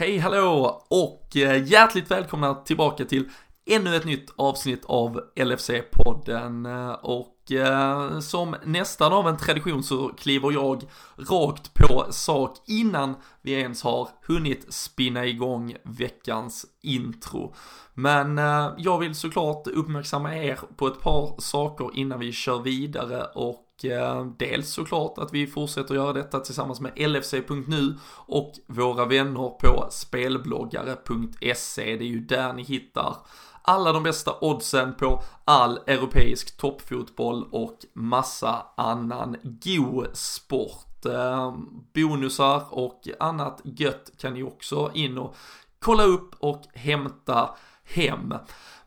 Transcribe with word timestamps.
Hej 0.00 0.18
hallå 0.18 0.82
och 0.88 1.36
eh, 1.36 1.64
hjärtligt 1.66 2.10
välkomna 2.10 2.54
tillbaka 2.54 3.04
till 3.04 3.28
ännu 3.70 3.96
ett 3.96 4.04
nytt 4.04 4.32
avsnitt 4.36 4.84
av 4.84 5.20
LFC-podden 5.36 6.66
eh, 6.66 6.92
och 6.92 7.52
eh, 7.52 8.20
som 8.20 8.56
nästan 8.64 9.12
av 9.12 9.28
en 9.28 9.36
tradition 9.36 9.82
så 9.82 10.08
kliver 10.08 10.52
jag 10.52 10.82
rakt 11.16 11.74
på 11.74 12.06
sak 12.10 12.56
innan 12.66 13.14
vi 13.42 13.52
ens 13.52 13.82
har 13.82 14.08
hunnit 14.26 14.72
spinna 14.72 15.26
igång 15.26 15.76
veckans 15.84 16.66
intro. 16.82 17.54
Men 17.94 18.38
jag 18.78 18.98
vill 18.98 19.14
såklart 19.14 19.66
uppmärksamma 19.66 20.36
er 20.36 20.58
på 20.76 20.86
ett 20.86 21.00
par 21.00 21.40
saker 21.40 21.90
innan 21.94 22.18
vi 22.18 22.32
kör 22.32 22.58
vidare 22.58 23.24
och 23.24 23.69
Eh, 23.84 24.26
dels 24.38 24.70
såklart 24.70 25.18
att 25.18 25.34
vi 25.34 25.46
fortsätter 25.46 25.94
göra 25.94 26.12
detta 26.12 26.40
tillsammans 26.40 26.80
med 26.80 26.92
LFC.nu 26.96 27.96
och 28.26 28.52
våra 28.66 29.04
vänner 29.04 29.48
på 29.48 29.86
spelbloggare.se. 29.90 31.96
Det 31.96 32.04
är 32.04 32.08
ju 32.08 32.20
där 32.20 32.52
ni 32.52 32.62
hittar 32.62 33.16
alla 33.62 33.92
de 33.92 34.02
bästa 34.02 34.34
oddsen 34.40 34.94
på 34.94 35.22
all 35.44 35.78
europeisk 35.86 36.56
toppfotboll 36.56 37.48
och 37.50 37.78
massa 37.92 38.66
annan 38.76 39.36
god 39.42 40.06
sport. 40.12 41.06
Eh, 41.06 41.54
bonusar 41.94 42.62
och 42.70 43.08
annat 43.20 43.60
gött 43.64 44.10
kan 44.18 44.34
ni 44.34 44.42
också 44.42 44.90
in 44.94 45.18
och 45.18 45.36
kolla 45.78 46.02
upp 46.02 46.34
och 46.38 46.62
hämta 46.74 47.50
hem. 47.84 48.34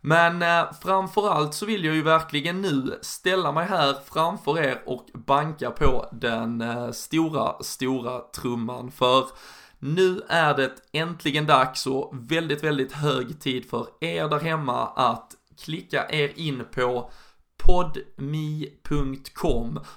Men 0.05 0.41
eh, 0.41 0.65
framförallt 0.81 1.53
så 1.53 1.65
vill 1.65 1.85
jag 1.85 1.95
ju 1.95 2.01
verkligen 2.01 2.61
nu 2.61 2.99
ställa 3.01 3.51
mig 3.51 3.65
här 3.65 3.95
framför 4.05 4.59
er 4.59 4.81
och 4.85 5.05
banka 5.13 5.71
på 5.71 6.09
den 6.11 6.61
eh, 6.61 6.91
stora, 6.91 7.63
stora 7.63 8.19
trumman 8.19 8.91
för 8.91 9.27
nu 9.79 10.21
är 10.27 10.53
det 10.53 10.71
äntligen 10.91 11.45
dags 11.45 11.87
och 11.87 12.11
väldigt, 12.13 12.63
väldigt 12.63 12.91
hög 12.91 13.41
tid 13.41 13.69
för 13.69 13.87
er 13.99 14.27
där 14.27 14.39
hemma 14.39 14.87
att 14.87 15.35
klicka 15.57 16.09
er 16.09 16.31
in 16.35 16.65
på 16.75 17.11
podmi.com 17.65 18.99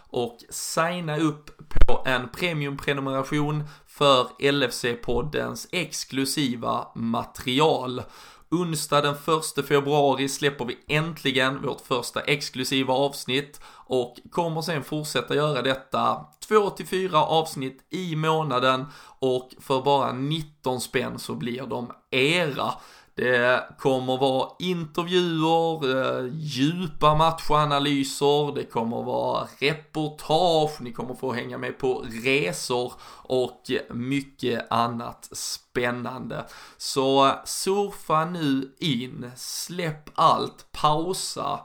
och 0.09 0.39
signa 0.51 1.19
upp 1.19 1.51
på 1.69 2.03
en 2.07 2.29
premiumprenumeration 2.29 3.65
för 3.87 4.29
LFC-poddens 4.39 5.69
exklusiva 5.73 6.87
material. 6.95 8.03
Onsdag 8.51 9.01
den 9.01 9.15
1 9.59 9.67
februari 9.69 10.29
släpper 10.29 10.65
vi 10.65 10.79
äntligen 10.89 11.63
vårt 11.63 11.81
första 11.81 12.21
exklusiva 12.21 12.95
avsnitt 12.95 13.61
och 13.67 14.17
kommer 14.31 14.63
sen 14.63 14.85
fortsätta 14.85 15.35
göra 15.35 15.63
detta 15.63 16.27
2 16.49 16.71
till 16.71 16.87
4 16.87 17.19
avsnitt 17.19 17.87
i 17.91 18.17
månaden 18.17 18.87
och 19.19 19.51
för 19.61 19.83
bara 19.83 20.13
19 20.13 20.81
spänn 20.81 21.19
så 21.19 21.35
blir 21.35 21.63
de 21.63 21.93
era. 22.11 22.73
Det 23.17 23.65
kommer 23.79 24.19
vara 24.19 24.51
intervjuer, 24.59 25.97
eh, 25.97 26.25
djupa 26.33 27.15
matchanalyser, 27.15 28.55
det 28.55 28.65
kommer 28.65 29.03
vara 29.03 29.49
reportage, 29.59 30.81
ni 30.81 30.93
kommer 30.93 31.15
få 31.15 31.33
hänga 31.33 31.59
med 31.59 31.79
på 31.79 32.05
resor 32.25 32.93
och 33.23 33.63
mycket 33.91 34.73
annat 34.73 35.29
spännande. 35.33 36.47
Så 36.77 37.35
surfa 37.45 38.25
nu 38.25 38.75
in, 38.79 39.31
släpp 39.37 40.11
allt, 40.15 40.73
pausa, 40.73 41.61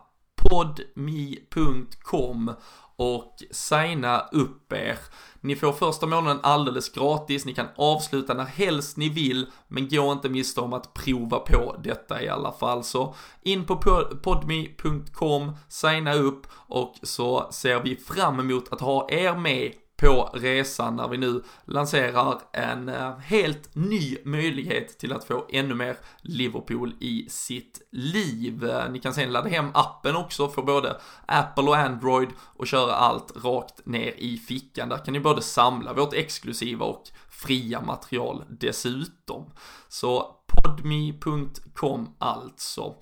podmi.com 0.49 2.51
och 3.01 3.43
signa 3.51 4.19
upp 4.31 4.73
er. 4.73 4.97
Ni 5.39 5.55
får 5.55 5.73
första 5.73 6.05
månaden 6.05 6.39
alldeles 6.43 6.89
gratis, 6.89 7.45
ni 7.45 7.53
kan 7.53 7.67
avsluta 7.75 8.33
när 8.33 8.43
helst 8.45 8.97
ni 8.97 9.09
vill, 9.09 9.47
men 9.67 9.89
gå 9.89 10.11
inte 10.11 10.29
miste 10.29 10.61
om 10.61 10.73
att 10.73 10.93
prova 10.93 11.39
på 11.39 11.75
detta 11.83 12.23
i 12.23 12.29
alla 12.29 12.51
fall. 12.51 12.83
Så 12.83 13.15
in 13.41 13.65
på 13.65 13.75
podme.com, 14.23 15.51
signa 15.67 16.13
upp 16.13 16.47
och 16.53 16.95
så 17.03 17.47
ser 17.51 17.79
vi 17.79 17.95
fram 17.95 18.39
emot 18.39 18.73
att 18.73 18.81
ha 18.81 19.11
er 19.11 19.35
med 19.35 19.73
på 20.01 20.29
resan 20.33 20.95
när 20.95 21.07
vi 21.07 21.17
nu 21.17 21.43
lanserar 21.65 22.39
en 22.53 22.89
eh, 22.89 23.17
helt 23.17 23.75
ny 23.75 24.17
möjlighet 24.25 24.99
till 24.99 25.13
att 25.13 25.23
få 25.23 25.45
ännu 25.49 25.75
mer 25.75 25.97
Liverpool 26.21 26.93
i 26.99 27.25
sitt 27.29 27.81
liv. 27.91 28.69
Eh, 28.69 28.91
ni 28.91 28.99
kan 28.99 29.13
sen 29.13 29.31
ladda 29.31 29.49
hem 29.49 29.69
appen 29.73 30.15
också 30.15 30.49
för 30.49 30.61
både 30.61 30.97
Apple 31.25 31.63
och 31.63 31.77
Android 31.77 32.29
och 32.39 32.67
köra 32.67 32.93
allt 32.93 33.43
rakt 33.43 33.85
ner 33.85 34.13
i 34.17 34.37
fickan. 34.37 34.89
Där 34.89 34.97
kan 34.97 35.13
ni 35.13 35.19
både 35.19 35.41
samla 35.41 35.93
vårt 35.93 36.13
exklusiva 36.13 36.85
och 36.85 37.03
fria 37.29 37.81
material 37.81 38.43
dessutom. 38.49 39.51
Så 39.87 40.35
podme.com 40.47 42.15
alltså. 42.19 42.95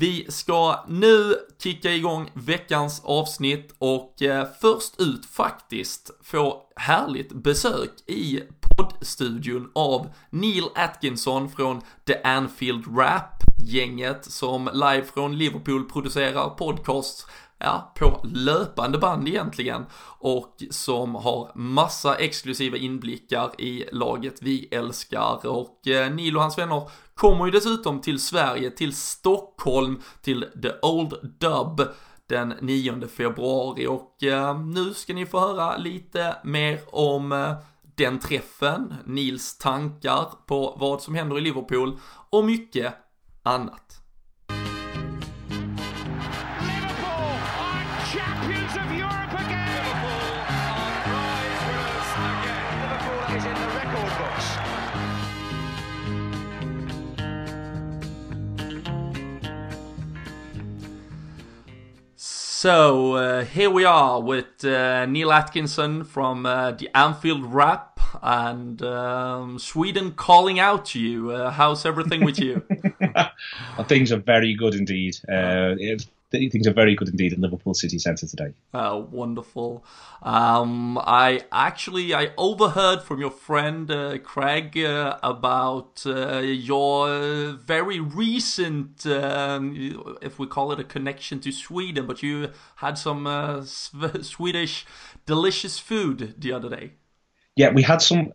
Vi 0.00 0.26
ska 0.28 0.84
nu 0.88 1.34
kicka 1.62 1.92
igång 1.92 2.30
veckans 2.34 3.02
avsnitt 3.04 3.74
och 3.78 4.22
eh, 4.22 4.46
först 4.60 5.00
ut 5.00 5.26
faktiskt 5.26 6.10
få 6.22 6.62
härligt 6.76 7.32
besök 7.32 7.90
i 8.06 8.40
poddstudion 8.60 9.70
av 9.74 10.10
Neil 10.30 10.64
Atkinson 10.74 11.50
från 11.50 11.80
The 12.06 12.22
Anfield 12.22 12.98
Rap 12.98 13.42
gänget 13.64 14.24
som 14.24 14.70
live 14.72 15.04
från 15.14 15.38
Liverpool 15.38 15.84
producerar 15.84 16.48
podcasts 16.48 17.26
ja, 17.58 17.92
på 17.98 18.20
löpande 18.24 18.98
band 18.98 19.28
egentligen. 19.28 19.86
Och 20.18 20.56
som 20.70 21.14
har 21.14 21.52
massa 21.54 22.14
exklusiva 22.14 22.76
inblickar 22.76 23.60
i 23.60 23.84
laget 23.92 24.42
vi 24.42 24.68
älskar. 24.70 25.46
Och 25.46 25.88
eh, 25.88 26.14
Neil 26.14 26.36
och 26.36 26.42
hans 26.42 26.58
vänner 26.58 26.90
kommer 27.14 27.44
ju 27.46 27.50
dessutom 27.50 28.00
till 28.00 28.20
Sverige, 28.20 28.70
till 28.70 28.96
Stockholm, 28.96 30.00
till 30.22 30.46
The 30.62 30.70
Old 30.82 31.36
Dub 31.40 31.88
den 32.28 32.54
9 32.60 33.06
februari. 33.08 33.86
Och 33.86 34.22
eh, 34.22 34.60
nu 34.60 34.94
ska 34.94 35.14
ni 35.14 35.26
få 35.26 35.40
höra 35.40 35.76
lite 35.76 36.36
mer 36.44 36.80
om 36.92 37.32
eh, 37.32 37.54
den 37.96 38.18
träffen, 38.18 38.94
Nils 39.04 39.58
tankar 39.58 40.46
på 40.46 40.76
vad 40.80 41.02
som 41.02 41.14
händer 41.14 41.38
i 41.38 41.40
Liverpool 41.40 41.98
och 42.30 42.44
mycket 42.44 42.94
annat. 43.42 43.97
So 62.60 63.14
uh, 63.14 63.44
here 63.44 63.70
we 63.70 63.84
are 63.84 64.20
with 64.20 64.64
uh, 64.64 65.06
Neil 65.06 65.30
Atkinson 65.30 66.02
from 66.02 66.44
uh, 66.44 66.72
the 66.72 66.90
Anfield 66.92 67.44
Rap 67.44 68.00
and 68.20 68.82
um, 68.82 69.60
Sweden 69.60 70.10
calling 70.10 70.58
out 70.58 70.86
to 70.86 70.98
you. 70.98 71.30
Uh, 71.30 71.52
how's 71.52 71.86
everything 71.86 72.24
with 72.24 72.40
you? 72.40 72.64
well, 73.00 73.84
things 73.86 74.10
are 74.10 74.16
very 74.16 74.54
good 74.54 74.74
indeed. 74.74 75.16
Uh, 75.28 75.76
things 76.30 76.66
are 76.66 76.72
very 76.72 76.94
good 76.94 77.08
indeed 77.08 77.32
in 77.32 77.40
Liverpool 77.40 77.74
City 77.74 77.98
Centre 77.98 78.26
today. 78.26 78.52
Oh, 78.74 79.08
wonderful. 79.10 79.84
Um, 80.22 80.98
I 80.98 81.42
actually 81.50 82.14
I 82.14 82.32
overheard 82.36 83.02
from 83.02 83.20
your 83.20 83.30
friend 83.30 83.90
uh, 83.90 84.18
Craig 84.18 84.78
uh, 84.78 85.18
about 85.22 86.02
uh, 86.06 86.38
your 86.38 87.52
very 87.52 88.00
recent, 88.00 89.06
um, 89.06 90.18
if 90.20 90.38
we 90.38 90.46
call 90.46 90.72
it 90.72 90.80
a 90.80 90.84
connection 90.84 91.40
to 91.40 91.52
Sweden, 91.52 92.06
but 92.06 92.22
you 92.22 92.50
had 92.76 92.98
some 92.98 93.26
uh, 93.26 93.62
Swedish 93.64 94.86
delicious 95.26 95.78
food 95.78 96.34
the 96.38 96.52
other 96.52 96.68
day. 96.68 96.92
Yeah, 97.56 97.70
we 97.72 97.82
had 97.82 98.02
some 98.02 98.32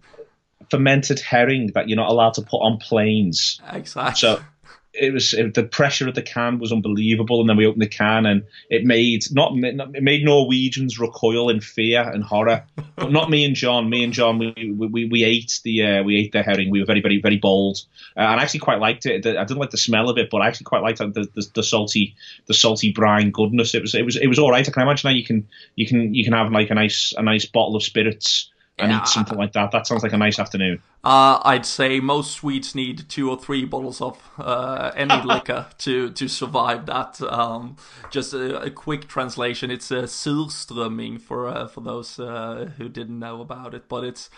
fermented 0.70 1.20
herring 1.20 1.72
that 1.75 1.88
you're 1.88 1.98
not 1.98 2.10
allowed 2.10 2.34
to 2.36 2.42
put 2.42 2.58
on 2.58 2.78
planes. 2.78 3.62
Exactly. 3.72 4.19
So 4.19 4.44
it 4.94 5.12
was 5.12 5.34
it, 5.34 5.54
the 5.54 5.63
pressure 5.63 6.07
of 6.07 6.16
the 6.16 6.22
can 6.22 6.60
was 6.60 6.72
unbelievable, 6.72 7.40
and 7.40 7.50
then 7.50 7.57
we 7.57 7.66
opened 7.66 7.81
the 7.81 7.88
can, 7.88 8.25
and 8.25 8.44
it 8.69 8.86
made 8.86 9.25
not 9.31 9.54
it 9.56 10.04
made 10.04 10.24
Norwegians 10.24 11.00
recoil 11.00 11.50
in 11.50 11.62
fear 11.62 12.01
and 12.01 12.24
horror. 12.24 12.63
but 12.95 13.12
not 13.12 13.30
me 13.30 13.44
and 13.44 13.56
John. 13.56 13.90
Me 13.90 14.04
and 14.04 14.13
John, 14.13 14.38
we 14.38 14.72
we, 14.72 15.06
we 15.06 15.24
ate 15.24 15.60
the 15.63 15.84
uh, 15.86 16.04
we 16.04 16.18
ate 16.18 16.31
the 16.31 16.44
herring. 16.44 16.69
We 16.69 16.80
were 16.80 16.86
very 16.86 17.01
very 17.01 17.19
very 17.22 17.38
bold, 17.38 17.81
uh, 18.16 18.22
and 18.22 18.40
I 18.40 18.44
actually 18.44 18.60
quite 18.60 18.80
liked 18.80 19.06
it. 19.06 19.25
I 19.25 19.44
didn't 19.44 19.57
like 19.57 19.72
the 19.72 19.78
smell 19.78 20.10
of 20.10 20.18
it, 20.18 20.30
but 20.30 20.42
I 20.42 20.48
actually 20.48 20.66
quite 20.66 20.84
liked 20.84 21.00
the, 21.00 21.07
the, 21.07 21.48
the 21.56 21.63
salty 21.63 22.16
the 22.46 22.54
salty 22.54 22.92
brine 22.92 23.31
goodness. 23.31 23.74
It 23.74 23.81
was 23.81 23.96
it 23.96 24.06
was 24.06 24.16
it 24.16 24.28
was 24.28 24.39
all 24.39 24.51
right. 24.51 24.68
I 24.68 24.72
can 24.72 24.84
imagine 24.84 25.10
how 25.10 25.16
you 25.16 25.25
can 25.25 25.48
you 25.75 25.88
can 25.88 26.13
you 26.13 26.24
can 26.24 26.34
have 26.34 26.51
like 26.51 26.69
a 26.69 26.75
nice 26.75 27.13
a 27.18 27.24
nice 27.24 27.46
bottle 27.46 27.75
of 27.75 27.84
spirits 27.84 28.50
and 28.80 28.92
yeah. 28.92 29.02
eat 29.02 29.08
something 29.08 29.38
like 29.38 29.54
that. 29.54 29.72
That 29.72 29.86
sounds 29.86 30.04
like 30.04 30.14
a 30.14 30.18
nice 30.18 30.40
afternoon. 30.40 30.81
Uh, 31.04 31.40
I'd 31.44 31.66
say 31.66 32.00
most 32.00 32.31
Swedes 32.31 32.74
need 32.74 33.08
two 33.10 33.30
or 33.30 33.38
three 33.38 33.66
bottles 33.66 34.02
of 34.02 34.18
uh, 34.38 34.92
any 34.96 35.22
liquor 35.25 35.68
to 35.80 36.12
to 36.12 36.28
survive 36.28 36.86
that. 36.88 37.22
Um, 37.22 37.78
just 38.10 38.34
a, 38.34 38.62
a, 38.62 38.70
quick 38.72 39.08
translation: 39.08 39.70
it's 39.70 39.92
a 39.92 40.04
surströmming 40.04 41.22
for 41.22 41.48
uh, 41.48 41.68
for 41.68 41.81
those 41.81 42.20
uh, 42.20 42.72
who 42.78 42.90
didn't 42.90 43.20
know 43.20 43.42
about 43.42 43.74
it, 43.74 43.88
but 43.88 44.04
it's 44.04 44.30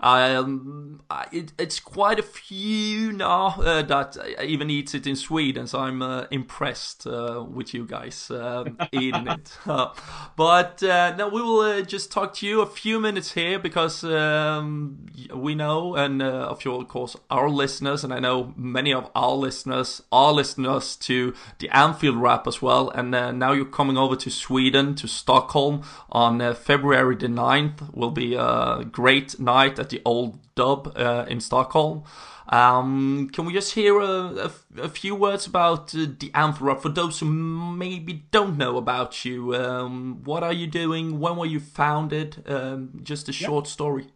Um, 0.00 1.02
it, 1.32 1.52
it's 1.58 1.80
quite 1.80 2.18
a 2.18 2.22
few 2.22 3.12
now 3.12 3.60
uh, 3.60 3.82
that 3.82 4.16
even 4.42 4.70
eats 4.70 4.94
it 4.94 5.06
in 5.06 5.16
Sweden, 5.16 5.66
so 5.66 5.80
I'm 5.80 6.02
uh, 6.02 6.26
impressed 6.30 7.06
uh, 7.06 7.44
with 7.48 7.74
you 7.74 7.86
guys 7.86 8.30
uh, 8.30 8.64
eating 8.92 9.26
it. 9.28 9.56
but 10.36 10.82
uh, 10.82 11.14
now 11.16 11.28
we 11.28 11.42
will 11.42 11.60
uh, 11.60 11.82
just 11.82 12.10
talk 12.10 12.34
to 12.34 12.46
you 12.46 12.60
a 12.60 12.66
few 12.66 13.00
minutes 13.00 13.32
here 13.32 13.58
because 13.58 14.04
um, 14.04 15.06
we 15.34 15.54
know, 15.54 15.94
and 15.94 16.22
of 16.22 16.62
course, 16.88 17.16
our 17.30 17.48
listeners, 17.48 18.04
and 18.04 18.12
I 18.12 18.18
know 18.18 18.52
many 18.56 18.92
of 18.92 19.10
our 19.14 19.34
listeners 19.34 20.02
are 20.10 20.32
listeners 20.32 20.96
to 20.96 21.34
the 21.58 21.68
Anfield 21.70 22.16
Wrap 22.16 22.46
as 22.46 22.60
well. 22.60 22.90
And 22.90 23.10
now 23.10 23.52
you're 23.52 23.64
coming 23.64 23.96
over 23.96 24.16
to 24.16 24.30
Sweden, 24.30 24.94
to 24.96 25.06
Stockholm 25.06 25.82
on 26.10 26.54
February 26.54 27.16
the 27.16 27.28
9th. 27.28 27.94
Will 27.94 28.10
be 28.10 28.34
a 28.34 28.84
great 28.90 29.38
night 29.38 29.78
at 29.84 29.90
the 29.90 30.02
old 30.04 30.38
dub 30.54 30.92
uh, 30.96 31.26
in 31.28 31.40
Stockholm. 31.40 32.04
Um, 32.48 33.30
can 33.32 33.46
we 33.46 33.52
just 33.52 33.72
hear 33.72 33.98
a, 34.00 34.48
a, 34.48 34.50
a 34.82 34.88
few 34.88 35.14
words 35.14 35.46
about 35.46 35.94
uh, 35.94 36.06
the 36.18 36.30
Anfield 36.34 36.82
for 36.82 36.90
those 36.90 37.20
who 37.20 37.26
maybe 37.26 38.12
don't 38.30 38.56
know 38.58 38.76
about 38.76 39.24
you? 39.24 39.54
Um, 39.54 40.22
what 40.24 40.42
are 40.42 40.52
you 40.52 40.66
doing? 40.66 41.20
When 41.20 41.36
were 41.36 41.46
you 41.46 41.60
founded? 41.60 42.42
Um, 42.46 43.00
just 43.02 43.28
a 43.28 43.32
short 43.32 43.66
story. 43.66 44.06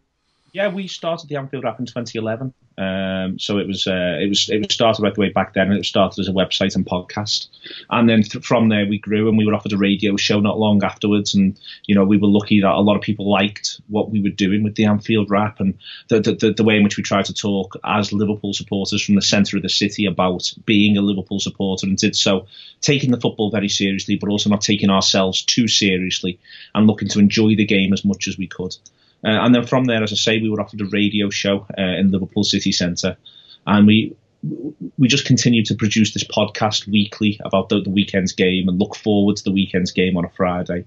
Yeah, 0.51 0.69
we 0.69 0.87
started 0.87 1.29
the 1.29 1.35
Anfield 1.35 1.63
Wrap 1.63 1.79
in 1.79 1.85
2011. 1.85 2.53
Um, 2.79 3.37
so 3.37 3.57
it 3.57 3.67
was 3.67 3.87
uh, 3.87 4.17
it 4.21 4.29
was 4.29 4.49
it 4.49 4.59
was 4.59 4.73
started 4.73 5.03
right 5.03 5.13
the 5.13 5.19
way 5.19 5.29
back 5.29 5.53
then. 5.53 5.69
And 5.69 5.77
it 5.77 5.85
started 5.85 6.19
as 6.21 6.29
a 6.29 6.31
website 6.31 6.75
and 6.75 6.85
podcast, 6.85 7.47
and 7.89 8.09
then 8.09 8.23
th- 8.23 8.43
from 8.43 8.69
there 8.69 8.85
we 8.87 8.97
grew 8.97 9.27
and 9.27 9.37
we 9.37 9.45
were 9.45 9.53
offered 9.53 9.73
a 9.73 9.77
radio 9.77 10.15
show 10.15 10.39
not 10.39 10.57
long 10.57 10.81
afterwards. 10.81 11.35
And 11.35 11.59
you 11.87 11.93
know 11.93 12.05
we 12.05 12.17
were 12.17 12.29
lucky 12.29 12.61
that 12.61 12.71
a 12.71 12.79
lot 12.79 12.95
of 12.95 13.01
people 13.01 13.29
liked 13.29 13.81
what 13.87 14.11
we 14.11 14.21
were 14.21 14.29
doing 14.29 14.63
with 14.63 14.75
the 14.75 14.85
Anfield 14.85 15.29
rap 15.29 15.59
and 15.59 15.77
the 16.07 16.21
the, 16.21 16.53
the 16.55 16.63
way 16.63 16.77
in 16.77 16.83
which 16.83 16.95
we 16.95 17.03
tried 17.03 17.25
to 17.25 17.33
talk 17.33 17.75
as 17.83 18.13
Liverpool 18.13 18.53
supporters 18.53 19.03
from 19.03 19.15
the 19.15 19.21
centre 19.21 19.57
of 19.57 19.63
the 19.63 19.69
city 19.69 20.05
about 20.05 20.53
being 20.65 20.95
a 20.95 21.01
Liverpool 21.01 21.41
supporter 21.41 21.85
and 21.85 21.97
did 21.97 22.15
so 22.15 22.47
taking 22.79 23.11
the 23.11 23.19
football 23.19 23.51
very 23.51 23.69
seriously, 23.69 24.15
but 24.15 24.29
also 24.29 24.49
not 24.49 24.61
taking 24.61 24.89
ourselves 24.89 25.43
too 25.43 25.67
seriously 25.67 26.39
and 26.73 26.87
looking 26.87 27.09
to 27.09 27.19
enjoy 27.19 27.55
the 27.55 27.65
game 27.65 27.91
as 27.91 28.05
much 28.05 28.29
as 28.29 28.37
we 28.37 28.47
could. 28.47 28.73
Uh, 29.23 29.29
and 29.29 29.53
then 29.53 29.65
from 29.65 29.85
there, 29.85 30.03
as 30.03 30.11
I 30.11 30.15
say, 30.15 30.39
we 30.39 30.49
were 30.49 30.61
offered 30.61 30.81
a 30.81 30.85
radio 30.85 31.29
show 31.29 31.65
uh, 31.77 31.81
in 31.81 32.11
Liverpool 32.11 32.43
City 32.43 32.71
Centre, 32.71 33.17
and 33.65 33.85
we 33.85 34.15
we 34.97 35.09
just 35.09 35.25
continue 35.25 35.65
to 35.65 35.75
produce 35.75 36.13
this 36.13 36.23
podcast 36.23 36.87
weekly 36.87 37.37
about 37.43 37.67
the, 37.67 37.81
the, 37.81 37.89
weekend's 37.89 38.31
game 38.31 38.69
and 38.69 38.79
look 38.79 38.95
forward 38.95 39.35
to 39.35 39.43
the 39.43 39.51
weekend's 39.51 39.91
game 39.91 40.15
on 40.15 40.23
a 40.23 40.29
Friday. 40.29 40.85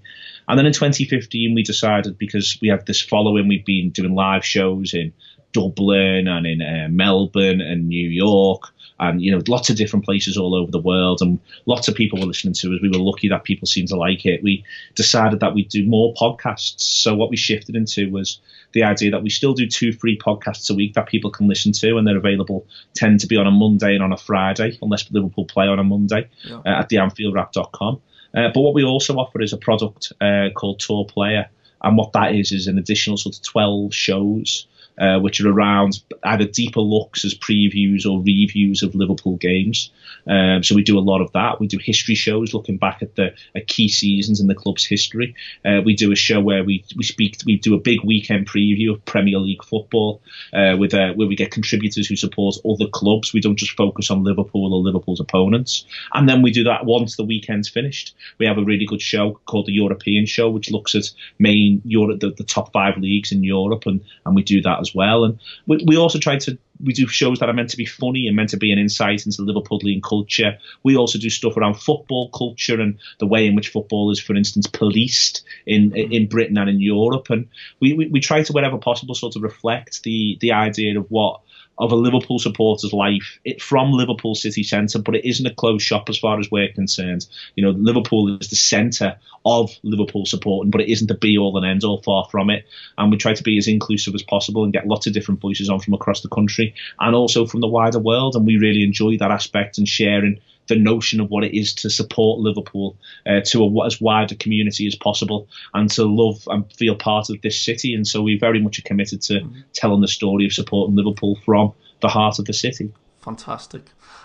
And 0.49 0.59
then 0.59 0.65
in 0.65 0.73
2015, 0.73 1.55
we 1.55 1.63
decided 1.63 2.17
because 2.17 2.57
we 2.63 2.69
have 2.69 2.87
this 2.87 3.03
following, 3.03 3.49
we've 3.49 3.65
been 3.65 3.91
doing 3.91 4.15
live 4.15 4.43
shows 4.43 4.95
in 4.95 5.13
Dublin 5.53 6.29
and 6.29 6.47
in 6.47 6.63
uh, 6.63 6.89
Melbourne 6.89 7.61
and 7.61 7.89
New 7.89 8.09
York 8.09 8.73
and 9.03 9.23
you 9.23 9.31
know 9.31 9.43
lots 9.49 9.69
of 9.69 9.77
different 9.77 10.05
places 10.05 10.37
all 10.37 10.55
over 10.55 10.71
the 10.71 10.79
world 10.79 11.21
and 11.21 11.39
lots 11.67 11.89
of 11.89 11.95
people 11.95 12.19
were 12.19 12.27
listening 12.27 12.55
to 12.55 12.75
us. 12.75 12.81
We 12.81 12.89
were 12.89 12.99
lucky 12.99 13.29
that 13.29 13.45
people 13.45 13.67
seemed 13.67 13.89
to 13.89 13.97
like 13.97 14.25
it. 14.25 14.43
We 14.43 14.65
decided 14.95 15.41
that 15.41 15.55
we'd 15.55 15.69
do 15.69 15.85
more 15.87 16.15
podcasts. 16.15 16.81
So 16.81 17.15
what 17.15 17.31
we 17.31 17.37
shifted 17.37 17.77
into 17.77 18.11
was 18.11 18.41
the 18.73 18.85
idea 18.85 19.11
that 19.11 19.23
we 19.23 19.31
still 19.31 19.53
do 19.53 19.67
two 19.67 19.93
free 19.93 20.19
podcasts 20.19 20.71
a 20.71 20.75
week 20.75 20.95
that 20.95 21.07
people 21.07 21.31
can 21.31 21.47
listen 21.49 21.73
to 21.73 21.99
and 21.99 22.07
they're 22.07 22.17
available 22.17 22.67
tend 22.95 23.21
to 23.21 23.27
be 23.27 23.37
on 23.37 23.47
a 23.47 23.51
monday 23.51 23.93
and 23.93 24.03
on 24.03 24.13
a 24.13 24.17
friday 24.17 24.79
unless 24.81 25.11
liverpool 25.11 25.45
play 25.45 25.67
on 25.67 25.79
a 25.79 25.85
monday 25.85 26.27
yeah. 26.45 26.57
uh, 26.65 26.81
at 26.81 26.89
theanfieldwrap.com 26.89 28.01
uh, 28.35 28.49
but 28.55 28.61
what 28.61 28.75
we 28.75 28.85
also 28.85 29.17
offer 29.17 29.41
is 29.43 29.53
a 29.53 29.59
product 29.59 30.13
uh, 30.21 30.49
called 30.55 30.81
tour 30.81 31.05
player. 31.05 31.49
And 31.83 31.97
what 31.97 32.13
that 32.13 32.35
is 32.35 32.53
is 32.53 32.67
an 32.67 32.79
additional 32.79 33.17
sort 33.17 33.37
of 33.37 33.43
12 33.43 33.95
shows 33.95 34.67
uh, 34.99 35.19
which 35.19 35.41
are 35.41 35.51
around 35.51 36.01
either 36.25 36.45
deeper 36.45 36.81
looks 36.81 37.25
as 37.25 37.35
previews 37.35 38.07
or 38.07 38.19
reviews 38.19 38.83
of 38.83 38.95
Liverpool 38.95 39.37
games. 39.37 39.91
Um, 40.27 40.63
so 40.63 40.75
we 40.75 40.83
do 40.83 40.99
a 40.99 41.01
lot 41.01 41.21
of 41.21 41.33
that. 41.33 41.61
We 41.61 41.67
do 41.67 41.79
history 41.79 42.15
shows 42.15 42.55
looking 42.55 42.77
back 42.77 43.03
at 43.03 43.17
the 43.17 43.35
at 43.55 43.67
key 43.67 43.89
seasons 43.89 44.41
in 44.41 44.47
the 44.47 44.55
club's 44.55 44.85
history. 44.85 45.35
Uh, 45.65 45.81
we 45.85 45.95
do 45.95 46.13
a 46.13 46.17
show 46.17 46.41
where 46.41 46.63
we, 46.63 46.85
we 46.97 47.05
speak. 47.05 47.39
We 47.47 47.57
do 47.57 47.75
a 47.75 47.81
big 47.81 48.05
weekend 48.05 48.49
preview 48.49 48.93
of 48.93 49.05
Premier 49.05 49.39
League 49.39 49.65
football 49.65 50.23
uh, 50.53 50.77
with 50.79 50.95
uh, 50.95 51.13
where 51.15 51.29
we 51.29 51.37
get 51.37 51.51
contributors 51.51 52.07
who 52.07 52.17
support 52.17 52.57
other 52.65 52.89
clubs. 52.89 53.33
We 53.33 53.41
don't 53.41 53.57
just 53.57 53.73
focus 53.73 54.11
on 54.11 54.25
Liverpool 54.25 54.75
or 54.75 54.81
Liverpool's 54.81 55.21
opponents. 55.21 55.85
And 56.13 56.29
then 56.29 56.43
we 56.43 56.51
do 56.51 56.65
that 56.65 56.85
once 56.85 57.17
the 57.17 57.25
weekend's 57.25 57.69
finished. 57.69 58.15
We 58.39 58.47
have 58.47 58.59
a 58.59 58.65
really 58.65 58.87
good 58.87 59.03
show 59.03 59.41
called 59.47 59.67
the 59.67 59.73
European 59.73 60.27
Show, 60.27 60.51
which 60.51 60.71
looks 60.71 60.95
at 60.95 61.11
main 61.39 61.83
Europe, 61.85 62.21
the, 62.21 62.31
the 62.31 62.45
top 62.45 62.73
five 62.73 62.97
leagues 62.99 63.33
in 63.33 63.43
Europe, 63.43 63.87
and 63.87 64.05
and 64.25 64.35
we 64.35 64.43
do 64.43 64.61
that 64.63 64.82
as 64.83 64.95
well. 64.95 65.25
And 65.25 65.41
we, 65.67 65.83
we 65.87 65.97
also 65.97 66.19
try 66.19 66.37
to 66.37 66.59
we 66.83 66.93
do 66.93 67.07
shows 67.07 67.39
that 67.39 67.49
are 67.49 67.55
meant 67.55 67.71
to 67.71 67.77
be 67.77 67.87
funny 67.87 68.27
and 68.27 68.37
meant 68.37 68.51
to 68.51 68.57
be 68.57 68.73
an 68.73 68.79
insight 68.79 69.25
into 69.25 69.43
Liverpudlian 69.43 70.03
culture. 70.03 70.59
We 70.83 70.97
also 70.97 71.19
do 71.19 71.31
stuff 71.31 71.57
around 71.57 71.75
football 71.75 72.29
culture 72.31 72.81
and 72.81 72.99
the 73.21 73.27
way 73.27 73.47
in 73.47 73.55
which 73.55 73.69
football 73.69 74.11
is, 74.11 74.21
for 74.21 74.35
instance, 74.35 74.67
policed 74.67 75.45
in 75.65 75.95
in 75.97 76.29
Britain 76.29 76.59
and 76.59 76.69
in 76.69 76.81
Europe. 76.81 77.31
And 77.31 77.49
we, 77.81 77.95
we, 77.95 78.09
we 78.09 78.21
try 78.21 78.43
to, 78.43 78.53
wherever 78.53 78.79
possible, 78.79 79.15
sort 79.15 79.37
of 79.37 79.43
reflect 79.43 80.03
the 80.03 80.37
the 80.41 80.53
idea 80.53 80.99
of 80.99 81.07
what 81.11 81.41
of 81.83 81.91
a 81.91 81.97
Liverpool 81.97 82.39
supporter's 82.39 82.93
life 82.93 83.41
it, 83.45 83.61
from 83.61 83.91
Liverpool 83.91 84.37
city 84.37 84.63
centre, 84.63 85.01
but 85.01 85.17
it 85.17 85.29
isn't 85.29 85.47
a 85.47 85.55
closed 85.55 85.85
shop 85.85 86.09
as 86.09 86.17
far 86.17 86.39
as 86.39 86.49
we're 86.49 86.73
concerned. 86.73 87.27
You 87.57 87.65
know, 87.65 87.73
Liverpool 87.73 88.39
is 88.41 88.49
the 88.49 88.57
centre 88.57 89.19
of 89.45 89.73
Liverpool 89.83 90.25
supporting, 90.25 90.71
but 90.71 90.81
it 90.81 90.89
isn't 90.93 91.09
the 91.09 91.15
be 91.15 91.37
all 91.37 91.57
and 91.57 91.67
end 91.67 91.83
all, 91.83 92.01
far 92.01 92.29
from 92.31 92.51
it. 92.51 92.67
And 92.97 93.11
we 93.11 93.17
try 93.17 93.35
to 93.35 93.43
be 93.43 93.59
as 93.59 93.67
inclusive 93.67 94.15
as 94.15 94.23
possible 94.23 94.63
and 94.63 94.73
get 94.73 94.87
lots 94.87 95.09
of 95.09 95.13
different 95.13 95.41
voices 95.41 95.69
on 95.69 95.81
from 95.81 95.95
across 95.95 96.21
the 96.21 96.29
country 96.29 96.75
and 97.01 97.17
also 97.17 97.47
from 97.47 97.61
the 97.61 97.67
wider 97.67 97.99
world. 97.99 98.37
And 98.37 98.47
we 98.47 98.59
really 98.59 98.85
enjoy 98.85 99.19
that 99.19 99.33
aspect 99.33 99.79
and 99.79 99.89
sharing 99.89 100.41
the 100.69 100.77
notion 100.77 101.21
of 101.21 101.29
what 101.29 101.45
it 101.45 101.57
is 101.57 101.75
to 101.75 101.91
support 101.91 102.41
Liverpool 102.41 102.97
uh, 103.27 103.41
to 103.47 103.65
a, 103.65 103.87
as 103.87 104.01
wide 104.01 104.33
a 104.33 104.37
community 104.37 104.87
as 104.87 104.95
possible 104.95 105.49
and 105.75 105.91
to 105.91 106.05
love 106.05 106.43
and 106.47 106.71
feel 106.73 106.95
part 106.95 107.31
of 107.31 107.41
this 107.43 107.61
city. 107.61 107.95
And 107.95 108.07
so 108.07 108.23
we 108.23 108.39
very 108.39 108.61
much 108.61 108.79
are 108.79 108.83
committed 108.83 109.23
to 109.23 109.35
mm-hmm. 109.35 109.61
telling 109.73 110.01
the 110.01 110.09
story 110.09 110.47
of 110.47 110.53
supporting 110.53 110.97
Liverpool 110.97 111.39
from 111.45 111.73
the 112.01 112.09
heart 112.09 112.39
of 112.39 112.45
the 112.45 112.53
city. 112.53 112.93
Fantastic. 113.21 113.83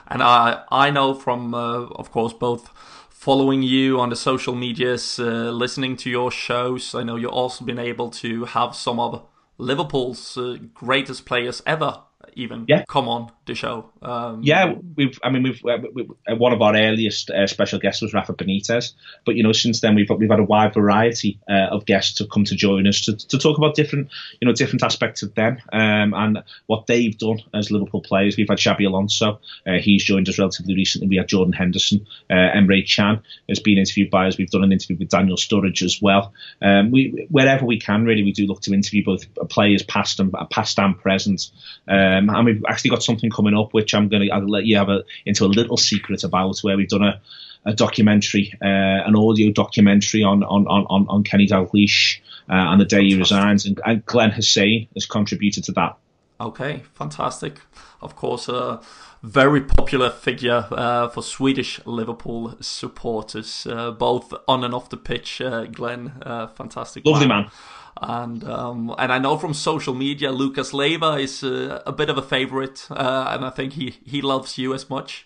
And 0.07 0.23
I, 0.23 0.63
I 0.71 0.89
know 0.89 1.13
from, 1.13 1.53
uh, 1.53 1.85
of 1.85 2.11
course, 2.11 2.33
both 2.33 2.69
following 3.09 3.61
you 3.61 3.99
on 3.99 4.09
the 4.09 4.15
social 4.15 4.55
medias, 4.55 5.19
uh, 5.19 5.51
listening 5.51 5.97
to 5.97 6.09
your 6.09 6.31
shows, 6.31 6.95
I 6.95 7.03
know 7.03 7.15
you've 7.15 7.31
also 7.31 7.65
been 7.65 7.79
able 7.79 8.09
to 8.11 8.45
have 8.45 8.75
some 8.75 8.99
of 8.99 9.25
Liverpool's 9.57 10.37
uh, 10.37 10.57
greatest 10.73 11.25
players 11.25 11.61
ever 11.65 12.03
even 12.37 12.65
yeah. 12.67 12.85
come 12.87 13.09
on 13.09 13.31
the 13.45 13.55
show. 13.55 13.89
Um, 14.01 14.41
yeah, 14.43 14.75
we've. 14.95 15.19
I 15.23 15.29
mean, 15.29 15.44
we've, 15.44 15.65
uh, 15.65 15.79
we, 15.94 16.07
uh, 16.29 16.35
one 16.35 16.53
of 16.53 16.61
our 16.61 16.75
earliest 16.75 17.29
uh, 17.29 17.47
special 17.47 17.79
guests 17.79 18.01
was 18.01 18.13
Rafa 18.13 18.33
Benitez, 18.33 18.94
but 19.25 19.35
you 19.35 19.44
know, 19.44 19.51
since 19.51 19.81
then 19.81 19.95
we've 19.95 20.09
we've 20.09 20.29
had 20.29 20.39
a 20.39 20.44
wide 20.44 20.73
variety 20.73 21.39
uh, 21.49 21.67
of 21.71 21.85
guests 21.85 22.15
to 22.15 22.27
come 22.27 22.44
to 22.45 22.56
join 22.56 22.87
us 22.87 23.01
to, 23.01 23.15
to 23.15 23.37
talk 23.37 23.57
about 23.57 23.75
different, 23.75 24.09
you 24.39 24.47
know, 24.47 24.53
different 24.53 24.83
aspects 24.83 25.23
of 25.23 25.33
them 25.35 25.57
um, 25.73 26.13
and 26.13 26.44
what 26.67 26.87
they've 26.87 27.17
done 27.17 27.39
as 27.53 27.71
Liverpool 27.71 28.01
players. 28.01 28.37
We've 28.37 28.49
had 28.49 28.59
Xabi 28.59 28.85
Alonso, 28.85 29.39
uh, 29.65 29.79
he's 29.79 30.03
joined 30.03 30.29
us 30.29 30.37
relatively 30.37 30.75
recently. 30.75 31.07
We 31.07 31.17
had 31.17 31.27
Jordan 31.27 31.53
Henderson, 31.53 32.06
uh, 32.29 32.33
Emre 32.33 32.87
Can 32.87 33.21
has 33.49 33.59
been 33.59 33.77
interviewed 33.77 34.11
by 34.11 34.27
us. 34.27 34.37
We've 34.37 34.49
done 34.49 34.63
an 34.63 34.71
interview 34.71 34.97
with 34.97 35.09
Daniel 35.09 35.37
Sturridge 35.37 35.81
as 35.81 36.01
well. 36.01 36.33
Um, 36.61 36.91
we 36.91 37.27
wherever 37.29 37.65
we 37.65 37.79
can, 37.79 38.06
really, 38.06 38.23
we 38.23 38.33
do 38.33 38.45
look 38.45 38.61
to 38.61 38.73
interview 38.73 39.03
both 39.03 39.25
players 39.49 39.83
past 39.83 40.19
and 40.19 40.35
past 40.51 40.77
and 40.79 40.97
present. 40.99 41.49
Um, 41.87 42.26
and 42.29 42.45
we've 42.45 42.63
actually 42.67 42.91
got 42.91 43.03
something 43.03 43.29
coming 43.29 43.55
up 43.55 43.73
which 43.73 43.93
I'm 43.93 44.09
going 44.09 44.27
to 44.27 44.37
let 44.39 44.65
you 44.65 44.77
have 44.77 44.89
a, 44.89 45.03
into 45.25 45.45
a 45.45 45.47
little 45.47 45.77
secret 45.77 46.23
about, 46.23 46.59
where 46.59 46.77
we've 46.77 46.89
done 46.89 47.03
a, 47.03 47.21
a 47.65 47.73
documentary, 47.73 48.53
uh, 48.61 48.65
an 48.65 49.15
audio 49.15 49.51
documentary 49.51 50.23
on 50.23 50.43
on 50.43 50.67
on 50.67 51.05
on 51.09 51.23
Kenny 51.23 51.47
Dalglish 51.47 52.19
uh, 52.49 52.53
and 52.53 52.81
the 52.81 52.85
day 52.85 53.03
he 53.03 53.15
resigns, 53.15 53.65
and, 53.65 53.79
and 53.85 54.05
Glenn 54.05 54.31
Hussein 54.31 54.87
has 54.93 55.05
contributed 55.05 55.63
to 55.65 55.71
that. 55.73 55.97
Okay, 56.39 56.83
fantastic. 56.93 57.59
Of 57.99 58.15
course, 58.15 58.47
a 58.47 58.79
very 59.23 59.61
popular 59.61 60.11
figure 60.11 60.67
uh, 60.71 61.09
for 61.09 61.23
Swedish 61.23 61.83
Liverpool 61.85 62.55
supporters, 62.61 63.65
uh, 63.65 63.91
both 63.91 64.33
on 64.47 64.63
and 64.63 64.73
off 64.73 64.89
the 64.89 64.97
pitch. 64.97 65.41
Uh, 65.41 65.65
Glenn, 65.65 66.13
uh, 66.21 66.47
fantastic, 66.47 67.05
lovely 67.05 67.27
man. 67.27 67.43
man 67.43 67.51
and 68.01 68.44
um, 68.44 68.94
and 68.97 69.11
I 69.11 69.19
know 69.19 69.37
from 69.37 69.54
social 69.54 69.94
media 69.94 70.31
Lucas 70.31 70.73
Leiva 70.73 71.13
is 71.13 71.44
uh, 71.44 71.81
a 71.85 71.92
bit 71.92 72.09
of 72.09 72.18
a 72.18 72.21
favorite, 72.21 72.87
uh, 72.89 73.27
and 73.30 73.45
I 73.45 73.49
think 73.49 73.73
he 73.73 73.95
he 74.06 74.21
loves 74.21 74.57
you 74.57 74.73
as 74.73 74.89
much. 74.89 75.25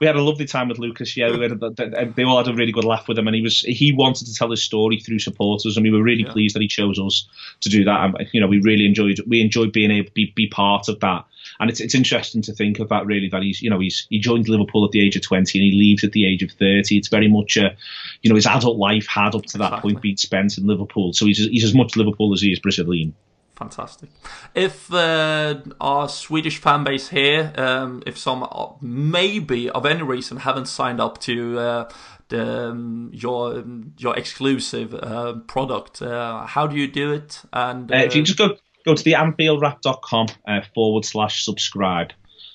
We 0.00 0.06
had 0.06 0.16
a 0.16 0.22
lovely 0.22 0.44
time 0.44 0.68
with 0.68 0.78
Lucas. 0.78 1.16
Yeah, 1.16 1.30
we 1.30 1.42
had 1.42 1.52
a, 1.52 2.12
they 2.16 2.24
all 2.24 2.38
had 2.38 2.48
a 2.48 2.54
really 2.54 2.72
good 2.72 2.84
laugh 2.84 3.06
with 3.06 3.18
him, 3.18 3.28
and 3.28 3.36
he 3.36 3.42
was 3.42 3.60
he 3.60 3.92
wanted 3.92 4.26
to 4.26 4.34
tell 4.34 4.50
his 4.50 4.62
story 4.62 4.98
through 4.98 5.20
supporters, 5.20 5.76
and 5.76 5.84
we 5.84 5.90
were 5.90 6.02
really 6.02 6.24
yeah. 6.24 6.32
pleased 6.32 6.54
that 6.54 6.62
he 6.62 6.68
chose 6.68 6.98
us 6.98 7.28
to 7.60 7.68
do 7.68 7.84
that. 7.84 8.04
And, 8.04 8.28
you 8.32 8.40
know, 8.40 8.48
we 8.48 8.60
really 8.60 8.86
enjoyed 8.86 9.20
we 9.26 9.40
enjoyed 9.40 9.72
being 9.72 9.90
able 9.90 10.06
to 10.06 10.12
be, 10.12 10.32
be 10.34 10.48
part 10.48 10.88
of 10.88 11.00
that 11.00 11.24
and 11.60 11.70
it's 11.70 11.80
it's 11.80 11.94
interesting 11.94 12.42
to 12.42 12.52
think 12.52 12.78
of 12.78 12.88
that 12.88 13.06
really 13.06 13.28
that 13.28 13.42
he's 13.42 13.62
you 13.62 13.70
know 13.70 13.78
he's 13.78 14.06
he 14.10 14.18
joined 14.18 14.48
Liverpool 14.48 14.84
at 14.84 14.90
the 14.90 15.04
age 15.04 15.16
of 15.16 15.22
20 15.22 15.58
and 15.58 15.64
he 15.64 15.78
leaves 15.78 16.04
at 16.04 16.12
the 16.12 16.26
age 16.26 16.42
of 16.42 16.50
30. 16.52 16.96
It's 16.96 17.08
very 17.08 17.28
much 17.28 17.56
a 17.56 17.76
you 18.22 18.30
know 18.30 18.36
his 18.36 18.46
adult 18.46 18.78
life 18.78 19.06
had 19.06 19.34
up 19.34 19.44
to 19.46 19.58
that 19.58 19.66
exactly. 19.66 19.92
point 19.92 20.02
been 20.02 20.16
spent 20.16 20.58
in 20.58 20.66
Liverpool, 20.66 21.12
so 21.12 21.26
he's 21.26 21.38
he's 21.38 21.64
as 21.64 21.74
much 21.74 21.96
Liverpool 21.96 22.32
as 22.32 22.40
he 22.40 22.52
is 22.52 22.58
Brazilian. 22.58 23.14
Fantastic. 23.56 24.10
If 24.54 24.92
uh, 24.92 25.60
our 25.80 26.08
Swedish 26.08 26.58
fan 26.58 26.82
base 26.82 27.10
here, 27.10 27.52
um, 27.56 28.02
if 28.04 28.18
some 28.18 28.42
uh, 28.42 28.72
maybe 28.80 29.70
of 29.70 29.86
any 29.86 30.02
reason 30.02 30.38
haven't 30.38 30.66
signed 30.66 31.00
up 31.00 31.20
to 31.20 31.58
uh, 31.60 31.90
the, 32.30 32.68
um, 32.70 33.10
your 33.12 33.64
your 33.96 34.16
exclusive 34.16 34.92
uh, 34.94 35.34
product, 35.46 36.02
uh, 36.02 36.44
how 36.46 36.66
do 36.66 36.76
you 36.76 36.88
do 36.88 37.12
it? 37.12 37.42
And 37.52 37.92
if 37.92 38.16
you 38.16 38.24
just 38.24 38.38
go 38.38 38.56
go 38.84 38.94
to 38.94 39.02
the 39.02 39.12
AnfieldWrap.com 39.12 40.28
forward 40.74 41.04
slash 41.04 41.44
subscribe 41.44 42.12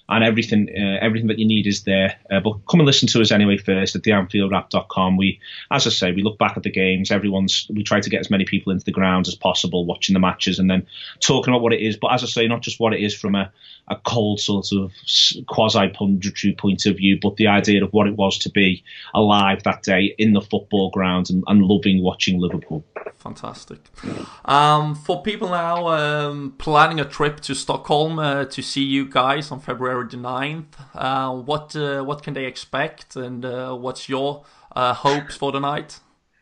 and 0.09 0.23
everything 0.23 0.67
uh, 0.75 0.97
everything 1.01 1.27
that 1.27 1.37
you 1.37 1.47
need 1.47 1.67
is 1.67 1.83
there. 1.83 2.15
Uh, 2.31 2.39
but 2.39 2.53
come 2.67 2.79
and 2.79 2.87
listen 2.87 3.07
to 3.07 3.21
us 3.21 3.31
anyway 3.31 3.57
first 3.57 3.95
at 3.95 4.01
theanfieldwrap.com. 4.01 5.17
We, 5.17 5.39
as 5.71 5.85
I 5.85 5.91
say, 5.91 6.11
we 6.11 6.23
look 6.23 6.39
back 6.39 6.57
at 6.57 6.63
the 6.63 6.71
games. 6.71 7.11
Everyone's 7.11 7.67
we 7.69 7.83
try 7.83 7.99
to 7.99 8.09
get 8.09 8.19
as 8.19 8.31
many 8.31 8.43
people 8.43 8.73
into 8.73 8.85
the 8.85 8.91
grounds 8.91 9.27
as 9.27 9.35
possible, 9.35 9.85
watching 9.85 10.13
the 10.13 10.19
matches, 10.19 10.57
and 10.57 10.69
then 10.69 10.87
talking 11.19 11.53
about 11.53 11.61
what 11.61 11.73
it 11.73 11.81
is. 11.81 11.95
But 11.95 12.13
as 12.13 12.23
I 12.23 12.27
say, 12.27 12.47
not 12.47 12.61
just 12.61 12.79
what 12.79 12.93
it 12.93 13.01
is 13.01 13.15
from 13.15 13.35
a, 13.35 13.51
a 13.89 13.95
cold 14.05 14.39
sort 14.39 14.71
of 14.71 14.91
quasi 15.47 15.87
punditry 15.89 16.57
point 16.57 16.85
of 16.85 16.97
view, 16.97 17.17
but 17.21 17.35
the 17.37 17.47
idea 17.47 17.83
of 17.83 17.91
what 17.91 18.07
it 18.07 18.15
was 18.15 18.37
to 18.39 18.49
be 18.49 18.83
alive 19.13 19.63
that 19.63 19.83
day 19.83 20.15
in 20.17 20.33
the 20.33 20.41
football 20.41 20.89
ground 20.91 21.29
and, 21.29 21.43
and 21.47 21.63
loving 21.63 22.03
watching 22.03 22.39
Liverpool. 22.39 22.83
Fantastic. 23.17 23.79
Um, 24.45 24.95
for 24.95 25.21
people 25.21 25.49
now 25.49 25.87
um, 25.87 26.55
planning 26.57 26.99
a 26.99 27.05
trip 27.05 27.39
to 27.41 27.53
Stockholm 27.55 28.19
uh, 28.19 28.45
to 28.45 28.61
see 28.61 28.83
you 28.83 29.09
guys 29.09 29.51
on 29.51 29.59
February 29.59 30.07
the 30.09 30.17
9th, 30.17 30.65
uh, 30.95 31.33
what 31.33 31.75
uh, 31.75 32.03
what 32.03 32.23
can 32.23 32.33
they 32.33 32.45
expect 32.45 33.15
and 33.15 33.43
uh, 33.43 33.73
what's 33.75 34.07
your 34.07 34.45
uh, 34.75 34.93
hopes 34.93 35.35
for 35.35 35.51
the 35.51 35.59
night? 35.59 35.99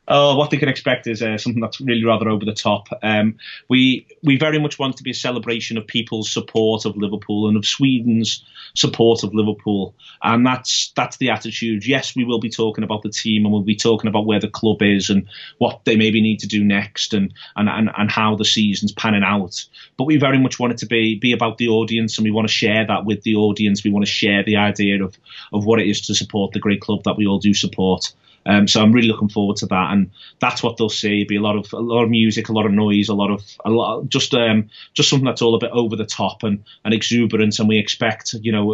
Oh, 0.10 0.38
what 0.38 0.52
they 0.52 0.58
can 0.58 0.70
expect 0.70 1.06
is 1.06 1.22
uh, 1.22 1.38
something 1.38 1.62
that's 1.62 1.82
really 1.82 2.06
rather 2.06 2.30
over 2.30 2.46
the 2.46 2.54
top. 2.54 2.88
Um, 3.04 3.36
we 3.68 4.08
we 4.24 4.38
very 4.38 4.58
much 4.58 4.80
want 4.80 4.96
to 4.98 5.04
be 5.04 5.12
a 5.12 5.16
celebration 5.16 5.78
of 5.78 5.86
people's 5.86 6.32
support 6.32 6.86
of 6.86 6.96
Liverpool 6.96 7.50
and 7.50 7.58
of 7.58 7.66
Sweden's 7.66 8.46
support 8.74 9.24
of 9.24 9.34
Liverpool, 9.34 9.94
and 10.24 10.46
that's 10.46 10.94
that's 10.96 11.18
the 11.18 11.30
attitude. 11.30 11.86
Yes, 11.86 12.16
we 12.16 12.24
will 12.24 12.40
be 12.40 12.50
talking 12.50 12.86
about 12.86 13.04
the 13.04 13.10
team 13.10 13.44
and 13.44 13.52
we'll 13.52 13.64
be 13.64 13.76
talking 13.76 14.08
about 14.08 14.26
where 14.26 14.40
the 14.40 14.48
club 14.48 14.82
is 14.82 15.10
and 15.10 15.28
what 15.58 15.82
they 15.84 15.98
maybe 15.98 16.22
need 16.22 16.40
to 16.40 16.48
do 16.48 16.64
next 16.64 17.14
and 17.14 17.34
and 17.58 17.68
and, 17.68 17.90
and 17.98 18.10
how 18.10 18.36
the 18.36 18.46
season's 18.46 18.94
panning 18.94 19.24
out. 19.24 19.66
But 19.98 20.06
we 20.06 20.16
very 20.16 20.40
much 20.40 20.58
want 20.58 20.72
it 20.72 20.80
to 20.80 20.86
be 20.86 21.16
be 21.16 21.34
about 21.34 21.58
the 21.58 21.68
audience, 21.68 22.18
and 22.18 22.24
we 22.24 22.32
want 22.32 22.48
to 22.48 22.54
share 22.54 22.88
that 22.88 23.04
with 23.04 23.24
the 23.24 23.36
audience. 23.36 23.84
We 23.84 23.92
want 23.92 24.06
to 24.06 24.12
share 24.12 24.42
the 24.42 24.56
idea 24.56 25.04
of 25.04 25.18
of 25.52 25.66
what 25.66 25.82
it 25.82 25.90
is 25.90 26.00
to 26.08 26.16
support 26.16 26.54
the 26.54 26.60
great 26.60 26.80
club 26.80 27.04
that 27.04 27.18
we 27.18 27.28
all 27.28 27.40
do 27.40 27.54
support. 27.54 28.14
Um, 28.48 28.68
so 28.68 28.82
I'm 28.82 28.94
really 28.94 29.10
looking 29.10 29.30
forward 29.30 29.58
to 29.58 29.66
that, 29.68 29.92
and 29.92 30.12
that's 30.39 30.63
what 30.63 30.77
they'll 30.77 30.89
see. 30.89 31.25
Be 31.25 31.36
a 31.36 31.42
lot 31.42 31.58
of 31.58 31.72
a 31.74 31.80
lot 31.80 32.04
of 32.04 32.10
music, 32.10 32.48
a 32.48 32.54
lot 32.54 32.66
of 32.66 32.72
noise, 32.72 33.10
a 33.10 33.13
lot 33.13 33.30
of 33.30 33.44
a 33.66 33.70
lot 33.70 34.08
just 34.08 34.34
um, 34.34 34.70
just 34.94 35.10
something 35.10 35.25
that's 35.25 35.42
all 35.42 35.56
a 35.56 35.60
bit 35.60 35.72
over 35.72 35.96
the 35.96 36.06
top 36.06 36.44
and, 36.44 36.63
and 36.86 36.94
exuberant. 36.94 37.60
And 37.60 37.68
we 37.68 37.77
expect, 37.77 38.34
you 38.34 38.51
know, 38.51 38.66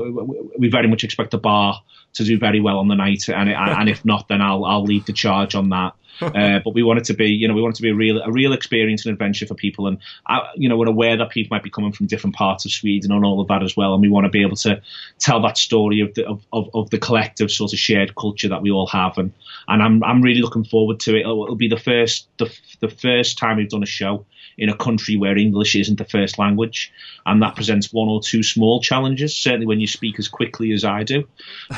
we 0.58 0.70
very 0.70 0.88
much 0.88 1.03
expect 1.03 1.32
the 1.32 1.39
bar 1.39 1.82
to 2.13 2.24
do 2.24 2.38
very 2.38 2.60
well 2.60 2.77
on 2.77 2.88
the 2.88 2.96
night, 2.96 3.27
and 3.30 3.50
and 3.50 3.89
if 3.89 4.06
not, 4.06 4.27
then 4.27 4.42
I'll 4.42 4.63
I'll 4.63 4.84
lead 4.84 5.06
the 5.06 5.13
charge 5.13 5.56
on 5.56 5.70
that. 5.70 5.94
uh, 6.22 6.60
but 6.63 6.74
we 6.74 6.84
want 6.84 7.00
it 7.00 7.05
to 7.05 7.13
be, 7.13 7.27
you 7.27 7.48
know, 7.48 7.53
we 7.53 7.62
want 7.62 7.75
it 7.75 7.77
to 7.77 7.82
be 7.82 7.89
a 7.89 7.96
real, 7.96 8.22
a 8.22 8.32
real 8.32 8.53
experience 8.53 9.05
and 9.05 9.13
adventure 9.13 9.46
for 9.46 9.55
people. 9.55 9.88
And, 9.88 9.98
uh, 10.27 10.41
you 10.55 10.70
know, 10.70 10.77
we're 10.77 10.88
aware 10.88 11.17
that 11.17 11.29
people 11.29 11.55
might 11.55 11.63
be 11.63 11.70
coming 11.70 11.91
from 11.91 12.08
different 12.08 12.36
parts 12.36 12.65
of 12.65 12.72
Sweden 12.72 13.12
and 13.12 13.25
all 13.25 13.41
of 13.41 13.48
that 13.48 13.63
as 13.63 13.75
well. 13.75 13.93
And 13.93 14.01
we 14.01 14.10
want 14.10 14.25
to 14.25 14.29
be 14.29 14.41
able 14.41 14.55
to 14.58 14.82
tell 15.20 15.41
that 15.41 15.58
story 15.58 16.00
of 16.01 16.13
the, 16.13 16.27
of, 16.27 16.46
of, 16.51 16.70
of 16.74 16.89
the 16.89 16.98
collective 16.98 17.51
sort 17.51 17.74
of 17.74 17.79
shared 17.79 18.15
culture 18.15 18.50
that 18.50 18.62
we 18.62 18.72
all 18.72 18.88
have. 18.88 19.17
And, 19.17 19.34
and 19.67 19.82
I'm, 19.82 20.03
I'm 20.03 20.22
really 20.22 20.41
looking 20.41 20.65
forward 20.65 21.00
to 21.01 21.15
it. 21.15 21.22
It'll, 21.22 21.43
it'll 21.43 21.55
be 21.55 21.70
the 21.70 21.77
first, 21.77 22.27
the, 22.38 22.53
the 22.79 22.89
first 22.89 23.38
time 23.38 23.58
we've 23.58 23.70
done 23.70 23.84
a 23.84 23.88
show 23.88 24.25
in 24.58 24.70
a 24.70 24.77
country 24.77 25.17
where 25.17 25.38
English 25.38 25.75
isn't 25.75 25.98
the 25.98 26.05
first 26.05 26.38
language, 26.38 26.91
and 27.25 27.41
that 27.41 27.55
presents 27.55 27.91
one 27.91 28.08
or 28.08 28.22
two 28.22 28.43
small 28.43 28.82
challenges. 28.82 29.36
Certainly, 29.36 29.65
when 29.65 29.79
you 29.79 29.88
speak 29.88 30.20
as 30.20 30.27
quickly 30.27 30.72
as 30.74 30.84
I 30.84 31.03
do, 31.03 31.27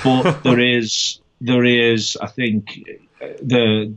but 0.03 0.39
there 0.43 0.59
is 0.59 1.19
there 1.41 1.63
is 1.63 2.17
I 2.17 2.27
think 2.27 2.79
the 3.41 3.95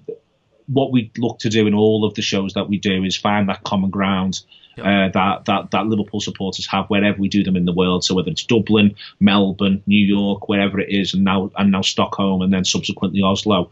what 0.69 0.93
we 0.93 1.11
look 1.19 1.39
to 1.41 1.49
do 1.49 1.67
in 1.67 1.75
all 1.75 2.05
of 2.05 2.15
the 2.15 2.23
shows 2.23 2.55
that 2.55 2.69
we 2.69 2.79
do 2.79 3.05
is 3.05 3.17
find 3.17 3.49
that 3.49 3.65
common 3.65 3.91
ground 3.91 4.41
uh, 4.81 5.09
that, 5.09 5.45
that 5.47 5.71
that 5.73 5.87
Liverpool 5.87 6.21
supporters 6.21 6.67
have 6.67 6.87
wherever 6.87 7.19
we 7.19 7.29
do 7.29 7.43
them 7.43 7.57
in 7.57 7.65
the 7.65 7.73
world. 7.73 8.05
So 8.05 8.15
whether 8.15 8.31
it's 8.31 8.45
Dublin, 8.45 8.95
Melbourne, 9.21 9.83
New 9.87 10.05
York, 10.05 10.49
wherever 10.49 10.79
it 10.79 10.89
is, 10.91 11.15
and 11.15 11.25
now 11.25 11.51
and 11.57 11.73
now 11.73 11.83
Stockholm, 11.83 12.43
and 12.43 12.53
then 12.53 12.65
subsequently 12.65 13.23
Oslo. 13.23 13.71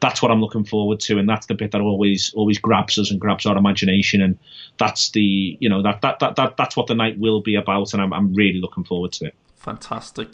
That's 0.00 0.22
what 0.22 0.30
I'm 0.30 0.40
looking 0.40 0.64
forward 0.64 1.00
to, 1.00 1.18
and 1.18 1.28
that's 1.28 1.46
the 1.46 1.54
bit 1.54 1.72
that 1.72 1.80
always 1.80 2.32
always 2.34 2.58
grabs 2.58 2.98
us 2.98 3.10
and 3.10 3.20
grabs 3.20 3.46
our 3.46 3.56
imagination, 3.56 4.20
and 4.22 4.38
that's 4.78 5.10
the 5.10 5.56
you 5.60 5.68
know 5.68 5.82
that 5.82 6.02
that 6.02 6.20
that, 6.20 6.36
that 6.36 6.56
that's 6.56 6.76
what 6.76 6.86
the 6.86 6.94
night 6.94 7.18
will 7.18 7.40
be 7.40 7.56
about, 7.56 7.92
and 7.92 8.02
I'm 8.02 8.12
I'm 8.12 8.34
really 8.34 8.60
looking 8.60 8.84
forward 8.84 9.12
to 9.12 9.26
it. 9.26 9.34
Fantastic. 9.66 10.28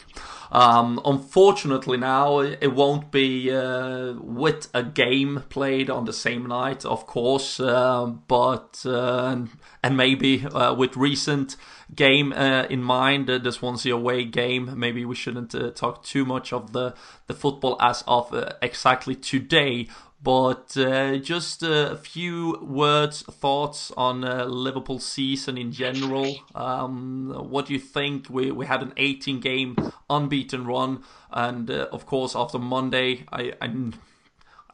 Um, 0.51 1.01
unfortunately, 1.03 1.97
now 1.97 2.37
it 2.41 2.71
won't 2.71 3.09
be 3.09 3.51
uh, 3.51 4.13
with 4.21 4.69
a 4.75 4.83
game 4.83 5.41
played 5.49 5.89
on 5.89 6.05
the 6.05 6.13
same 6.13 6.45
night, 6.45 6.85
of 6.85 7.07
course, 7.07 7.59
uh, 7.59 8.05
but 8.27 8.83
uh, 8.85 9.35
and 9.83 9.97
maybe 9.97 10.45
uh, 10.45 10.75
with 10.75 10.95
recent 10.95 11.55
game 11.95 12.31
uh, 12.31 12.65
in 12.69 12.83
mind, 12.83 13.27
uh, 13.27 13.39
the 13.39 13.89
away 13.89 14.23
game. 14.23 14.77
Maybe 14.77 15.03
we 15.03 15.15
shouldn't 15.15 15.55
talk 15.75 16.03
too 16.03 16.25
much 16.25 16.53
of 16.53 16.71
the 16.73 16.93
the 17.25 17.33
football 17.33 17.75
as 17.81 18.03
of 18.07 18.31
exactly 18.61 19.15
today. 19.15 19.87
But 20.23 20.77
uh, 20.77 21.17
just 21.17 21.63
a 21.63 21.97
few 21.97 22.57
words, 22.61 23.23
thoughts 23.23 23.91
on 23.97 24.23
uh, 24.23 24.45
Liverpool 24.45 24.99
season 24.99 25.57
in 25.57 25.73
general. 25.73 26.37
Um, 26.55 27.35
what 27.49 27.65
do 27.65 27.73
you 27.73 27.79
think? 27.79 28.29
We 28.29 28.49
we 28.49 28.65
had 28.65 28.81
an 28.81 28.93
18 28.95 29.41
game 29.41 29.75
unbeaten 30.09 30.65
run, 30.65 31.03
and 31.29 31.69
uh, 31.69 31.87
of 31.91 32.05
course 32.05 32.37
after 32.37 32.57
Monday, 32.57 33.25
I, 33.33 33.51
I 33.61 33.91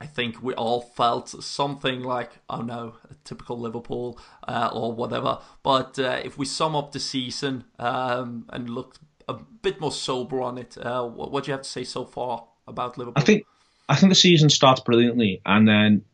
I 0.01 0.05
think 0.05 0.41
we 0.41 0.53
all 0.53 0.81
felt 0.81 1.29
something 1.29 2.03
like, 2.03 2.31
oh 2.49 2.61
no, 2.61 2.95
a 3.09 3.15
typical 3.23 3.59
Liverpool 3.59 4.19
uh, 4.47 4.69
or 4.71 4.93
whatever. 4.93 5.39
But 5.63 5.97
uh, 5.97 6.21
if 6.23 6.37
we 6.37 6.45
sum 6.45 6.75
up 6.75 6.91
the 6.91 6.99
season 6.99 7.65
um, 7.79 8.45
and 8.49 8.69
look 8.69 8.95
a 9.27 9.33
bit 9.33 9.81
more 9.81 9.91
sober 9.91 10.41
on 10.41 10.57
it, 10.57 10.77
uh, 10.77 11.05
what, 11.05 11.31
what 11.31 11.43
do 11.43 11.49
you 11.49 11.53
have 11.53 11.63
to 11.63 11.69
say 11.69 11.83
so 11.83 12.05
far 12.05 12.45
about 12.67 12.97
Liverpool? 12.97 13.21
I 13.21 13.25
think 13.25 13.45
I 13.89 13.95
think 13.95 14.11
the 14.11 14.15
season 14.15 14.49
starts 14.49 14.81
brilliantly, 14.81 15.41
and 15.43 15.67
then 15.67 16.05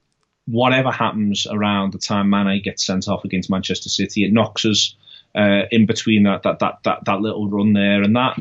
whatever 0.46 0.92
happens 0.92 1.46
around 1.46 1.92
the 1.92 2.00
time 2.00 2.30
Mane 2.30 2.62
gets 2.64 2.86
sent 2.86 3.10
off 3.10 3.26
against 3.26 3.50
Manchester 3.50 3.90
City, 3.90 4.24
it 4.24 4.32
knocks 4.32 4.64
us 4.64 4.96
uh, 5.36 5.64
in 5.72 5.86
between 5.86 6.24
that, 6.24 6.44
that 6.44 6.60
that 6.60 6.80
that 6.86 7.00
that 7.06 7.20
little 7.20 7.50
run 7.50 7.74
there, 7.74 8.02
and 8.02 8.16
that. 8.16 8.40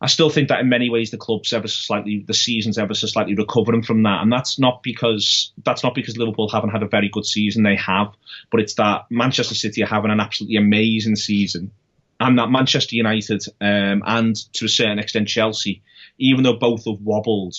I 0.00 0.06
still 0.06 0.30
think 0.30 0.48
that 0.48 0.60
in 0.60 0.68
many 0.68 0.90
ways 0.90 1.10
the 1.10 1.18
club's 1.18 1.52
ever 1.52 1.66
so 1.66 1.80
slightly, 1.80 2.24
the 2.24 2.34
season's 2.34 2.78
ever 2.78 2.94
so 2.94 3.08
slightly 3.08 3.34
recovering 3.34 3.82
from 3.82 4.02
that, 4.04 4.22
and 4.22 4.32
that's 4.32 4.58
not 4.58 4.82
because 4.82 5.52
that's 5.64 5.84
not 5.84 5.94
because 5.94 6.16
Liverpool 6.16 6.48
haven't 6.48 6.70
had 6.70 6.82
a 6.82 6.88
very 6.88 7.08
good 7.08 7.26
season. 7.26 7.62
They 7.62 7.76
have, 7.76 8.12
but 8.50 8.60
it's 8.60 8.74
that 8.74 9.06
Manchester 9.08 9.54
City 9.54 9.84
are 9.84 9.88
having 9.88 10.10
an 10.10 10.20
absolutely 10.20 10.56
amazing 10.56 11.14
season, 11.14 11.70
and 12.18 12.38
that 12.38 12.50
Manchester 12.50 12.96
United 12.96 13.44
um, 13.60 14.02
and 14.04 14.34
to 14.54 14.64
a 14.64 14.68
certain 14.68 14.98
extent 14.98 15.28
Chelsea, 15.28 15.82
even 16.18 16.42
though 16.42 16.58
both 16.58 16.84
have 16.86 17.00
wobbled, 17.00 17.56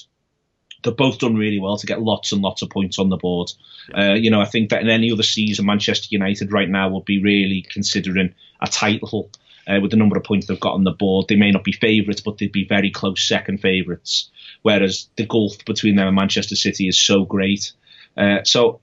they've 0.83 0.95
both 0.95 1.19
done 1.19 1.36
really 1.36 1.59
well 1.59 1.77
to 1.77 1.88
get 1.88 2.01
lots 2.01 2.31
and 2.31 2.41
lots 2.41 2.62
of 2.62 2.69
points 2.69 3.00
on 3.00 3.09
the 3.09 3.17
board. 3.17 3.51
Uh, 3.95 4.13
you 4.13 4.29
know, 4.29 4.41
I 4.41 4.45
think 4.45 4.69
that 4.69 4.81
in 4.81 4.89
any 4.89 5.12
other 5.12 5.24
season, 5.24 5.65
Manchester 5.65 6.07
United 6.09 6.51
right 6.51 6.69
now 6.69 6.89
would 6.89 7.05
be 7.05 7.21
really 7.21 7.65
considering 7.69 8.33
a 8.62 8.67
title. 8.67 9.29
Uh, 9.67 9.79
with 9.79 9.91
the 9.91 9.98
number 9.98 10.17
of 10.17 10.24
points 10.24 10.48
they've 10.48 10.59
got 10.59 10.74
on 10.74 10.83
the 10.83 10.91
board, 10.91 11.27
they 11.27 11.36
may 11.36 11.51
not 11.51 11.63
be 11.63 11.71
favourites, 11.71 12.21
but 12.21 12.39
they'd 12.39 12.51
be 12.51 12.65
very 12.65 12.89
close 12.89 13.27
second 13.27 13.59
favourites. 13.59 14.31
Whereas 14.63 15.07
the 15.15 15.27
gulf 15.27 15.63
between 15.63 15.95
them 15.95 16.07
and 16.07 16.15
Manchester 16.15 16.55
City 16.55 16.88
is 16.88 17.00
so 17.00 17.24
great. 17.24 17.71
Uh, 18.17 18.43
so 18.43 18.79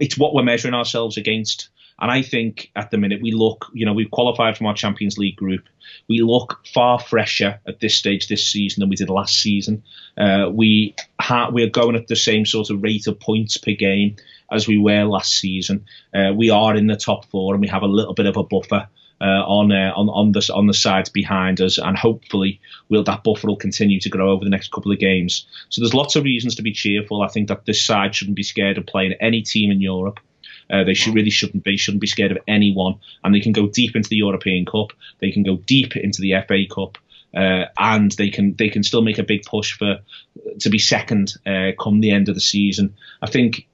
it's 0.00 0.18
what 0.18 0.34
we're 0.34 0.42
measuring 0.42 0.74
ourselves 0.74 1.16
against. 1.16 1.68
And 2.00 2.10
I 2.10 2.22
think 2.22 2.70
at 2.74 2.90
the 2.90 2.98
minute 2.98 3.22
we 3.22 3.32
look, 3.32 3.66
you 3.72 3.86
know, 3.86 3.92
we've 3.92 4.10
qualified 4.10 4.56
from 4.56 4.66
our 4.66 4.74
Champions 4.74 5.16
League 5.16 5.36
group. 5.36 5.64
We 6.08 6.22
look 6.22 6.66
far 6.66 6.98
fresher 6.98 7.60
at 7.66 7.80
this 7.80 7.94
stage 7.94 8.26
this 8.28 8.46
season 8.46 8.80
than 8.80 8.88
we 8.88 8.96
did 8.96 9.10
last 9.10 9.40
season. 9.40 9.84
Uh, 10.18 10.50
we 10.52 10.96
ha- 11.20 11.50
we're 11.52 11.68
going 11.68 11.94
at 11.94 12.08
the 12.08 12.16
same 12.16 12.46
sort 12.46 12.70
of 12.70 12.82
rate 12.82 13.06
of 13.06 13.20
points 13.20 13.56
per 13.56 13.72
game 13.72 14.16
as 14.50 14.66
we 14.66 14.76
were 14.76 15.04
last 15.04 15.38
season. 15.38 15.86
Uh, 16.12 16.32
we 16.34 16.50
are 16.50 16.74
in 16.74 16.88
the 16.88 16.96
top 16.96 17.26
four 17.30 17.54
and 17.54 17.60
we 17.60 17.68
have 17.68 17.82
a 17.82 17.86
little 17.86 18.14
bit 18.14 18.26
of 18.26 18.36
a 18.36 18.42
buffer. 18.42 18.88
Uh, 19.20 19.42
on 19.46 19.70
uh, 19.70 19.92
on 19.94 20.08
on 20.08 20.32
the 20.32 20.52
on 20.52 20.66
the 20.66 20.74
sides 20.74 21.08
behind 21.08 21.60
us, 21.60 21.78
and 21.78 21.96
hopefully, 21.96 22.60
will 22.88 23.04
that 23.04 23.22
buffer 23.22 23.46
will 23.46 23.56
continue 23.56 24.00
to 24.00 24.08
grow 24.08 24.32
over 24.32 24.44
the 24.44 24.50
next 24.50 24.72
couple 24.72 24.90
of 24.90 24.98
games. 24.98 25.46
So 25.68 25.80
there's 25.80 25.94
lots 25.94 26.16
of 26.16 26.24
reasons 26.24 26.56
to 26.56 26.62
be 26.62 26.72
cheerful. 26.72 27.22
I 27.22 27.28
think 27.28 27.48
that 27.48 27.64
this 27.64 27.82
side 27.82 28.14
shouldn't 28.14 28.36
be 28.36 28.42
scared 28.42 28.76
of 28.76 28.86
playing 28.86 29.14
any 29.20 29.42
team 29.42 29.70
in 29.70 29.80
Europe. 29.80 30.18
Uh, 30.70 30.84
they 30.84 30.94
should 30.94 31.14
really 31.14 31.30
shouldn't 31.30 31.64
be 31.64 31.76
shouldn't 31.76 32.00
be 32.00 32.06
scared 32.06 32.32
of 32.32 32.38
anyone, 32.48 32.96
and 33.22 33.34
they 33.34 33.40
can 33.40 33.52
go 33.52 33.66
deep 33.66 33.96
into 33.96 34.08
the 34.08 34.16
European 34.16 34.64
Cup. 34.64 34.92
They 35.20 35.30
can 35.30 35.42
go 35.42 35.56
deep 35.56 35.96
into 35.96 36.22
the 36.22 36.34
FA 36.46 36.64
Cup. 36.72 36.98
Uh, 37.36 37.66
and 37.76 38.12
they 38.12 38.30
can 38.30 38.54
they 38.54 38.68
can 38.68 38.84
still 38.84 39.02
make 39.02 39.18
a 39.18 39.24
big 39.24 39.42
push 39.44 39.76
for 39.76 39.98
to 40.60 40.70
be 40.70 40.78
second 40.78 41.34
uh, 41.44 41.72
come 41.80 42.00
the 42.00 42.12
end 42.12 42.28
of 42.28 42.34
the 42.36 42.40
season. 42.40 42.94
I 43.20 43.28
think 43.28 43.66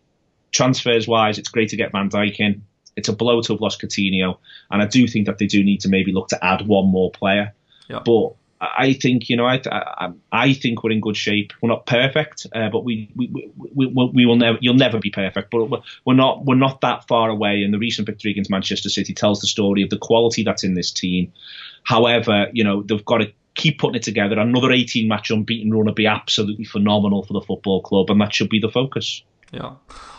transfers 0.51 1.07
wise, 1.07 1.39
it's 1.39 1.51
great 1.51 1.69
to 1.71 1.77
get 1.77 1.93
Van 1.93 2.09
Dijk 2.09 2.41
in. 2.41 2.63
it's 2.97 3.09
a 3.09 3.13
blow 3.13 3.43
to 3.43 3.53
have 3.53 3.61
lost 3.61 3.81
Coutinho, 3.81 4.39
and 4.71 4.81
I 4.83 4.87
do 4.87 5.07
think 5.07 5.27
that 5.27 5.39
they 5.39 5.47
do 5.47 5.63
need 5.63 5.83
to 5.83 5.89
maybe 5.91 6.13
look 6.13 6.29
to 6.29 6.43
add 6.43 6.67
one 6.67 6.89
more 6.89 7.11
player. 7.11 7.55
Yeah. 7.89 8.01
But 8.05 8.35
I 8.61 8.93
think 8.93 9.31
you 9.31 9.37
know 9.37 9.47
I, 9.47 9.61
I, 9.71 10.13
I 10.31 10.53
think 10.53 10.85
we're 10.85 10.91
in 10.91 11.01
good 11.01 11.17
shape. 11.17 11.53
We're 11.63 11.71
not 11.71 11.87
perfect, 11.87 12.47
uh, 12.55 12.69
but 12.69 12.85
we 12.85 13.11
we, 13.17 13.51
we 13.57 13.87
we 13.87 14.11
we 14.13 14.27
will 14.27 14.37
never 14.37 14.59
you'll 14.61 14.75
never 14.75 14.99
be 14.99 15.11
perfect. 15.11 15.51
But 15.51 15.83
we're 16.05 16.15
not 16.15 16.45
we're 16.45 16.57
not 16.57 16.83
that 16.83 17.09
far 17.09 17.31
away. 17.31 17.63
And 17.63 17.73
the 17.73 17.79
recent 17.79 18.07
victory 18.07 18.33
against 18.33 18.51
Manchester 18.51 18.91
City 18.91 19.15
tells 19.15 19.41
the 19.41 19.47
story 19.47 19.83
of 19.83 19.89
the 19.89 19.99
quality 19.99 20.43
that's 20.43 20.63
in 20.63 20.75
this 20.75 20.93
team. 20.93 21.33
However, 21.85 22.49
you 22.53 22.65
know 22.65 22.83
they've 22.83 23.05
got 23.05 23.19
to 23.19 23.33
keep 23.55 23.79
putting 23.79 23.97
it 23.97 24.03
together. 24.03 24.39
Another 24.39 24.73
18 24.73 25.09
match 25.09 25.31
unbeaten 25.31 25.73
run 25.73 25.87
would 25.87 25.95
be 25.95 26.07
absolutely 26.07 26.65
phenomenal 26.65 27.23
for 27.23 27.33
the 27.33 27.41
football 27.41 27.81
club, 27.81 28.11
and 28.11 28.21
that 28.21 28.35
should 28.35 28.51
be 28.51 28.61
the 28.61 28.69
focus. 28.69 29.23
Yeah, 29.53 29.73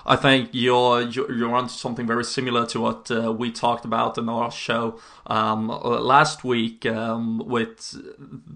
I 0.05 0.17
think 0.17 0.49
you're 0.51 1.03
you're 1.03 1.55
onto 1.55 1.69
something 1.69 2.05
very 2.05 2.25
similar 2.25 2.65
to 2.67 2.81
what 2.81 3.09
uh, 3.09 3.31
we 3.31 3.49
talked 3.49 3.85
about 3.85 4.17
in 4.17 4.27
our 4.27 4.51
show 4.51 4.99
um, 5.25 5.69
last 5.69 6.43
week 6.43 6.85
um, 6.85 7.39
with 7.39 7.95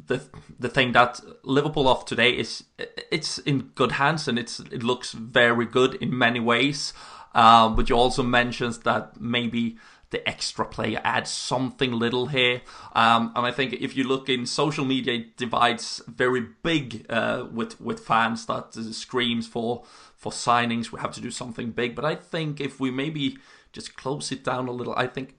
the 0.08 0.22
the 0.60 0.68
thing 0.68 0.92
that 0.92 1.22
Liverpool 1.44 1.88
of 1.88 2.04
today 2.04 2.32
is 2.32 2.66
it's 3.10 3.38
in 3.38 3.72
good 3.76 3.94
hands 3.94 4.28
and 4.28 4.38
it's 4.38 4.60
it 4.60 4.84
looks 4.84 5.14
very 5.14 5.66
good 5.66 5.96
in 5.96 6.18
many 6.18 6.42
ways. 6.42 6.94
Uh, 7.34 7.70
but 7.70 7.90
you 7.90 7.96
also 7.96 8.24
mentioned 8.24 8.80
that 8.84 9.20
maybe 9.20 9.78
the 10.10 10.28
extra 10.30 10.66
player 10.66 11.02
adds 11.04 11.30
something 11.30 11.92
little 11.92 12.28
here. 12.28 12.62
Um, 12.94 13.34
and 13.36 13.46
I 13.46 13.52
think 13.52 13.74
if 13.74 13.98
you 13.98 14.06
look 14.06 14.30
in 14.30 14.46
social 14.46 14.86
media, 14.86 15.16
it 15.16 15.38
divides 15.38 16.02
very 16.08 16.42
big 16.64 17.06
uh, 17.10 17.46
with 17.52 17.80
with 17.82 18.00
fans 18.00 18.46
that 18.46 18.74
screams 18.74 19.48
for 19.48 19.84
for 20.26 20.32
signings, 20.32 20.92
we 20.92 21.00
have 21.00 21.14
to 21.14 21.22
do 21.22 21.30
something 21.30 21.70
big. 21.70 21.96
But 21.96 22.04
I 22.04 22.16
think 22.16 22.60
if 22.60 22.80
we 22.80 22.90
maybe 22.90 23.38
just 23.72 23.96
close 23.96 24.32
it 24.32 24.44
down 24.44 24.68
a 24.68 24.72
little, 24.72 24.96
I 24.98 25.06
think 25.06 25.36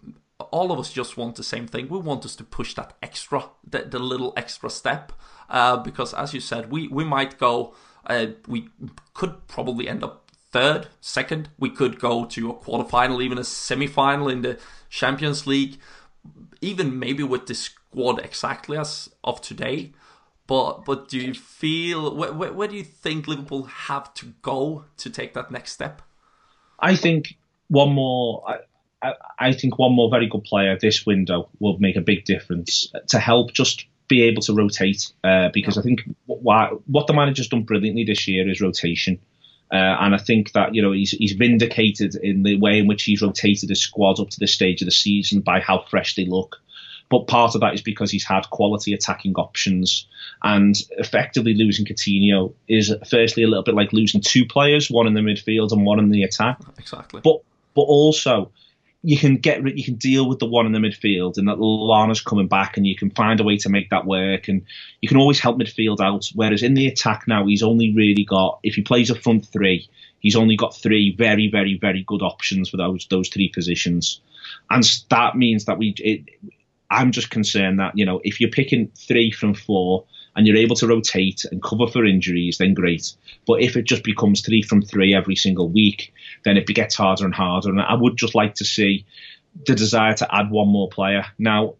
all 0.52 0.71
of 0.71 0.78
us 0.78 0.93
just 0.93 1.16
want 1.16 1.35
the 1.35 1.43
same 1.43 1.66
thing. 1.66 1.88
We 1.88 1.99
want 1.99 2.25
us 2.25 2.37
to 2.37 2.45
push 2.45 2.75
that 2.75 2.97
extra, 3.02 3.50
the, 3.69 3.81
the 3.83 3.99
little 3.99 4.33
extra 4.37 4.71
step. 4.71 5.12
Uh, 5.50 5.76
because 5.78 6.14
as 6.14 6.33
you 6.35 6.38
said, 6.38 6.71
we, 6.71 6.87
we 6.87 7.02
might 7.02 7.37
go, 7.37 7.75
uh, 8.07 8.26
we 8.47 8.69
could 9.12 9.49
probably 9.49 9.88
end 9.88 10.05
up 10.05 10.31
third, 10.52 10.87
second. 11.00 11.49
We 11.59 11.71
could 11.71 11.99
go 11.99 12.25
to 12.25 12.50
a 12.50 12.55
quarterfinal, 12.55 13.21
even 13.25 13.38
a 13.38 13.45
semi-final 13.45 14.28
in 14.28 14.43
the 14.43 14.61
Champions 14.88 15.49
League. 15.49 15.81
Even 16.61 16.97
maybe 16.97 17.25
with 17.25 17.47
the 17.47 17.57
squad 17.57 18.21
exactly 18.21 18.78
as 18.78 19.11
of 19.25 19.40
today. 19.40 19.95
But 20.46 20.84
but 20.84 21.08
do 21.08 21.18
you 21.18 21.34
feel 21.34 22.14
where, 22.14 22.32
where, 22.32 22.52
where, 22.52 22.68
do 22.68 22.76
you 22.76 22.84
think 22.84 23.26
Liverpool 23.26 23.64
have 23.64 24.14
to 24.14 24.26
go 24.42 24.84
to 24.98 25.10
take 25.10 25.34
that 25.34 25.50
next 25.50 25.72
step? 25.72 26.02
I 26.78 26.94
think 26.94 27.36
one 27.68 27.92
more. 27.92 28.44
I, 28.48 28.58
I, 29.02 29.14
I 29.38 29.52
think 29.52 29.78
one 29.78 29.92
more 29.92 30.10
very 30.10 30.28
good 30.28 30.44
player 30.44 30.78
this 30.80 31.04
window 31.04 31.48
will 31.58 31.78
make 31.78 31.96
a 31.96 32.00
big 32.00 32.24
difference 32.24 32.92
to 33.08 33.18
help 33.18 33.52
just 33.52 33.86
be 34.08 34.22
able 34.22 34.42
to 34.42 34.54
rotate. 34.54 35.12
Uh, 35.24 35.48
because. 35.52 35.76
I 35.76 35.82
think 35.82 36.02
what, 36.26 36.88
what 36.88 37.06
the 37.06 37.12
manager's 37.12 37.48
done 37.48 37.64
brilliantly 37.64 38.04
this 38.04 38.28
year 38.28 38.48
is 38.48 38.60
rotation. 38.60 39.18
Uh, 39.72 39.76
and 39.76 40.14
I 40.14 40.18
think 40.18 40.52
that 40.52 40.76
you 40.76 40.82
know 40.82 40.92
he's 40.92 41.10
he's 41.10 41.32
vindicated 41.32 42.14
in 42.14 42.44
the 42.44 42.56
way 42.56 42.78
in 42.78 42.86
which 42.86 43.02
he's 43.02 43.20
rotated 43.20 43.68
his 43.68 43.80
squad 43.80 44.20
up 44.20 44.30
to 44.30 44.38
this 44.38 44.54
stage 44.54 44.80
of 44.80 44.86
the 44.86 44.92
season 44.92 45.40
by 45.40 45.58
how 45.58 45.84
fresh 45.90 46.14
they 46.14 46.24
look. 46.24 46.58
But 47.08 47.28
part 47.28 47.54
of 47.54 47.60
that 47.60 47.75
is 47.75 47.82
because 47.82 48.10
he's 48.10 48.25
had 48.25 48.50
quality 48.50 48.92
attacking 48.92 49.34
options. 49.34 50.06
And 50.42 50.76
effectively 50.92 51.54
losing 51.54 51.86
Coutinho 51.86 52.52
is 52.68 52.92
firstly 53.08 53.42
a 53.42 53.48
little 53.48 53.62
bit 53.62 53.75
like 53.75 53.92
losing 53.92 54.20
two 54.20 54.44
players, 54.44 54.90
one 54.90 55.06
in 55.06 55.14
the 55.14 55.20
midfield 55.20 55.72
and 55.72 55.84
one 55.84 55.98
in 55.98 56.10
the 56.10 56.25
attack. 56.25 56.58
Exactly. 56.78 57.20
But 57.22 57.40
but 57.75 57.82
also 57.82 58.50
you 59.02 59.16
can 59.16 59.36
get 59.36 59.64
you 59.76 59.84
can 59.84 59.94
deal 59.94 60.28
with 60.28 60.40
the 60.40 60.46
one 60.46 60.66
in 60.66 60.72
the 60.72 60.80
midfield 60.80 61.38
and 61.38 61.46
that 61.46 61.58
Lallana's 61.58 62.20
coming 62.20 62.48
back 62.48 62.76
and 62.76 62.84
you 62.84 62.96
can 62.96 63.10
find 63.10 63.38
a 63.38 63.44
way 63.44 63.56
to 63.58 63.68
make 63.68 63.90
that 63.90 64.04
work 64.04 64.48
and 64.48 64.62
you 65.00 65.08
can 65.08 65.16
always 65.16 65.38
help 65.38 65.58
midfield 65.58 66.00
out. 66.00 66.28
Whereas 66.34 66.64
in 66.64 66.74
the 66.74 66.88
attack 66.88 67.24
now 67.28 67.46
he's 67.46 67.62
only 67.62 67.94
really 67.94 68.24
got 68.24 68.59
if 68.64 68.74
he 68.74 68.83
plays 68.83 69.11
a 69.11 69.14
front 69.14 69.46
three, 69.46 69.88
he's 70.18 70.35
only 70.35 70.57
got 70.57 70.74
three 70.74 71.14
very, 71.14 71.48
very, 71.48 71.78
very 71.78 72.02
good 72.02 72.22
options 72.22 72.68
for 72.68 72.78
those 72.78 73.07
those 73.09 73.28
three 73.28 73.48
positions. 73.48 74.20
And 74.70 74.83
that 75.11 75.37
means 75.37 75.66
that 75.66 75.78
we 75.78 75.94
it, 75.98 76.24
I'm 76.90 77.12
just 77.12 77.31
concerned 77.31 77.81
that, 77.81 77.96
you 77.96 78.05
know, 78.05 78.20
if 78.25 78.40
you're 78.40 78.51
picking 78.51 78.88
three 78.96 79.31
from 79.31 79.55
four 79.55 80.05
and 80.37 80.46
you're 80.46 80.57
able 80.57 80.77
to 80.77 80.87
rotate 80.87 81.44
and 81.51 81.62
cover 81.62 81.87
for 81.87 82.05
injuries, 82.05 82.59
then 82.59 82.75
great. 82.75 83.12
But 83.46 83.62
if 83.62 83.77
it 83.77 83.85
just 83.85 84.05
becomes 84.05 84.42
three 84.42 84.62
from 84.62 84.83
three 84.83 85.14
every 85.14 85.37
single 85.37 85.68
week, 85.68 86.12
then 86.44 86.57
it 86.57 86.66
gets 86.66 86.94
harder 86.94 87.25
and 87.25 87.35
harder. 87.35 87.70
And 87.70 87.81
I 87.81 87.94
would 87.94 88.16
just 88.16 88.35
like 88.35 88.55
to 88.57 88.64
see 88.64 89.07
the 89.66 89.75
desire 89.75 90.14
to 90.14 90.35
add 90.35 90.51
one 90.51 90.68
more 90.68 90.88
player. 90.88 91.25
Now, 91.38 91.75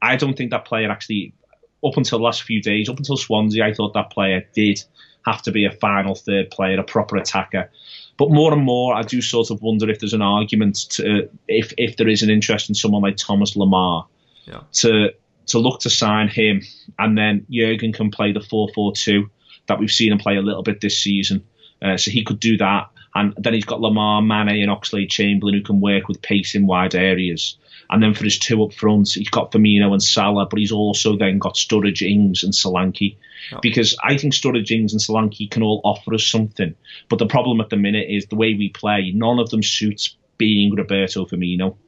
I 0.00 0.16
don't 0.16 0.36
think 0.36 0.50
that 0.50 0.64
player 0.64 0.90
actually, 0.90 1.34
up 1.84 1.96
until 1.96 2.18
the 2.18 2.24
last 2.24 2.42
few 2.42 2.62
days, 2.62 2.88
up 2.88 2.96
until 2.96 3.16
Swansea, 3.16 3.64
I 3.64 3.74
thought 3.74 3.92
that 3.94 4.10
player 4.10 4.46
did 4.54 4.82
have 5.26 5.42
to 5.42 5.52
be 5.52 5.66
a 5.66 5.70
final 5.70 6.14
third 6.14 6.50
player, 6.50 6.80
a 6.80 6.82
proper 6.82 7.16
attacker. 7.16 7.70
But 8.16 8.30
more 8.30 8.52
and 8.52 8.62
more, 8.62 8.94
I 8.94 9.02
do 9.02 9.20
sort 9.20 9.50
of 9.50 9.62
wonder 9.62 9.88
if 9.90 10.00
there's 10.00 10.14
an 10.14 10.22
argument 10.22 10.76
to 10.90 11.28
if 11.48 11.72
if 11.78 11.96
there 11.96 12.08
is 12.08 12.22
an 12.22 12.30
interest 12.30 12.68
in 12.68 12.74
someone 12.74 13.02
like 13.02 13.16
Thomas 13.16 13.54
Lemar 13.54 14.06
yeah. 14.50 14.60
to 14.72 15.10
to 15.46 15.58
look 15.58 15.80
to 15.80 15.90
sign 15.90 16.28
him, 16.28 16.62
and 16.98 17.16
then 17.16 17.46
Jurgen 17.50 17.92
can 17.92 18.10
play 18.10 18.32
the 18.32 18.40
four 18.40 18.68
four 18.74 18.92
two 18.92 19.30
that 19.66 19.78
we've 19.78 19.90
seen 19.90 20.12
him 20.12 20.18
play 20.18 20.36
a 20.36 20.42
little 20.42 20.62
bit 20.62 20.80
this 20.80 20.98
season. 20.98 21.44
Uh, 21.82 21.96
so 21.96 22.10
he 22.10 22.24
could 22.24 22.40
do 22.40 22.56
that, 22.58 22.90
and 23.14 23.34
then 23.36 23.54
he's 23.54 23.64
got 23.64 23.80
Lamar, 23.80 24.20
Mane, 24.22 24.60
and 24.62 24.70
Oxley 24.70 25.06
Chamberlain 25.06 25.54
who 25.54 25.62
can 25.62 25.80
work 25.80 26.08
with 26.08 26.22
pace 26.22 26.54
in 26.54 26.66
wide 26.66 26.94
areas. 26.94 27.56
And 27.90 28.00
then 28.00 28.14
for 28.14 28.22
his 28.22 28.38
two 28.38 28.62
up 28.62 28.72
front, 28.72 29.12
he's 29.12 29.28
got 29.28 29.50
Firmino 29.50 29.92
and 29.92 30.02
Salah, 30.02 30.46
but 30.46 30.60
he's 30.60 30.70
also 30.70 31.16
then 31.16 31.38
got 31.38 31.54
Sturridge, 31.54 32.02
Ings, 32.02 32.44
and 32.44 32.52
Solanke. 32.52 33.16
Because 33.62 33.96
I 34.04 34.16
think 34.16 34.32
Sturridge, 34.32 34.70
Ings, 34.70 34.92
and 34.92 35.02
Solanke 35.02 35.50
can 35.50 35.64
all 35.64 35.80
offer 35.82 36.14
us 36.14 36.24
something. 36.24 36.76
But 37.08 37.18
the 37.18 37.26
problem 37.26 37.60
at 37.60 37.68
the 37.68 37.76
minute 37.76 38.06
is 38.08 38.26
the 38.26 38.36
way 38.36 38.54
we 38.54 38.68
play. 38.68 39.10
None 39.12 39.40
of 39.40 39.50
them 39.50 39.64
suits 39.64 40.16
being 40.38 40.74
Roberto 40.74 41.26
Firmino. 41.26 41.76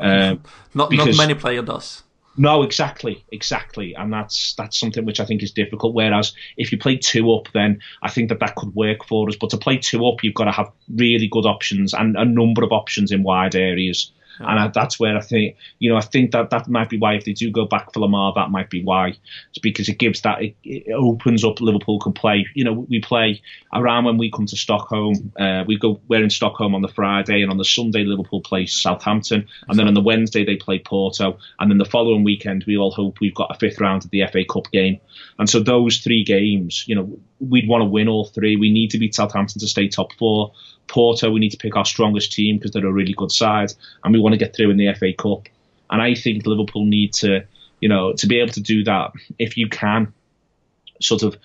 Um, 0.00 0.42
not 0.74 0.88
because, 0.88 1.18
not 1.18 1.26
many 1.26 1.34
player 1.34 1.60
does. 1.60 2.02
No, 2.38 2.62
exactly, 2.62 3.24
exactly, 3.32 3.94
and 3.94 4.12
that's 4.12 4.54
that's 4.54 4.78
something 4.78 5.06
which 5.06 5.20
I 5.20 5.24
think 5.24 5.42
is 5.42 5.52
difficult. 5.52 5.94
Whereas 5.94 6.34
if 6.58 6.70
you 6.70 6.76
play 6.78 6.96
two 6.96 7.32
up, 7.32 7.48
then 7.54 7.80
I 8.02 8.10
think 8.10 8.28
that 8.28 8.40
that 8.40 8.56
could 8.56 8.74
work 8.74 9.04
for 9.06 9.28
us. 9.28 9.36
But 9.36 9.50
to 9.50 9.56
play 9.56 9.78
two 9.78 10.06
up, 10.06 10.22
you've 10.22 10.34
got 10.34 10.44
to 10.44 10.52
have 10.52 10.70
really 10.94 11.28
good 11.28 11.46
options 11.46 11.94
and 11.94 12.14
a 12.16 12.24
number 12.26 12.62
of 12.62 12.72
options 12.72 13.10
in 13.10 13.22
wide 13.22 13.54
areas. 13.54 14.12
Yeah. 14.40 14.50
And 14.50 14.60
I, 14.60 14.68
that's 14.68 14.98
where 14.98 15.16
I 15.16 15.20
think, 15.20 15.56
you 15.78 15.90
know, 15.90 15.96
I 15.96 16.00
think 16.00 16.32
that 16.32 16.50
that 16.50 16.68
might 16.68 16.88
be 16.88 16.98
why 16.98 17.14
if 17.14 17.24
they 17.24 17.32
do 17.32 17.50
go 17.50 17.64
back 17.64 17.92
for 17.92 18.00
Lamar, 18.00 18.32
that 18.36 18.50
might 18.50 18.70
be 18.70 18.82
why. 18.82 19.08
It's 19.50 19.58
because 19.60 19.88
it 19.88 19.98
gives 19.98 20.22
that, 20.22 20.42
it, 20.42 20.56
it 20.64 20.92
opens 20.92 21.44
up 21.44 21.60
Liverpool 21.60 21.98
can 21.98 22.12
play. 22.12 22.46
You 22.54 22.64
know, 22.64 22.72
we 22.72 23.00
play 23.00 23.42
around 23.72 24.04
when 24.04 24.18
we 24.18 24.30
come 24.30 24.46
to 24.46 24.56
Stockholm. 24.56 25.32
Uh, 25.38 25.64
we 25.66 25.78
go, 25.78 26.00
we're 26.08 26.22
in 26.22 26.30
Stockholm 26.30 26.74
on 26.74 26.82
the 26.82 26.88
Friday, 26.88 27.42
and 27.42 27.50
on 27.50 27.58
the 27.58 27.64
Sunday, 27.64 28.04
Liverpool 28.04 28.40
plays 28.40 28.74
Southampton. 28.74 29.48
And 29.68 29.78
then 29.78 29.88
on 29.88 29.94
the 29.94 30.00
Wednesday, 30.00 30.44
they 30.44 30.56
play 30.56 30.78
Porto. 30.78 31.38
And 31.58 31.70
then 31.70 31.78
the 31.78 31.84
following 31.84 32.24
weekend, 32.24 32.64
we 32.66 32.76
all 32.76 32.90
hope 32.90 33.20
we've 33.20 33.34
got 33.34 33.54
a 33.54 33.58
fifth 33.58 33.80
round 33.80 34.04
of 34.04 34.10
the 34.10 34.24
FA 34.30 34.44
Cup 34.44 34.70
game. 34.70 35.00
And 35.38 35.48
so 35.48 35.60
those 35.60 35.98
three 35.98 36.24
games, 36.24 36.84
you 36.86 36.94
know, 36.94 37.18
we'd 37.40 37.68
want 37.68 37.82
to 37.82 37.86
win 37.86 38.08
all 38.08 38.26
three. 38.26 38.56
We 38.56 38.70
need 38.70 38.90
to 38.90 38.98
beat 38.98 39.14
Southampton 39.14 39.60
to 39.60 39.66
stay 39.66 39.88
top 39.88 40.12
four. 40.14 40.52
Porto, 40.88 41.30
we 41.30 41.40
need 41.40 41.50
to 41.50 41.56
pick 41.56 41.76
our 41.76 41.84
strongest 41.84 42.32
team 42.32 42.56
because 42.56 42.72
they're 42.72 42.86
a 42.86 42.92
really 42.92 43.14
good 43.14 43.32
side, 43.32 43.72
and 44.04 44.14
we 44.14 44.20
want 44.20 44.32
to 44.34 44.38
get 44.38 44.54
through 44.54 44.70
in 44.70 44.76
the 44.76 44.92
FA 44.94 45.12
Cup. 45.12 45.48
And 45.90 46.02
I 46.02 46.14
think 46.14 46.46
Liverpool 46.46 46.84
need 46.84 47.12
to, 47.14 47.44
you 47.80 47.88
know, 47.88 48.12
to 48.14 48.26
be 48.26 48.40
able 48.40 48.52
to 48.52 48.60
do 48.60 48.84
that. 48.84 49.12
If 49.38 49.56
you 49.56 49.68
can, 49.68 50.12
sort 51.00 51.22
of 51.22 51.36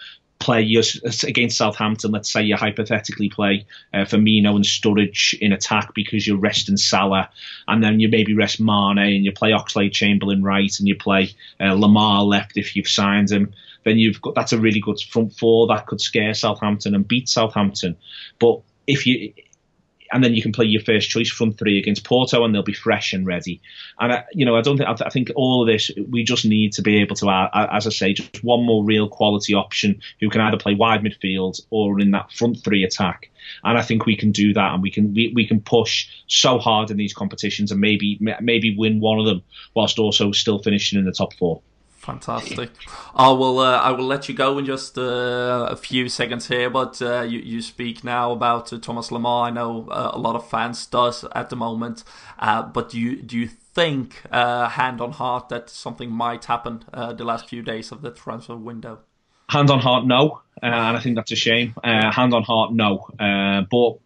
play 0.42 0.62
your, 0.62 0.84
against 1.24 1.58
Southampton, 1.58 2.12
let's 2.12 2.32
say 2.32 2.42
you 2.42 2.58
hypothetically 2.58 3.30
play 3.30 3.66
uh, 3.94 4.00
Firmino 4.00 4.56
and 4.56 4.66
Sturridge 4.66 5.38
in 5.40 5.54
attack 5.54 5.94
because 5.94 6.26
you're 6.26 6.38
resting 6.38 6.78
Salah, 6.78 7.30
and 7.68 7.84
then 7.84 8.00
you 8.00 8.10
maybe 8.10 8.34
rest 8.34 8.60
Mane 8.60 8.98
and 8.98 9.24
you 9.24 9.32
play 9.32 9.52
Oxlade 9.52 9.94
Chamberlain 9.94 10.44
right 10.44 10.78
and 10.80 10.88
you 10.88 10.96
play 10.96 11.36
uh, 11.60 11.76
Lemar 11.76 12.26
left 12.26 12.58
if 12.58 12.76
you've 12.76 12.88
signed 12.88 13.32
him. 13.32 13.54
Then 13.84 13.98
you've 13.98 14.22
got 14.22 14.36
that's 14.36 14.54
a 14.54 14.60
really 14.60 14.80
good 14.80 15.00
front 15.00 15.34
four 15.34 15.68
that 15.68 15.88
could 15.88 16.02
scare 16.02 16.34
Southampton 16.34 16.94
and 16.94 17.08
beat 17.08 17.30
Southampton. 17.30 17.96
But 18.40 18.62
if 18.88 19.06
you 19.06 19.34
and 20.12 20.24
then 20.24 20.34
you 20.34 20.42
can 20.42 20.52
play 20.52 20.66
your 20.66 20.82
first 20.82 21.10
choice 21.10 21.30
front 21.30 21.58
three 21.58 21.80
against 21.80 22.04
Porto, 22.04 22.44
and 22.44 22.54
they'll 22.54 22.64
be 22.64 22.74
fresh 22.74 23.14
and 23.14 23.26
ready. 23.26 23.62
And 24.00 24.12
I, 24.12 24.26
you 24.34 24.46
know, 24.46 24.56
I 24.56 24.62
don't 24.62 24.78
think 24.78 24.90
I, 24.90 25.10
think 25.10 25.32
all 25.36 25.62
of 25.62 25.68
this 25.68 25.90
we 26.10 26.24
just 26.24 26.46
need 26.46 26.74
to 26.74 26.82
be 26.82 27.02
able 27.02 27.16
to, 27.18 27.30
uh, 27.30 27.50
uh, 27.54 27.68
as 27.72 27.88
I 27.88 27.92
say, 27.92 28.14
just 28.14 28.44
one 28.44 28.66
more 28.66 28.84
real 28.84 29.08
quality 29.08 29.54
option 29.54 30.02
who 30.20 30.30
can 30.30 30.42
either 30.42 30.58
play 30.58 30.76
wide 30.76 31.02
midfield 31.02 31.62
or 31.70 32.00
in 32.00 32.12
that 32.12 32.32
front 32.32 32.64
three 32.64 32.84
attack. 32.84 33.32
And 33.64 33.78
I 33.78 33.82
think 33.82 34.06
we 34.06 34.18
can 34.18 34.32
do 34.32 34.54
that, 34.54 34.74
and 34.74 34.84
we 34.84 34.92
can 34.92 35.14
we, 35.14 35.32
we 35.34 35.48
can 35.48 35.62
push 35.62 36.10
so 36.28 36.60
hard 36.60 36.92
in 36.92 36.98
these 36.98 37.14
competitions, 37.14 37.72
and 37.72 37.80
maybe 37.80 38.20
maybe 38.42 38.76
win 38.78 39.00
one 39.00 39.20
of 39.20 39.26
them 39.26 39.44
whilst 39.74 40.00
also 40.00 40.32
still 40.32 40.60
finishing 40.60 41.00
in 41.00 41.06
the 41.06 41.12
top 41.12 41.34
four 41.34 41.62
Fantastic. 42.02 42.72
I 43.16 43.30
will 43.30 43.60
uh, 43.60 43.78
I 43.78 43.92
will 43.92 44.06
let 44.06 44.28
you 44.28 44.34
go 44.34 44.58
in 44.58 44.66
just 44.66 44.98
uh, 44.98 45.68
a 45.70 45.76
few 45.76 46.10
seconds 46.10 46.48
here, 46.48 46.70
but 46.70 47.00
uh, 47.02 47.22
you 47.22 47.40
you 47.40 47.62
speak 47.62 48.04
now 48.04 48.32
about 48.32 48.74
uh, 48.74 48.80
Thomas 48.80 49.12
Lamar. 49.12 49.48
I 49.48 49.52
know 49.52 49.88
uh, 49.90 50.10
a 50.14 50.18
lot 50.18 50.36
of 50.36 50.50
fans 50.50 50.86
does 50.88 51.24
at 51.36 51.52
the 51.52 51.56
moment, 51.56 52.04
uh, 52.40 52.64
but 52.64 52.90
do 52.90 53.00
you 53.00 53.22
do 53.22 53.38
you 53.38 53.48
think 53.48 54.24
hand 54.32 55.00
on 55.00 55.12
heart 55.12 55.50
that 55.50 55.70
something 55.70 56.12
might 56.12 56.46
happen 56.46 56.84
the 56.92 57.24
last 57.24 57.48
few 57.48 57.62
days 57.62 57.92
of 57.92 58.02
the 58.02 58.12
transfer 58.12 58.58
window? 58.58 59.00
Hand 59.48 59.70
on 59.70 59.80
heart, 59.80 60.06
no, 60.06 60.42
and 60.62 60.74
I 60.98 61.00
think 61.00 61.16
that's 61.16 61.32
a 61.32 61.36
shame. 61.36 61.76
hand 61.84 62.34
on 62.34 62.44
heart, 62.44 62.74
no, 62.74 63.08
but 63.18 64.00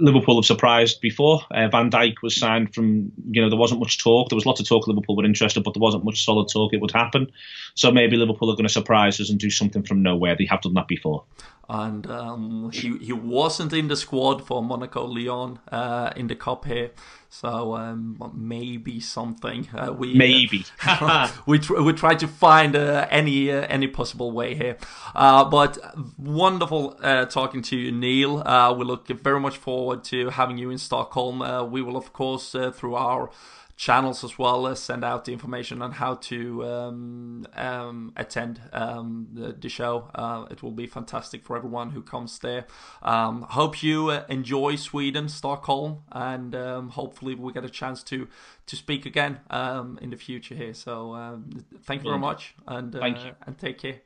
Liverpool 0.00 0.36
have 0.36 0.44
surprised 0.44 1.00
before. 1.00 1.42
Uh, 1.50 1.68
Van 1.68 1.90
Dijk 1.90 2.16
was 2.22 2.36
signed 2.36 2.74
from, 2.74 3.10
you 3.30 3.42
know, 3.42 3.48
there 3.48 3.58
wasn't 3.58 3.80
much 3.80 3.98
talk. 3.98 4.28
There 4.28 4.36
was 4.36 4.46
lots 4.46 4.60
of 4.60 4.68
talk 4.68 4.86
Liverpool 4.86 5.16
were 5.16 5.24
interested, 5.24 5.64
but 5.64 5.74
there 5.74 5.80
wasn't 5.80 6.04
much 6.04 6.24
solid 6.24 6.48
talk 6.48 6.72
it 6.72 6.80
would 6.80 6.92
happen. 6.92 7.30
So 7.74 7.90
maybe 7.90 8.16
Liverpool 8.16 8.50
are 8.50 8.56
going 8.56 8.66
to 8.66 8.72
surprise 8.72 9.20
us 9.20 9.30
and 9.30 9.38
do 9.38 9.50
something 9.50 9.82
from 9.82 10.02
nowhere. 10.02 10.36
They 10.36 10.46
have 10.46 10.62
done 10.62 10.74
that 10.74 10.88
before 10.88 11.24
and 11.68 12.10
um, 12.10 12.70
he 12.72 12.96
he 12.98 13.12
wasn't 13.12 13.72
in 13.72 13.88
the 13.88 13.96
squad 13.96 14.46
for 14.46 14.62
Monaco 14.62 15.04
Lyon 15.04 15.58
uh, 15.70 16.12
in 16.16 16.26
the 16.26 16.34
cup 16.34 16.64
here, 16.64 16.90
so 17.30 17.74
um, 17.76 18.32
maybe 18.34 19.00
something 19.00 19.68
uh, 19.74 19.92
we 19.92 20.14
uh, 20.14 20.16
maybe 20.16 20.64
uh, 20.86 21.30
we 21.46 21.58
tr- 21.58 21.80
we 21.82 21.92
try 21.92 22.14
to 22.14 22.26
find 22.26 22.74
uh, 22.74 23.06
any 23.10 23.50
uh, 23.50 23.66
any 23.68 23.86
possible 23.86 24.30
way 24.32 24.54
here, 24.54 24.76
but 25.14 25.78
wonderful 26.18 26.92
talking 27.30 27.62
to 27.62 27.76
you, 27.76 27.92
Neil. 27.92 28.42
we 28.76 28.84
look 28.84 29.08
very 29.08 29.40
much 29.40 29.56
forward 29.58 30.04
to 30.04 30.30
having 30.30 30.58
you 30.58 30.70
in 30.70 30.78
Stockholm. 30.78 31.70
we 31.70 31.82
will 31.82 31.96
of 31.96 32.12
course 32.12 32.56
through 32.74 32.94
our 32.94 33.30
channels 33.78 34.24
as 34.24 34.36
well 34.36 34.66
as 34.66 34.80
send 34.80 35.04
out 35.04 35.24
the 35.24 35.32
information 35.32 35.80
on 35.80 35.92
how 35.92 36.16
to 36.16 36.66
um, 36.66 37.46
um, 37.54 38.12
attend 38.16 38.60
um, 38.72 39.28
the, 39.32 39.52
the, 39.52 39.68
show. 39.68 40.10
Uh, 40.16 40.46
it 40.50 40.64
will 40.64 40.72
be 40.72 40.86
fantastic 40.86 41.44
for 41.44 41.56
everyone 41.56 41.90
who 41.90 42.02
comes 42.02 42.40
there. 42.40 42.66
Um, 43.02 43.42
hope 43.42 43.80
you 43.80 44.10
uh, 44.10 44.24
enjoy 44.28 44.74
Sweden, 44.74 45.28
Stockholm, 45.28 45.98
and 46.10 46.56
um, 46.56 46.88
hopefully 46.88 47.36
we 47.36 47.52
get 47.52 47.64
a 47.64 47.70
chance 47.70 48.02
to 48.04 48.26
to 48.66 48.76
speak 48.76 49.06
again 49.06 49.40
um, 49.48 49.98
in 50.02 50.10
the 50.10 50.16
future 50.16 50.56
here. 50.56 50.74
So 50.74 51.40
thank 51.84 52.02
you 52.02 52.10
very 52.10 52.20
much 52.20 52.54
and 52.66 52.94
uh, 52.96 53.32
and 53.46 53.58
take 53.58 53.78
care. 53.78 54.00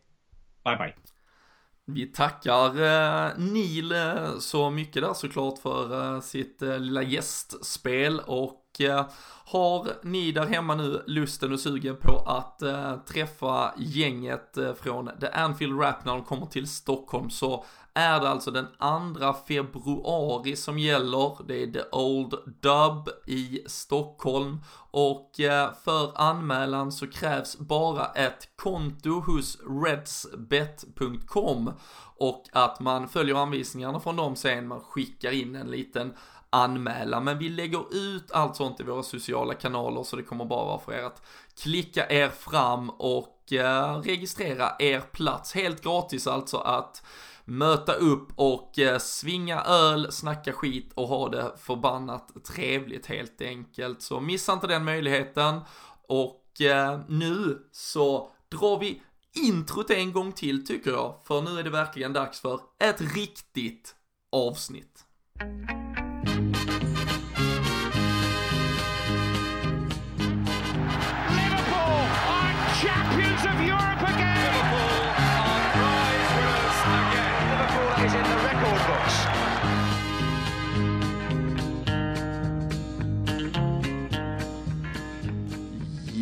Bye 0.65 0.77
bye. 0.77 0.95
Vi 1.85 2.07
tackar 2.07 2.81
eh, 2.81 3.39
Neil 3.39 3.93
eh, 3.93 4.39
så 4.39 4.71
mycket 4.71 5.03
där 5.03 5.15
såklart 5.15 5.59
för 5.59 6.21
sitt 6.21 6.61
lilla 6.61 7.03
gästspel 7.03 8.21
och 8.21 8.62
Eh, 8.81 9.07
har 9.45 9.89
ni 10.03 10.33
där 10.33 10.47
hemma 10.47 10.75
nu 10.75 11.03
lusten 11.07 11.53
och 11.53 11.61
sugen 11.61 11.97
på 11.97 12.19
att 12.27 12.63
eh, 12.63 12.97
träffa 12.97 13.75
gänget 13.77 14.57
eh, 14.57 14.75
från 14.75 15.11
The 15.21 15.27
Anfield 15.27 15.81
Rap 15.81 16.05
när 16.05 16.13
de 16.13 16.25
kommer 16.25 16.47
till 16.47 16.69
Stockholm 16.69 17.31
så 17.31 17.65
är 17.95 18.21
det 18.21 18.29
alltså 18.29 18.51
den 18.51 18.67
2 19.19 19.35
februari 19.49 20.57
som 20.57 20.79
gäller. 20.79 21.37
Det 21.47 21.63
är 21.63 21.67
The 21.67 21.83
Old 21.93 22.35
Dub 22.61 23.09
i 23.27 23.65
Stockholm 23.67 24.61
och 24.91 25.31
för 25.85 26.21
anmälan 26.21 26.93
så 26.93 27.07
krävs 27.07 27.59
bara 27.59 28.07
ett 28.07 28.49
konto 28.57 29.21
hos 29.21 29.59
redsbet.com 29.85 31.71
och 32.17 32.45
att 32.53 32.81
man 32.81 33.09
följer 33.09 33.35
anvisningarna 33.35 34.01
från 34.01 34.17
dem 34.17 34.37
sen 34.37 34.69
man 34.69 34.81
skickar 34.81 35.31
in 35.31 35.57
en 35.57 35.71
liten 35.71 36.15
anmäla. 36.53 37.21
Men 37.21 37.39
vi 37.39 37.49
lägger 37.49 37.95
ut 37.95 38.33
allt 38.33 38.57
sånt 38.57 38.81
i 38.81 38.83
våra 38.83 39.03
sociala 39.03 39.55
kanaler 39.55 40.03
så 40.03 40.17
det 40.17 40.23
kommer 40.23 40.45
bara 40.45 40.65
vara 40.65 40.79
för 40.79 40.93
er 40.93 41.03
att 41.03 41.23
klicka 41.63 42.11
er 42.11 42.29
fram 42.29 42.91
och 42.91 43.53
eh, 43.53 43.99
registrera 43.99 44.73
er 44.79 45.01
plats. 45.01 45.55
Helt 45.55 45.83
gratis 45.83 46.27
alltså 46.27 46.57
att 46.57 47.03
möta 47.45 47.93
upp 47.93 48.29
och 48.37 48.79
eh, 48.79 48.99
svinga 48.99 49.63
öl, 49.63 50.13
snacka 50.13 50.53
skit 50.53 50.93
och 50.95 51.09
ha 51.09 51.29
det 51.29 51.53
förbannat 51.59 52.45
trevligt 52.55 53.07
helt 53.07 53.41
enkelt. 53.41 54.03
Så 54.03 54.21
missa 54.21 54.53
inte 54.53 54.67
den 54.67 54.85
möjligheten. 54.85 55.61
Och 56.09 56.61
eh, 56.61 57.01
nu 57.09 57.59
så 57.73 58.31
drar 58.49 58.79
vi 58.79 59.03
introt 59.47 59.91
en 59.91 60.13
gång 60.13 60.33
till 60.33 60.67
tycker 60.67 60.91
jag. 60.91 61.15
För 61.25 61.43
nu 61.43 61.59
är 61.59 61.63
det 61.63 61.71
verkligen 61.71 62.13
dags 62.13 62.41
för 62.41 62.61
ett 62.79 63.01
riktigt 63.01 63.95
avsnitt. 64.33 65.05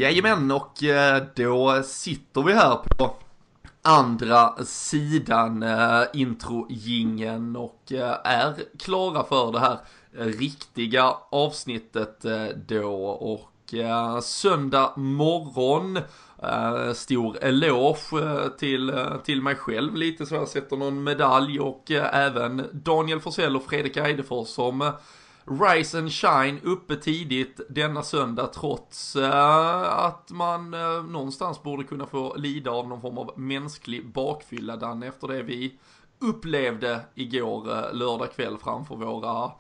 Jajamän, 0.01 0.51
och 0.51 0.83
eh, 0.83 1.23
då 1.35 1.83
sitter 1.83 2.43
vi 2.43 2.53
här 2.53 2.77
på 2.77 3.15
andra 3.83 4.65
sidan 4.65 5.63
eh, 5.63 6.03
introjingen 6.13 7.57
och 7.57 7.93
eh, 7.93 8.17
är 8.25 8.55
klara 8.79 9.25
för 9.25 9.53
det 9.53 9.61
här 9.61 9.79
riktiga 10.13 11.15
avsnittet 11.31 12.25
då. 12.69 13.05
Och 13.07 13.75
söndag 14.23 14.93
morgon 14.97 15.99
Uh, 16.45 16.93
stor 16.93 17.45
eloge 17.45 18.13
uh, 18.13 18.49
till, 18.49 18.91
uh, 18.91 19.17
till 19.17 19.43
mig 19.43 19.55
själv 19.55 19.95
lite 19.95 20.27
så 20.27 20.35
jag 20.35 20.49
sätter 20.49 20.77
någon 20.77 21.03
medalj 21.03 21.61
och 21.61 21.91
även 21.91 22.67
Daniel 22.73 23.21
Forsell 23.21 23.57
och 23.57 23.63
Fredrik 23.63 23.97
Eidefors 23.97 24.49
som 24.49 24.93
Rise 25.45 25.99
and 25.99 26.13
Shine 26.13 26.61
uppe 26.63 26.97
tidigt 26.97 27.61
denna 27.69 28.03
söndag 28.03 28.47
trots 28.47 29.17
att 29.83 30.31
man 30.31 30.71
någonstans 31.13 31.63
borde 31.63 31.85
kunna 31.85 32.07
få 32.07 32.37
lida 32.37 32.71
av 32.71 32.89
någon 32.89 33.01
form 33.01 33.19
av 33.19 33.33
mänsklig 33.37 34.13
bakfylla 34.13 34.77
Dan 34.77 35.03
efter 35.03 35.29
det 35.29 35.43
vi 35.43 35.79
upplevde 36.21 37.01
igår 37.15 37.93
lördag 37.93 38.33
kväll 38.33 38.57
framför 38.59 38.97
våra 38.97 39.51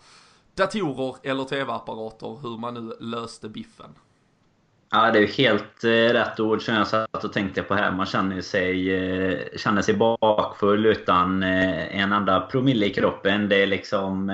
datorer 0.55 1.17
eller 1.23 1.45
tv-apparater 1.45 2.39
hur 2.43 2.59
man 2.59 2.75
nu 2.75 2.97
löste 3.01 3.49
biffen. 3.49 3.95
Ja, 4.93 5.11
det 5.11 5.19
är 5.19 5.27
helt 5.27 5.85
eh, 5.85 5.89
rätt 5.91 6.41
ord 6.41 6.63
som 6.63 6.75
jag 6.75 6.87
satt 6.87 7.25
och 7.25 7.33
tänkte 7.33 7.63
på 7.63 7.75
här. 7.75 7.93
Man 7.93 8.07
känner 8.07 8.41
sig, 8.41 8.95
eh, 8.95 9.39
känner 9.57 9.83
sig 9.83 9.95
bakfull 9.95 10.87
utan 10.87 11.43
eh, 11.43 12.01
en 12.01 12.13
enda 12.13 12.41
promille 12.41 12.87
i 12.87 12.91
kroppen. 12.91 13.49
Det 13.49 13.57
är 13.57 13.67
liksom... 13.67 14.31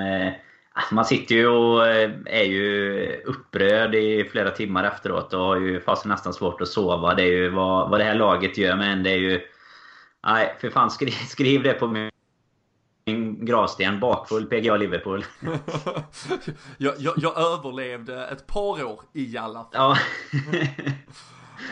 Ah, 0.73 0.95
man 0.95 1.05
sitter 1.05 1.35
ju 1.35 1.47
och 1.47 1.87
är 2.25 2.43
ju 2.43 3.21
upprörd 3.25 3.95
i 3.95 4.29
flera 4.31 4.51
timmar 4.51 4.83
efteråt 4.83 5.33
och 5.33 5.39
har 5.39 5.59
ju 5.59 5.79
fast 5.81 6.05
nästan 6.05 6.33
svårt 6.33 6.61
att 6.61 6.67
sova. 6.67 7.13
Det 7.13 7.23
är 7.23 7.31
ju 7.31 7.49
vad, 7.49 7.89
vad 7.89 7.99
det 7.99 8.03
här 8.03 8.15
laget 8.15 8.57
gör, 8.57 8.75
men 8.75 9.03
det 9.03 9.09
är 9.09 9.17
ju... 9.17 9.41
Nej, 10.27 10.55
för 10.61 10.69
fan 10.69 10.91
skriv, 10.91 11.11
skriv 11.27 11.63
det 11.63 11.73
på 11.73 11.87
min 11.87 12.11
gravsten 13.15 13.99
bakfull 13.99 14.45
PGA 14.45 14.77
Liverpool. 14.77 15.25
jag, 16.77 16.93
jag, 16.97 17.13
jag, 17.17 17.37
överlevde 17.37 18.27
ett 18.27 18.47
par 18.47 18.83
år 18.83 19.01
i 19.13 19.37
alla 19.37 19.63
fall. 19.63 19.69
Ja. 19.73 19.97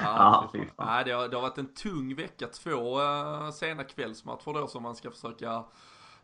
ja, 0.02 0.52
ja 0.54 0.62
Nej, 0.78 1.06
det, 1.06 1.12
har, 1.12 1.28
det 1.28 1.36
har 1.36 1.42
varit 1.42 1.58
en 1.58 1.74
tung 1.74 2.16
vecka. 2.16 2.48
Två 2.48 3.02
uh, 3.02 3.52
sena 3.52 3.84
kvällsmatcher 3.84 4.54
då 4.54 4.68
som 4.68 4.84
man 4.84 4.96
ska 4.96 5.12
försöka 5.12 5.64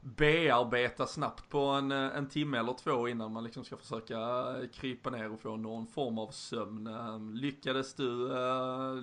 bearbeta 0.02 1.08
snabbt 1.08 1.50
på 1.50 1.60
en, 1.60 1.92
eh, 1.92 2.18
en 2.18 2.28
timme 2.28 2.58
eller 2.58 2.74
två 2.74 3.08
innan 3.08 3.34
man 3.34 3.44
liksom 3.44 3.64
ska 3.64 3.78
försöka 3.78 4.20
eh, 4.20 4.70
krypa 4.74 5.10
ner 5.10 5.32
och 5.32 5.40
få 5.40 5.58
någon 5.58 5.88
form 5.88 6.18
av 6.18 6.32
sömn. 6.32 6.90
Lyckades 7.36 7.94
du 7.94 8.10
uh, 8.26 8.96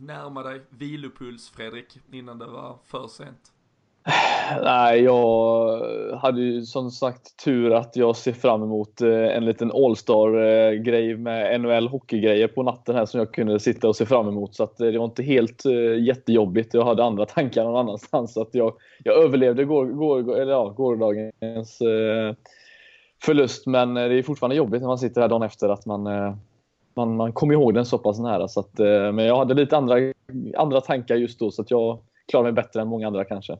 närma 0.00 0.42
dig 0.42 0.62
vilopuls 0.68 1.50
Fredrik 1.50 2.00
innan 2.10 2.38
det 2.38 2.46
var 2.46 2.78
för 2.84 3.08
sent? 3.08 3.52
Nej, 4.62 5.02
jag 5.02 5.80
hade 6.16 6.40
ju 6.40 6.62
som 6.62 6.90
sagt 6.90 7.44
tur 7.44 7.74
att 7.74 7.96
jag 7.96 8.16
ser 8.16 8.32
fram 8.32 8.62
emot 8.62 9.00
eh, 9.00 9.36
en 9.36 9.44
liten 9.44 9.72
All-star-grej 9.72 11.10
eh, 11.10 11.18
med 11.18 11.60
NHL 11.60 11.88
hockeygrejer 11.88 12.48
på 12.48 12.62
natten 12.62 12.96
här 12.96 13.06
som 13.06 13.18
jag 13.18 13.32
kunde 13.32 13.60
sitta 13.60 13.88
och 13.88 13.96
se 13.96 14.06
fram 14.06 14.28
emot. 14.28 14.54
Så 14.54 14.64
att 14.64 14.80
eh, 14.80 14.86
det 14.86 14.98
var 14.98 15.04
inte 15.04 15.22
helt 15.22 15.62
jättejobbigt. 16.00 16.74
Jag 16.74 16.84
hade 16.84 17.04
andra 17.04 17.26
tankar 17.26 17.64
någon 17.64 17.76
annanstans. 17.76 18.32
Så 18.32 18.42
att 18.42 18.54
jag, 18.54 18.72
jag 19.04 19.24
överlevde 19.24 19.64
går, 19.64 19.86
går, 19.86 20.38
eller 20.38 20.52
ja, 20.52 20.68
gårdagens 20.68 21.78
förlust. 23.24 23.66
Men 23.66 23.94
det 23.94 24.14
är 24.14 24.22
fortfarande 24.22 24.56
jobbigt 24.56 24.80
när 24.80 24.88
man 24.88 24.98
sitter 24.98 25.20
här 25.20 25.28
dagen 25.28 25.42
efter 25.42 25.68
att 25.68 25.86
man, 25.86 26.02
man, 26.94 27.16
man 27.16 27.32
kommer 27.32 27.54
ihåg 27.54 27.74
den 27.74 27.84
så 27.84 27.98
pass 27.98 28.18
nära. 28.18 28.48
Så 28.48 28.60
att, 28.60 28.78
men 29.14 29.18
jag 29.18 29.36
hade 29.36 29.54
lite 29.54 29.76
andra, 29.76 29.96
andra 30.56 30.80
tankar 30.80 31.16
just 31.16 31.38
då. 31.38 31.50
Så 31.50 31.62
att 31.62 31.70
jag 31.70 31.98
klarar 32.28 32.44
mig 32.44 32.52
bättre 32.52 32.80
än 32.80 32.88
många 32.88 33.06
andra 33.06 33.24
kanske. 33.24 33.56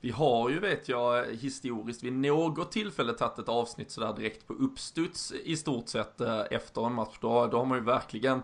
Vi 0.00 0.10
har 0.10 0.50
ju 0.50 0.60
vet 0.60 0.88
jag 0.88 1.26
historiskt 1.26 2.02
vid 2.02 2.12
något 2.12 2.72
tillfälle 2.72 3.12
tagit 3.12 3.38
ett 3.38 3.48
avsnitt 3.48 3.90
sådär 3.90 4.14
direkt 4.16 4.46
på 4.46 4.52
uppstuds 4.52 5.32
i 5.32 5.56
stort 5.56 5.88
sett 5.88 6.20
eh, 6.20 6.40
efter 6.50 6.86
en 6.86 6.92
match. 6.92 7.18
Då, 7.20 7.46
då 7.46 7.58
har 7.58 7.64
man 7.64 7.78
ju 7.78 7.84
verkligen 7.84 8.42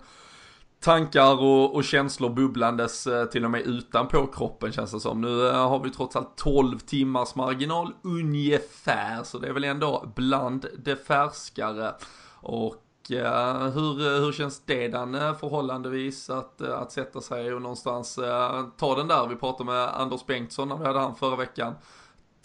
tankar 0.80 1.42
och, 1.42 1.74
och 1.74 1.84
känslor 1.84 2.30
bubblandes 2.30 3.06
eh, 3.06 3.24
till 3.24 3.44
och 3.44 3.50
med 3.50 3.60
utanpå 3.60 4.26
kroppen 4.26 4.72
känns 4.72 4.92
det 4.92 5.00
som. 5.00 5.20
Nu 5.20 5.48
eh, 5.48 5.68
har 5.68 5.78
vi 5.78 5.90
trots 5.90 6.16
allt 6.16 6.36
12 6.36 6.78
timmars 6.78 7.34
marginal 7.34 7.94
ungefär, 8.02 9.22
så 9.22 9.38
det 9.38 9.48
är 9.48 9.52
väl 9.52 9.64
ändå 9.64 10.12
bland 10.14 10.66
det 10.78 10.96
färskare. 10.96 11.94
Och 12.40 12.83
hur, 13.08 14.20
hur 14.20 14.32
känns 14.32 14.60
det 14.66 14.88
Dan 14.88 15.12
förhållandevis 15.12 16.30
att, 16.30 16.60
att 16.60 16.92
sätta 16.92 17.20
sig 17.20 17.54
och 17.54 17.62
någonstans 17.62 18.18
eh, 18.18 18.66
ta 18.76 18.96
den 18.96 19.08
där, 19.08 19.26
vi 19.26 19.36
pratade 19.36 19.70
med 19.70 20.00
Anders 20.00 20.26
Bengtsson 20.26 20.68
när 20.68 20.76
vi 20.76 20.86
hade 20.86 20.98
han 20.98 21.14
förra 21.14 21.36
veckan 21.36 21.74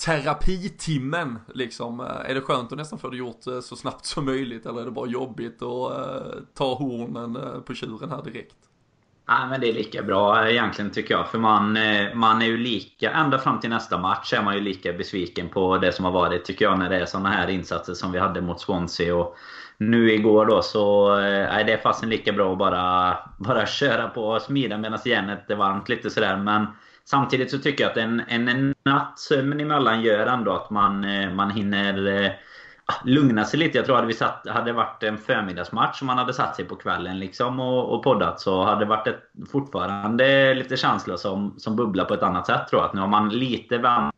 terapitimmen 0.05 1.39
liksom. 1.53 1.99
Eh, 1.99 2.29
är 2.29 2.33
det 2.35 2.41
skönt 2.41 2.71
att 2.71 2.77
nästan 2.77 2.99
få 2.99 3.09
det 3.09 3.17
gjort 3.17 3.47
eh, 3.47 3.59
så 3.59 3.75
snabbt 3.75 4.05
som 4.05 4.25
möjligt 4.25 4.65
eller 4.65 4.81
är 4.81 4.85
det 4.85 4.91
bara 4.91 5.09
jobbigt 5.09 5.61
att 5.61 5.93
ta 6.53 6.73
hornen 6.73 7.37
på 7.65 7.73
tjuren 7.73 8.11
här 8.11 8.23
direkt? 8.23 8.55
Nej, 9.27 9.49
men 9.49 9.61
det 9.61 9.69
är 9.69 9.73
lika 9.73 10.03
bra 10.03 10.49
egentligen 10.49 10.91
tycker 10.91 11.13
jag. 11.13 11.27
För 11.27 11.37
man, 11.37 11.77
man 12.13 12.41
är 12.41 12.45
ju 12.45 12.57
lika, 12.57 13.11
ända 13.11 13.39
fram 13.39 13.59
till 13.59 13.69
nästa 13.69 13.97
match 13.97 14.33
är 14.33 14.43
man 14.43 14.55
ju 14.55 14.61
lika 14.61 14.93
besviken 14.93 15.49
på 15.49 15.77
det 15.77 15.91
som 15.91 16.05
har 16.05 16.11
varit 16.11 16.45
tycker 16.45 16.65
jag 16.65 16.79
när 16.79 16.89
det 16.89 16.99
är 16.99 17.05
sådana 17.05 17.29
här 17.29 17.49
insatser 17.49 17.93
som 17.93 18.11
vi 18.11 18.19
hade 18.19 18.41
mot 18.41 18.61
Swansea. 18.61 19.15
Och 19.15 19.35
nu 19.79 20.11
igår 20.11 20.45
då 20.45 20.61
så 20.61 21.15
eh, 21.19 21.55
är 21.55 21.63
det 21.63 21.83
fasen 21.83 22.09
lika 22.09 22.31
bra 22.31 22.51
att 22.51 22.57
bara, 22.57 23.17
bara 23.37 23.65
köra 23.65 24.07
på 24.07 24.23
och 24.23 24.41
smida 24.41 24.77
medan 24.77 24.99
järnet 25.05 25.49
är 25.49 25.55
varmt 25.55 25.89
lite 25.89 26.09
sådär. 26.09 26.37
Men 26.37 26.67
Samtidigt 27.09 27.51
så 27.51 27.57
tycker 27.57 27.83
jag 27.83 27.91
att 27.91 27.97
en, 27.97 28.21
en 28.27 28.75
natt 28.85 29.19
sömn 29.19 29.59
emellan 29.59 30.01
gör 30.01 30.27
ändå 30.27 30.51
att 30.51 30.69
man, 30.69 31.03
eh, 31.03 31.33
man 31.33 31.51
hinner 31.51 32.07
eh, 32.07 32.31
ah, 32.85 32.93
lugna 33.05 33.45
sig 33.45 33.59
lite. 33.59 33.77
Jag 33.77 33.85
tror 33.85 33.99
att 33.99 34.07
vi 34.07 34.13
satt, 34.13 34.47
hade 34.49 34.65
det 34.65 34.73
varit 34.73 35.03
en 35.03 35.17
förmiddagsmatch 35.17 35.97
som 35.97 36.07
man 36.07 36.17
hade 36.17 36.33
satt 36.33 36.55
sig 36.55 36.65
på 36.65 36.75
kvällen 36.75 37.19
liksom 37.19 37.59
och, 37.59 37.93
och 37.93 38.03
poddat 38.03 38.39
så 38.39 38.63
hade 38.63 38.79
det 38.79 38.89
varit 38.89 39.07
ett, 39.07 39.31
fortfarande 39.51 40.53
lite 40.53 40.77
känslor 40.77 41.17
som, 41.17 41.55
som 41.57 41.75
bubblar 41.75 42.05
på 42.05 42.13
ett 42.13 42.23
annat 42.23 42.45
sätt 42.45 42.67
tror 42.69 42.81
jag. 42.81 42.87
Att 42.87 42.93
nu 42.93 43.01
har 43.01 43.07
man 43.07 43.29
lite 43.29 43.77
varmt 43.77 44.13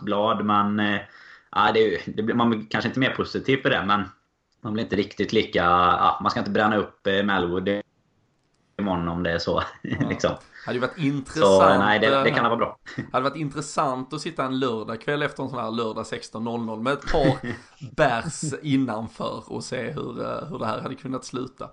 blad 0.00 0.44
men 0.44 0.80
äh, 0.80 1.72
det, 1.74 2.00
det 2.06 2.22
blir, 2.22 2.34
man 2.34 2.50
blir 2.50 2.66
kanske 2.70 2.88
inte 2.88 3.00
mer 3.00 3.10
positiv 3.10 3.56
för 3.62 3.70
det 3.70 3.84
men 3.86 4.04
man 4.66 4.72
blir 4.72 4.84
inte 4.84 4.96
riktigt 4.96 5.32
lika... 5.32 5.64
Ja, 5.64 6.18
man 6.22 6.30
ska 6.30 6.40
inte 6.40 6.50
bränna 6.50 6.76
upp 6.76 7.04
Melwood 7.04 7.68
imorgon 8.78 9.08
om 9.08 9.22
det 9.22 9.32
är 9.32 9.38
så. 9.38 9.62
Ja. 9.82 10.08
liksom. 10.08 10.30
Hade 10.66 10.74
ju 10.74 10.80
varit 10.80 10.98
intressant. 10.98 11.72
Så 11.72 11.78
nej, 11.78 11.98
det, 11.98 12.22
det 12.22 12.30
kan 12.30 12.44
vara 12.44 12.56
bra. 12.56 12.78
Hade 13.12 13.24
varit 13.24 13.36
intressant 13.36 14.12
att 14.12 14.20
sitta 14.20 14.44
en 14.44 14.58
lördagkväll 14.58 15.22
efter 15.22 15.42
en 15.42 15.48
sån 15.48 15.58
här 15.58 15.70
lördag 15.70 16.04
16.00 16.04 16.82
med 16.82 16.92
ett 16.92 17.12
par 17.12 17.36
bärs 17.96 18.54
innanför 18.62 19.42
och 19.46 19.64
se 19.64 19.90
hur, 19.90 20.20
eh, 20.20 20.48
hur 20.48 20.58
det 20.58 20.66
här 20.66 20.80
hade 20.80 20.94
kunnat 20.94 21.24
sluta. 21.24 21.70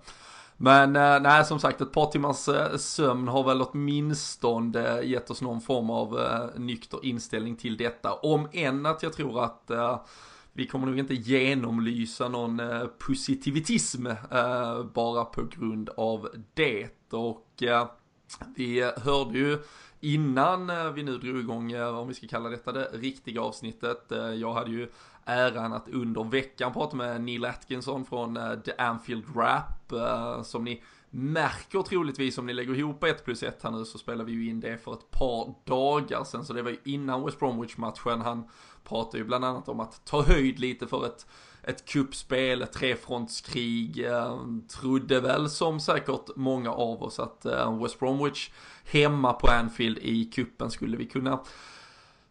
Men 0.57 0.95
eh, 0.95 1.19
nej, 1.21 1.45
som 1.45 1.59
sagt, 1.59 1.81
ett 1.81 1.91
par 1.91 2.05
timmars 2.05 2.47
eh, 2.47 2.77
sömn 2.77 3.27
har 3.27 3.43
väl 3.43 3.61
åtminstone 3.61 5.01
gett 5.01 5.29
oss 5.29 5.41
någon 5.41 5.61
form 5.61 5.89
av 5.89 6.19
nykter 6.55 7.05
inställning 7.05 7.55
till 7.55 7.77
detta. 7.77 8.13
Om 8.13 8.47
än 8.51 8.85
att 8.85 9.03
jag 9.03 9.13
tror 9.13 9.43
att 9.43 9.71
vi 10.53 10.67
kommer 10.67 10.87
nog 10.87 10.99
inte 10.99 11.13
genomlysa 11.13 12.27
någon 12.27 12.59
eh, 12.59 12.85
positivitism 12.85 14.07
eh, 14.07 14.83
bara 14.93 15.25
på 15.25 15.43
grund 15.43 15.89
av 15.89 16.29
det. 16.53 17.13
Och 17.13 17.63
eh, 17.63 17.87
vi 18.55 18.91
hörde 18.97 19.39
ju 19.39 19.59
innan 19.99 20.93
vi 20.93 21.03
nu 21.03 21.17
drog 21.17 21.39
igång, 21.39 21.75
om 21.75 22.07
vi 22.07 22.13
ska 22.13 22.27
kalla 22.27 22.49
detta 22.49 22.71
det 22.71 22.89
riktiga 22.93 23.41
avsnittet. 23.41 24.11
Jag 24.35 24.53
hade 24.53 24.71
ju 24.71 24.89
äran 25.25 25.73
att 25.73 25.89
under 25.89 26.23
veckan 26.23 26.73
prata 26.73 26.95
med 26.95 27.21
Neil 27.21 27.45
Atkinson 27.45 28.05
från 28.05 28.39
The 28.65 28.71
Anfield 28.77 29.23
Rap. 29.35 29.93
Som 30.45 30.63
ni 30.63 30.83
märker 31.15 31.81
troligtvis 31.81 32.37
om 32.37 32.45
ni 32.45 32.53
lägger 32.53 32.75
ihop 32.75 33.03
1 33.03 33.25
plus 33.25 33.43
1 33.43 33.63
här 33.63 33.71
nu 33.71 33.85
så 33.85 33.97
spelar 33.97 34.25
vi 34.25 34.31
ju 34.31 34.49
in 34.49 34.59
det 34.59 34.77
för 34.77 34.93
ett 34.93 35.11
par 35.11 35.55
dagar 35.65 36.23
sen. 36.23 36.45
Så 36.45 36.53
det 36.53 36.61
var 36.61 36.71
ju 36.71 36.79
innan 36.83 37.25
West 37.25 37.39
Bromwich-matchen. 37.39 38.21
Han 38.21 38.49
pratade 38.83 39.17
ju 39.17 39.23
bland 39.23 39.45
annat 39.45 39.69
om 39.69 39.79
att 39.79 40.05
ta 40.05 40.21
höjd 40.21 40.59
lite 40.59 40.87
för 40.87 41.05
ett 41.05 41.25
ett 41.63 41.85
kuppspel, 41.85 42.61
ett 42.61 42.73
trefrontskrig. 42.73 44.05
Eh, 44.05 44.37
trodde 44.79 45.19
väl 45.19 45.49
som 45.49 45.79
säkert 45.79 46.29
många 46.35 46.71
av 46.71 47.03
oss 47.03 47.19
att 47.19 47.45
eh, 47.45 47.81
West 47.81 47.99
Bromwich 47.99 48.49
hemma 48.85 49.33
på 49.33 49.47
Anfield 49.47 49.97
i 49.97 50.25
kuppen 50.25 50.71
skulle 50.71 50.97
vi 50.97 51.05
kunna 51.05 51.43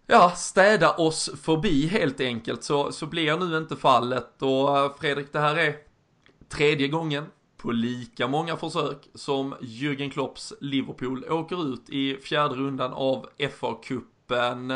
ja, 0.07 0.31
städa 0.31 0.93
oss 0.93 1.31
förbi 1.43 1.87
helt 1.87 2.21
enkelt. 2.21 2.65
Så, 2.65 2.93
så 2.93 3.07
blir 3.07 3.37
nu 3.37 3.57
inte 3.57 3.77
fallet 3.77 4.43
och 4.43 4.79
eh, 4.79 4.93
Fredrik, 5.01 5.33
det 5.33 5.41
här 5.41 5.57
är 5.57 5.77
tredje 6.49 6.89
gången 6.89 7.27
på 7.63 7.73
lika 7.73 8.29
många 8.29 8.57
försök 8.57 9.09
som 9.15 9.55
Jürgen 9.61 10.11
Klopps 10.11 10.53
Liverpool 10.61 11.25
åker 11.31 11.73
ut 11.73 11.91
i 11.91 12.17
fjärde 12.17 12.55
rundan 12.55 12.93
av 12.93 13.27
FA-cupen. 13.39 14.71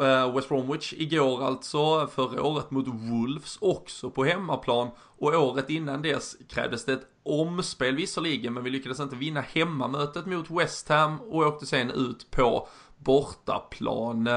Eh, 0.00 0.34
West 0.34 0.48
Bromwich 0.48 0.92
igår 0.92 1.44
alltså, 1.44 2.06
förra 2.06 2.42
året 2.42 2.70
mot 2.70 2.88
Wolves 2.88 3.58
också 3.60 4.10
på 4.10 4.24
hemmaplan 4.24 4.88
och 4.98 5.34
året 5.34 5.70
innan 5.70 6.02
dess 6.02 6.36
krävdes 6.48 6.84
det 6.84 6.92
ett 6.92 7.06
omspel 7.22 7.96
visserligen 7.96 8.54
men 8.54 8.64
vi 8.64 8.70
lyckades 8.70 9.00
inte 9.00 9.16
vinna 9.16 9.40
hemmamötet 9.40 10.26
mot 10.26 10.50
West 10.50 10.88
Ham 10.88 11.20
och 11.20 11.46
åkte 11.46 11.66
sen 11.66 11.90
ut 11.90 12.30
på 12.30 12.68
bortaplan. 12.96 14.28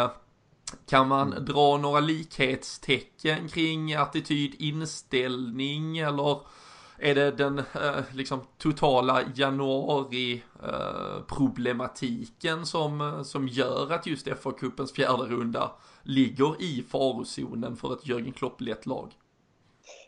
Kan 0.90 1.08
man 1.08 1.34
mm. 1.34 1.46
dra 1.46 1.78
några 1.78 2.00
likhetstecken 2.00 3.48
kring 3.48 3.94
attityd, 3.94 4.56
inställning 4.60 5.98
eller 5.98 6.42
är 7.02 7.16
det 7.16 7.32
den 7.32 7.60
eh, 7.60 8.04
liksom 8.14 8.40
totala 8.58 9.22
januari 9.36 10.42
eh, 10.64 11.24
problematiken 11.38 12.66
som, 12.66 13.02
eh, 13.02 13.22
som 13.22 13.48
gör 13.48 13.94
att 13.94 14.08
just 14.08 14.28
FA-cupens 14.28 14.94
fjärde 14.96 15.24
runda 15.24 15.72
ligger 16.04 16.62
i 16.62 16.84
farozonen 16.92 17.76
för 17.76 17.94
ett 17.94 18.08
Jörgen 18.08 18.32
Klopp-lett 18.32 18.86
lag? 18.86 19.08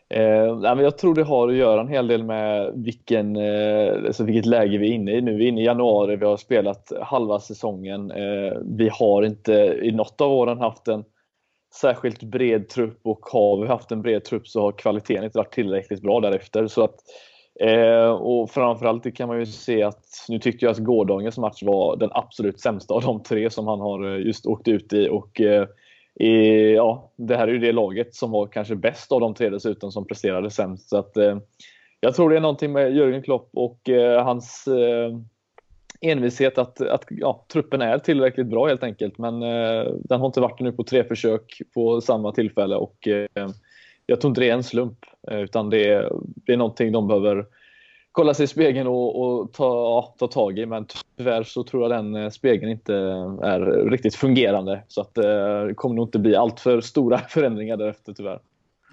Eh, 0.08 0.82
jag 0.82 0.98
tror 0.98 1.14
det 1.14 1.24
har 1.24 1.48
att 1.48 1.54
göra 1.54 1.80
en 1.80 1.88
hel 1.88 2.06
del 2.06 2.24
med 2.24 2.72
vilken, 2.74 3.36
eh, 3.36 3.94
alltså 4.06 4.24
vilket 4.24 4.46
läge 4.46 4.78
vi 4.78 4.90
är 4.90 4.94
inne 4.94 5.12
i 5.12 5.20
nu. 5.20 5.36
Vi 5.36 5.44
är 5.44 5.48
inne 5.48 5.60
i 5.60 5.64
januari, 5.64 6.16
vi 6.16 6.26
har 6.26 6.36
spelat 6.36 6.92
halva 7.02 7.40
säsongen. 7.40 8.10
Eh, 8.10 8.58
vi 8.64 8.88
har 8.92 9.22
inte 9.22 9.52
i 9.82 9.92
något 9.92 10.20
av 10.20 10.32
åren 10.32 10.58
haft 10.58 10.88
en 10.88 11.04
särskilt 11.80 12.22
bred 12.22 12.68
trupp 12.68 13.00
och 13.02 13.20
har 13.20 13.62
vi 13.62 13.68
haft 13.68 13.92
en 13.92 14.02
bred 14.02 14.24
trupp 14.24 14.48
så 14.48 14.60
har 14.60 14.72
kvaliteten 14.72 15.24
inte 15.24 15.38
varit 15.38 15.52
tillräckligt 15.52 16.02
bra 16.02 16.20
därefter. 16.20 16.66
Så 16.66 16.84
att, 16.84 16.94
eh, 17.60 18.08
och 18.08 18.50
framförallt 18.50 19.02
det 19.02 19.10
kan 19.10 19.28
man 19.28 19.38
ju 19.38 19.46
se 19.46 19.82
att 19.82 20.04
nu 20.28 20.38
tyckte 20.38 20.64
jag 20.64 20.72
att 20.72 20.78
gårdagens 20.78 21.38
match 21.38 21.62
var 21.62 21.96
den 21.96 22.10
absolut 22.12 22.60
sämsta 22.60 22.94
av 22.94 23.02
de 23.02 23.22
tre 23.22 23.50
som 23.50 23.66
han 23.66 23.80
har 23.80 24.14
eh, 24.14 24.26
just 24.26 24.46
åkt 24.46 24.68
ut 24.68 24.92
i. 24.92 25.08
Och, 25.08 25.40
eh, 25.40 25.66
i, 26.20 26.72
ja, 26.74 27.12
det 27.16 27.36
här 27.36 27.48
är 27.48 27.52
ju 27.52 27.58
det 27.58 27.72
laget 27.72 28.14
som 28.14 28.30
var 28.30 28.46
kanske 28.46 28.76
bäst 28.76 29.12
av 29.12 29.20
de 29.20 29.34
tre 29.34 29.50
dessutom 29.50 29.92
som 29.92 30.06
presterade 30.06 30.50
sämst. 30.50 30.88
Så 30.88 30.98
att, 30.98 31.16
eh, 31.16 31.38
jag 32.00 32.14
tror 32.14 32.30
det 32.30 32.36
är 32.36 32.40
någonting 32.40 32.72
med 32.72 32.96
Jörgen 32.96 33.22
Klopp 33.22 33.50
och 33.52 33.88
eh, 33.88 34.24
hans 34.24 34.66
eh, 34.66 35.10
envishet 36.00 36.58
att, 36.58 36.80
att 36.80 37.04
ja, 37.08 37.44
truppen 37.52 37.82
är 37.82 37.98
tillräckligt 37.98 38.46
bra 38.46 38.66
helt 38.66 38.82
enkelt. 38.82 39.18
Men 39.18 39.42
eh, 39.42 39.92
den 39.94 40.20
har 40.20 40.26
inte 40.26 40.40
varit 40.40 40.60
nu 40.60 40.72
på 40.72 40.84
tre 40.84 41.04
försök 41.04 41.62
på 41.74 42.00
samma 42.00 42.32
tillfälle 42.32 42.76
och 42.76 43.08
eh, 43.08 43.48
jag 44.06 44.20
tror 44.20 44.28
inte 44.28 44.40
det 44.40 44.50
är 44.50 44.54
en 44.54 44.62
slump 44.62 44.98
eh, 45.30 45.38
utan 45.38 45.70
det 45.70 45.88
är, 45.88 46.12
det 46.22 46.52
är 46.52 46.56
någonting 46.56 46.92
de 46.92 47.08
behöver 47.08 47.46
kolla 48.12 48.34
sig 48.34 48.44
i 48.44 48.46
spegeln 48.46 48.86
och, 48.86 49.22
och 49.22 49.52
ta, 49.52 49.64
ja, 49.64 50.14
ta 50.18 50.26
tag 50.26 50.58
i. 50.58 50.66
Men 50.66 50.86
tyvärr 51.16 51.42
så 51.42 51.64
tror 51.64 51.82
jag 51.82 51.90
den 51.90 52.14
eh, 52.14 52.30
spegeln 52.30 52.72
inte 52.72 52.94
är 53.42 53.90
riktigt 53.90 54.14
fungerande. 54.14 54.82
Så 54.88 55.00
att 55.00 55.18
eh, 55.18 55.64
det 55.66 55.74
kommer 55.74 55.94
nog 55.94 56.06
inte 56.06 56.18
bli 56.18 56.36
alltför 56.36 56.80
stora 56.80 57.18
förändringar 57.28 57.76
därefter 57.76 58.12
tyvärr. 58.12 58.40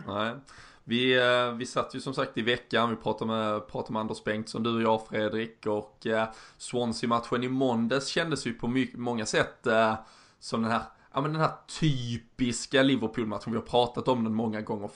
Nej. 0.07 0.31
Vi, 0.91 1.17
eh, 1.17 1.51
vi 1.51 1.65
satt 1.65 1.95
ju 1.95 1.99
som 1.99 2.13
sagt 2.13 2.37
i 2.37 2.41
veckan, 2.41 2.89
vi 2.89 2.95
pratade 2.95 3.31
med, 3.31 3.67
pratade 3.67 3.93
med 3.93 3.99
Anders 3.99 4.23
Bengtsson, 4.23 4.63
du 4.63 4.75
och 4.75 4.81
jag 4.81 5.07
Fredrik 5.07 5.65
och 5.65 6.07
eh, 6.07 6.27
Swansea-matchen 6.57 7.43
i 7.43 7.47
måndags 7.47 8.07
kändes 8.07 8.47
ju 8.47 8.53
på 8.53 8.67
mycket, 8.67 8.99
många 8.99 9.25
sätt 9.25 9.67
eh, 9.67 9.93
som 10.39 10.61
den 10.61 10.71
här, 10.71 10.81
ja 11.13 11.21
men 11.21 11.31
den 11.31 11.41
här 11.41 11.51
typiska 11.79 12.83
Liverpool-matchen, 12.83 13.51
vi 13.51 13.57
har 13.57 13.65
pratat 13.65 14.07
om 14.07 14.23
den 14.23 14.33
många 14.33 14.61
gånger 14.61 14.89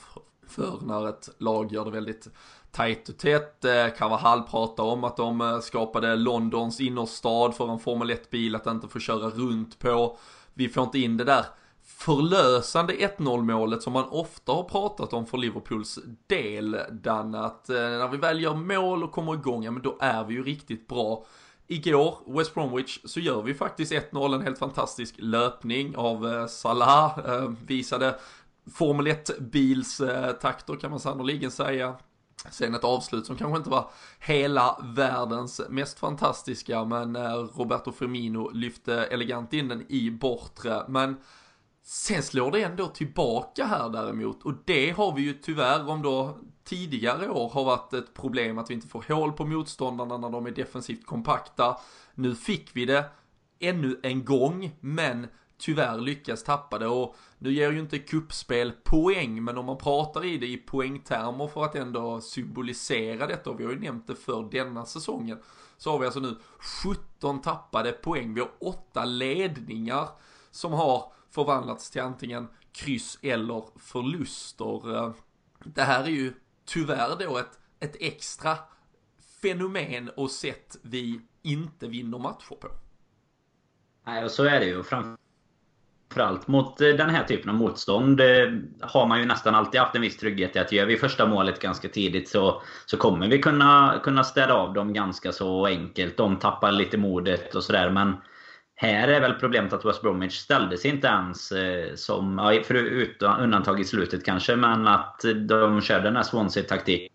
för 0.46 0.78
när 0.82 1.08
ett 1.08 1.28
lag 1.38 1.72
gör 1.72 1.84
det 1.84 1.90
väldigt 1.90 2.28
tajt 2.70 3.08
och 3.08 3.18
tätt. 3.18 3.64
Eh, 3.64 3.88
Carvajal 3.98 4.42
pratar 4.42 4.84
om 4.84 5.04
att 5.04 5.16
de 5.16 5.40
eh, 5.40 5.60
skapade 5.60 6.16
Londons 6.16 6.80
innerstad 6.80 7.54
för 7.54 7.68
en 7.72 7.78
Formel 7.78 8.10
1-bil 8.10 8.54
att 8.54 8.66
inte 8.66 8.88
få 8.88 8.98
köra 8.98 9.30
runt 9.30 9.78
på. 9.78 10.18
Vi 10.54 10.68
får 10.68 10.82
inte 10.84 10.98
in 10.98 11.16
det 11.16 11.24
där 11.24 11.44
förlösande 11.98 12.94
1-0 12.94 13.42
målet 13.42 13.82
som 13.82 13.92
man 13.92 14.04
ofta 14.08 14.52
har 14.52 14.62
pratat 14.62 15.12
om 15.12 15.26
för 15.26 15.38
Liverpools 15.38 15.98
del, 16.26 16.76
Dan, 16.90 17.34
att 17.34 17.68
eh, 17.68 17.76
när 17.76 18.08
vi 18.08 18.16
väl 18.16 18.42
gör 18.42 18.54
mål 18.54 19.04
och 19.04 19.12
kommer 19.12 19.34
igång, 19.34 19.64
ja 19.64 19.70
men 19.70 19.82
då 19.82 19.96
är 20.00 20.24
vi 20.24 20.34
ju 20.34 20.42
riktigt 20.42 20.88
bra. 20.88 21.24
Igår, 21.66 22.18
West 22.26 22.54
Bromwich, 22.54 23.00
så 23.04 23.20
gör 23.20 23.42
vi 23.42 23.54
faktiskt 23.54 23.92
1-0, 23.92 24.34
en 24.34 24.42
helt 24.42 24.58
fantastisk 24.58 25.14
löpning 25.18 25.96
av 25.96 26.26
eh, 26.26 26.46
Salah, 26.46 27.18
eh, 27.18 27.50
visade 27.66 28.18
Formel 28.74 29.06
1-bilstakter 29.06 30.76
kan 30.76 30.90
man 30.90 31.00
sannoliken 31.00 31.50
säga. 31.50 31.94
Sen 32.50 32.74
ett 32.74 32.84
avslut 32.84 33.26
som 33.26 33.36
kanske 33.36 33.58
inte 33.58 33.70
var 33.70 33.90
hela 34.18 34.78
världens 34.82 35.60
mest 35.68 35.98
fantastiska, 35.98 36.84
men 36.84 37.16
Roberto 37.46 37.92
Firmino 37.92 38.50
lyfte 38.50 39.04
elegant 39.04 39.52
in 39.52 39.68
den 39.68 39.84
i 39.88 40.10
bortre. 40.10 40.82
Men 40.88 41.16
sen 41.88 42.22
slår 42.22 42.50
det 42.50 42.62
ändå 42.62 42.86
tillbaka 42.86 43.64
här 43.64 43.88
däremot, 43.88 44.42
och 44.42 44.54
det 44.64 44.90
har 44.90 45.14
vi 45.14 45.22
ju 45.22 45.32
tyvärr 45.32 45.88
om 45.88 46.02
då 46.02 46.38
tidigare 46.64 47.28
år 47.28 47.48
har 47.48 47.64
varit 47.64 47.92
ett 47.92 48.14
problem 48.14 48.58
att 48.58 48.70
vi 48.70 48.74
inte 48.74 48.88
får 48.88 49.04
hål 49.08 49.32
på 49.32 49.44
motståndarna 49.44 50.18
när 50.18 50.30
de 50.30 50.46
är 50.46 50.50
defensivt 50.50 51.06
kompakta. 51.06 51.76
Nu 52.14 52.34
fick 52.34 52.76
vi 52.76 52.84
det 52.84 53.04
ännu 53.58 54.00
en 54.02 54.24
gång, 54.24 54.76
men 54.80 55.26
tyvärr 55.58 55.98
lyckas 55.98 56.44
tappa 56.44 56.78
det 56.78 56.86
och 56.86 57.16
nu 57.38 57.52
ger 57.52 57.72
ju 57.72 57.80
inte 57.80 57.98
kuppspel 57.98 58.72
poäng, 58.84 59.44
men 59.44 59.58
om 59.58 59.64
man 59.64 59.78
pratar 59.78 60.24
i 60.24 60.38
det 60.38 60.46
i 60.46 60.56
poängtermer 60.56 61.46
för 61.46 61.64
att 61.64 61.74
ändå 61.74 62.20
symbolisera 62.20 63.26
detta, 63.26 63.50
och 63.50 63.60
vi 63.60 63.64
har 63.64 63.72
ju 63.72 63.80
nämnt 63.80 64.06
det 64.06 64.16
för 64.16 64.48
denna 64.50 64.84
säsongen, 64.84 65.38
så 65.76 65.90
har 65.90 65.98
vi 65.98 66.04
alltså 66.04 66.20
nu 66.20 66.36
17 67.18 67.40
tappade 67.40 67.92
poäng. 67.92 68.34
Vi 68.34 68.40
har 68.40 68.50
8 68.60 69.04
ledningar 69.04 70.08
som 70.50 70.72
har 70.72 71.15
förvandlats 71.36 71.90
till 71.90 72.02
antingen 72.02 72.48
kryss 72.72 73.18
eller 73.22 73.64
förluster. 73.78 74.96
Eh, 74.96 75.12
det 75.64 75.82
här 75.82 76.04
är 76.04 76.08
ju 76.08 76.32
tyvärr 76.64 77.16
då 77.18 77.38
ett, 77.38 77.58
ett 77.80 77.96
extra 78.00 78.58
fenomen 79.42 80.10
och 80.16 80.30
sätt 80.30 80.76
vi 80.82 81.20
inte 81.42 81.86
vinner 81.86 82.18
matcher 82.18 82.54
på. 82.60 82.68
Nej, 84.06 84.24
och 84.24 84.30
så 84.30 84.44
är 84.44 84.60
det 84.60 84.66
ju. 84.66 84.82
Framförallt 84.82 86.48
mot 86.48 86.80
eh, 86.80 86.88
den 86.88 87.10
här 87.10 87.24
typen 87.24 87.50
av 87.50 87.56
motstånd 87.56 88.20
eh, 88.20 88.52
har 88.80 89.06
man 89.06 89.20
ju 89.20 89.26
nästan 89.26 89.54
alltid 89.54 89.80
haft 89.80 89.94
en 89.94 90.02
viss 90.02 90.16
trygghet 90.16 90.56
i 90.56 90.58
att 90.58 90.72
gör 90.72 90.86
vi 90.86 90.96
första 90.96 91.26
målet 91.26 91.60
ganska 91.60 91.88
tidigt 91.88 92.28
så, 92.28 92.62
så 92.86 92.96
kommer 92.96 93.28
vi 93.28 93.38
kunna, 93.38 94.00
kunna 94.02 94.24
städa 94.24 94.54
av 94.54 94.74
dem 94.74 94.92
ganska 94.92 95.32
så 95.32 95.66
enkelt. 95.66 96.16
De 96.16 96.36
tappar 96.36 96.72
lite 96.72 96.98
modet 96.98 97.54
och 97.54 97.64
sådär. 97.64 97.90
Men 97.90 98.16
här 98.76 99.08
är 99.08 99.20
väl 99.20 99.34
problemet 99.34 99.72
att 99.72 99.84
West 99.84 100.02
Bromwich 100.02 100.38
ställde 100.38 100.78
sig 100.78 100.90
inte 100.90 101.06
ens 101.06 101.52
eh, 101.52 101.94
som, 101.94 102.38
ja, 102.38 102.62
för 102.64 102.74
utan, 102.74 103.40
undantag 103.40 103.80
i 103.80 103.84
slutet 103.84 104.24
kanske, 104.24 104.56
men 104.56 104.86
att 104.86 105.24
de 105.48 105.80
körde 105.80 106.04
den 106.04 106.16
här 106.16 106.22
Swansea-taktiken. 106.22 107.10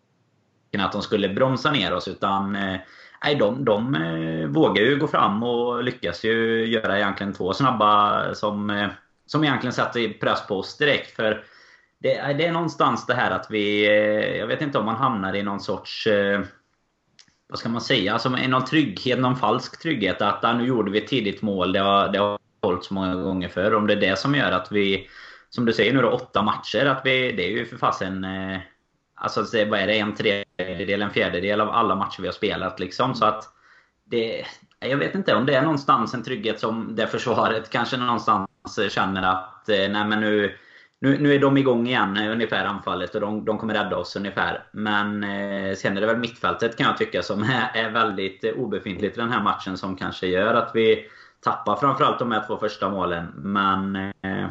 Att 0.78 0.91
de 0.91 1.02
skulle 1.02 1.30
bromsa 1.30 1.71
ner 1.71 1.93
oss. 1.93 2.08
Utan 2.08 2.56
eh, 2.56 2.80
nej, 3.24 3.36
de, 3.36 3.65
de 3.65 3.95
eh, 3.95 4.47
vågar 4.47 4.84
ju 4.84 5.00
gå 5.00 5.08
fram 5.08 5.43
och 5.43 5.84
lyckas 5.84 6.24
ju 6.24 6.65
göra 6.65 6.97
egentligen 6.97 7.34
två 7.34 7.54
snabba 7.54 8.34
som, 8.34 8.89
som 9.26 9.43
egentligen 9.43 9.74
sätter 9.74 10.19
press 10.19 10.47
på 10.47 10.60
oss 10.60 10.78
direkt. 10.78 11.15
För 11.15 11.43
det, 12.00 12.34
det 12.38 12.45
är 12.45 12.52
någonstans 12.52 13.06
det 13.06 13.13
här 13.13 13.32
att 13.32 13.47
vi... 13.50 13.86
Jag 14.39 14.47
vet 14.47 14.62
inte 14.62 14.80
om 14.80 14.86
man 14.86 14.95
hamnar 14.95 15.36
i 15.36 15.43
någon 15.43 15.60
sorts 15.60 16.08
vad 17.52 17.60
ska 17.60 17.70
man 17.70 17.82
säga, 17.82 18.14
alltså 18.14 18.30
någon 18.30 18.66
trygghet, 18.66 19.20
någon 19.20 19.36
falsk 19.36 19.82
trygghet. 19.82 20.22
Att 20.22 20.46
ah, 20.46 20.54
nu 20.54 20.66
gjorde 20.66 20.92
vi 20.92 20.98
ett 20.98 21.08
tidigt 21.08 21.42
mål, 21.42 21.74
det 21.74 21.80
har, 21.80 22.10
det 22.10 22.20
har 22.20 22.40
hållit 22.62 22.84
så 22.84 22.94
många 22.94 23.16
gånger 23.16 23.50
förr. 23.50 23.74
Om 23.74 23.88
det 23.88 23.94
är 23.94 24.02
det 24.02 24.20
som 24.20 24.36
gör 24.36 24.52
att 24.52 24.72
vi, 24.72 25.08
som 25.50 25.66
du 25.66 25.74
säger 25.74 25.94
nu 25.94 26.02
då, 26.02 26.10
åtta 26.10 26.42
matcher. 26.42 26.86
Att 26.86 27.02
vi, 27.06 27.32
det 27.32 27.44
är 27.44 27.50
ju 27.50 27.66
för 27.66 27.78
fasen... 27.78 28.24
Eh, 28.24 28.60
alltså 29.16 29.42
vad 29.42 29.80
är 29.80 29.88
det? 29.88 30.00
En 30.00 30.16
tredjedel, 30.16 31.02
en 31.02 31.12
fjärdedel 31.12 31.62
av 31.62 31.70
alla 31.70 31.96
matcher 31.96 32.22
vi 32.22 32.28
har 32.28 32.34
spelat 32.34 32.80
liksom. 32.80 33.16
Så 33.16 33.26
att 33.26 33.44
det... 34.06 34.46
Jag 34.80 34.98
vet 34.98 35.16
inte 35.16 35.36
om 35.36 35.46
det 35.46 35.56
är 35.56 35.62
någonstans 35.62 36.14
en 36.14 36.24
trygghet 36.24 36.60
som 36.60 36.96
det 36.96 37.08
försvaret 37.08 37.70
kanske 37.70 37.98
någonstans 37.98 38.50
känner 38.90 39.24
att 39.24 39.70
eh, 39.70 39.90
nej 39.90 40.06
men 40.06 40.20
nu 40.20 40.58
nu, 41.02 41.18
nu 41.18 41.36
är 41.36 41.40
de 41.40 41.58
igång 41.58 41.88
igen, 41.88 42.18
eh, 42.18 42.32
ungefär 42.32 42.66
anfallet, 42.66 43.16
och 43.16 43.22
de, 43.22 43.46
de 43.46 43.58
kommer 43.58 43.74
rädda 43.74 43.98
oss 43.98 44.16
ungefär. 44.16 44.64
Men 44.72 45.24
eh, 45.24 45.76
sen 45.76 45.98
är 45.98 46.02
det 46.02 46.08
väl 46.08 46.18
mittfältet 46.18 46.78
kan 46.78 46.88
jag 46.88 46.98
tycka 46.98 47.22
som 47.22 47.44
är, 47.74 47.86
är 47.86 47.90
väldigt 47.90 48.44
obefintligt 48.44 49.18
i 49.18 49.22
den 49.22 49.32
här 49.32 49.44
matchen 49.44 49.78
som 49.78 49.96
kanske 49.96 50.28
gör 50.28 50.54
att 50.54 50.72
vi 50.74 51.06
tappar 51.44 51.76
framförallt 51.76 52.20
de 52.20 52.32
här 52.32 52.44
två 52.48 52.58
första 52.58 52.90
målen. 52.90 53.28
Men 53.36 53.96
eh, 53.96 54.48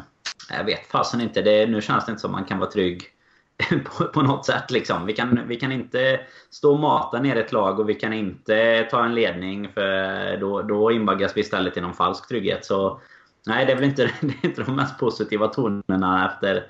jag 0.49 0.63
vet 0.65 0.87
fasen 0.87 1.21
inte. 1.21 1.41
Det, 1.41 1.67
nu 1.67 1.81
känns 1.81 2.05
det 2.05 2.09
inte 2.09 2.21
som 2.21 2.31
man 2.31 2.45
kan 2.45 2.59
vara 2.59 2.71
trygg 2.71 3.03
på, 3.83 4.05
på 4.05 4.21
något 4.21 4.45
sätt. 4.45 4.71
Liksom. 4.71 5.05
Vi, 5.05 5.13
kan, 5.13 5.39
vi 5.47 5.55
kan 5.55 5.71
inte 5.71 6.19
stå 6.49 6.73
och 6.73 6.79
mata 6.79 7.19
ner 7.19 7.35
ett 7.35 7.51
lag 7.51 7.79
och 7.79 7.89
vi 7.89 7.93
kan 7.93 8.13
inte 8.13 8.87
ta 8.91 9.05
en 9.05 9.15
ledning 9.15 9.69
för 9.73 10.37
då, 10.37 10.61
då 10.61 10.91
invaggas 10.91 11.37
vi 11.37 11.41
istället 11.41 11.77
i 11.77 11.81
någon 11.81 11.93
falsk 11.93 12.27
trygghet. 12.27 12.65
Så 12.65 13.01
Nej, 13.47 13.65
det 13.65 13.71
är 13.71 13.75
väl 13.75 13.85
inte, 13.85 14.03
det 14.21 14.33
är 14.43 14.45
inte 14.45 14.63
de 14.63 14.75
mest 14.75 14.99
positiva 14.99 15.47
tonerna 15.47 16.31
efter, 16.31 16.63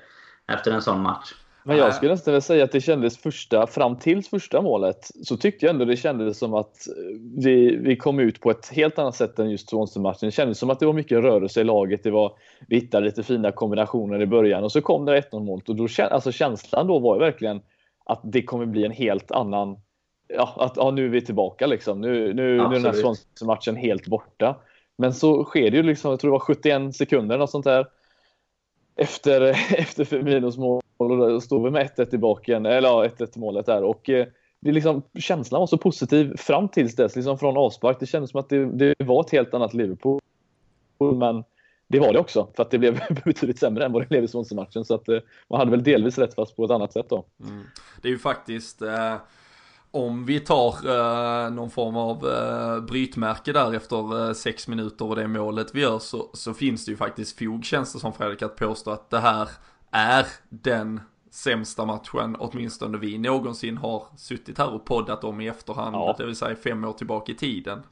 efter 0.52 0.70
en 0.70 0.82
sån 0.82 1.02
match. 1.02 1.32
Men 1.64 1.76
jag 1.76 1.94
skulle 1.94 2.12
nästan 2.12 2.32
vilja 2.32 2.40
säga 2.40 2.64
att 2.64 2.72
det 2.72 2.80
kändes 2.80 3.18
första, 3.18 3.66
fram 3.66 3.96
till 3.96 4.24
första 4.24 4.62
målet, 4.62 5.10
så 5.24 5.36
tyckte 5.36 5.66
jag 5.66 5.72
ändå 5.72 5.84
det 5.84 5.96
kändes 5.96 6.38
som 6.38 6.54
att 6.54 6.76
vi, 7.36 7.76
vi 7.76 7.96
kom 7.96 8.18
ut 8.18 8.40
på 8.40 8.50
ett 8.50 8.68
helt 8.68 8.98
annat 8.98 9.16
sätt 9.16 9.38
än 9.38 9.50
just 9.50 9.70
Swansea-matchen. 9.70 10.26
Det 10.26 10.30
kändes 10.30 10.58
som 10.58 10.70
att 10.70 10.80
det 10.80 10.86
var 10.86 10.92
mycket 10.92 11.22
rörelse 11.24 11.60
i 11.60 11.64
laget. 11.64 12.02
Det 12.02 12.10
var, 12.10 12.32
vi 12.68 12.76
hittade 12.76 13.06
lite 13.06 13.22
fina 13.22 13.52
kombinationer 13.52 14.22
i 14.22 14.26
början 14.26 14.64
och 14.64 14.72
så 14.72 14.80
kom 14.80 15.04
det 15.04 15.20
1-0 15.20 15.44
målet 15.44 15.68
och 15.68 15.76
då, 15.76 15.86
alltså 16.10 16.32
känslan 16.32 16.86
då 16.86 16.98
var 16.98 17.14
ju 17.14 17.20
verkligen 17.20 17.60
att 18.04 18.20
det 18.24 18.42
kommer 18.42 18.66
bli 18.66 18.84
en 18.84 18.92
helt 18.92 19.30
annan, 19.30 19.76
ja, 20.28 20.54
att 20.56 20.76
ja, 20.76 20.90
nu 20.90 21.04
är 21.04 21.08
vi 21.08 21.20
tillbaka 21.20 21.66
liksom. 21.66 22.00
Nu, 22.00 22.34
nu, 22.34 22.56
nu 22.56 22.62
är 22.62 22.70
den 22.70 22.84
här 22.84 22.92
Swansea-matchen 22.92 23.76
helt 23.76 24.06
borta. 24.06 24.56
Men 24.98 25.14
så 25.14 25.44
sker 25.44 25.70
det 25.70 25.76
ju 25.76 25.82
liksom, 25.82 26.10
jag 26.10 26.20
tror 26.20 26.30
det 26.30 26.32
var 26.32 26.38
71 26.38 26.96
sekunder 26.96 27.40
och 27.40 27.50
sånt 27.50 27.64
där. 27.64 27.86
Efter, 28.96 29.40
efter 29.78 30.04
Firminos 30.04 30.58
mål 30.58 30.82
och 30.96 31.18
då 31.18 31.40
stod 31.40 31.64
vi 31.64 31.70
med 31.70 31.90
1-1 31.96 32.04
tillbaka, 32.04 32.56
eller 32.56 32.82
ja, 32.82 33.06
1-1 33.18 33.38
målet 33.38 33.66
där. 33.66 33.82
Och 33.82 34.10
eh, 34.10 34.26
det 34.60 34.72
liksom, 34.72 35.02
känslan 35.18 35.60
var 35.60 35.66
så 35.66 35.78
positiv 35.78 36.36
fram 36.36 36.68
tills 36.68 36.96
dess, 36.96 37.16
liksom 37.16 37.38
från 37.38 37.56
avspark. 37.56 38.00
Det 38.00 38.06
kändes 38.06 38.30
som 38.30 38.40
att 38.40 38.48
det, 38.48 38.64
det 38.64 38.94
var 38.98 39.20
ett 39.20 39.30
helt 39.30 39.54
annat 39.54 39.74
Liverpool. 39.74 40.20
Men 40.98 41.44
det 41.88 42.00
var 42.00 42.12
det 42.12 42.18
också, 42.18 42.48
för 42.56 42.62
att 42.62 42.70
det 42.70 42.78
blev 42.78 43.00
betydligt 43.24 43.58
sämre 43.58 43.84
än 43.84 43.92
vad 43.92 44.02
det 44.02 44.08
blev 44.08 44.24
i 44.24 44.28
Swansea-matchen. 44.28 44.84
Så 44.84 44.94
att 44.94 45.08
eh, 45.08 45.18
man 45.48 45.58
hade 45.58 45.70
väl 45.70 45.82
delvis 45.82 46.18
rätt, 46.18 46.34
fast 46.34 46.56
på 46.56 46.64
ett 46.64 46.70
annat 46.70 46.92
sätt 46.92 47.06
då. 47.08 47.24
Mm. 47.40 47.62
Det 48.02 48.08
är 48.08 48.12
ju 48.12 48.18
faktiskt 48.18 48.82
eh 48.82 49.14
om 49.94 50.24
vi 50.24 50.40
tar 50.40 50.68
eh, 50.68 51.50
någon 51.50 51.70
form 51.70 51.96
av 51.96 52.28
eh, 52.28 52.80
brytmärke 52.80 53.52
där 53.52 53.74
efter 53.74 54.28
eh, 54.28 54.32
sex 54.32 54.68
minuter 54.68 55.04
och 55.04 55.16
det 55.16 55.28
målet 55.28 55.74
vi 55.74 55.80
gör 55.80 55.98
så, 55.98 56.30
så 56.32 56.54
finns 56.54 56.84
det 56.84 56.90
ju 56.90 56.96
faktiskt 56.96 57.38
fog 57.38 57.64
känns 57.64 57.92
det 57.92 57.98
som 57.98 58.12
Fredrik 58.12 58.42
att 58.42 58.56
påstå 58.56 58.90
att 58.90 59.10
det 59.10 59.18
här 59.18 59.48
är 59.90 60.26
den 60.48 61.00
sämsta 61.30 61.84
matchen 61.84 62.36
åtminstone 62.38 62.98
vi 62.98 63.18
någonsin 63.18 63.76
har 63.76 64.04
suttit 64.16 64.58
här 64.58 64.74
och 64.74 64.84
poddat 64.84 65.24
om 65.24 65.40
i 65.40 65.48
efterhand, 65.48 65.96
ja. 65.96 66.14
det 66.18 66.26
vill 66.26 66.36
säga 66.36 66.56
fem 66.56 66.84
år 66.84 66.92
tillbaka 66.92 67.32
i 67.32 67.34
tiden. 67.34 67.82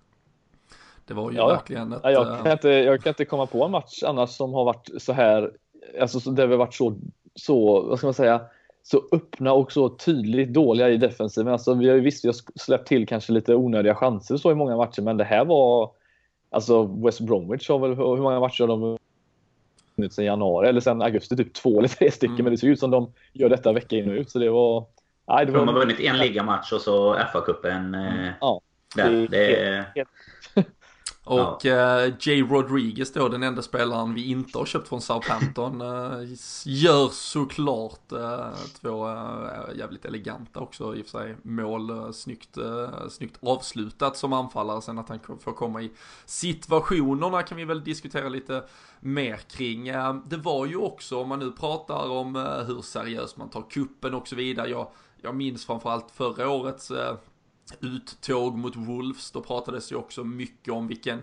Det 1.04 1.14
var 1.14 1.30
ju 1.30 1.36
ja. 1.36 1.48
verkligen 1.48 1.92
ett... 1.92 2.00
Ja, 2.02 2.10
jag, 2.10 2.42
kan 2.42 2.52
inte, 2.52 2.68
jag 2.68 3.02
kan 3.02 3.10
inte 3.10 3.24
komma 3.24 3.46
på 3.46 3.64
en 3.64 3.70
match 3.70 4.02
annars 4.02 4.30
som 4.30 4.54
har 4.54 4.64
varit 4.64 4.90
så 4.98 5.12
här, 5.12 5.52
alltså 6.00 6.30
där 6.30 6.46
vi 6.46 6.56
varit 6.56 6.74
så, 6.74 6.96
så, 7.34 7.82
vad 7.82 7.98
ska 7.98 8.06
man 8.06 8.14
säga, 8.14 8.40
så 8.82 9.02
öppna 9.12 9.52
och 9.52 9.72
så 9.72 9.88
tydligt 9.88 10.52
dåliga 10.52 10.88
i 10.88 10.96
defensiven. 10.96 11.52
Alltså, 11.52 11.74
vi 11.74 11.88
har 11.88 11.96
ju 11.96 12.00
visst 12.00 12.24
vi 12.24 12.28
har 12.28 12.36
släppt 12.58 12.88
till 12.88 13.06
kanske 13.06 13.32
lite 13.32 13.54
onödiga 13.54 13.94
chanser 13.94 14.36
så 14.36 14.50
i 14.50 14.54
många 14.54 14.76
matcher, 14.76 15.02
men 15.02 15.16
det 15.16 15.24
här 15.24 15.44
var... 15.44 15.90
Alltså 16.52 16.82
West 16.82 17.20
Bromwich 17.20 17.68
har 17.68 17.78
väl, 17.78 17.94
hur 17.94 18.22
många 18.22 18.40
matcher 18.40 18.60
har 18.60 18.68
de 18.68 18.98
vunnit 19.96 20.12
sen 20.12 20.24
januari, 20.24 20.68
eller 20.68 20.80
sen 20.80 21.02
augusti, 21.02 21.36
typ 21.36 21.54
två 21.54 21.78
eller 21.78 21.88
tre 21.88 22.10
stycken. 22.10 22.34
Mm. 22.34 22.44
Men 22.44 22.52
det 22.52 22.58
ser 22.58 22.68
ut 22.68 22.80
som 22.80 22.90
de 22.90 23.12
gör 23.32 23.48
detta 23.48 23.72
vecka 23.72 23.96
in 23.96 24.10
och 24.10 24.14
ut. 24.14 24.30
Så 24.30 24.38
det 24.38 24.50
var... 24.50 24.84
Nej, 25.28 25.46
det 25.46 25.52
var... 25.52 25.58
De 25.58 25.68
har 25.68 25.74
vunnit 25.74 26.00
en 26.00 26.18
ligamatch 26.18 26.72
och 26.72 26.80
så 26.80 27.14
FA-cupen. 27.14 27.94
Eh, 27.94 28.32
ja, 28.40 28.60
det, 28.96 29.26
det 29.26 29.56
är... 29.56 29.84
Helt, 29.94 30.08
och 31.24 31.64
ja. 31.64 32.06
uh, 32.06 32.14
Jay 32.20 32.42
Rodriguez 32.42 33.12
då, 33.12 33.28
den 33.28 33.42
enda 33.42 33.62
spelaren 33.62 34.14
vi 34.14 34.30
inte 34.30 34.58
har 34.58 34.64
köpt 34.64 34.88
från 34.88 35.00
Southampton, 35.00 35.80
uh, 35.82 36.28
gör 36.64 37.08
såklart 37.08 38.12
uh, 38.12 38.54
två 38.80 39.08
uh, 39.08 39.76
jävligt 39.76 40.04
eleganta 40.04 40.60
också 40.60 40.96
i 40.96 41.02
och 41.02 41.06
för 41.06 41.18
sig 41.18 41.36
mål, 41.42 41.90
uh, 41.90 42.10
snyggt, 42.10 42.58
snyggt 43.10 43.38
avslutat 43.42 44.16
som 44.16 44.32
anfallare. 44.32 44.82
Sen 44.82 44.98
att 44.98 45.08
han 45.08 45.20
får 45.40 45.52
komma 45.52 45.82
i 45.82 45.90
situationerna 46.24 47.42
kan 47.42 47.56
vi 47.56 47.64
väl 47.64 47.84
diskutera 47.84 48.28
lite 48.28 48.64
mer 49.00 49.36
kring. 49.36 49.84
det 50.26 50.36
var 50.36 50.66
ju 50.66 50.76
också, 50.76 51.20
om 51.20 51.28
man 51.28 51.38
nu 51.38 51.52
pratar 51.52 52.10
om 52.10 52.34
hur 52.66 52.82
seriöst 52.82 53.36
man 53.36 53.50
tar 53.50 53.70
kuppen 53.70 54.14
och 54.14 54.28
så 54.28 54.36
vidare. 54.36 54.68
Jag, 54.68 54.88
jag 55.22 55.34
minns 55.34 55.66
framförallt 55.66 56.10
förra 56.10 56.50
årets 56.50 56.92
uttåg 57.80 58.58
mot 58.58 58.76
Wolves, 58.76 59.30
då 59.30 59.42
pratades 59.42 59.92
ju 59.92 59.96
också 59.96 60.24
mycket 60.24 60.72
om 60.72 60.88
vilken 60.88 61.22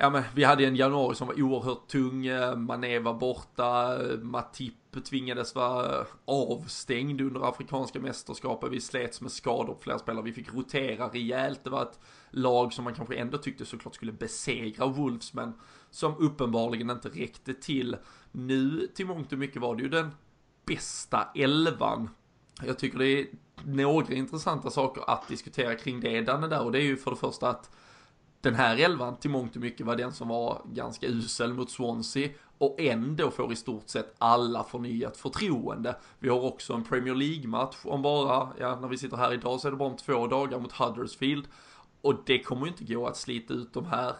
Ja 0.00 0.10
men 0.10 0.22
vi 0.34 0.44
hade 0.44 0.64
en 0.64 0.76
januari 0.76 1.14
som 1.14 1.26
var 1.26 1.42
oerhört 1.42 1.88
tung, 1.88 2.26
eh, 2.26 2.56
Mané 2.56 2.98
var 2.98 3.14
borta, 3.14 4.02
eh, 4.02 4.18
Matip 4.18 4.74
tvingades 5.04 5.54
vara 5.54 6.06
avstängd 6.24 7.20
under 7.20 7.48
Afrikanska 7.48 8.00
mästerskapet, 8.00 8.72
vi 8.72 8.80
slets 8.80 9.20
med 9.20 9.32
skador 9.32 9.74
på 9.74 9.80
flera 9.80 9.98
spelare, 9.98 10.24
vi 10.24 10.32
fick 10.32 10.54
rotera 10.54 11.08
rejält, 11.08 11.64
det 11.64 11.70
var 11.70 11.82
ett 11.82 12.00
lag 12.30 12.72
som 12.72 12.84
man 12.84 12.94
kanske 12.94 13.14
ändå 13.14 13.38
tyckte 13.38 13.64
såklart 13.64 13.94
skulle 13.94 14.12
besegra 14.12 14.86
Wolves 14.86 15.34
men 15.34 15.52
som 15.90 16.16
uppenbarligen 16.18 16.90
inte 16.90 17.08
räckte 17.08 17.54
till. 17.54 17.96
Nu 18.32 18.88
till 18.94 19.06
mångt 19.06 19.32
och 19.32 19.38
mycket 19.38 19.62
var 19.62 19.76
det 19.76 19.82
ju 19.82 19.88
den 19.88 20.10
bästa 20.66 21.28
elvan 21.34 22.10
jag 22.66 22.78
tycker 22.78 22.98
det 22.98 23.20
är 23.20 23.26
några 23.64 24.14
intressanta 24.14 24.70
saker 24.70 25.10
att 25.10 25.28
diskutera 25.28 25.74
kring 25.74 26.00
det 26.00 26.20
Danne 26.20 26.48
där. 26.48 26.64
Och 26.64 26.72
det 26.72 26.78
är 26.78 26.82
ju 26.82 26.96
för 26.96 27.10
det 27.10 27.16
första 27.16 27.48
att 27.48 27.70
den 28.40 28.54
här 28.54 28.76
elvan 28.76 29.16
till 29.16 29.30
mångt 29.30 29.56
och 29.56 29.62
mycket 29.62 29.86
var 29.86 29.96
den 29.96 30.12
som 30.12 30.28
var 30.28 30.62
ganska 30.72 31.06
usel 31.06 31.54
mot 31.54 31.70
Swansea. 31.70 32.28
Och 32.58 32.80
ändå 32.80 33.30
får 33.30 33.52
i 33.52 33.56
stort 33.56 33.88
sett 33.88 34.14
alla 34.18 34.64
förnyat 34.64 35.16
förtroende. 35.16 35.96
Vi 36.18 36.28
har 36.28 36.40
också 36.40 36.72
en 36.72 36.84
Premier 36.84 37.14
League-match 37.14 37.76
om 37.84 38.02
bara, 38.02 38.48
ja 38.58 38.80
när 38.80 38.88
vi 38.88 38.98
sitter 38.98 39.16
här 39.16 39.32
idag 39.32 39.60
så 39.60 39.68
är 39.68 39.72
det 39.72 39.76
bara 39.76 39.88
om 39.88 39.96
två 39.96 40.26
dagar 40.26 40.58
mot 40.58 40.72
Huddersfield. 40.72 41.48
Och 42.00 42.14
det 42.26 42.42
kommer 42.42 42.66
ju 42.66 42.72
inte 42.72 42.94
gå 42.94 43.06
att 43.06 43.16
slita 43.16 43.54
ut 43.54 43.72
de 43.72 43.86
här 43.86 44.12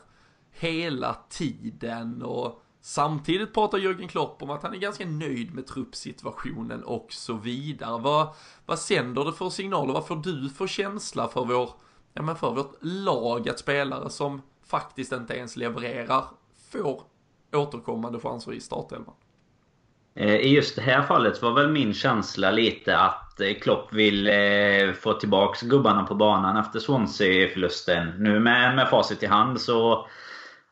hela 0.51 1.17
tiden 1.29 2.23
och 2.23 2.63
Samtidigt 2.89 3.55
pratar 3.55 3.79
Jörgen 3.79 4.09
Klopp 4.09 4.43
om 4.43 4.51
att 4.51 4.63
han 4.63 4.75
är 4.75 4.79
ganska 4.79 5.07
nöjd 5.07 5.55
med 5.55 5.67
truppsituationen 5.67 6.85
och 6.85 7.07
så 7.11 7.35
vidare. 7.35 8.01
Vad, 8.01 8.29
vad 8.67 8.79
sänder 8.79 9.25
det 9.25 9.33
för 9.33 9.51
signaler? 9.51 9.93
Vad 9.93 10.07
får 10.07 10.17
du 10.17 10.49
för 10.49 10.67
känsla 10.67 11.29
för 11.29 11.45
vår, 11.45 11.71
ja 12.15 12.23
men 12.23 12.37
för 12.37 12.51
vårt 12.51 12.77
lag 12.81 13.49
att 13.49 13.59
spelare 13.59 14.11
som 14.11 14.43
faktiskt 14.67 15.13
inte 15.13 15.35
ens 15.35 15.57
levererar 15.57 16.25
får 16.73 17.03
återkommande 17.53 18.21
chanser 18.21 18.53
i 18.53 18.61
startelvan? 18.61 19.15
Eh, 20.15 20.37
I 20.37 20.49
just 20.49 20.77
det 20.77 20.83
här 20.83 21.03
fallet 21.03 21.43
var 21.43 21.53
väl 21.53 21.71
min 21.71 21.95
känsla 21.95 22.51
lite 22.51 22.99
att 22.99 23.41
eh, 23.41 23.55
Klopp 23.55 23.93
vill 23.93 24.27
eh, 24.27 24.93
få 25.01 25.13
tillbaka 25.13 25.67
gubbarna 25.67 26.03
på 26.03 26.15
banan 26.15 26.57
efter 26.57 26.79
Swansea-förlusten. 26.79 28.09
Nu 28.19 28.41
med, 28.41 28.77
med 28.77 28.89
facit 28.89 29.23
i 29.23 29.27
hand 29.27 29.61
så 29.61 30.07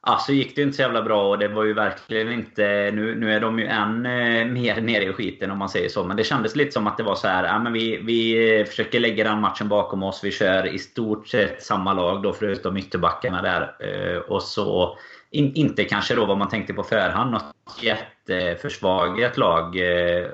Alltså 0.09 0.26
så 0.26 0.32
gick 0.32 0.57
det 0.57 0.62
inte 0.62 0.76
så 0.76 0.82
jävla 0.82 1.02
bra 1.02 1.28
och 1.28 1.38
det 1.38 1.48
var 1.48 1.64
ju 1.64 1.72
verkligen 1.72 2.32
inte... 2.32 2.90
Nu, 2.94 3.14
nu 3.14 3.32
är 3.32 3.40
de 3.40 3.59
ju 3.59 3.66
än 3.66 4.07
eh, 4.07 4.46
mer 4.46 4.80
nere 4.80 5.04
i 5.04 5.12
skiten 5.12 5.50
om 5.50 5.59
man 5.59 5.68
säger 5.68 5.88
så. 5.88 6.04
Men 6.04 6.16
det 6.16 6.24
kändes 6.24 6.57
lite 6.57 6.72
som 6.72 6.86
att 6.86 6.96
det 6.96 7.02
var 7.02 7.14
så 7.14 7.28
här, 7.28 7.44
ja, 7.44 7.59
men 7.59 7.72
vi, 7.72 7.96
vi 7.96 8.50
eh, 8.61 8.66
försöker 8.66 9.00
lägga 9.00 9.24
den 9.24 9.40
matchen 9.40 9.68
bakom 9.68 10.02
oss. 10.02 10.24
Vi 10.24 10.30
kör 10.30 10.66
i 10.66 10.78
stort 10.78 11.28
sett 11.28 11.62
samma 11.62 11.92
lag 11.92 12.22
då 12.22 12.32
förutom 12.32 12.76
ytterbackarna 12.76 13.42
där. 13.42 13.76
Eh, 13.80 14.18
och 14.18 14.42
så 14.42 14.98
in, 15.30 15.52
inte 15.54 15.84
kanske 15.84 16.14
då 16.14 16.26
vad 16.26 16.38
man 16.38 16.48
tänkte 16.48 16.74
på 16.74 16.82
förhand. 16.82 17.30
Något 17.30 17.54
jätteförsvagat 17.82 19.36
lag 19.36 19.76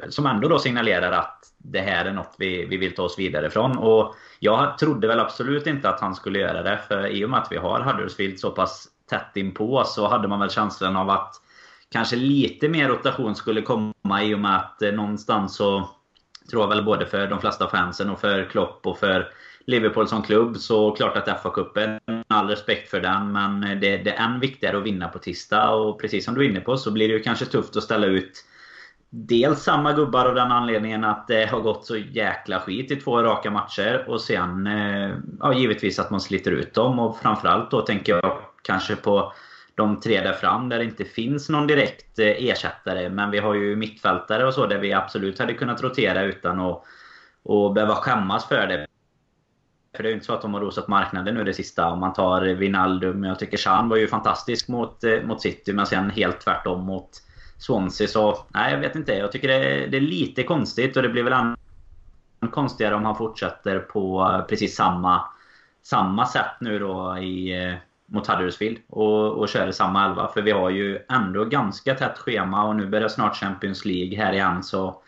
som 0.09 0.27
ändå 0.27 0.49
då 0.49 0.59
signalerar 0.59 1.13
att 1.13 1.39
det 1.59 1.81
här 1.81 2.05
är 2.05 2.13
något 2.13 2.35
vi, 2.39 2.65
vi 2.65 2.77
vill 2.77 2.95
ta 2.95 3.03
oss 3.03 3.19
vidare 3.19 3.51
från. 3.51 3.79
Och 3.79 4.15
jag 4.39 4.79
trodde 4.79 5.09
väl 5.09 5.21
absolut 5.21 5.67
inte 5.67 5.89
att 5.89 6.01
han 6.01 6.15
skulle 6.15 6.39
göra 6.39 6.63
det. 6.63 6.81
För 6.89 7.07
i 7.07 7.25
och 7.25 7.31
med 7.31 7.41
att 7.41 7.53
vi 7.53 7.57
har 7.57 7.81
Huddersfield 7.81 8.41
så 8.41 8.51
pass 8.51 8.89
tätt 9.11 9.37
inpå 9.37 9.85
så 9.85 10.09
hade 10.09 10.29
man 10.29 10.41
väl 10.41 10.51
känslan 10.51 10.97
av 10.97 11.11
att 11.11 11.35
kanske 11.91 12.17
lite 12.17 12.69
mer 12.69 12.89
rotation 12.89 13.35
skulle 13.35 13.63
komma 13.63 14.23
i 14.23 14.35
och 14.35 14.39
med 14.39 14.57
att 14.57 14.83
eh, 14.83 14.93
någonstans 14.93 15.57
så 15.57 15.91
tror 16.51 16.63
jag 16.63 16.69
väl 16.69 16.85
både 16.85 17.07
för 17.07 17.27
de 17.27 17.41
flesta 17.41 17.69
fansen 17.69 18.11
och 18.11 18.21
för 18.21 18.45
Klopp 18.45 18.87
och 18.87 18.99
för 18.99 19.33
Liverpool 19.67 20.09
som 20.09 20.23
klubb 20.23 20.57
så 20.57 20.91
klart 20.91 21.17
att 21.17 21.43
FA-cupen, 21.43 22.01
all 22.29 22.49
respekt 22.49 22.91
för 22.91 23.01
den, 23.01 23.33
men 23.33 23.65
eh, 23.65 23.81
det, 23.81 23.97
det, 23.97 24.11
är 24.11 24.25
än 24.25 24.41
viktigare 24.41 24.77
att 24.77 24.83
vinna 24.83 25.09
på 25.09 25.19
tisdag. 25.19 25.71
Och 25.71 26.01
precis 26.01 26.25
som 26.25 26.35
du 26.35 26.45
är 26.45 26.51
inne 26.51 26.61
på 26.61 26.77
så 26.77 26.91
blir 26.91 27.09
det 27.09 27.15
ju 27.15 27.23
kanske 27.23 27.47
tufft 27.47 27.77
att 27.77 27.83
ställa 27.83 28.07
ut 28.07 28.45
Dels 29.15 29.63
samma 29.63 29.93
gubbar 29.93 30.27
av 30.27 30.35
den 30.35 30.53
anledningen 30.53 31.05
att 31.05 31.29
det 31.29 31.47
har 31.47 31.61
gått 31.61 31.87
så 31.87 31.97
jäkla 31.97 32.61
skit 32.61 32.91
i 32.91 32.97
två 32.97 33.23
raka 33.23 33.51
matcher. 33.51 34.05
Och 34.09 34.21
sen 34.21 34.67
eh, 34.67 35.11
ja, 35.41 35.55
givetvis 35.55 35.99
att 35.99 36.11
man 36.11 36.21
sliter 36.21 36.51
ut 36.51 36.75
dem. 36.75 36.99
Och 36.99 37.19
framförallt 37.19 37.71
då 37.71 37.81
tänker 37.81 38.13
jag 38.13 38.39
kanske 38.63 38.97
på 38.97 39.33
de 39.75 40.01
tre 40.01 40.21
där 40.21 40.33
fram 40.33 40.69
där 40.69 40.79
det 40.79 40.85
inte 40.85 41.05
finns 41.05 41.49
någon 41.49 41.67
direkt 41.67 42.19
eh, 42.19 42.27
ersättare. 42.27 43.09
Men 43.09 43.31
vi 43.31 43.39
har 43.39 43.55
ju 43.55 43.77
mittfältare 43.77 44.47
och 44.47 44.55
så 44.55 44.67
där 44.67 44.79
vi 44.79 44.93
absolut 44.93 45.39
hade 45.39 45.55
kunnat 45.55 45.83
rotera 45.83 46.23
utan 46.23 46.61
att, 46.61 46.85
och 47.43 47.73
behöva 47.73 47.95
skämmas 47.95 48.49
för 48.49 48.67
det. 48.67 48.87
För 49.97 50.03
det 50.03 50.09
är 50.09 50.11
ju 50.11 50.15
inte 50.15 50.27
så 50.27 50.33
att 50.33 50.43
de 50.43 50.55
har 50.55 50.61
rosat 50.61 50.89
marknaden 50.89 51.35
nu 51.35 51.45
det 51.45 51.55
sista. 51.55 51.91
Om 51.91 52.01
man 52.01 52.13
tar 52.13 52.43
Wijnaldum. 52.43 53.25
Jag 53.25 53.39
tycker 53.39 53.57
Chan 53.57 53.89
var 53.89 53.97
ju 53.97 54.09
fantastisk 54.09 54.69
mot, 54.69 55.05
eh, 55.05 55.23
mot 55.23 55.43
City. 55.43 55.73
Men 55.73 55.87
sen 55.87 56.11
helt 56.11 56.41
tvärtom 56.41 56.85
mot 56.85 57.11
Swansea. 57.59 58.09
Så 58.09 58.45
nej, 58.49 58.73
jag 58.73 58.81
vet 58.81 58.97
inte. 58.97 59.15
Jag 59.15 59.33
tycker 59.33 59.49
det 59.49 59.55
är, 59.55 59.89
det 59.89 59.97
är 59.97 60.01
lite 60.01 60.43
konstigt. 60.43 60.97
Och 60.97 61.03
det 61.03 61.09
blir 61.09 61.23
väl 61.23 61.33
än 61.33 61.57
konstigare 62.51 62.95
om 62.95 63.05
han 63.05 63.17
fortsätter 63.17 63.79
på 63.79 64.21
eh, 64.23 64.47
precis 64.47 64.77
samma, 64.77 65.25
samma 65.83 66.27
sätt 66.27 66.61
nu 66.61 66.79
då 66.79 67.19
i 67.19 67.53
mot 68.13 68.27
Huddersfield 68.27 68.79
och, 68.89 69.33
och 69.33 69.49
köra 69.49 69.73
samma 69.73 70.05
elva. 70.05 70.29
För 70.29 70.43
vi 70.43 70.51
har 70.51 70.71
ju 70.71 70.99
ändå 71.09 71.45
ganska 71.45 71.95
tätt 71.95 72.19
schema 72.19 72.65
och 72.65 72.77
nu 72.77 72.87
börjar 72.87 73.09
snart 73.09 73.37
Champions 73.37 73.85
League 73.85 74.17
här 74.17 74.33
igen. 74.33 74.63
Så 74.63 75.03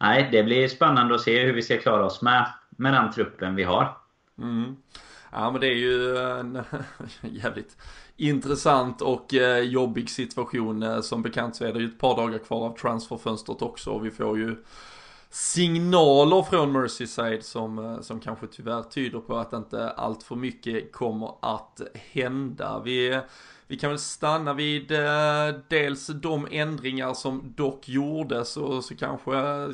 nej, 0.00 0.28
det 0.32 0.42
blir 0.42 0.68
spännande 0.68 1.14
att 1.14 1.20
se 1.20 1.44
hur 1.44 1.52
vi 1.52 1.62
ska 1.62 1.78
klara 1.78 2.06
oss 2.06 2.22
med, 2.22 2.46
med 2.70 2.92
den 2.92 3.12
truppen 3.12 3.54
vi 3.54 3.62
har. 3.62 3.96
Mm. 4.38 4.76
Ja 5.32 5.50
men 5.50 5.60
det 5.60 5.66
är 5.66 5.76
ju 5.76 6.18
en 6.18 6.62
jävligt 7.20 7.76
intressant 8.16 9.02
och 9.02 9.34
eh, 9.34 9.58
jobbig 9.58 10.10
situation. 10.10 10.82
Eh, 10.82 11.00
som 11.00 11.22
bekant 11.22 11.56
så 11.56 11.64
är 11.64 11.72
det 11.72 11.80
ju 11.80 11.86
ett 11.86 11.98
par 11.98 12.16
dagar 12.16 12.38
kvar 12.38 12.66
av 12.66 12.76
transferfönstret 12.76 13.62
också 13.62 13.90
och 13.90 14.06
vi 14.06 14.10
får 14.10 14.38
ju 14.38 14.56
signaler 15.30 16.42
från 16.42 16.72
Merseyside 16.72 17.44
som, 17.44 17.78
eh, 17.78 18.00
som 18.00 18.20
kanske 18.20 18.46
tyvärr 18.46 18.82
tyder 18.82 19.20
på 19.20 19.36
att 19.36 19.52
inte 19.52 19.90
allt 19.90 20.22
för 20.22 20.36
mycket 20.36 20.92
kommer 20.92 21.34
att 21.40 21.80
hända. 21.94 22.82
Vi, 22.84 23.20
vi 23.66 23.78
kan 23.78 23.90
väl 23.90 23.98
stanna 23.98 24.54
vid 24.54 24.90
eh, 24.92 25.54
dels 25.68 26.06
de 26.06 26.48
ändringar 26.50 27.14
som 27.14 27.54
dock 27.56 27.88
gjordes 27.88 28.56
och 28.56 28.84
så 28.84 28.96
kanske 28.96 29.32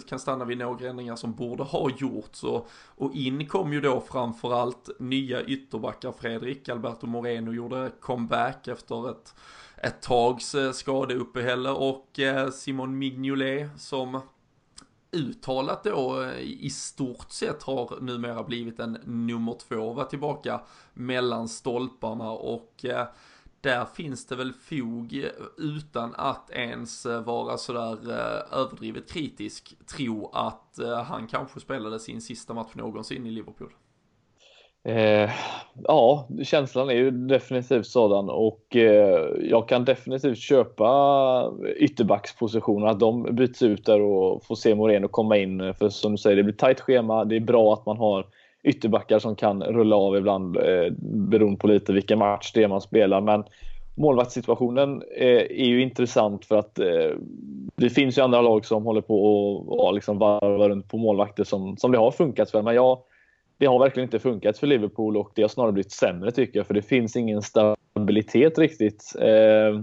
kan 0.08 0.18
stanna 0.18 0.44
vid 0.44 0.58
några 0.58 0.88
ändringar 0.88 1.16
som 1.16 1.34
borde 1.34 1.62
ha 1.62 1.90
gjorts. 1.98 2.44
Och, 2.44 2.70
och 2.96 3.14
in 3.14 3.46
kom 3.46 3.72
ju 3.72 3.80
då 3.80 4.00
framförallt 4.00 4.90
nya 4.98 5.42
ytterbackar. 5.42 6.12
Fredrik 6.12 6.68
Alberto 6.68 7.06
Moreno 7.06 7.52
gjorde 7.52 7.90
comeback 8.00 8.68
efter 8.68 9.10
ett, 9.10 9.34
ett 9.76 10.02
tags 10.02 10.54
eh, 10.54 10.72
skadeuppehälle 10.72 11.70
och 11.70 12.18
eh, 12.18 12.50
Simon 12.50 12.98
Mignolet 12.98 13.80
som 13.80 14.20
uttalat 15.14 15.84
då 15.84 16.22
eh, 16.22 16.40
i 16.40 16.70
stort 16.70 17.30
sett 17.30 17.62
har 17.62 17.98
numera 18.00 18.42
blivit 18.42 18.80
en 18.80 18.98
nummer 19.04 19.56
två, 19.68 19.92
var 19.92 20.04
tillbaka 20.04 20.60
mellan 20.94 21.48
stolparna 21.48 22.30
och 22.30 22.84
eh, 22.84 23.06
där 23.60 23.84
finns 23.84 24.26
det 24.26 24.36
väl 24.36 24.52
fog 24.52 25.30
utan 25.56 26.14
att 26.14 26.50
ens 26.50 27.06
vara 27.06 27.58
sådär 27.58 28.10
eh, 28.10 28.58
överdrivet 28.58 29.10
kritisk 29.10 29.76
tro 29.86 30.30
att 30.32 30.78
eh, 30.78 31.02
han 31.02 31.26
kanske 31.26 31.60
spelade 31.60 32.00
sin 32.00 32.20
sista 32.20 32.54
match 32.54 32.74
någonsin 32.74 33.26
i 33.26 33.30
Liverpool. 33.30 33.72
Eh, 34.84 35.30
ja, 35.84 36.28
känslan 36.42 36.90
är 36.90 36.94
ju 36.94 37.10
definitivt 37.10 37.86
sådan 37.86 38.30
och 38.30 38.76
eh, 38.76 39.20
jag 39.40 39.68
kan 39.68 39.84
definitivt 39.84 40.38
köpa 40.38 41.52
ytterbackspositionerna, 41.76 42.90
att 42.90 43.00
de 43.00 43.22
byts 43.22 43.62
ut 43.62 43.86
där 43.86 44.00
och 44.00 44.44
får 44.44 44.54
se 44.54 44.74
Moreno 44.74 45.08
komma 45.08 45.36
in. 45.36 45.74
För 45.74 45.88
som 45.88 46.12
du 46.12 46.18
säger, 46.18 46.36
det 46.36 46.42
blir 46.42 46.54
tajt 46.54 46.80
schema. 46.80 47.24
Det 47.24 47.36
är 47.36 47.40
bra 47.40 47.72
att 47.72 47.86
man 47.86 47.96
har 47.96 48.26
ytterbackar 48.62 49.18
som 49.18 49.36
kan 49.36 49.62
rulla 49.62 49.96
av 49.96 50.16
ibland 50.16 50.56
eh, 50.56 50.92
beroende 51.00 51.58
på 51.58 51.66
lite 51.66 51.92
vilken 51.92 52.18
match 52.18 52.52
det 52.54 52.62
är 52.62 52.68
man 52.68 52.80
spelar. 52.80 53.20
Men 53.20 53.44
målvaktssituationen 53.94 55.02
eh, 55.16 55.26
är 55.36 55.66
ju 55.66 55.82
intressant 55.82 56.44
för 56.44 56.56
att 56.56 56.78
eh, 56.78 57.10
det 57.76 57.90
finns 57.90 58.18
ju 58.18 58.22
andra 58.22 58.40
lag 58.40 58.66
som 58.66 58.84
håller 58.84 59.00
på 59.00 59.88
att 59.88 59.94
liksom 59.94 60.18
varva 60.18 60.68
runt 60.68 60.88
på 60.88 60.96
målvakter 60.96 61.44
som, 61.44 61.76
som 61.76 61.92
det 61.92 61.98
har 61.98 62.10
funkat 62.10 62.50
för. 62.50 62.62
Men 62.62 62.74
jag 62.74 62.98
det 63.58 63.66
har 63.66 63.78
verkligen 63.78 64.06
inte 64.06 64.18
funkat 64.18 64.58
för 64.58 64.66
Liverpool 64.66 65.16
och 65.16 65.32
det 65.34 65.42
har 65.42 65.48
snarare 65.48 65.72
blivit 65.72 65.92
sämre 65.92 66.32
tycker 66.32 66.58
jag 66.58 66.66
för 66.66 66.74
det 66.74 66.82
finns 66.82 67.16
ingen 67.16 67.42
stabilitet 67.42 68.58
riktigt. 68.58 69.12
Eh, 69.20 69.80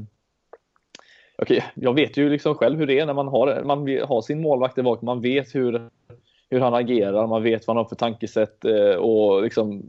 okay, 1.38 1.62
jag 1.76 1.94
vet 1.94 2.18
ju 2.18 2.30
liksom 2.30 2.56
själv 2.56 2.80
hur 2.80 2.88
det 2.88 3.00
är 3.00 3.06
när 3.06 3.14
man 3.14 3.28
har, 3.28 3.64
man 3.64 3.80
har 4.08 4.22
sin 4.22 4.42
målvakt 4.42 4.76
där 4.76 4.84
bak. 4.84 5.02
Man 5.02 5.22
vet 5.22 5.56
hur, 5.56 5.90
hur 6.50 6.60
han 6.60 6.74
agerar, 6.74 7.28
man 7.28 7.44
vet 7.44 7.68
vad 7.68 7.76
han 7.76 7.84
har 7.84 7.90
för 7.90 7.96
tankesätt 7.96 8.66
eh, 8.66 8.96
och 8.96 9.44
liksom 9.44 9.84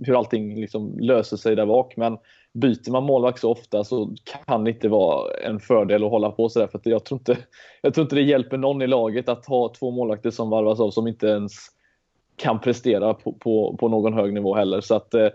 hur 0.00 0.18
allting 0.18 0.60
liksom 0.60 0.98
löser 0.98 1.36
sig 1.36 1.56
där 1.56 1.66
bak. 1.66 1.96
Men 1.96 2.18
byter 2.52 2.90
man 2.90 3.04
målvakt 3.04 3.40
så 3.40 3.50
ofta 3.50 3.84
så 3.84 4.14
kan 4.46 4.64
det 4.64 4.70
inte 4.70 4.88
vara 4.88 5.30
en 5.44 5.60
fördel 5.60 6.04
att 6.04 6.10
hålla 6.10 6.30
på 6.30 6.48
sådär. 6.48 6.66
För 6.66 6.80
jag, 6.84 7.04
tror 7.04 7.20
inte, 7.20 7.38
jag 7.82 7.94
tror 7.94 8.02
inte 8.04 8.16
det 8.16 8.22
hjälper 8.22 8.56
någon 8.56 8.82
i 8.82 8.86
laget 8.86 9.28
att 9.28 9.46
ha 9.46 9.72
två 9.78 9.90
målvakter 9.90 10.30
som 10.30 10.50
varvas 10.50 10.80
av 10.80 10.90
som 10.90 11.08
inte 11.08 11.26
ens 11.26 11.77
kan 12.38 12.60
prestera 12.60 13.14
på, 13.14 13.32
på, 13.32 13.76
på 13.80 13.88
någon 13.88 14.12
hög 14.12 14.34
nivå 14.34 14.54
heller. 14.54 14.80
Så 14.80 14.94
att, 14.94 15.14
eh, 15.14 15.28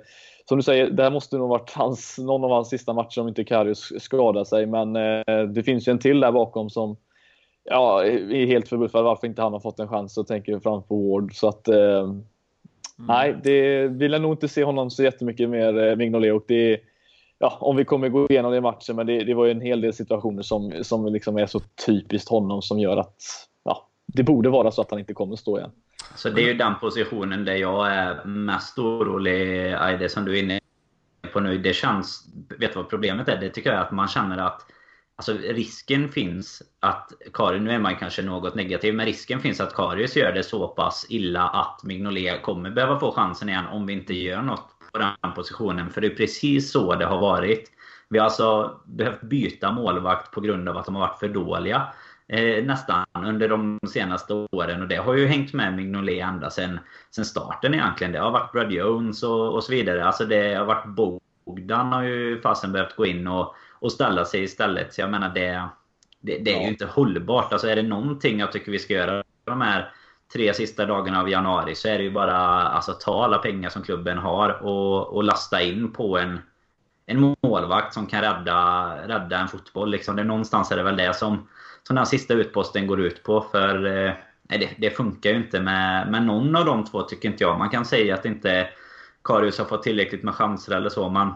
som 0.46 0.58
du 0.58 0.64
säger, 0.64 0.90
det 0.90 1.04
här 1.04 1.12
måste 1.12 1.38
nog 1.38 1.50
varit 1.50 1.72
hans, 1.72 2.18
någon 2.18 2.44
av 2.44 2.50
hans 2.50 2.70
sista 2.70 2.94
matcher 2.94 3.22
om 3.22 3.28
inte 3.28 3.44
Karius 3.44 3.92
skadar 4.00 4.44
sig. 4.44 4.66
Men 4.66 4.96
eh, 4.96 5.44
det 5.54 5.64
finns 5.64 5.88
ju 5.88 5.92
en 5.92 6.00
till 6.00 6.20
där 6.20 6.32
bakom 6.32 6.70
som 6.70 6.98
ja, 7.64 8.04
är 8.06 8.46
helt 8.46 8.68
förbluffad 8.68 9.04
varför 9.04 9.28
inte 9.28 9.42
han 9.42 9.54
har 9.54 9.60
fått 9.60 9.80
en 9.80 9.88
chans 9.88 10.18
och 10.18 10.28
tänker 10.28 10.60
fram 10.60 10.84
på 10.84 11.12
Ward. 11.12 11.36
Så 11.36 11.48
att, 11.48 11.68
eh, 11.68 12.00
mm. 12.00 12.24
nej, 12.96 13.36
det 13.44 13.88
vill 13.88 14.12
jag 14.12 14.22
nog 14.22 14.34
inte 14.34 14.48
se 14.48 14.64
honom 14.64 14.90
så 14.90 15.04
jättemycket 15.04 15.50
mer, 15.50 15.88
eh, 15.88 15.96
Mignolet. 15.96 16.34
Och 16.34 16.44
det, 16.48 16.80
ja, 17.40 17.58
om 17.60 17.76
vi 17.76 17.86
kommer 17.86 18.10
gå 18.10 18.28
igenom 18.30 18.52
det 18.52 18.58
i 18.58 18.62
matchen, 18.62 18.96
men 18.96 19.08
det, 19.08 19.24
det 19.24 19.34
var 19.34 19.46
ju 19.46 19.52
en 19.52 19.62
hel 19.62 19.82
del 19.82 19.94
situationer 19.94 20.42
som, 20.42 20.74
som 20.82 21.14
liksom 21.14 21.38
är 21.38 21.46
så 21.46 21.60
typiskt 21.86 22.30
honom 22.30 22.62
som 22.62 22.80
gör 22.80 22.98
att 22.98 23.22
ja, 23.64 23.90
det 24.14 24.24
borde 24.24 24.50
vara 24.50 24.72
så 24.72 24.82
att 24.82 24.92
han 24.92 25.00
inte 25.00 25.14
kommer 25.14 25.36
stå 25.36 25.58
igen. 25.58 25.72
Så 26.16 26.30
det 26.30 26.42
är 26.42 26.46
ju 26.46 26.54
den 26.54 26.76
positionen 26.80 27.46
där 27.46 27.56
jag 27.56 27.92
är 27.92 28.26
mest 28.26 28.80
orolig, 28.80 29.72
det 30.00 30.12
som 30.12 30.26
du 30.26 30.38
är 30.38 30.44
inne 30.44 30.60
på 31.34 31.40
nu. 31.40 31.58
Det 31.58 31.74
känns... 31.74 32.26
Vet 32.60 32.74
du 32.74 32.80
vad 32.80 32.90
problemet 32.90 33.28
är? 33.28 33.42
Det 33.42 33.50
tycker 33.50 33.70
jag 33.70 33.80
är 33.80 33.84
att 33.84 33.92
man 33.92 34.08
känner 34.08 34.38
att 34.38 34.66
Alltså 35.16 35.34
risken 35.34 36.10
finns 36.10 36.62
att 36.80 37.12
Karius, 37.34 37.62
nu 37.62 37.72
är 37.72 37.80
man 37.80 37.96
kanske 37.96 38.22
något 38.22 38.56
negativ, 38.56 38.96
men 38.96 39.06
risken 39.06 39.40
finns 39.40 39.60
att 39.60 39.74
Karius 39.74 40.16
gör 40.16 40.32
det 40.32 40.44
så 40.44 40.68
pass 40.68 41.06
illa 41.10 41.50
att 41.50 41.84
Mignolet 41.84 42.42
kommer 42.42 42.72
behöva 42.72 43.00
få 43.00 43.12
chansen 43.12 43.50
igen 43.50 43.66
om 43.66 43.86
vi 43.86 43.94
inte 43.94 44.14
gör 44.14 44.42
något 44.42 44.68
på 44.92 44.98
den 44.98 45.34
positionen. 45.36 45.90
För 45.90 46.02
det 46.02 46.08
är 46.08 46.16
precis 46.16 46.72
så 46.72 46.96
det 46.96 47.06
har 47.06 47.22
varit. 47.22 47.72
Vi 48.10 48.18
har 48.20 48.26
alltså 48.26 48.80
behövt 48.86 49.22
byta 49.22 49.72
målvakt 49.72 50.32
på 50.32 50.42
grund 50.42 50.70
av 50.70 50.78
att 50.78 50.86
de 50.86 50.96
har 50.96 51.08
varit 51.08 51.20
för 51.20 51.30
dåliga. 51.30 51.88
Eh, 52.28 52.64
nästan 52.64 53.06
under 53.14 53.50
de 53.50 53.80
senaste 53.88 54.34
åren. 54.34 54.82
Och 54.82 54.88
det 54.88 54.96
har 54.96 55.14
ju 55.14 55.28
hängt 55.28 55.54
med 55.54 55.76
Mignolet 55.76 56.24
ända 56.24 56.50
sedan, 56.50 56.80
sedan 57.12 57.26
starten 57.26 57.74
egentligen. 57.74 58.14
Det 58.14 58.20
har 58.20 58.32
varit 58.32 58.52
Brad 58.52 58.72
Jones 58.72 59.24
och, 59.24 59.54
och 59.54 59.64
så 59.64 59.72
vidare. 59.72 60.06
Alltså 60.06 60.26
det 60.26 60.54
har 60.54 60.66
varit 60.66 60.86
Bogdan 61.46 61.92
har 61.94 62.04
ju 62.04 62.42
fasen 62.42 62.72
behövt 62.72 62.96
gå 62.96 63.06
in 63.06 63.28
och, 63.28 63.56
och 63.80 63.92
ställa 63.92 64.26
sig 64.26 64.44
istället. 64.44 64.94
Så 64.94 65.02
jag 65.02 65.10
menar 65.10 65.30
det, 65.30 65.70
det, 66.20 66.38
det 66.38 66.56
är 66.56 66.62
ju 66.62 66.68
inte 66.68 66.86
hållbart. 66.86 67.54
Alltså 67.54 67.68
är 67.68 67.76
det 67.76 67.82
någonting 67.82 68.40
jag 68.40 68.52
tycker 68.52 68.72
vi 68.72 68.80
ska 68.80 68.94
göra 68.94 69.24
de 69.44 69.62
här 69.62 69.92
tre 70.34 70.54
sista 70.54 70.86
dagarna 70.86 71.20
av 71.20 71.30
januari 71.30 71.76
så 71.76 71.88
är 71.88 71.98
det 71.98 72.04
ju 72.04 72.12
bara 72.12 72.38
alltså 72.68 72.94
ta 72.94 73.24
alla 73.24 73.38
pengar 73.38 73.70
som 73.70 73.84
klubben 73.84 74.18
har 74.18 74.64
och, 74.64 75.08
och 75.08 75.24
lasta 75.24 75.62
in 75.62 75.92
på 75.92 76.18
en, 76.18 76.40
en 77.06 77.36
målvakt 77.44 77.94
som 77.94 78.08
kan 78.08 78.22
rädda, 78.22 78.96
rädda 79.08 79.38
en 79.38 79.48
fotboll. 79.48 79.92
Liksom. 79.92 80.16
Det, 80.16 80.24
någonstans 80.24 80.72
är 80.72 80.78
det 80.78 80.84
väl 80.84 80.98
det 80.98 81.16
som, 81.16 81.48
som 81.88 81.96
den 81.96 82.06
sista 82.06 82.34
utposten 82.34 82.88
går 82.88 83.02
ut 83.02 83.24
på. 83.24 83.42
För 83.52 83.86
eh, 83.86 84.14
nej, 84.50 84.60
det, 84.60 84.70
det, 84.78 84.90
funkar 84.90 85.30
ju 85.30 85.36
inte 85.36 85.62
med, 85.62 86.12
med 86.12 86.24
någon 86.24 86.56
av 86.56 86.66
de 86.66 86.86
två 86.86 87.02
tycker 87.02 87.30
inte 87.30 87.44
jag. 87.44 87.60
Man 87.60 87.70
kan 87.70 87.86
säga 87.86 88.14
att 88.14 88.26
inte 88.26 88.68
Karius 89.24 89.58
har 89.58 89.66
fått 89.66 89.84
tillräckligt 89.84 90.24
med 90.24 90.36
chanser 90.36 90.76
eller 90.76 90.90
så. 90.90 91.10
Men 91.10 91.34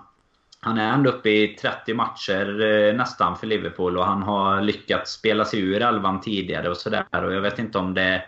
han 0.60 0.78
är 0.78 0.94
ändå 0.94 1.10
uppe 1.10 1.30
i 1.30 1.48
30 1.62 1.94
matcher 1.94 2.62
eh, 2.62 2.96
nästan 2.96 3.38
för 3.38 3.48
Liverpool 3.48 3.98
och 3.98 4.06
han 4.06 4.24
har 4.24 4.62
lyckats 4.62 5.12
spela 5.12 5.46
sig 5.46 5.60
ur 5.60 5.82
elvan 5.82 6.22
tidigare 6.22 6.70
och 6.70 6.78
sådär. 6.78 7.24
Och 7.24 7.34
jag 7.34 7.42
vet 7.42 7.60
inte 7.60 7.78
om 7.78 7.94
det... 7.94 8.24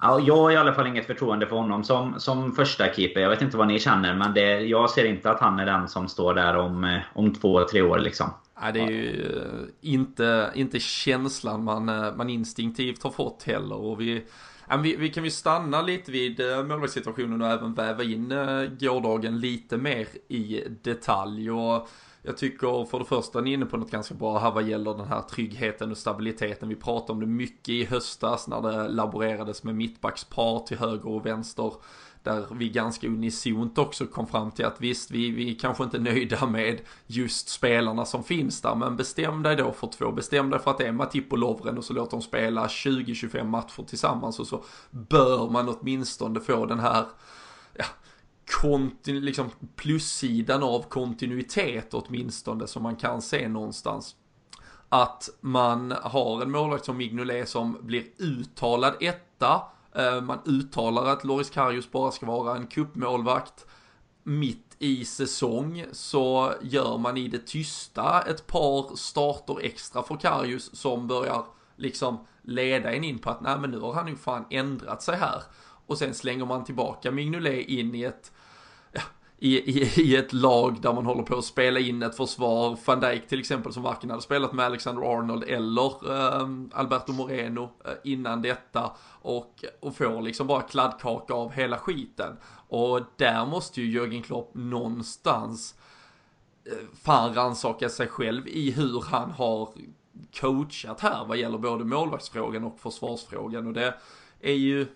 Ja, 0.00 0.20
jag 0.20 0.36
har 0.36 0.50
i 0.50 0.56
alla 0.56 0.74
fall 0.74 0.86
inget 0.86 1.06
förtroende 1.06 1.46
för 1.46 1.56
honom 1.56 1.84
som, 1.84 2.20
som 2.20 2.52
första 2.52 2.94
keeper. 2.94 3.20
Jag 3.20 3.30
vet 3.30 3.42
inte 3.42 3.56
vad 3.56 3.66
ni 3.66 3.78
känner, 3.78 4.14
men 4.14 4.34
det, 4.34 4.60
jag 4.60 4.90
ser 4.90 5.04
inte 5.04 5.30
att 5.30 5.40
han 5.40 5.58
är 5.58 5.66
den 5.66 5.88
som 5.88 6.08
står 6.08 6.34
där 6.34 6.56
om, 6.56 6.84
eh, 6.84 7.00
om 7.12 7.34
två, 7.34 7.64
tre 7.64 7.82
år 7.82 7.98
liksom. 7.98 8.30
Nej, 8.60 8.72
det 8.72 8.80
är 8.80 8.90
ju 8.90 9.36
eh, 9.36 9.90
inte, 9.92 10.52
inte 10.54 10.80
känslan 10.80 11.64
man, 11.64 11.88
eh, 11.88 12.16
man 12.16 12.30
instinktivt 12.30 13.02
har 13.02 13.10
fått 13.10 13.42
heller. 13.42 13.76
Och 13.76 14.00
vi, 14.00 14.24
vi, 14.82 14.96
vi 14.96 15.08
kan 15.08 15.24
ju 15.24 15.30
stanna 15.30 15.82
lite 15.82 16.12
vid 16.12 16.40
eh, 16.40 16.64
målvaktssituationen 16.64 17.42
och 17.42 17.48
även 17.48 17.74
väva 17.74 18.02
in 18.02 18.28
gårdagen 18.80 19.40
lite 19.40 19.76
mer 19.76 20.08
i 20.28 20.64
detalj. 20.82 21.50
Och 21.50 21.88
jag 22.22 22.36
tycker 22.36 22.84
för 22.84 22.98
det 22.98 23.04
första 23.04 23.40
ni 23.40 23.50
är 23.50 23.54
inne 23.54 23.66
på 23.66 23.76
något 23.76 23.90
ganska 23.90 24.14
bra 24.14 24.38
här 24.38 24.50
vad 24.50 24.68
gäller 24.68 24.94
den 24.94 25.06
här 25.06 25.22
tryggheten 25.22 25.90
och 25.90 25.98
stabiliteten. 25.98 26.68
Vi 26.68 26.76
pratade 26.76 27.12
om 27.12 27.20
det 27.20 27.26
mycket 27.26 27.68
i 27.68 27.84
höstas 27.84 28.48
när 28.48 28.62
det 28.62 28.88
laborerades 28.88 29.62
med 29.62 29.74
mittbackspar 29.74 30.66
till 30.66 30.78
höger 30.78 31.08
och 31.08 31.26
vänster 31.26 31.72
där 32.28 32.46
vi 32.54 32.68
ganska 32.68 33.06
unisont 33.06 33.78
också 33.78 34.06
kom 34.06 34.26
fram 34.26 34.50
till 34.50 34.64
att 34.64 34.80
visst, 34.80 35.10
vi, 35.10 35.30
vi 35.30 35.54
kanske 35.54 35.84
inte 35.84 35.96
är 35.96 36.00
nöjda 36.00 36.46
med 36.46 36.80
just 37.06 37.48
spelarna 37.48 38.04
som 38.04 38.24
finns 38.24 38.60
där, 38.60 38.74
men 38.74 38.96
bestäm 38.96 39.42
dig 39.42 39.56
då 39.56 39.72
för 39.72 39.86
två, 39.86 40.12
bestäm 40.12 40.50
dig 40.50 40.60
för 40.60 40.70
att 40.70 40.78
det 40.78 40.86
är 40.86 40.92
Matip 40.92 41.32
och 41.32 41.38
Lovren 41.38 41.78
och 41.78 41.84
så 41.84 41.92
låt 41.92 42.10
dem 42.10 42.22
spela 42.22 42.66
20-25 42.66 43.44
matcher 43.44 43.82
tillsammans 43.82 44.40
och 44.40 44.46
så 44.46 44.64
bör 44.90 45.50
man 45.50 45.68
åtminstone 45.68 46.40
få 46.40 46.66
den 46.66 46.80
här, 46.80 47.04
ja, 47.74 47.84
kontinu, 48.60 49.20
liksom 49.20 49.50
plussidan 49.76 50.62
av 50.62 50.82
kontinuitet 50.82 51.94
åtminstone 51.94 52.66
som 52.66 52.82
man 52.82 52.96
kan 52.96 53.22
se 53.22 53.48
någonstans. 53.48 54.14
Att 54.88 55.28
man 55.40 55.94
har 56.02 56.42
en 56.42 56.50
målvakt 56.50 56.84
som 56.84 56.96
Mignolet 56.96 57.48
som 57.48 57.78
blir 57.80 58.04
uttalad 58.18 58.94
etta 59.00 59.62
Eh, 59.98 60.20
man 60.20 60.38
uttalar 60.44 61.04
att 61.04 61.24
Loris 61.24 61.50
Karius 61.50 61.90
bara 61.90 62.10
ska 62.10 62.26
vara 62.26 62.56
en 62.56 62.66
kuppmålvakt. 62.66 63.66
Mitt 64.22 64.76
i 64.78 65.04
säsong 65.04 65.84
så 65.92 66.52
gör 66.62 66.98
man 66.98 67.16
i 67.16 67.28
det 67.28 67.46
tysta 67.46 68.22
ett 68.22 68.46
par 68.46 68.96
starter 68.96 69.58
extra 69.62 70.02
för 70.02 70.16
Karius 70.16 70.76
som 70.76 71.06
börjar 71.06 71.44
liksom 71.76 72.26
leda 72.42 72.92
en 72.92 73.04
in 73.04 73.18
på 73.18 73.30
att 73.30 73.40
nej 73.40 73.58
men 73.58 73.70
nu 73.70 73.78
har 73.78 73.92
han 73.92 74.08
ju 74.08 74.16
fan 74.16 74.44
ändrat 74.50 75.02
sig 75.02 75.16
här. 75.16 75.42
Och 75.86 75.98
sen 75.98 76.14
slänger 76.14 76.46
man 76.46 76.64
tillbaka 76.64 77.10
Mignolet 77.10 77.66
in 77.66 77.94
i 77.94 78.02
ett 78.02 78.32
i, 79.38 79.80
i, 79.80 80.00
i 80.00 80.16
ett 80.16 80.32
lag 80.32 80.80
där 80.80 80.92
man 80.92 81.06
håller 81.06 81.22
på 81.22 81.36
att 81.36 81.44
spela 81.44 81.80
in 81.80 82.02
ett 82.02 82.16
försvar. 82.16 82.78
Van 82.84 83.00
Dijk 83.00 83.28
till 83.28 83.40
exempel 83.40 83.72
som 83.72 83.82
varken 83.82 84.10
hade 84.10 84.22
spelat 84.22 84.52
med 84.52 84.66
Alexander 84.66 85.02
Arnold 85.02 85.44
eller 85.44 86.10
eh, 86.10 86.48
Alberto 86.72 87.12
Moreno 87.12 87.70
eh, 87.84 87.92
innan 88.04 88.42
detta. 88.42 88.90
Och, 89.22 89.64
och 89.80 89.96
får 89.96 90.22
liksom 90.22 90.46
bara 90.46 90.62
kladdkaka 90.62 91.34
av 91.34 91.52
hela 91.52 91.78
skiten. 91.78 92.36
Och 92.68 93.00
där 93.16 93.46
måste 93.46 93.80
ju 93.80 93.90
Jörgen 93.90 94.22
Klopp 94.22 94.50
någonstans 94.54 95.74
eh, 96.64 96.98
fan 97.02 97.34
rannsaka 97.34 97.88
sig 97.88 98.08
själv 98.08 98.48
i 98.48 98.70
hur 98.70 99.00
han 99.00 99.30
har 99.30 99.68
coachat 100.40 101.00
här 101.00 101.24
vad 101.24 101.36
gäller 101.36 101.58
både 101.58 101.84
målvaktsfrågan 101.84 102.64
och 102.64 102.80
försvarsfrågan. 102.80 103.66
Och 103.66 103.72
det 103.72 103.94
är 104.40 104.54
ju 104.54 104.86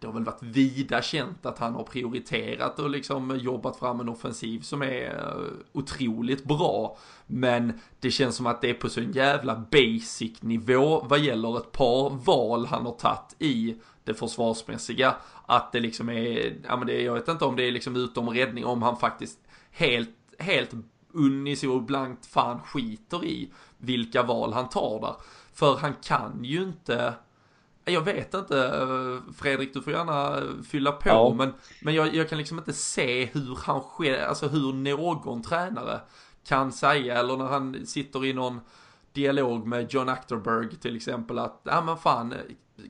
det 0.00 0.06
har 0.06 0.14
väl 0.14 0.24
varit 0.24 0.42
vida 0.42 1.02
känt 1.02 1.46
att 1.46 1.58
han 1.58 1.74
har 1.74 1.82
prioriterat 1.82 2.78
och 2.78 2.90
liksom 2.90 3.38
jobbat 3.38 3.76
fram 3.76 4.00
en 4.00 4.08
offensiv 4.08 4.60
som 4.60 4.82
är 4.82 5.14
eh, 5.14 5.52
otroligt 5.72 6.44
bra. 6.44 6.98
Men 7.26 7.80
det 8.00 8.10
känns 8.10 8.36
som 8.36 8.46
att 8.46 8.60
det 8.60 8.70
är 8.70 8.74
på 8.74 8.88
så 8.88 9.00
en 9.00 9.12
jävla 9.12 9.64
basic 9.70 10.42
nivå 10.42 11.06
vad 11.08 11.18
gäller 11.18 11.58
ett 11.58 11.72
par 11.72 12.10
val 12.10 12.66
han 12.66 12.86
har 12.86 12.92
tagit 12.92 13.36
i 13.38 13.76
det 14.04 14.14
försvarsmässiga. 14.14 15.14
Att 15.46 15.72
det 15.72 15.80
liksom 15.80 16.08
är, 16.08 16.56
ja 16.68 16.76
men 16.76 16.86
det, 16.86 17.02
jag 17.02 17.14
vet 17.14 17.28
inte 17.28 17.44
om 17.44 17.56
det 17.56 17.68
är 17.68 17.72
liksom 17.72 17.96
utom 17.96 18.30
räddning, 18.30 18.64
om 18.64 18.82
han 18.82 18.96
faktiskt 18.96 19.38
helt, 19.70 20.10
helt 20.38 20.70
unisont 21.12 21.86
blankt 21.86 22.26
fan 22.26 22.60
skiter 22.60 23.24
i 23.24 23.50
vilka 23.78 24.22
val 24.22 24.52
han 24.52 24.68
tar 24.68 25.00
där. 25.00 25.14
För 25.52 25.76
han 25.76 25.94
kan 26.02 26.44
ju 26.44 26.62
inte 26.62 27.14
jag 27.88 28.00
vet 28.00 28.34
inte, 28.34 28.66
eh, 28.66 29.32
Fredrik 29.34 29.74
du 29.74 29.82
får 29.82 29.92
gärna 29.92 30.42
fylla 30.62 30.92
på, 30.92 31.08
ja. 31.08 31.34
men, 31.36 31.54
men 31.82 31.94
jag, 31.94 32.14
jag, 32.14 32.28
kan 32.28 32.38
liksom 32.38 32.58
inte 32.58 32.72
se 32.72 33.24
hur 33.24 33.58
han 33.64 33.80
sker, 33.80 34.26
alltså 34.26 34.48
hur 34.48 34.72
någon 34.72 35.42
tränare 35.42 36.00
kan 36.44 36.72
säga, 36.72 37.18
eller 37.18 37.36
när 37.36 37.46
han 37.46 37.86
sitter 37.86 38.24
i 38.24 38.32
någon 38.32 38.60
dialog 39.12 39.66
med 39.66 39.92
John 39.92 40.08
Acterberg 40.08 40.76
till 40.76 40.96
exempel 40.96 41.38
att, 41.38 41.60
ja 41.64 41.80
men 41.80 41.96
fan, 41.96 42.34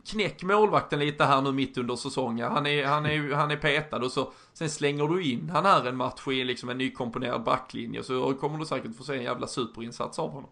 knäck 0.07 0.43
målvakten 0.43 0.99
lite 0.99 1.25
här 1.25 1.43
nu 1.43 1.53
mitt 1.53 1.79
under 1.79 1.97
säsongen. 1.97 2.53
Han 2.53 2.67
är, 2.67 2.87
han 2.87 3.07
är, 3.07 3.33
han 3.35 3.51
är 3.51 3.57
petad 3.57 3.97
och 3.97 4.13
så 4.13 4.33
sen 4.53 4.71
slänger 4.71 5.09
du 5.09 5.25
in 5.25 5.51
han 5.51 5.65
här 5.65 5.87
en 5.87 5.97
match 5.97 6.29
i 6.29 6.45
liksom 6.45 6.69
en 6.69 6.79
nykomponerad 6.79 7.45
backlinje 7.45 8.03
så 8.03 8.35
kommer 8.35 8.59
du 8.59 8.67
säkert 8.67 8.97
få 8.97 9.05
se 9.05 9.17
en 9.17 9.23
jävla 9.23 9.47
superinsats 9.47 10.19
av 10.19 10.31
honom. 10.31 10.51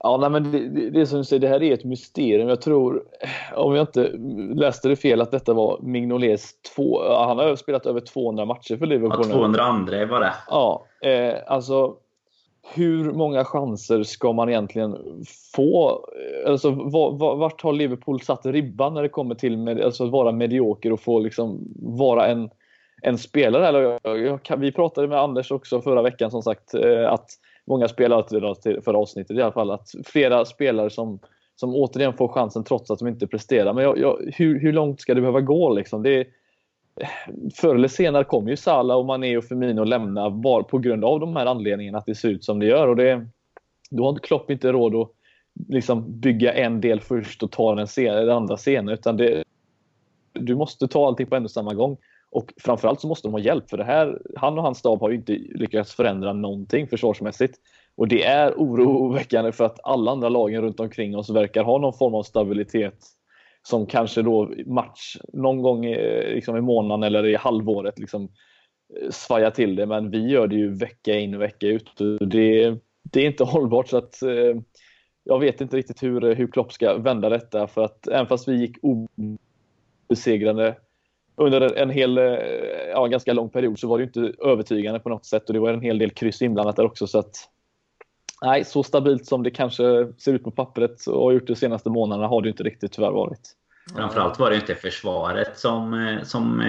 Ja, 0.00 0.16
nej, 0.16 0.30
men 0.30 0.52
det, 0.52 0.68
det, 0.68 0.90
det 0.90 1.06
som 1.06 1.18
du 1.18 1.24
säger, 1.24 1.40
det 1.40 1.48
här 1.48 1.62
är 1.62 1.74
ett 1.74 1.84
mysterium. 1.84 2.48
Jag 2.48 2.60
tror, 2.60 3.02
om 3.56 3.74
jag 3.74 3.82
inte 3.82 4.10
läste 4.54 4.88
det 4.88 4.96
fel, 4.96 5.20
att 5.20 5.30
detta 5.30 5.52
var 5.52 5.78
Mignolets 5.82 6.62
två... 6.76 7.12
Han 7.12 7.38
har 7.38 7.56
spelat 7.56 7.86
över 7.86 8.00
200 8.00 8.44
matcher 8.44 8.76
för 8.76 8.86
Liverpool. 8.86 9.26
Ja, 9.28 9.34
202 9.34 10.06
var 10.06 10.20
det. 10.20 10.34
Ja, 10.50 10.86
eh, 11.02 11.34
alltså 11.46 11.96
hur 12.74 13.12
många 13.12 13.44
chanser 13.44 14.02
ska 14.02 14.32
man 14.32 14.48
egentligen 14.48 14.96
få? 15.54 16.04
Alltså, 16.46 16.70
vart 17.18 17.62
har 17.62 17.72
Liverpool 17.72 18.20
satt 18.20 18.46
ribban 18.46 18.94
när 18.94 19.02
det 19.02 19.08
kommer 19.08 19.34
till 19.34 19.58
med, 19.58 19.80
alltså, 19.80 20.04
att 20.04 20.10
vara 20.10 20.32
medioker 20.32 20.92
och 20.92 21.00
få 21.00 21.18
liksom, 21.18 21.68
vara 21.76 22.26
en, 22.26 22.50
en 23.02 23.18
spelare? 23.18 23.68
Eller, 23.68 23.98
jag, 24.02 24.40
jag, 24.48 24.56
vi 24.56 24.72
pratade 24.72 25.08
med 25.08 25.18
Anders 25.18 25.50
också 25.50 25.80
förra 25.80 26.02
veckan 26.02 26.30
som 26.30 26.42
sagt 26.42 26.74
eh, 26.74 27.12
att 27.12 27.30
många 27.68 27.88
spelare 27.88 28.54
till 28.54 28.82
förra 28.82 28.98
avsnittet 28.98 29.36
i 29.36 29.42
alla 29.42 29.52
fall, 29.52 29.70
att 29.70 29.88
flera 30.04 30.44
spelare 30.44 30.90
som, 30.90 31.18
som 31.56 31.74
återigen 31.74 32.12
får 32.12 32.28
chansen 32.28 32.64
trots 32.64 32.90
att 32.90 32.98
de 32.98 33.08
inte 33.08 33.26
presterar. 33.26 33.72
Men 33.72 33.84
jag, 33.84 33.98
jag, 33.98 34.32
hur, 34.36 34.60
hur 34.60 34.72
långt 34.72 35.00
ska 35.00 35.14
det 35.14 35.20
behöva 35.20 35.40
gå 35.40 35.74
liksom? 35.74 36.02
Det, 36.02 36.26
förr 37.54 37.74
eller 37.74 37.88
senare 37.88 38.24
kommer 38.24 38.50
ju 38.50 38.56
Salah 38.56 38.96
och 38.96 39.06
Mané 39.06 39.36
och 39.36 39.44
Firmino 39.44 39.84
lämna 39.84 40.30
bara 40.30 40.62
på 40.62 40.78
grund 40.78 41.04
av 41.04 41.20
de 41.20 41.36
här 41.36 41.46
anledningarna 41.46 41.98
att 41.98 42.06
det 42.06 42.14
ser 42.14 42.28
ut 42.28 42.44
som 42.44 42.58
det 42.58 42.66
gör. 42.66 42.88
Och 42.88 42.96
det, 42.96 43.26
då 43.90 44.04
har 44.04 44.18
Klopp 44.18 44.50
inte 44.50 44.72
råd 44.72 44.94
att 44.94 45.10
liksom 45.68 46.20
bygga 46.20 46.52
en 46.52 46.80
del 46.80 47.00
först 47.00 47.42
och 47.42 47.50
ta 47.50 47.74
den, 47.74 47.86
sen, 47.86 48.14
den 48.14 48.30
andra 48.30 48.56
senare. 48.56 48.94
Utan 48.94 49.16
det, 49.16 49.44
du 50.32 50.54
måste 50.56 50.88
ta 50.88 51.06
allting 51.06 51.26
på 51.26 51.36
en 51.36 51.44
och 51.44 51.50
samma 51.50 51.74
gång. 51.74 51.96
Och 52.30 52.52
framförallt 52.56 53.00
så 53.00 53.08
måste 53.08 53.28
de 53.28 53.32
ha 53.32 53.40
hjälp 53.40 53.70
för 53.70 53.76
det 53.76 53.84
här. 53.84 54.22
Han 54.36 54.58
och 54.58 54.64
hans 54.64 54.78
stab 54.78 55.00
har 55.00 55.10
ju 55.10 55.16
inte 55.16 55.32
lyckats 55.32 55.94
förändra 55.94 56.32
någonting 56.32 56.88
försvarsmässigt. 56.88 57.58
Och 57.96 58.08
det 58.08 58.24
är 58.24 58.54
oroväckande 58.56 59.52
för 59.52 59.64
att 59.64 59.80
alla 59.82 60.10
andra 60.10 60.28
lagen 60.28 60.62
runt 60.62 60.80
omkring 60.80 61.16
oss 61.16 61.30
verkar 61.30 61.64
ha 61.64 61.78
någon 61.78 61.98
form 61.98 62.14
av 62.14 62.22
stabilitet 62.22 62.98
som 63.62 63.86
kanske 63.86 64.22
då 64.22 64.52
match 64.66 65.16
någon 65.32 65.62
gång 65.62 65.86
liksom 66.28 66.56
i 66.56 66.60
månaden 66.60 67.02
eller 67.02 67.26
i 67.26 67.36
halvåret 67.36 67.98
liksom 67.98 68.28
eh, 69.02 69.10
svajar 69.10 69.50
till 69.50 69.76
det. 69.76 69.86
Men 69.86 70.10
vi 70.10 70.28
gör 70.28 70.46
det 70.46 70.56
ju 70.56 70.74
vecka 70.74 71.18
in 71.18 71.34
och 71.34 71.40
vecka 71.40 71.66
ut. 71.66 71.90
Det, 72.20 72.76
det 73.02 73.20
är 73.20 73.26
inte 73.26 73.44
hållbart. 73.52 73.88
så 73.88 73.96
att 73.96 74.22
eh, 74.22 74.60
jag 75.24 75.38
vet 75.38 75.60
inte 75.60 75.76
riktigt 75.76 76.02
hur, 76.02 76.34
hur 76.34 76.46
Klopp 76.46 76.72
ska 76.72 76.98
vända 76.98 77.28
detta 77.28 77.66
för 77.66 77.84
att 77.84 78.08
även 78.08 78.26
fast 78.26 78.48
vi 78.48 78.56
gick 78.56 78.76
obesegrade 80.08 80.76
under 81.38 81.76
en 81.76 81.90
hel, 81.90 82.16
ja, 82.92 83.06
ganska 83.06 83.32
lång 83.32 83.50
period 83.50 83.78
så 83.78 83.88
var 83.88 83.98
det 83.98 84.04
inte 84.04 84.32
övertygande 84.44 85.00
på 85.00 85.08
något 85.08 85.26
sätt 85.26 85.48
och 85.48 85.52
det 85.52 85.60
var 85.60 85.72
en 85.72 85.80
hel 85.80 85.98
del 85.98 86.10
kryss 86.10 86.42
inblandat 86.42 86.76
där 86.76 86.84
också 86.84 87.06
så 87.06 87.18
att 87.18 87.36
nej, 88.42 88.64
så 88.64 88.82
stabilt 88.82 89.26
som 89.26 89.42
det 89.42 89.50
kanske 89.50 90.12
ser 90.18 90.32
ut 90.32 90.44
på 90.44 90.50
pappret 90.50 91.06
och 91.06 91.22
har 91.22 91.32
gjort 91.32 91.46
de 91.46 91.54
senaste 91.54 91.90
månaderna 91.90 92.28
har 92.28 92.42
det 92.42 92.48
inte 92.48 92.62
riktigt 92.62 92.92
tyvärr 92.92 93.10
varit. 93.10 93.54
Framförallt 93.96 94.38
var 94.38 94.50
det 94.50 94.56
inte 94.56 94.74
försvaret 94.74 95.58
som, 95.58 96.18
som 96.24 96.62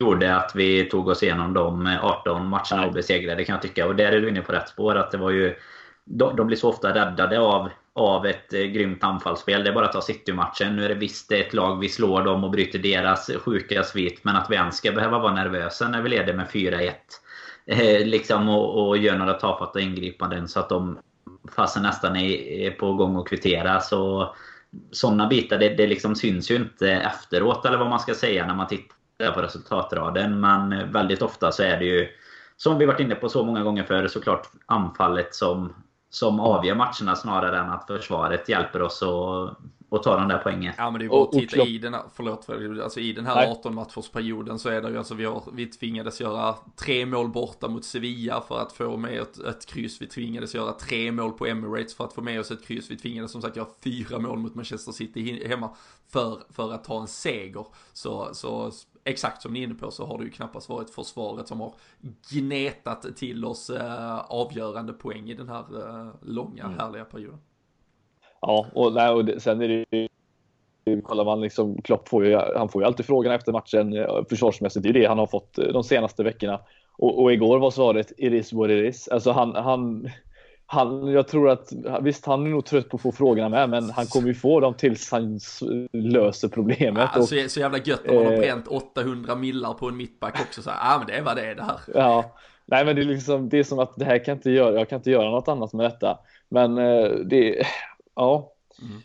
gjorde 0.00 0.36
att 0.36 0.52
vi 0.54 0.84
tog 0.84 1.08
oss 1.08 1.22
igenom 1.22 1.54
de 1.54 1.98
18 2.02 2.46
matcherna 2.46 2.88
obesegrade 2.88 3.44
kan 3.44 3.52
jag 3.52 3.62
tycka. 3.62 3.86
Och 3.86 3.96
där 3.96 4.12
är 4.12 4.20
du 4.20 4.28
inne 4.28 4.42
på 4.42 4.52
rätt 4.52 4.68
spår. 4.68 4.96
Att 4.96 5.10
det 5.10 5.18
var 5.18 5.30
ju 5.30 5.54
de, 6.04 6.36
de 6.36 6.46
blir 6.46 6.56
så 6.56 6.68
ofta 6.68 6.94
räddade 6.94 7.40
av, 7.40 7.68
av 7.98 8.26
ett 8.26 8.52
eh, 8.52 8.60
grymt 8.60 9.04
anfallsspel. 9.04 9.64
Det 9.64 9.70
är 9.70 9.74
bara 9.74 9.86
att 9.86 9.92
ta 9.92 10.00
City-matchen. 10.00 10.76
Nu 10.76 10.84
är 10.84 10.88
det 10.88 10.94
visst 10.94 11.32
ett 11.32 11.54
lag 11.54 11.80
vi 11.80 11.88
slår 11.88 12.22
dem 12.22 12.44
och 12.44 12.50
bryter 12.50 12.78
deras 12.78 13.30
sjuka 13.44 13.82
svit. 13.82 14.24
Men 14.24 14.36
att 14.36 14.50
vi 14.50 14.56
ens 14.56 14.76
ska 14.76 14.92
behöva 14.92 15.18
vara 15.18 15.34
nervösa 15.34 15.88
när 15.88 16.02
vi 16.02 16.08
leder 16.08 16.34
med 16.34 16.46
4-1. 16.46 16.92
Eh, 17.66 18.06
liksom 18.06 18.48
och, 18.48 18.88
och 18.88 18.98
gör 18.98 19.18
några 19.18 19.34
tafatta 19.34 19.80
ingripanden 19.80 20.48
så 20.48 20.60
att 20.60 20.68
de 20.68 20.98
fasen 21.56 21.82
nästan 21.82 22.16
är, 22.16 22.30
är 22.66 22.70
på 22.70 22.92
gång 22.92 23.16
att 23.16 23.28
kvittera. 23.28 23.80
Så 23.80 24.34
sådana 24.90 25.26
bitar, 25.26 25.58
det, 25.58 25.68
det 25.68 25.86
liksom 25.86 26.14
syns 26.14 26.50
ju 26.50 26.56
inte 26.56 26.90
efteråt 26.90 27.66
eller 27.66 27.78
vad 27.78 27.90
man 27.90 28.00
ska 28.00 28.14
säga 28.14 28.46
när 28.46 28.54
man 28.54 28.66
tittar 28.66 29.32
på 29.34 29.42
resultatraden. 29.42 30.40
Men 30.40 30.72
eh, 30.72 30.86
väldigt 30.86 31.22
ofta 31.22 31.52
så 31.52 31.62
är 31.62 31.78
det 31.78 31.84
ju, 31.84 32.08
som 32.56 32.78
vi 32.78 32.86
varit 32.86 33.00
inne 33.00 33.14
på 33.14 33.28
så 33.28 33.44
många 33.44 33.62
gånger 33.62 33.84
förr, 33.84 34.08
såklart 34.08 34.50
anfallet 34.66 35.34
som 35.34 35.74
som 36.10 36.40
avgör 36.40 36.74
matcherna 36.74 37.16
snarare 37.16 37.58
än 37.58 37.70
att 37.70 37.86
försvaret 37.86 38.48
hjälper 38.48 38.82
oss 38.82 39.02
att, 39.02 39.56
att 39.90 40.02
ta 40.02 40.16
de 40.16 40.28
där 40.28 40.38
poängen. 40.38 40.74
Ja 40.78 40.90
men 40.90 40.98
det 40.98 41.04
är 41.04 41.08
bara 41.08 41.22
att 41.22 41.32
titta 41.32 41.62
i 41.62 41.78
den 41.78 41.94
här, 41.94 42.02
förlåt, 42.14 42.50
alltså 42.82 43.00
i 43.00 43.12
den 43.12 43.26
här 43.26 43.34
Nej. 43.34 43.50
18 43.50 43.74
matchersperioden 43.74 44.58
så 44.58 44.68
är 44.68 44.82
det 44.82 44.90
ju 44.90 44.98
alltså 44.98 45.14
vi, 45.14 45.24
har, 45.24 45.42
vi 45.52 45.66
tvingades 45.66 46.20
göra 46.20 46.54
tre 46.76 47.06
mål 47.06 47.28
borta 47.28 47.68
mot 47.68 47.84
Sevilla 47.84 48.40
för 48.40 48.60
att 48.60 48.72
få 48.72 48.96
med 48.96 49.20
ett, 49.20 49.38
ett 49.38 49.66
kryss. 49.66 50.02
Vi 50.02 50.06
tvingades 50.06 50.54
göra 50.54 50.72
tre 50.72 51.12
mål 51.12 51.32
på 51.32 51.46
Emirates 51.46 51.94
för 51.94 52.04
att 52.04 52.12
få 52.12 52.20
med 52.20 52.40
oss 52.40 52.50
ett 52.50 52.66
kryss. 52.66 52.90
Vi 52.90 52.96
tvingades 52.96 53.32
som 53.32 53.42
sagt 53.42 53.56
göra 53.56 53.68
fyra 53.84 54.18
mål 54.18 54.38
mot 54.38 54.54
Manchester 54.54 54.92
City 54.92 55.48
hemma 55.48 55.70
för, 56.12 56.38
för 56.50 56.72
att 56.72 56.84
ta 56.84 57.00
en 57.00 57.06
seger. 57.06 57.66
Så, 57.92 58.28
så 58.32 58.70
exakt 59.08 59.42
som 59.42 59.52
ni 59.52 59.60
är 59.60 59.64
inne 59.64 59.74
på 59.74 59.90
så 59.90 60.06
har 60.06 60.18
det 60.18 60.24
ju 60.24 60.30
knappast 60.30 60.68
varit 60.68 60.90
försvaret 60.90 61.48
som 61.48 61.60
har 61.60 61.72
gnetat 62.32 63.16
till 63.16 63.44
oss 63.44 63.70
eh, 63.70 64.18
avgörande 64.18 64.92
poäng 64.92 65.30
i 65.30 65.34
den 65.34 65.48
här 65.48 65.58
eh, 65.58 66.08
långa 66.22 66.64
mm. 66.64 66.78
härliga 66.78 67.04
perioden. 67.04 67.38
Ja, 68.40 68.66
och, 68.74 68.92
nej, 68.92 69.10
och 69.10 69.24
det, 69.24 69.40
sen 69.40 69.62
är 69.62 69.68
det 69.68 69.84
ju 69.90 70.08
kollar 71.02 71.24
man 71.24 71.40
liksom, 71.40 71.82
Klopp 71.82 72.08
får 72.08 72.26
ju, 72.26 72.36
han 72.56 72.68
får 72.68 72.82
ju 72.82 72.86
alltid 72.86 73.06
frågan 73.06 73.32
efter 73.32 73.52
matchen 73.52 73.92
eh, 73.92 74.24
försvarsmässigt. 74.28 74.82
Det 74.82 74.88
är 74.88 74.94
ju 74.94 75.00
det 75.00 75.08
han 75.08 75.18
har 75.18 75.26
fått 75.26 75.54
de 75.54 75.84
senaste 75.84 76.22
veckorna. 76.22 76.60
Och, 76.98 77.22
och 77.22 77.32
igår 77.32 77.58
var 77.58 77.70
svaret 77.70 78.12
it 78.16 78.32
is 78.32 78.52
what 78.52 78.70
it 78.70 78.94
is. 78.94 79.08
Alltså 79.08 79.30
han, 79.30 79.54
han, 79.54 80.10
han, 80.70 81.08
jag 81.08 81.28
tror 81.28 81.50
att, 81.50 81.72
visst 82.02 82.26
han 82.26 82.46
är 82.46 82.50
nog 82.50 82.64
trött 82.64 82.88
på 82.88 82.96
att 82.96 83.02
få 83.02 83.12
frågorna 83.12 83.48
med, 83.48 83.70
men 83.70 83.90
han 83.90 84.06
kommer 84.06 84.28
ju 84.28 84.34
få 84.34 84.60
dem 84.60 84.74
tills 84.74 85.10
han 85.10 85.40
löser 85.92 86.48
problemet. 86.48 87.10
Ja, 87.14 87.20
och, 87.20 87.28
så, 87.28 87.48
så 87.48 87.60
jävla 87.60 87.78
gött 87.78 88.08
om 88.08 88.14
man 88.14 88.24
har 88.24 88.32
eh, 88.32 88.38
bränt 88.38 88.68
800 88.68 89.34
millar 89.34 89.74
på 89.74 89.88
en 89.88 89.96
mittback 89.96 90.40
också. 90.40 90.62
Så 90.62 90.70
ja, 90.70 90.96
men 90.98 91.06
det 91.06 91.12
är 91.12 91.22
vad 91.22 91.36
det 91.36 91.50
är 91.50 91.54
det 91.54 91.62
här. 91.62 91.78
Ja, 91.94 92.36
nej 92.66 92.84
men 92.84 92.96
det 92.96 93.02
är 93.02 93.04
liksom, 93.04 93.48
det 93.48 93.58
är 93.58 93.64
som 93.64 93.78
att 93.78 93.96
det 93.96 94.04
här 94.04 94.24
kan 94.24 94.34
inte 94.34 94.50
göra, 94.50 94.74
jag 94.74 94.88
kan 94.88 94.96
inte 94.96 95.10
göra 95.10 95.30
något 95.30 95.48
annat 95.48 95.72
med 95.72 95.86
detta. 95.86 96.18
Men 96.48 96.78
eh, 96.78 97.10
det, 97.10 97.66
ja. 98.14 98.52
Mm. 98.82 99.02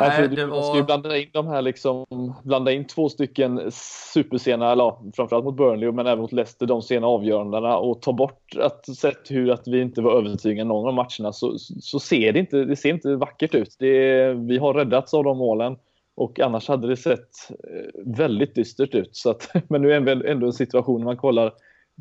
Nej, 0.00 0.28
du 0.28 0.44
var... 0.44 0.56
måste 0.56 0.78
ju 0.78 0.84
blanda 0.84 1.18
in 1.18 1.28
de 1.32 1.46
här 1.46 1.62
liksom, 1.62 2.06
blanda 2.42 2.72
in 2.72 2.86
två 2.86 3.08
stycken 3.08 3.70
supersena, 4.14 4.72
eller 4.72 5.12
framförallt 5.16 5.44
mot 5.44 5.56
Burnley 5.56 5.92
men 5.92 6.06
även 6.06 6.18
mot 6.18 6.32
Leicester, 6.32 6.66
de 6.66 6.82
sena 6.82 7.06
avgörandena 7.06 7.76
och 7.76 8.02
ta 8.02 8.12
bort 8.12 8.56
att 8.60 8.96
sett 8.96 9.30
hur 9.30 9.50
att 9.50 9.68
vi 9.68 9.80
inte 9.80 10.02
var 10.02 10.18
övertygande 10.18 10.64
någon 10.64 10.88
av 10.88 10.94
matcherna 10.94 11.32
så, 11.32 11.58
så 11.58 12.00
ser 12.00 12.32
det 12.32 12.38
inte, 12.38 12.64
det 12.64 12.76
ser 12.76 12.90
inte 12.90 13.16
vackert 13.16 13.54
ut. 13.54 13.76
Det, 13.78 14.32
vi 14.34 14.58
har 14.58 14.74
räddats 14.74 15.14
av 15.14 15.24
de 15.24 15.38
målen 15.38 15.76
och 16.14 16.40
annars 16.40 16.68
hade 16.68 16.88
det 16.88 16.96
sett 16.96 17.50
eh, 17.50 18.00
väldigt 18.04 18.54
dystert 18.54 18.94
ut. 18.94 19.16
Så 19.16 19.30
att, 19.30 19.50
men 19.68 19.82
nu 19.82 19.92
är 19.92 20.00
det 20.00 20.30
ändå 20.30 20.46
en 20.46 20.52
situation 20.52 21.00
när 21.00 21.04
man 21.04 21.16
kollar 21.16 21.52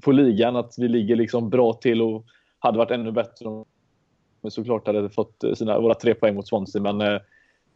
på 0.01 0.11
ligan 0.11 0.55
att 0.55 0.73
vi 0.77 0.87
ligger 0.87 1.15
liksom 1.15 1.49
bra 1.49 1.73
till 1.73 2.01
och 2.01 2.25
hade 2.59 2.77
varit 2.77 2.91
ännu 2.91 3.11
bättre 3.11 3.47
om 3.49 3.65
vi 4.41 4.51
såklart 4.51 4.87
hade 4.87 5.09
fått 5.09 5.43
sina, 5.53 5.79
våra 5.79 5.93
tre 5.93 6.13
poäng 6.13 6.35
mot 6.35 6.47
Swansea. 6.47 6.81
Men 6.81 7.01
eh, 7.01 7.19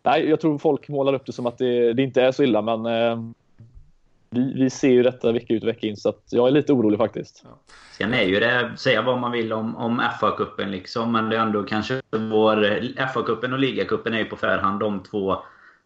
nej, 0.03 0.29
jag 0.29 0.41
tror 0.41 0.57
folk 0.57 0.87
målar 0.89 1.13
upp 1.13 1.25
det 1.25 1.33
som 1.33 1.45
att 1.45 1.57
det, 1.57 1.93
det 1.93 2.03
inte 2.03 2.21
är 2.21 2.31
så 2.31 2.43
illa, 2.43 2.61
men 2.61 2.85
eh, 2.85 3.23
vi, 4.29 4.53
vi, 4.53 4.69
ser 4.69 4.89
ju 4.89 5.03
detta 5.03 5.31
vecka 5.31 5.53
ut 5.53 5.63
och 5.63 5.69
vecka 5.69 5.87
in, 5.87 5.97
så 5.97 6.09
att 6.09 6.23
jag 6.29 6.47
är 6.47 6.51
lite 6.51 6.73
orolig 6.73 6.97
faktiskt. 6.97 7.41
Ja. 7.43 7.59
Sen 7.97 8.13
är 8.13 8.23
ju 8.23 8.39
det, 8.39 8.71
säga 8.77 9.01
vad 9.01 9.19
man 9.19 9.31
vill 9.31 9.53
om, 9.53 9.75
om 9.75 10.01
FA-cupen 10.19 10.65
liksom, 10.65 11.11
men 11.11 11.29
det 11.29 11.35
är 11.37 11.41
ändå 11.41 11.63
kanske 11.63 12.01
vår... 12.11 12.55
FA-cupen 13.13 13.53
och 13.53 13.59
ligacupen 13.59 14.13
är 14.13 14.17
ju 14.17 14.25
på 14.25 14.35
förhand 14.35 14.79
de 14.79 15.03
två 15.03 15.37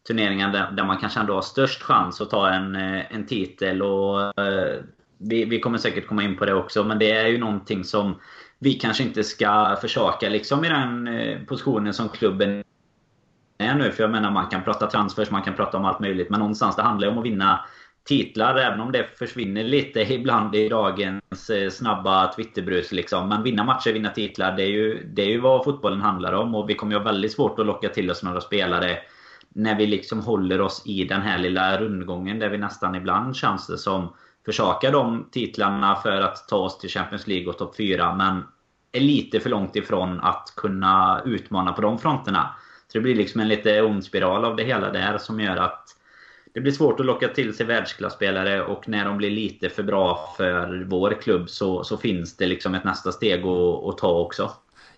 turneringar 0.08 0.52
där, 0.52 0.72
där, 0.72 0.84
man 0.84 0.98
kanske 0.98 1.20
ändå 1.20 1.34
har 1.34 1.42
störst 1.42 1.84
chans 1.84 2.22
att 2.22 2.30
ta 2.30 2.50
en, 2.50 2.76
eh, 2.76 3.16
en 3.16 3.26
titel. 3.26 3.82
Och, 3.82 4.40
eh, 4.40 4.80
vi, 5.18 5.46
vi 5.46 5.60
kommer 5.60 5.78
säkert 5.78 6.08
komma 6.08 6.24
in 6.24 6.38
på 6.38 6.46
det 6.46 6.54
också, 6.54 6.84
men 6.84 7.00
det 7.00 7.12
är 7.12 7.28
ju 7.28 7.38
någonting 7.38 7.84
som 7.84 8.16
vi 8.60 8.74
kanske 8.74 9.04
inte 9.04 9.24
ska 9.24 9.78
försaka 9.82 10.30
liksom 10.30 10.66
i 10.66 10.70
den 10.70 11.08
eh, 11.08 11.40
positionen 11.48 11.94
som 11.94 12.10
klubben 12.10 12.64
är 13.58 13.76
nu. 13.76 13.92
För 13.92 14.04
jag 14.04 14.12
menar 14.12 14.32
man 14.32 14.48
kan 14.48 14.64
prata 14.64 14.88
transfers, 14.88 15.32
man 15.32 15.42
kan 15.42 15.54
prata 15.54 15.78
om 15.78 15.86
allt 15.86 16.00
möjligt. 16.00 16.30
Men 16.30 16.40
någonstans 16.40 16.76
det 16.76 16.82
handlar 16.82 17.08
ju 17.08 17.12
om 17.12 17.18
att 17.18 17.26
vinna 17.26 17.66
titlar. 18.04 18.56
Även 18.56 18.82
om 18.82 18.92
det 18.92 19.18
försvinner 19.18 19.64
lite 19.64 20.02
ibland 20.14 20.56
i 20.56 20.70
dagens 20.70 21.50
eh, 21.50 21.70
snabba 21.70 22.34
Twitterbrus. 22.34 22.92
Liksom. 22.92 23.30
Men 23.30 23.44
vinna 23.44 23.64
matcher, 23.64 23.94
vinna 23.94 24.10
titlar. 24.10 24.58
Det 24.58 24.64
är, 24.64 24.70
ju, 24.70 25.04
det 25.14 25.22
är 25.22 25.30
ju 25.30 25.40
vad 25.40 25.64
fotbollen 25.64 26.02
handlar 26.02 26.34
om. 26.34 26.56
Och 26.56 26.70
vi 26.70 26.76
kommer 26.76 26.94
ju 26.94 26.98
ha 26.98 27.06
väldigt 27.06 27.32
svårt 27.32 27.60
att 27.60 27.66
locka 27.66 27.90
till 27.90 28.12
oss 28.12 28.24
några 28.24 28.42
spelare. 28.42 28.98
När 29.50 29.76
vi 29.76 29.88
liksom 29.88 30.20
håller 30.20 30.62
oss 30.62 30.84
i 30.86 31.04
den 31.04 31.22
här 31.22 31.38
lilla 31.38 31.80
rundgången. 31.80 32.40
Där 32.40 32.50
vi 32.50 32.58
nästan 32.58 32.96
ibland 32.96 33.36
känns 33.36 33.68
det 33.68 33.78
som 33.78 34.14
försakar 34.46 34.92
de 34.92 35.30
titlarna 35.32 35.96
för 35.96 36.22
att 36.22 36.48
ta 36.48 36.58
oss 36.58 36.78
till 36.78 36.90
Champions 36.90 37.28
League 37.28 37.48
och 37.48 37.58
topp 37.58 37.76
4. 37.78 38.16
Men 38.16 38.44
är 38.92 39.00
lite 39.00 39.40
för 39.40 39.50
långt 39.50 39.76
ifrån 39.76 40.20
att 40.20 40.54
kunna 40.56 41.22
utmana 41.26 41.74
på 41.74 41.82
de 41.82 42.00
fronterna. 42.00 42.56
Så 42.88 42.98
det 42.98 43.02
blir 43.02 43.16
liksom 43.16 43.42
en 43.42 43.48
lite 43.48 43.82
ond 43.82 44.04
spiral 44.04 44.46
av 44.46 44.56
det 44.56 44.64
hela 44.64 44.92
där 44.92 45.18
som 45.18 45.40
gör 45.40 45.58
att 45.58 45.98
det 46.54 46.62
blir 46.62 46.72
svårt 46.72 47.00
att 47.00 47.06
locka 47.06 47.28
till 47.28 47.56
sig 47.56 47.66
världsklasspelare 47.66 48.66
och 48.66 48.90
när 48.90 49.06
de 49.06 49.18
blir 49.18 49.32
lite 49.32 49.70
för 49.70 49.84
bra 49.84 50.34
för 50.38 50.86
vår 50.90 51.22
klubb 51.22 51.50
så, 51.50 51.84
så 51.84 51.98
finns 51.98 52.38
det 52.38 52.46
liksom 52.46 52.76
ett 52.76 52.84
nästa 52.84 53.12
steg 53.12 53.46
att, 53.46 53.84
att 53.84 53.98
ta 53.98 54.20
också. 54.20 54.52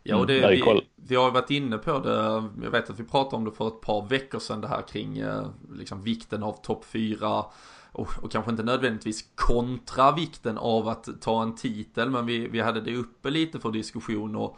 Ja, 0.03 0.17
och 0.17 0.27
det, 0.27 0.43
mm, 0.43 0.49
vi, 0.51 0.81
vi 0.95 1.15
har 1.15 1.31
varit 1.31 1.49
inne 1.49 1.77
på 1.77 1.99
det, 1.99 2.43
jag 2.63 2.71
vet 2.71 2.89
att 2.89 2.99
vi 2.99 3.03
pratade 3.03 3.35
om 3.35 3.45
det 3.45 3.51
för 3.51 3.67
ett 3.67 3.81
par 3.81 4.07
veckor 4.07 4.39
sedan 4.39 4.61
det 4.61 4.67
här 4.67 4.81
kring 4.81 5.17
eh, 5.17 5.47
liksom 5.73 6.03
vikten 6.03 6.43
av 6.43 6.61
topp 6.63 6.85
4 6.85 7.45
och, 7.91 8.09
och, 8.21 8.31
kanske 8.31 8.51
inte 8.51 8.63
nödvändigtvis 8.63 9.25
kontra 9.35 10.11
vikten 10.11 10.57
av 10.57 10.87
att 10.87 11.21
ta 11.21 11.43
en 11.43 11.55
titel, 11.55 12.09
men 12.09 12.25
vi, 12.25 12.47
vi 12.47 12.59
hade 12.59 12.81
det 12.81 12.95
uppe 12.95 13.29
lite 13.29 13.59
för 13.59 13.71
diskussion 13.71 14.35
och 14.35 14.57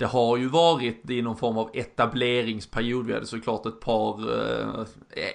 det 0.00 0.06
har 0.06 0.36
ju 0.36 0.48
varit 0.48 1.10
i 1.10 1.22
någon 1.22 1.36
form 1.36 1.58
av 1.58 1.70
etableringsperiod. 1.74 3.06
Vi 3.06 3.12
hade 3.12 3.26
såklart 3.26 3.66
ett 3.66 3.80
par 3.80 4.38
eh, 4.38 4.84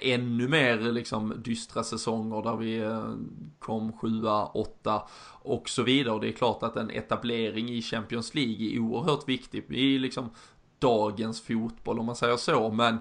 ännu 0.00 0.48
mer 0.48 0.78
liksom 0.78 1.34
dystra 1.44 1.84
säsonger 1.84 2.42
där 2.42 2.56
vi 2.56 2.78
eh, 2.78 3.14
kom 3.58 3.92
sjua, 3.92 4.46
åtta 4.46 5.02
och 5.42 5.68
så 5.68 5.82
vidare. 5.82 6.14
Och 6.14 6.20
det 6.20 6.28
är 6.28 6.32
klart 6.32 6.62
att 6.62 6.76
en 6.76 6.90
etablering 6.90 7.68
i 7.68 7.82
Champions 7.82 8.34
League 8.34 8.74
är 8.74 8.78
oerhört 8.78 9.28
viktig 9.28 9.64
i 9.68 9.98
liksom 9.98 10.30
dagens 10.78 11.42
fotboll 11.42 11.98
om 11.98 12.06
man 12.06 12.16
säger 12.16 12.36
så. 12.36 12.70
Men 12.70 12.98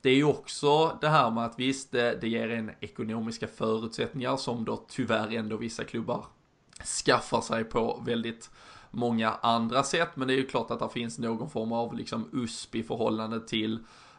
det 0.00 0.10
är 0.10 0.16
ju 0.16 0.24
också 0.24 0.98
det 1.00 1.08
här 1.08 1.30
med 1.30 1.44
att 1.44 1.58
visst, 1.58 1.92
det, 1.92 2.18
det 2.20 2.28
ger 2.28 2.50
en 2.50 2.70
ekonomiska 2.80 3.46
förutsättningar 3.46 4.36
som 4.36 4.64
då 4.64 4.84
tyvärr 4.88 5.36
ändå 5.36 5.56
vissa 5.56 5.84
klubbar 5.84 6.24
skaffar 7.04 7.40
sig 7.40 7.64
på 7.64 8.02
väldigt 8.06 8.50
många 8.90 9.30
andra 9.30 9.82
sätt. 9.82 10.10
Men 10.14 10.28
det 10.28 10.34
är 10.34 10.38
ju 10.38 10.46
klart 10.46 10.70
att 10.70 10.80
det 10.80 10.88
finns 10.88 11.18
någon 11.18 11.50
form 11.50 11.72
av 11.72 11.94
liksom 11.94 12.28
USP 12.32 12.74
i 12.74 12.82
förhållande 12.82 13.40
till 13.40 13.78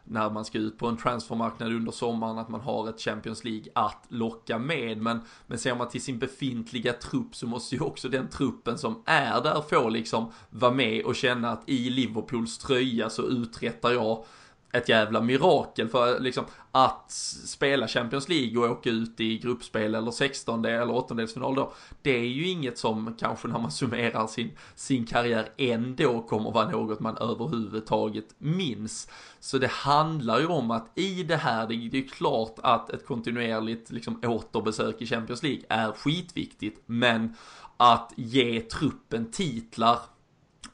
när 0.10 0.30
man 0.30 0.46
ska 0.46 0.58
ut 0.58 0.78
på 0.78 0.88
en 0.88 0.98
transfermarknad 0.98 1.74
under 1.74 1.92
sommaren, 1.92 2.38
att 2.38 2.50
man 2.50 2.62
har 2.62 2.90
ett 2.90 3.02
Champions 3.02 3.44
League 3.44 3.66
att 3.76 4.06
locka 4.08 4.58
med. 4.58 4.98
Men, 4.98 5.20
men 5.48 5.58
ser 5.58 5.76
man 5.76 5.90
till 5.90 6.02
sin 6.02 6.20
befintliga 6.20 6.94
trupp 6.94 7.36
så 7.36 7.48
måste 7.48 7.76
ju 7.76 7.82
också 7.82 8.10
den 8.10 8.28
truppen 8.28 8.78
som 8.78 9.04
är 9.06 9.42
där 9.42 9.62
få 9.70 9.90
liksom 9.90 10.32
vara 10.50 10.72
med 10.72 11.06
och 11.06 11.16
känna 11.16 11.52
att 11.52 11.70
i 11.70 11.90
Liverpools 11.90 12.58
tröja 12.58 13.10
så 13.10 13.22
uträttar 13.22 13.92
jag 13.92 14.26
ett 14.72 14.90
jävla 14.90 15.22
mirakel 15.22 15.90
för 15.90 16.20
liksom 16.20 16.46
att 16.72 17.12
spela 17.46 17.88
Champions 17.88 18.30
League 18.30 18.58
och 18.60 18.72
åka 18.72 18.90
ut 18.90 19.20
i 19.20 19.38
gruppspel 19.38 19.96
eller 19.96 20.12
16 20.12 20.66
eller 20.66 20.96
åttondelsfinal 20.96 21.56
då. 21.56 21.74
Det 22.02 22.18
är 22.18 22.28
ju 22.28 22.48
inget 22.48 22.78
som 22.78 23.16
kanske 23.20 23.48
när 23.48 23.60
man 23.60 23.72
summerar 23.72 24.28
sin, 24.28 24.52
sin 24.76 25.06
karriär 25.06 25.50
ändå 25.58 26.22
kommer 26.22 26.52
vara 26.52 26.70
något 26.70 27.00
man 27.00 27.18
överhuvudtaget 27.18 28.26
minns. 28.38 29.10
Så 29.40 29.58
det 29.58 29.72
handlar 29.72 30.40
ju 30.40 30.48
om 30.48 30.72
att 30.72 30.92
i 30.96 31.24
det 31.24 31.38
här, 31.38 31.68
det 31.68 31.74
är 31.74 31.78
ju 31.78 32.08
klart 32.08 32.56
att 32.64 32.90
ett 32.90 33.06
kontinuerligt 33.06 33.92
liksom 33.92 34.22
återbesök 34.24 35.02
i 35.02 35.06
Champions 35.06 35.44
League 35.44 35.64
är 35.70 35.92
skitviktigt, 35.92 36.82
men 36.86 37.36
att 37.78 38.14
ge 38.16 38.62
truppen 38.62 39.32
titlar 39.32 40.00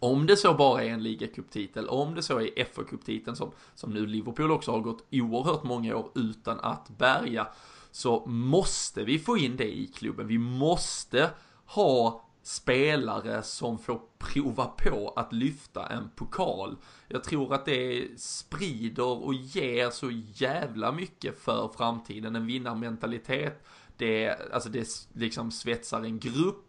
om 0.04 0.26
det 0.28 0.38
så 0.38 0.54
bara 0.54 0.84
är 0.84 0.90
en 0.90 1.04
ligacuptitel, 1.04 1.88
om 1.90 2.16
det 2.16 2.24
så 2.24 2.40
är 2.40 2.66
fa 2.66 2.84
cuptiteln 2.84 3.36
som, 3.36 3.52
som 3.76 3.94
nu 3.94 4.06
Liverpool 4.06 4.52
också 4.52 4.72
har 4.72 4.80
gått 4.80 5.06
oerhört 5.12 5.64
många 5.64 5.96
år 5.96 6.12
utan 6.16 6.60
att 6.60 6.90
bärga, 6.90 7.48
så 7.92 8.26
måste 8.26 9.04
vi 9.04 9.20
få 9.20 9.38
in 9.38 9.58
det 9.58 9.78
i 9.78 9.88
klubben. 9.88 10.28
Vi 10.28 10.38
måste 10.38 11.30
ha 11.66 12.26
spelare 12.44 13.44
som 13.44 13.80
får 13.80 14.02
prova 14.18 14.66
på 14.66 15.14
att 15.16 15.34
lyfta 15.34 15.88
en 15.88 16.10
pokal. 16.16 16.76
Jag 17.08 17.24
tror 17.24 17.54
att 17.54 17.66
det 17.66 18.08
sprider 18.20 19.24
och 19.26 19.34
ger 19.34 19.90
så 19.90 20.12
jävla 20.34 20.92
mycket 20.92 21.40
för 21.40 21.72
framtiden, 21.78 22.36
en 22.36 22.46
vinnarmentalitet. 22.46 23.64
Det, 23.98 24.38
alltså 24.54 24.70
det 24.70 24.88
liksom 25.14 25.52
svetsar 25.52 26.04
en 26.04 26.20
grupp 26.20 26.63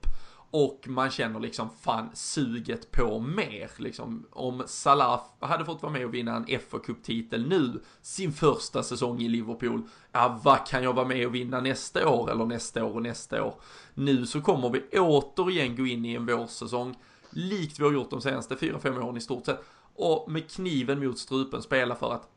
och 0.54 0.88
man 0.88 1.10
känner 1.10 1.40
liksom 1.40 1.70
fan 1.80 2.10
suget 2.14 2.90
på 2.90 3.20
mer 3.20 3.70
liksom. 3.76 4.26
Om 4.30 4.62
Salah 4.66 5.20
hade 5.40 5.64
fått 5.64 5.82
vara 5.82 5.92
med 5.92 6.04
och 6.04 6.14
vinna 6.14 6.36
en 6.36 6.60
fa 6.60 6.78
Cup-titel 6.78 7.48
nu, 7.48 7.80
sin 8.02 8.32
första 8.32 8.82
säsong 8.82 9.20
i 9.20 9.28
Liverpool, 9.28 9.82
ja 10.12 10.40
vad 10.44 10.66
kan 10.66 10.82
jag 10.82 10.92
vara 10.92 11.06
med 11.06 11.26
och 11.26 11.34
vinna 11.34 11.60
nästa 11.60 12.08
år 12.08 12.30
eller 12.30 12.44
nästa 12.46 12.84
år 12.84 12.94
och 12.94 13.02
nästa 13.02 13.44
år? 13.44 13.54
Nu 13.94 14.26
så 14.26 14.40
kommer 14.40 14.70
vi 14.70 14.98
återigen 14.98 15.76
gå 15.76 15.86
in 15.86 16.04
i 16.04 16.14
en 16.14 16.26
vårsäsong, 16.26 16.96
likt 17.30 17.80
vi 17.80 17.84
har 17.84 17.92
gjort 17.92 18.10
de 18.10 18.20
senaste 18.20 18.54
4-5 18.54 19.02
åren 19.02 19.16
i 19.16 19.20
stort 19.20 19.46
sett, 19.46 19.64
och 19.94 20.30
med 20.30 20.50
kniven 20.50 21.04
mot 21.06 21.18
strupen 21.18 21.62
spela 21.62 21.94
för 21.94 22.12
att 22.12 22.33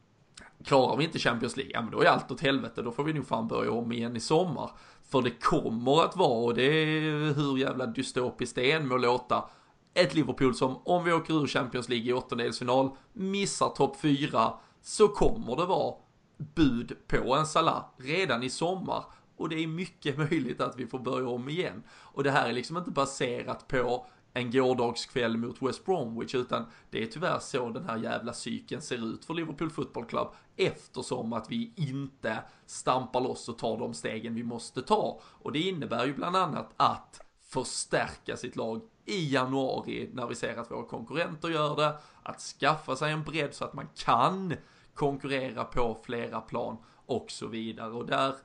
klarar 0.67 0.97
vi 0.97 1.03
inte 1.03 1.19
Champions 1.19 1.57
League, 1.57 1.73
ja 1.73 1.81
men 1.81 1.91
då 1.91 2.01
är 2.01 2.05
allt 2.05 2.31
åt 2.31 2.41
helvete, 2.41 2.81
då 2.81 2.91
får 2.91 3.03
vi 3.03 3.13
nog 3.13 3.27
fan 3.27 3.47
börja 3.47 3.71
om 3.71 3.91
igen 3.91 4.15
i 4.15 4.19
sommar. 4.19 4.71
För 5.09 5.21
det 5.21 5.31
kommer 5.31 6.03
att 6.03 6.15
vara, 6.15 6.45
och 6.45 6.53
det 6.55 6.63
är 6.63 7.33
hur 7.33 7.57
jävla 7.57 7.85
dystopiskt 7.85 8.55
det 8.55 8.71
än 8.71 8.87
må 8.87 8.97
låta, 8.97 9.49
ett 9.93 10.15
Liverpool 10.15 10.55
som 10.55 10.77
om 10.85 11.03
vi 11.03 11.13
åker 11.13 11.33
ur 11.33 11.47
Champions 11.47 11.89
League 11.89 12.09
i 12.09 12.13
åttondelsfinal, 12.13 12.89
missar 13.13 13.69
topp 13.69 13.97
4, 14.01 14.53
så 14.81 15.07
kommer 15.07 15.55
det 15.55 15.65
vara 15.65 15.95
bud 16.37 16.97
på 17.07 17.35
en 17.35 17.45
Salah 17.45 17.85
redan 17.97 18.43
i 18.43 18.49
sommar. 18.49 19.03
Och 19.37 19.49
det 19.49 19.63
är 19.63 19.67
mycket 19.67 20.17
möjligt 20.31 20.61
att 20.61 20.79
vi 20.79 20.87
får 20.87 20.99
börja 20.99 21.27
om 21.27 21.49
igen. 21.49 21.83
Och 21.89 22.23
det 22.23 22.31
här 22.31 22.49
är 22.49 22.53
liksom 22.53 22.77
inte 22.77 22.91
baserat 22.91 23.67
på 23.67 24.05
en 24.37 24.51
gårdagskväll 24.51 25.37
mot 25.37 25.61
West 25.61 25.85
Bromwich 25.85 26.35
utan 26.35 26.65
det 26.89 27.03
är 27.03 27.05
tyvärr 27.05 27.39
så 27.39 27.69
den 27.69 27.85
här 27.85 27.97
jävla 27.97 28.33
cykeln 28.33 28.81
ser 28.81 29.13
ut 29.13 29.25
för 29.25 29.33
Liverpool 29.33 29.69
Football 29.69 30.05
Club 30.05 30.27
eftersom 30.55 31.33
att 31.33 31.51
vi 31.51 31.71
inte 31.75 32.43
stampar 32.65 33.21
loss 33.21 33.49
och 33.49 33.57
tar 33.57 33.77
de 33.77 33.93
stegen 33.93 34.35
vi 34.35 34.43
måste 34.43 34.81
ta. 34.81 35.19
Och 35.23 35.51
det 35.51 35.59
innebär 35.59 36.05
ju 36.05 36.13
bland 36.13 36.35
annat 36.35 36.73
att 36.77 37.21
förstärka 37.41 38.37
sitt 38.37 38.55
lag 38.55 38.81
i 39.05 39.33
januari 39.33 40.09
när 40.13 40.27
vi 40.27 40.35
ser 40.35 40.57
att 40.57 40.71
våra 40.71 40.85
konkurrenter 40.85 41.49
gör 41.49 41.75
det, 41.75 41.95
att 42.23 42.39
skaffa 42.39 42.95
sig 42.95 43.11
en 43.11 43.23
bredd 43.23 43.53
så 43.53 43.65
att 43.65 43.73
man 43.73 43.87
kan 43.95 44.53
konkurrera 44.93 45.63
på 45.63 45.97
flera 46.03 46.41
plan 46.41 46.77
och 47.05 47.31
så 47.31 47.47
vidare. 47.47 47.91
Och 47.91 48.05
där 48.05 48.35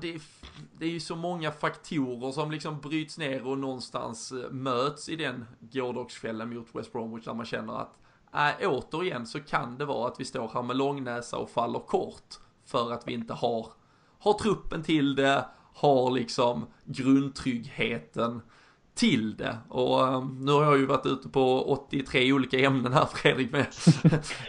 det, 0.00 0.14
är, 0.14 0.20
det 0.78 0.84
är 0.84 0.90
ju 0.90 1.00
så 1.00 1.16
många 1.16 1.50
faktorer 1.50 2.32
som 2.32 2.50
liksom 2.50 2.80
bryts 2.80 3.18
ner 3.18 3.46
och 3.46 3.58
någonstans 3.58 4.32
eh, 4.32 4.50
möts 4.50 5.08
i 5.08 5.16
den 5.16 5.46
gårdagskvällen 5.60 6.54
mot 6.54 6.68
West 6.74 6.92
Bromwich 6.92 7.24
där 7.24 7.34
man 7.34 7.46
känner 7.46 7.80
att 7.80 7.98
äh, 8.60 8.68
återigen 8.70 9.26
så 9.26 9.40
kan 9.40 9.78
det 9.78 9.84
vara 9.84 10.08
att 10.08 10.20
vi 10.20 10.24
står 10.24 10.50
här 10.54 10.62
med 10.62 10.76
långnäsa 10.76 11.36
och 11.36 11.50
faller 11.50 11.78
kort 11.78 12.34
för 12.64 12.92
att 12.92 13.08
vi 13.08 13.12
inte 13.12 13.34
har, 13.34 13.66
har 14.18 14.32
truppen 14.32 14.82
till 14.82 15.14
det, 15.14 15.44
har 15.74 16.10
liksom 16.10 16.66
grundtryggheten 16.84 18.42
till 19.00 19.36
det. 19.36 19.56
Och 19.68 20.02
um, 20.02 20.38
nu 20.40 20.52
har 20.52 20.64
jag 20.64 20.78
ju 20.78 20.86
varit 20.86 21.06
ute 21.06 21.28
på 21.28 21.62
83 21.62 22.32
olika 22.32 22.58
ämnen 22.58 22.92
här 22.92 23.04
Fredrik, 23.14 23.52
men 23.52 23.64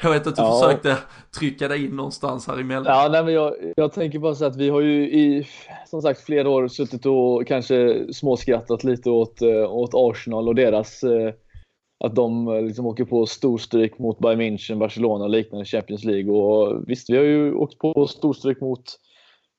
jag 0.04 0.12
vet 0.12 0.28
att 0.28 0.36
du 0.36 0.42
ja. 0.42 0.60
försökte 0.62 0.98
trycka 1.40 1.68
dig 1.68 1.86
in 1.86 1.96
någonstans 1.96 2.48
här 2.48 2.58
emellan. 2.58 2.86
Ja, 2.86 3.10
nej, 3.12 3.24
men 3.24 3.34
jag, 3.34 3.54
jag 3.76 3.94
tänker 3.94 4.20
bara 4.20 4.36
så 4.36 4.46
att 4.46 4.56
vi 4.56 4.70
har 4.70 4.82
ju 4.82 5.04
i, 5.04 5.48
som 5.88 6.02
sagt, 6.02 6.22
flera 6.22 6.50
år 6.50 6.68
suttit 6.68 7.06
och 7.06 7.48
kanske 7.48 8.06
småskrattat 8.14 8.84
lite 8.84 9.10
åt, 9.10 9.42
eh, 9.42 9.74
åt 9.74 9.92
Arsenal 9.94 10.48
och 10.48 10.56
deras 10.56 11.04
eh, 11.04 11.34
att 12.04 12.16
de 12.16 12.48
eh, 12.48 12.62
liksom 12.62 12.86
åker 12.86 13.06
på 13.06 13.26
storstryk 13.26 14.00
mot 14.00 14.20
Bayern 14.20 14.42
München, 14.42 14.78
Barcelona 14.78 15.24
och 15.24 15.30
liknande 15.30 15.66
Champions 15.66 16.04
League. 16.04 16.32
Och 16.32 16.84
visst, 16.88 17.10
vi 17.10 17.18
har 17.18 17.24
ju 17.24 17.54
åkt 17.54 17.78
på 17.78 18.08
storstryk 18.08 18.62
mot 18.62 18.84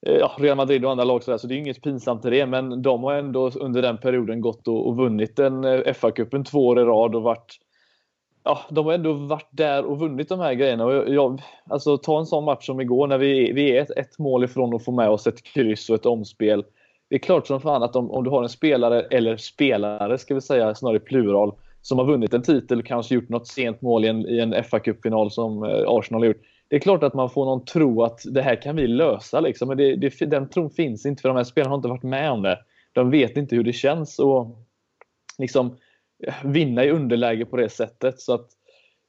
Eh, 0.07 0.14
ja, 0.14 0.32
Real 0.38 0.57
Madrid 0.57 0.84
och 0.84 0.90
andra 0.90 1.05
lag 1.05 1.22
sådär, 1.22 1.38
så 1.38 1.46
det 1.46 1.55
är 1.55 1.59
inget 1.59 1.82
pinsamt 1.82 2.24
i 2.24 2.30
det. 2.30 2.46
Men 2.46 2.82
de 2.82 3.03
har 3.03 3.14
ändå 3.14 3.50
under 3.50 3.82
den 3.82 3.98
perioden 3.98 4.40
gått 4.40 4.68
och, 4.68 4.88
och 4.88 4.96
vunnit 4.96 5.36
den 5.36 5.64
eh, 5.64 5.80
FA-cupen 5.94 6.44
två 6.44 6.66
år 6.66 6.80
i 6.80 6.84
rad 6.84 7.14
och 7.14 7.22
varit 7.22 7.59
Ja, 8.44 8.59
de 8.70 8.86
har 8.86 8.92
ändå 8.92 9.12
varit 9.12 9.48
där 9.50 9.84
och 9.84 9.98
vunnit 9.98 10.28
de 10.28 10.40
här 10.40 10.55
grejerna. 10.55 10.84
Och 10.84 11.14
jag, 11.14 11.42
alltså, 11.68 11.98
ta 11.98 12.18
en 12.18 12.26
sån 12.26 12.44
match 12.44 12.66
som 12.66 12.80
igår 12.80 13.07
när 13.07 13.18
vi, 13.18 13.53
vi 13.53 13.76
är 13.76 13.82
ett, 13.82 13.90
ett 13.90 14.18
mål 14.18 14.44
ifrån 14.44 14.74
att 14.74 14.84
få 14.84 14.92
med 14.92 15.09
oss 15.09 15.26
ett 15.26 15.42
kryss 15.42 15.90
och 15.90 15.96
ett 15.96 16.07
omspel. 16.07 16.64
Det 17.09 17.14
är 17.14 17.18
klart 17.18 17.46
som 17.46 17.61
fan 17.61 17.82
att 17.82 17.96
om, 17.96 18.11
om 18.11 18.24
du 18.24 18.30
har 18.30 18.42
en 18.42 18.48
spelare, 18.48 19.00
eller 19.00 19.36
spelare 19.36 20.18
ska 20.18 20.34
vi 20.34 20.40
säga, 20.40 20.74
snarare 20.74 21.00
plural, 21.00 21.53
som 21.82 21.98
har 21.98 22.05
vunnit 22.05 22.34
en 22.34 22.42
titel, 22.42 22.78
och 22.78 22.86
kanske 22.86 23.14
gjort 23.14 23.28
något 23.28 23.46
sent 23.46 23.82
mål 23.82 24.05
i 24.05 24.09
en, 24.09 24.28
i 24.28 24.38
en 24.38 24.55
FA-cupfinal 24.55 25.30
som 25.30 25.64
eh, 25.64 25.84
Arsenal 25.86 26.22
har 26.22 26.26
gjort 26.26 26.42
det 26.72 26.76
är 26.76 26.80
klart 26.80 27.02
att 27.02 27.14
man 27.14 27.30
får 27.30 27.44
någon 27.44 27.64
tro 27.64 28.02
att 28.02 28.20
det 28.24 28.42
här 28.42 28.62
kan 28.62 28.76
vi 28.76 28.86
lösa. 28.86 29.40
Liksom. 29.40 29.68
Men 29.68 29.76
det, 29.76 29.96
det, 29.96 30.26
den 30.26 30.48
tron 30.48 30.70
finns 30.70 31.06
inte 31.06 31.22
för 31.22 31.28
de 31.28 31.36
här 31.36 31.44
spelarna 31.44 31.70
har 31.70 31.76
inte 31.76 31.88
varit 31.88 32.02
med 32.02 32.30
om 32.30 32.42
det. 32.42 32.58
De 32.92 33.10
vet 33.10 33.36
inte 33.36 33.56
hur 33.56 33.64
det 33.64 33.72
känns 33.72 34.20
att 34.20 34.46
liksom, 35.38 35.76
vinna 36.44 36.84
i 36.84 36.90
underläge 36.90 37.44
på 37.44 37.56
det 37.56 37.68
sättet. 37.68 38.20
Så, 38.20 38.34
att, 38.34 38.48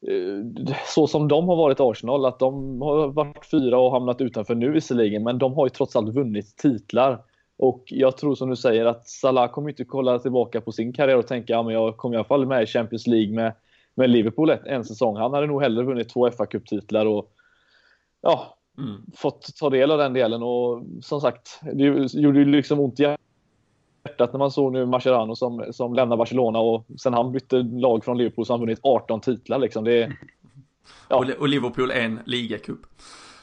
eh, 0.08 0.76
så 0.88 1.08
som 1.08 1.28
de 1.28 1.48
har 1.48 1.56
varit 1.56 1.80
Arsenal, 1.80 2.26
att 2.26 2.40
de 2.40 2.82
har 2.82 3.08
varit 3.08 3.46
fyra 3.46 3.80
och 3.80 3.92
hamnat 3.92 4.22
utanför 4.22 4.56
nu 4.56 4.72
visserligen, 4.72 5.24
men 5.24 5.38
de 5.38 5.54
har 5.54 5.66
ju 5.66 5.70
trots 5.70 5.96
allt 5.96 6.14
vunnit 6.16 6.58
titlar. 6.58 7.22
Och 7.58 7.84
jag 7.88 8.18
tror 8.18 8.36
som 8.36 8.50
du 8.50 8.56
säger 8.56 8.86
att 8.86 9.08
Salah 9.08 9.52
kommer 9.52 9.70
inte 9.70 9.86
kolla 9.86 10.20
tillbaka 10.20 10.62
på 10.62 10.72
sin 10.72 10.94
karriär 10.94 11.18
och 11.18 11.28
tänka 11.28 11.60
att 11.60 11.66
ja, 11.66 11.72
jag 11.72 11.98
kommer 11.98 12.16
i 12.16 12.18
alla 12.18 12.28
fall 12.28 12.46
med 12.46 12.64
i 12.64 12.66
Champions 12.66 13.08
League 13.08 13.36
med, 13.36 13.54
med 13.96 14.10
Liverpool 14.10 14.50
en 14.50 14.86
säsong. 14.86 15.18
Han 15.18 15.34
hade 15.34 15.48
nog 15.48 15.62
hellre 15.62 15.84
vunnit 15.84 16.10
två 16.10 16.30
FA-cuptitlar 16.30 17.06
och 17.06 17.30
ja, 18.24 18.58
mm. 18.78 19.02
fått 19.16 19.56
ta 19.56 19.70
del 19.70 19.92
av 19.92 19.98
den 19.98 20.14
delen. 20.14 20.44
Och 20.44 20.84
som 21.02 21.22
sagt, 21.22 21.60
det 21.74 21.84
gjorde 22.14 22.40
ju 22.40 22.46
liksom 22.46 22.80
ont 22.80 23.00
i 23.00 23.04
hjärtat 23.04 24.34
när 24.34 24.40
man 24.40 24.52
såg 24.52 24.74
nu 24.74 24.86
Mascherano 24.86 25.36
som, 25.36 25.66
som 25.72 25.94
lämnar 25.94 26.18
Barcelona 26.18 26.60
och 26.60 26.86
sen 27.00 27.14
han 27.14 27.32
bytte 27.32 27.56
lag 27.56 28.06
från 28.06 28.18
Liverpool 28.18 28.46
så 28.46 28.54
har 28.54 28.58
han 28.58 28.66
vunnit 28.66 28.80
18 28.82 29.22
titlar. 29.22 29.60
Liksom. 29.60 29.84
Det, 29.84 30.12
ja. 31.10 31.26
Och 31.40 31.48
Liverpool 31.48 31.92
en 31.92 32.20
ligacup. 32.26 32.80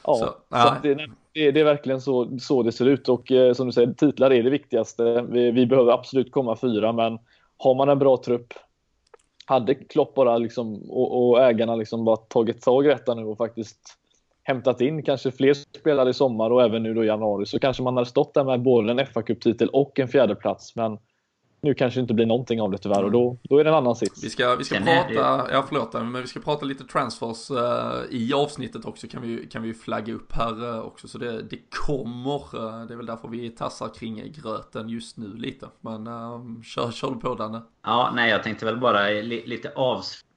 Ja, 0.04 0.14
så, 0.14 0.56
så 0.58 0.74
det, 0.82 0.94
det, 1.32 1.50
det, 1.50 1.60
är 1.60 1.64
verkligen 1.64 2.00
så, 2.00 2.38
så 2.38 2.62
det 2.62 2.72
ser 2.72 2.86
ut 2.86 3.08
och 3.08 3.32
eh, 3.32 3.52
som 3.52 3.66
du 3.66 3.72
säger, 3.72 3.92
titlar 3.92 4.32
är 4.32 4.42
det 4.42 4.50
viktigaste. 4.50 5.26
Vi, 5.28 5.50
vi, 5.50 5.66
behöver 5.66 5.92
absolut 5.92 6.32
komma 6.32 6.56
fyra, 6.56 6.92
men 6.92 7.18
har 7.56 7.74
man 7.74 7.88
en 7.88 7.98
bra 7.98 8.16
trupp, 8.24 8.54
hade 9.44 9.74
Klopp 9.74 10.14
bara 10.14 10.38
liksom, 10.38 10.90
och, 10.90 11.30
och 11.30 11.42
ägarna 11.42 11.76
liksom 11.76 12.04
bara 12.04 12.16
tagit 12.16 12.62
tag 12.62 12.86
i 12.86 12.88
detta 12.88 13.14
nu 13.14 13.24
och 13.24 13.36
faktiskt 13.36 13.99
hämtat 14.55 14.80
in 14.80 15.03
kanske 15.03 15.30
fler 15.30 15.55
spelare 15.55 16.11
i 16.11 16.14
sommar 16.14 16.51
och 16.51 16.62
även 16.62 16.82
nu 16.82 16.94
då 16.94 17.05
i 17.05 17.07
januari 17.07 17.46
så 17.46 17.59
kanske 17.59 17.82
man 17.82 17.96
hade 17.96 18.07
stått 18.07 18.34
där 18.34 18.44
med 18.44 18.62
både 18.62 18.92
en 18.92 19.07
fa 19.07 19.22
Cup-titel 19.22 19.68
och 19.68 19.98
en 19.98 20.09
fjärde 20.09 20.34
plats 20.34 20.76
Men 20.76 20.98
nu 21.62 21.74
kanske 21.74 22.01
det 22.01 22.03
inte 22.03 22.14
blir 22.14 22.26
någonting 22.26 22.61
av 22.61 22.70
det 22.70 22.78
tyvärr 22.78 23.05
och 23.05 23.11
då, 23.11 23.36
då 23.42 23.59
är 23.59 23.64
det 23.64 23.70
en 23.70 23.76
annan 23.76 23.96
sits. 23.96 24.24
Vi 24.24 24.30
ska, 24.30 24.55
vi 24.55 24.64
ska 24.64 24.78
prata, 24.78 25.53
ja 25.53 25.64
förlåt, 25.68 25.92
men 25.92 26.12
vi 26.12 26.26
ska 26.26 26.40
prata 26.40 26.66
lite 26.66 26.84
transfers 26.84 27.51
uh, 27.51 27.57
i 28.11 28.32
avsnittet 28.32 28.84
också 28.84 29.07
kan 29.07 29.22
vi, 29.22 29.46
kan 29.46 29.62
vi 29.62 29.74
flagga 29.74 30.14
upp 30.14 30.32
här 30.32 30.64
uh, 30.64 30.80
också. 30.80 31.09
Så 31.09 31.18
det, 31.18 31.42
det 31.42 31.59
kommer, 31.86 32.57
uh, 32.57 32.86
det 32.86 32.94
är 32.94 32.96
väl 32.96 33.07
därför 33.07 33.28
vi 33.28 33.51
tassar 33.51 33.88
kring 33.94 34.32
gröten 34.32 34.88
just 34.88 35.16
nu 35.16 35.36
lite. 35.36 35.66
Men 35.80 36.07
kör, 36.62 36.90
kör 36.90 37.11
på 37.11 37.34
Danne? 37.34 37.62
Ja, 37.84 38.12
nej 38.14 38.30
jag 38.30 38.42
tänkte 38.42 38.64
väl 38.64 38.80
bara 38.80 39.09
li, 39.09 39.42
lite 39.46 39.72
avsluta 39.74 40.29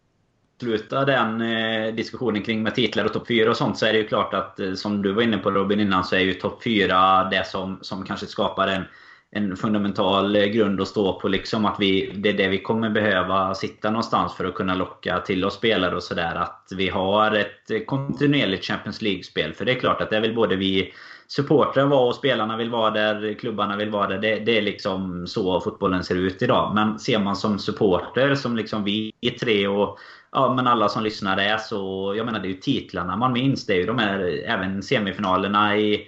avsluta 0.63 1.05
den 1.05 1.41
eh, 1.41 1.93
diskussionen 1.93 2.41
kring 2.41 2.63
med 2.63 2.75
titlar 2.75 3.05
och 3.05 3.13
topp 3.13 3.27
4 3.27 3.49
och 3.49 3.57
sånt 3.57 3.77
så 3.77 3.85
är 3.85 3.93
det 3.93 3.99
ju 3.99 4.07
klart 4.07 4.33
att 4.33 4.59
eh, 4.59 4.73
som 4.73 5.01
du 5.01 5.11
var 5.11 5.21
inne 5.21 5.37
på 5.37 5.51
Robin 5.51 5.79
innan 5.79 6.03
så 6.03 6.15
är 6.15 6.19
ju 6.19 6.33
topp 6.33 6.63
4 6.63 7.23
det 7.31 7.47
som, 7.47 7.79
som 7.81 8.05
kanske 8.05 8.25
skapar 8.25 8.67
en, 8.67 8.83
en 9.31 9.57
fundamental 9.57 10.35
eh, 10.35 10.45
grund 10.45 10.81
att 10.81 10.87
stå 10.87 11.19
på. 11.19 11.27
Liksom 11.27 11.65
att 11.65 11.75
vi, 11.79 12.11
det 12.15 12.29
är 12.29 12.33
det 12.33 12.47
vi 12.47 12.61
kommer 12.61 12.89
behöva 12.89 13.55
sitta 13.55 13.89
någonstans 13.89 14.33
för 14.33 14.45
att 14.45 14.55
kunna 14.55 14.75
locka 14.75 15.19
till 15.19 15.45
oss 15.45 15.53
spelare 15.53 15.95
och 15.95 16.03
sådär. 16.03 16.35
Att 16.35 16.67
vi 16.77 16.89
har 16.89 17.31
ett 17.31 17.71
eh, 17.71 17.79
kontinuerligt 17.79 18.65
Champions 18.65 19.01
League-spel. 19.01 19.53
För 19.53 19.65
det 19.65 19.71
är 19.71 19.79
klart 19.79 20.01
att 20.01 20.09
det 20.09 20.17
är 20.17 20.21
väl 20.21 20.35
både 20.35 20.55
vi 20.55 20.93
supportrar 21.27 21.85
var 21.85 22.07
och 22.07 22.15
spelarna 22.15 22.57
vill 22.57 22.69
vara 22.69 22.91
där, 22.91 23.33
klubbarna 23.39 23.77
vill 23.77 23.89
vara 23.89 24.07
där. 24.07 24.17
Det, 24.17 24.39
det, 24.39 24.57
är 24.57 24.61
liksom 24.61 25.27
så 25.27 25.61
fotbollen 25.61 26.03
ser 26.03 26.15
ut 26.15 26.41
idag. 26.41 26.75
Men 26.75 26.99
ser 26.99 27.19
man 27.19 27.35
som 27.35 27.59
supporter, 27.59 28.35
som 28.35 28.55
liksom 28.57 28.83
vi 28.83 29.13
tre 29.39 29.67
och 29.67 29.99
ja, 30.33 30.53
men 30.53 30.67
alla 30.67 30.89
som 30.89 31.03
lyssnar 31.03 31.37
är 31.37 31.57
så... 31.57 32.13
Jag 32.17 32.25
menar 32.25 32.39
det 32.39 32.47
är 32.47 32.49
ju 32.49 32.59
titlarna 32.59 33.15
man 33.15 33.33
minns. 33.33 33.65
Det 33.65 33.73
är 33.73 33.77
ju 33.77 33.85
de 33.85 33.97
här 33.97 34.43
även 34.45 34.83
semifinalerna 34.83 35.77
i 35.77 36.07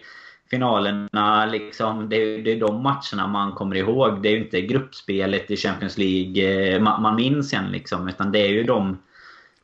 finalerna. 0.49 1.45
Liksom, 1.45 2.09
det, 2.09 2.15
är, 2.15 2.43
det 2.43 2.51
är 2.51 2.59
de 2.59 2.83
matcherna 2.83 3.27
man 3.27 3.51
kommer 3.51 3.75
ihåg. 3.75 4.21
Det 4.21 4.29
är 4.29 4.33
ju 4.33 4.43
inte 4.43 4.61
gruppspelet 4.61 5.51
i 5.51 5.57
Champions 5.57 5.97
League 5.97 6.73
eh, 6.73 6.81
man, 6.81 7.01
man 7.01 7.15
minns 7.15 7.49
sen. 7.49 7.71
Liksom, 7.71 8.07
utan 8.07 8.31
det 8.31 8.39
är 8.39 8.49
ju 8.49 8.63
de 8.63 8.97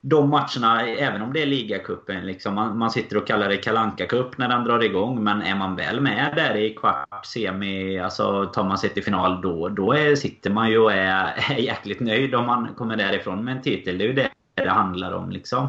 de 0.04 0.30
matcherna, 0.30 0.88
även 0.88 1.22
om 1.22 1.34
det 1.34 1.42
är 1.42 1.46
ligacupen, 1.46 2.26
liksom, 2.26 2.56
man, 2.56 2.78
man, 2.78 2.92
sitter 2.92 3.18
och 3.18 3.28
kallar 3.28 3.50
det 3.50 3.58
kalanka 3.58 4.06
cup 4.06 4.38
när 4.38 4.50
den 4.50 4.64
drar 4.64 4.84
igång. 4.84 5.24
Men 5.24 5.42
är 5.42 5.56
man 5.56 5.76
väl 5.76 6.02
med 6.02 6.34
där 6.36 6.56
i 6.56 6.70
kvart, 6.70 7.26
semi, 7.26 8.00
alltså 8.00 8.46
tar 8.46 8.64
man 8.64 8.78
sig 8.78 8.90
till 8.90 9.04
final, 9.04 9.42
då, 9.42 9.70
då 9.70 9.94
är, 9.94 10.16
sitter 10.16 10.50
man 10.50 10.70
ju 10.70 10.78
och 10.78 10.94
är, 10.94 11.34
är 11.50 11.56
jäkligt 11.58 12.00
nöjd 12.00 12.36
om 12.36 12.46
man 12.46 12.68
kommer 12.78 12.96
därifrån 12.96 13.46
med 13.46 13.56
en 13.56 13.62
titel. 13.62 13.98
Det 13.98 14.04
är 14.04 14.08
ju 14.08 14.14
det 14.14 14.30
det 14.64 14.70
handlar 14.70 15.12
om. 15.12 15.30
Liksom. 15.30 15.68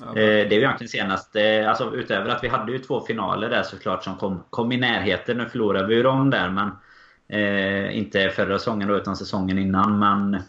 Ja. 0.00 0.06
Eh, 0.06 0.14
det 0.14 0.46
är 0.46 0.52
ju 0.52 0.60
egentligen 0.60 0.88
senast, 0.88 1.36
eh, 1.36 1.68
alltså 1.68 1.94
utöver 1.94 2.30
att 2.30 2.44
vi 2.44 2.48
hade 2.48 2.72
ju 2.72 2.78
två 2.78 3.00
finaler 3.00 3.50
där 3.50 3.62
såklart 3.62 4.04
som 4.04 4.16
kom, 4.16 4.42
kom 4.50 4.72
i 4.72 4.76
närheten. 4.76 5.38
Nu 5.38 5.48
förlorade 5.48 5.86
vi 5.86 5.94
ju 5.94 6.02
dem 6.02 6.30
där, 6.30 6.50
men 6.50 6.70
eh, 7.28 7.98
inte 7.98 8.28
förra 8.28 8.58
säsongen 8.58 8.88
då, 8.88 8.96
utan 8.96 9.16
säsongen 9.16 9.58
innan. 9.58 9.98
Men 9.98 10.42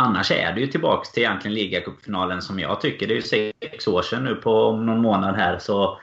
Annars 0.00 0.30
är 0.30 0.52
det 0.52 0.60
ju 0.60 0.66
tillbaks 0.66 1.12
till 1.12 1.22
egentligen 1.22 1.54
ligacupfinalen 1.54 2.42
som 2.42 2.58
jag 2.58 2.80
tycker. 2.80 3.06
Det 3.06 3.14
är 3.14 3.16
ju 3.16 3.52
sex 3.60 3.88
år 3.88 4.02
sedan 4.02 4.24
nu 4.24 4.34
på 4.34 4.62
om 4.62 4.86
någon 4.86 5.02
månad 5.02 5.36
här. 5.36 5.58
Så 5.58 6.00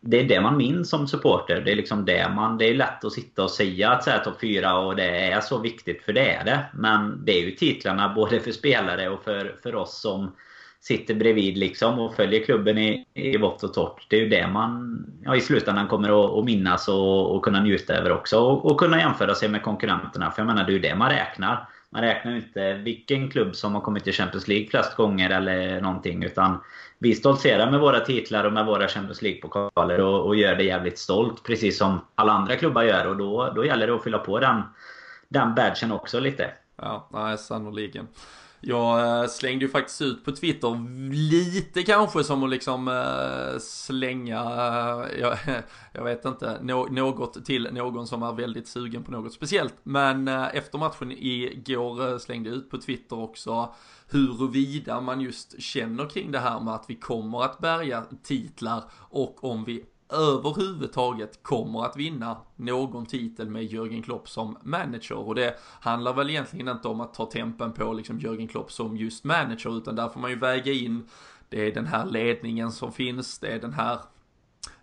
det 0.00 0.20
är 0.20 0.24
det 0.24 0.40
man 0.40 0.56
minns 0.56 0.90
som 0.90 1.08
supporter. 1.08 1.60
Det 1.60 1.72
är 1.72 1.76
liksom 1.76 2.04
det 2.04 2.28
man... 2.28 2.58
Det 2.58 2.64
är 2.64 2.74
lätt 2.74 3.04
att 3.04 3.12
sitta 3.12 3.42
och 3.42 3.50
säga 3.50 3.90
att 3.90 4.04
säga 4.04 4.18
topp 4.18 4.40
4 4.40 4.78
och 4.78 4.96
det 4.96 5.30
är 5.32 5.40
så 5.40 5.58
viktigt, 5.58 6.02
för 6.02 6.12
det 6.12 6.30
är 6.30 6.44
det. 6.44 6.64
Men 6.74 7.24
det 7.24 7.32
är 7.32 7.44
ju 7.44 7.50
titlarna 7.50 8.08
både 8.14 8.40
för 8.40 8.52
spelare 8.52 9.08
och 9.08 9.24
för, 9.24 9.56
för 9.62 9.74
oss 9.74 10.00
som 10.00 10.32
sitter 10.80 11.14
bredvid 11.14 11.58
liksom 11.58 11.98
och 11.98 12.14
följer 12.14 12.44
klubben 12.44 12.78
i, 12.78 13.06
i 13.14 13.36
vått 13.36 13.62
och 13.62 13.74
torrt. 13.74 14.06
Det 14.08 14.16
är 14.16 14.20
ju 14.20 14.28
det 14.28 14.48
man 14.48 14.98
ja, 15.24 15.36
i 15.36 15.40
slutändan 15.40 15.88
kommer 15.88 16.24
att, 16.24 16.38
att 16.38 16.44
minnas 16.44 16.88
och, 16.88 17.36
och 17.36 17.44
kunna 17.44 17.60
njuta 17.60 17.94
över 17.94 18.12
också. 18.12 18.38
Och, 18.38 18.70
och 18.70 18.80
kunna 18.80 18.98
jämföra 18.98 19.34
sig 19.34 19.48
med 19.48 19.62
konkurrenterna. 19.62 20.30
För 20.30 20.42
jag 20.42 20.46
menar, 20.46 20.64
det 20.64 20.70
är 20.70 20.74
ju 20.74 20.78
det 20.78 20.94
man 20.94 21.10
räknar. 21.10 21.68
Man 21.90 22.02
räknar 22.02 22.32
ju 22.32 22.38
inte 22.38 22.74
vilken 22.74 23.30
klubb 23.30 23.56
som 23.56 23.74
har 23.74 23.80
kommit 23.80 24.04
till 24.04 24.12
Champions 24.12 24.48
League 24.48 24.68
flest 24.68 24.96
gånger 24.96 25.30
eller 25.30 25.80
någonting. 25.80 26.22
Utan 26.22 26.60
vi 26.98 27.14
stoltserar 27.14 27.70
med 27.70 27.80
våra 27.80 28.00
titlar 28.00 28.44
och 28.44 28.52
med 28.52 28.66
våra 28.66 28.88
Champions 28.88 29.22
League-pokaler 29.22 30.00
och, 30.00 30.26
och, 30.26 30.36
gör 30.36 30.54
det 30.54 30.64
jävligt 30.64 30.98
stolt. 30.98 31.44
Precis 31.44 31.78
som 31.78 32.00
alla 32.14 32.32
andra 32.32 32.56
klubbar 32.56 32.82
gör. 32.82 33.06
Och 33.06 33.16
då, 33.16 33.52
då 33.56 33.64
gäller 33.64 33.86
det 33.86 33.94
att 33.94 34.04
fylla 34.04 34.18
på 34.18 34.40
den, 34.40 34.62
den 35.28 35.54
badgen 35.54 35.92
också 35.92 36.20
lite. 36.20 36.50
Ja, 36.76 37.08
nej, 37.12 37.38
sannoliken. 37.38 38.08
Jag 38.60 39.22
eh, 39.22 39.28
slängde 39.28 39.64
ju 39.64 39.70
faktiskt 39.70 40.02
ut 40.02 40.24
på 40.24 40.32
Twitter 40.32 41.10
lite 41.12 41.82
kanske 41.82 42.24
som 42.24 42.42
att 42.42 42.50
liksom 42.50 42.88
eh, 42.88 43.58
slänga, 43.60 44.40
eh, 44.40 45.20
jag, 45.20 45.38
jag, 45.92 46.04
vet 46.04 46.24
inte, 46.24 46.58
något 46.62 47.44
till 47.44 47.68
någon 47.72 48.06
som 48.06 48.22
är 48.22 48.32
väldigt 48.32 48.68
sugen 48.68 49.04
på 49.04 49.12
något 49.12 49.32
speciellt. 49.32 49.74
Men 49.82 50.28
efter 50.28 50.78
matchen 50.78 51.12
igår 51.12 52.18
slängde 52.18 52.48
jag 52.48 52.58
ut 52.58 52.70
på 52.70 52.78
Twitter 52.78 53.18
också 53.18 53.74
huruvida 54.10 55.00
man 55.00 55.20
just 55.20 55.62
känner 55.62 56.08
kring 56.08 56.32
det 56.32 56.38
här 56.38 56.60
med 56.60 56.74
att 56.74 56.84
vi 56.88 56.94
kommer 56.94 57.42
att 57.42 57.58
bärga 57.58 58.04
titlar 58.22 58.84
och 58.92 59.44
om 59.44 59.64
vi 59.64 59.84
överhuvudtaget 60.08 61.42
kommer 61.42 61.84
att 61.84 61.96
vinna 61.96 62.36
någon 62.56 63.06
titel 63.06 63.50
med 63.50 63.64
Jörgen 63.64 64.02
Klopp 64.02 64.28
som 64.28 64.58
manager. 64.62 65.18
Och 65.18 65.34
det 65.34 65.54
handlar 65.80 66.14
väl 66.14 66.30
egentligen 66.30 66.68
inte 66.68 66.88
om 66.88 67.00
att 67.00 67.14
ta 67.14 67.26
tempen 67.26 67.72
på 67.72 67.92
liksom 67.92 68.18
Jörgen 68.18 68.48
Klopp 68.48 68.72
som 68.72 68.96
just 68.96 69.24
manager, 69.24 69.78
utan 69.78 69.96
där 69.96 70.08
får 70.08 70.20
man 70.20 70.30
ju 70.30 70.38
väga 70.38 70.72
in 70.72 71.08
det 71.48 71.68
är 71.68 71.74
den 71.74 71.86
här 71.86 72.06
ledningen 72.06 72.72
som 72.72 72.92
finns, 72.92 73.38
det 73.38 73.48
är 73.48 73.60
den 73.60 73.72
här 73.72 73.98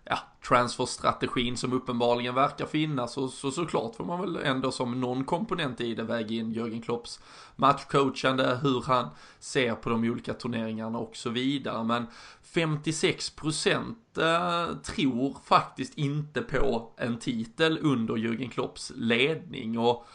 ja, 0.04 0.18
transferstrategin 0.48 1.56
som 1.56 1.72
uppenbarligen 1.72 2.34
verkar 2.34 2.66
finnas 2.66 3.16
och 3.16 3.30
så 3.30 3.50
såklart 3.50 3.94
får 3.94 4.04
man 4.04 4.20
väl 4.20 4.36
ändå 4.36 4.72
som 4.72 5.00
någon 5.00 5.24
komponent 5.24 5.80
i 5.80 5.94
det 5.94 6.02
väga 6.02 6.34
in 6.34 6.52
Jörgen 6.52 6.82
Klopps 6.82 7.20
matchcoachande, 7.56 8.58
hur 8.62 8.82
han 8.86 9.08
ser 9.38 9.74
på 9.74 9.90
de 9.90 10.04
olika 10.04 10.34
turneringarna 10.34 10.98
och 10.98 11.16
så 11.16 11.30
vidare. 11.30 11.84
Men 11.84 12.06
56% 12.54 13.94
eh, 14.18 14.76
tror 14.76 15.38
faktiskt 15.44 15.94
inte 15.94 16.42
på 16.42 16.92
en 16.96 17.18
titel 17.18 17.78
under 17.82 18.14
Jürgen 18.14 18.50
Klopps 18.50 18.92
ledning 18.96 19.78
och 19.78 20.06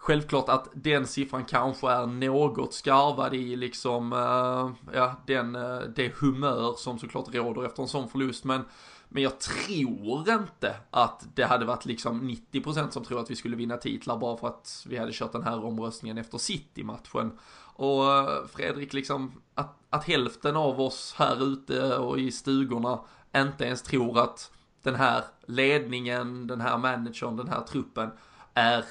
Självklart 0.00 0.48
att 0.48 0.68
den 0.74 1.06
siffran 1.06 1.44
kanske 1.44 1.90
är 1.90 2.06
något 2.06 2.74
skarvad 2.74 3.34
i 3.34 3.56
liksom, 3.56 4.12
eh, 4.12 4.94
ja, 4.94 5.16
den, 5.26 5.54
eh, 5.54 5.78
det 5.96 6.12
humör 6.20 6.74
som 6.76 6.98
såklart 6.98 7.34
råder 7.34 7.64
efter 7.64 7.82
en 7.82 7.88
sån 7.88 8.08
förlust. 8.08 8.44
Men, 8.44 8.64
men 9.08 9.22
jag 9.22 9.40
tror 9.40 10.30
inte 10.30 10.76
att 10.90 11.26
det 11.34 11.44
hade 11.44 11.64
varit 11.64 11.84
liksom 11.84 12.30
90% 12.30 12.90
som 12.90 13.04
tror 13.04 13.20
att 13.20 13.30
vi 13.30 13.36
skulle 13.36 13.56
vinna 13.56 13.76
titlar 13.76 14.16
bara 14.16 14.36
för 14.36 14.48
att 14.48 14.86
vi 14.88 14.96
hade 14.96 15.12
kört 15.12 15.32
den 15.32 15.42
här 15.42 15.64
omröstningen 15.64 16.18
efter 16.18 16.38
City-matchen. 16.38 17.38
Och 17.78 18.12
eh, 18.14 18.46
Fredrik, 18.46 18.92
liksom 18.92 19.42
att, 19.54 19.78
att 19.90 20.04
hälften 20.04 20.56
av 20.56 20.80
oss 20.80 21.14
här 21.18 21.52
ute 21.52 21.96
och 21.96 22.18
i 22.18 22.30
stugorna 22.30 23.00
inte 23.36 23.64
ens 23.64 23.82
tror 23.82 24.18
att 24.18 24.52
den 24.82 24.94
här 24.94 25.24
ledningen, 25.46 26.46
den 26.46 26.60
här 26.60 26.78
managern, 26.78 27.36
den 27.36 27.48
här 27.48 27.60
truppen 27.60 28.10
är 28.54 28.84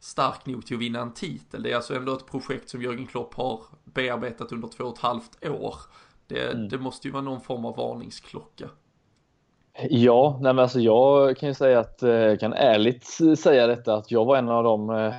stark 0.00 0.46
nog 0.46 0.66
till 0.66 0.76
att 0.76 0.82
vinna 0.82 1.00
en 1.00 1.14
titel. 1.14 1.62
Det 1.62 1.72
är 1.72 1.76
alltså 1.76 1.94
ändå 1.94 2.12
ett 2.12 2.26
projekt 2.26 2.68
som 2.68 2.82
Jörgen 2.82 3.06
Klopp 3.06 3.34
har 3.34 3.60
bearbetat 3.84 4.52
under 4.52 4.68
två 4.68 4.84
och 4.84 4.94
ett 4.94 5.02
halvt 5.02 5.44
år. 5.44 5.74
Det, 6.26 6.52
mm. 6.52 6.68
det 6.68 6.78
måste 6.78 7.08
ju 7.08 7.12
vara 7.12 7.22
någon 7.22 7.40
form 7.40 7.64
av 7.64 7.76
varningsklocka. 7.76 8.68
Ja, 9.90 10.38
nej 10.40 10.52
men 10.52 10.62
alltså 10.62 10.80
jag 10.80 11.36
kan 11.36 11.48
ju 11.48 11.54
säga 11.54 11.80
att, 11.80 11.98
jag 12.02 12.30
eh, 12.30 12.38
kan 12.38 12.52
ärligt 12.52 13.04
säga 13.38 13.66
detta, 13.66 13.94
att 13.94 14.10
jag 14.10 14.24
var 14.24 14.36
en 14.36 14.48
av 14.48 14.64
de 14.64 14.90
eh, 14.90 15.14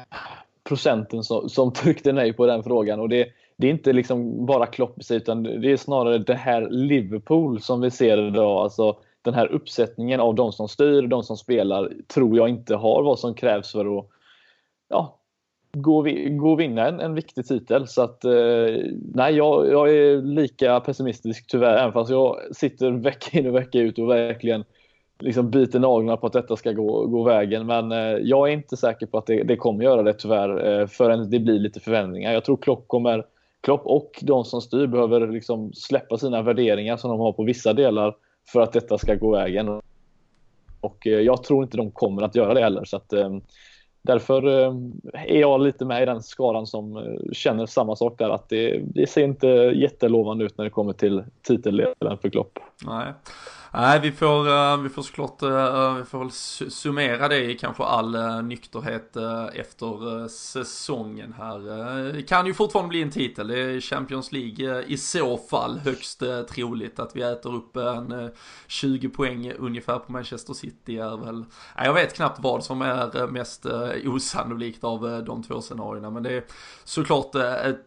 procenten 0.72 1.24
som, 1.24 1.50
som 1.50 1.74
tryckte 1.82 2.12
nej 2.12 2.34
på 2.34 2.46
den 2.46 2.64
frågan. 2.64 3.00
Och 3.00 3.10
det, 3.10 3.28
det 3.56 3.68
är 3.68 3.72
inte 3.72 3.94
liksom 3.94 4.46
bara 4.46 4.66
Klopp 4.66 4.98
utan 5.12 5.44
det 5.44 5.72
är 5.72 5.78
snarare 5.78 6.18
det 6.18 6.34
här 6.34 6.70
Liverpool 6.70 7.62
som 7.62 7.82
vi 7.82 7.92
ser 7.92 8.28
idag. 8.28 8.58
Alltså, 8.58 8.98
den 9.22 9.34
här 9.34 9.48
uppsättningen 9.48 10.20
av 10.20 10.36
de 10.36 10.52
som 10.52 10.68
styr, 10.68 11.04
och 11.04 11.10
de 11.10 11.24
som 11.24 11.38
spelar, 11.38 11.92
tror 12.08 12.38
jag 12.38 12.50
inte 12.50 12.76
har 12.76 13.04
vad 13.04 13.20
som 13.20 13.34
krävs 13.34 13.72
för 13.72 14.00
att 14.00 14.06
ja, 14.90 15.20
gå, 15.74 16.02
gå 16.30 16.52
och 16.52 16.60
vinna 16.60 16.88
en, 16.88 17.00
en 17.00 17.14
viktig 17.14 17.48
titel. 17.48 17.88
Så 17.88 18.02
att, 18.02 18.26
eh, 18.26 18.86
nej, 19.14 19.36
jag, 19.36 19.72
jag, 19.72 19.90
är 19.90 20.22
lika 20.22 20.80
pessimistisk 20.80 21.48
tyvärr, 21.48 21.78
även 21.78 21.94
fast 21.94 22.12
jag 22.12 22.56
sitter 22.56 22.92
vecka 22.92 23.40
in 23.40 23.48
och 23.48 23.56
vecka 23.56 23.80
ut 23.80 24.00
och 24.00 24.10
verkligen 24.10 24.64
liksom 25.22 25.50
biter 25.50 25.80
naglarna 25.80 26.18
på 26.18 26.28
att 26.28 26.34
detta 26.34 26.56
ska 26.56 26.72
gå, 26.72 27.06
gå 27.06 27.24
vägen. 27.24 27.66
Men 27.66 27.92
eh, 27.92 28.18
jag 28.22 28.50
är 28.50 28.54
inte 28.54 28.78
säker 28.78 29.06
på 29.06 29.18
att 29.18 29.26
det, 29.26 29.44
det 29.44 29.56
kommer 29.56 29.84
göra 29.84 30.04
det 30.04 30.14
tyvärr 30.14 30.80
eh, 30.82 30.88
förrän 30.88 31.30
det 31.30 31.40
blir 31.40 31.60
lite 31.60 31.80
förväntningar. 31.80 32.34
Jag 32.34 32.46
tror 32.46 32.58
Klopp 32.58 32.88
kommer 32.88 33.26
Klopp 33.62 33.82
och 33.86 34.20
de 34.22 34.46
som 34.46 34.62
styr 34.62 34.88
behöver 34.88 35.28
liksom 35.28 35.74
släppa 35.74 36.18
sina 36.18 36.42
värderingar 36.42 36.98
som 36.98 37.10
de 37.10 37.20
har 37.20 37.34
på 37.34 37.44
vissa 37.44 37.74
delar 37.74 38.16
för 38.48 38.62
att 38.62 38.74
detta 38.74 38.98
ska 38.98 39.16
gå 39.16 39.32
vägen. 39.32 39.82
Och 40.82 41.08
eh, 41.08 41.20
jag 41.20 41.44
tror 41.44 41.64
inte 41.64 41.78
de 41.78 41.92
kommer 41.92 42.22
att 42.22 42.36
göra 42.36 42.54
det 42.54 42.62
heller. 42.62 42.86
Så 42.86 42.98
att, 42.98 43.14
eh, 43.14 43.30
därför 44.02 44.48
eh, 44.48 44.76
är 45.14 45.40
jag 45.40 45.62
lite 45.62 45.86
med 45.86 46.04
i 46.04 46.06
den 46.06 46.24
skaran 46.24 46.68
som 46.68 46.98
eh, 46.98 47.32
känner 47.34 47.66
samma 47.66 47.96
sak 47.96 48.18
där. 48.18 48.30
Att 48.30 48.50
det, 48.50 48.82
det 48.86 49.10
ser 49.10 49.24
inte 49.24 49.48
jättelovande 49.76 50.46
ut 50.46 50.58
när 50.58 50.66
det 50.66 50.72
kommer 50.72 50.94
till 50.94 51.24
titeldelen 51.42 52.18
för 52.22 52.30
Klopp. 52.30 52.60
Nej. 52.86 53.14
Nej, 53.74 54.00
vi 54.00 54.12
får, 54.12 54.48
eh, 54.48 54.78
vi 54.78 54.90
får 54.90 55.02
såklart, 55.02 55.42
eh, 55.42 55.66
eh, 55.66 55.96
vi 55.96 56.04
får 56.04 56.20
väl 56.20 56.32
summera 56.72 57.28
det 57.28 57.52
i 57.52 57.58
kanske 57.58 57.84
all 57.84 58.44
nykterhet 58.44 59.18
efter 59.54 60.28
säsongen 60.28 61.34
här. 61.38 61.60
Det 62.14 62.22
kan 62.22 62.46
ju 62.46 62.54
fortfarande 62.54 62.90
bli 62.90 63.02
en 63.02 63.12
titel, 63.12 63.48
det 63.48 63.60
är 63.60 63.82
Champions 63.82 64.32
League 64.32 64.84
i 64.84 64.98
så 64.98 65.38
fall 65.38 65.78
högst 65.78 66.24
troligt 66.50 67.00
att 67.00 67.16
vi 67.16 67.22
äter 67.22 67.56
upp 67.56 67.78
en 67.78 68.32
20 68.68 69.10
poäng 69.10 69.52
ungefär 69.52 70.00
på 70.00 70.12
Manchester 70.12 70.54
City 70.54 70.98
är 70.98 71.26
väl, 71.26 71.46
jag 71.78 71.94
vet 71.94 72.16
knappt 72.16 72.40
vad 72.40 72.64
som 72.64 72.82
är 72.82 73.28
mest 73.28 73.66
osannolikt 74.06 74.84
av 74.84 75.24
de 75.26 75.44
två 75.44 75.62
scenarierna, 75.62 76.10
men 76.10 76.24
det 76.24 76.34
är 76.34 76.44
såklart 76.84 77.32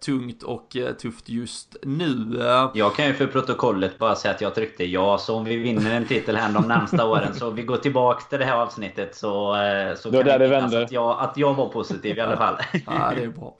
tungt 0.05 0.43
och 0.43 0.77
tufft 1.01 1.29
just 1.29 1.77
nu. 1.83 2.39
Jag 2.75 2.95
kan 2.97 3.07
ju 3.07 3.15
för 3.15 3.27
protokollet 3.27 3.99
bara 3.99 4.15
säga 4.15 4.35
att 4.35 4.41
jag 4.41 4.55
tryckte 4.55 4.85
ja, 4.85 5.19
så 5.19 5.35
om 5.35 5.45
vi 5.45 5.57
vinner 5.57 5.74
vinner 5.79 5.97
en 5.97 6.07
titel 6.07 6.37
här 6.37 6.53
de 6.53 6.69
närmsta 6.69 7.05
åren. 7.07 7.35
Så 7.35 7.51
vi 7.51 7.63
går 7.63 7.77
tillbaka 7.77 8.25
till 8.29 8.39
det 8.39 8.45
här 8.45 8.57
avsnittet 8.57 9.17
så, 9.17 9.57
eh, 9.57 9.97
så 9.97 10.11
det 10.11 10.17
kan 10.17 10.27
där 10.27 10.39
det 10.39 10.49
minnas 10.49 10.75
att 10.75 10.93
jag, 10.93 11.21
att 11.21 11.37
jag 11.37 11.55
var 11.55 11.69
positiv 11.69 12.19
i 12.19 12.21
alla 12.21 12.37
fall. 12.37 12.57
Ja, 12.87 13.13
det 13.17 13.23
är 13.23 13.29
bra. 13.29 13.57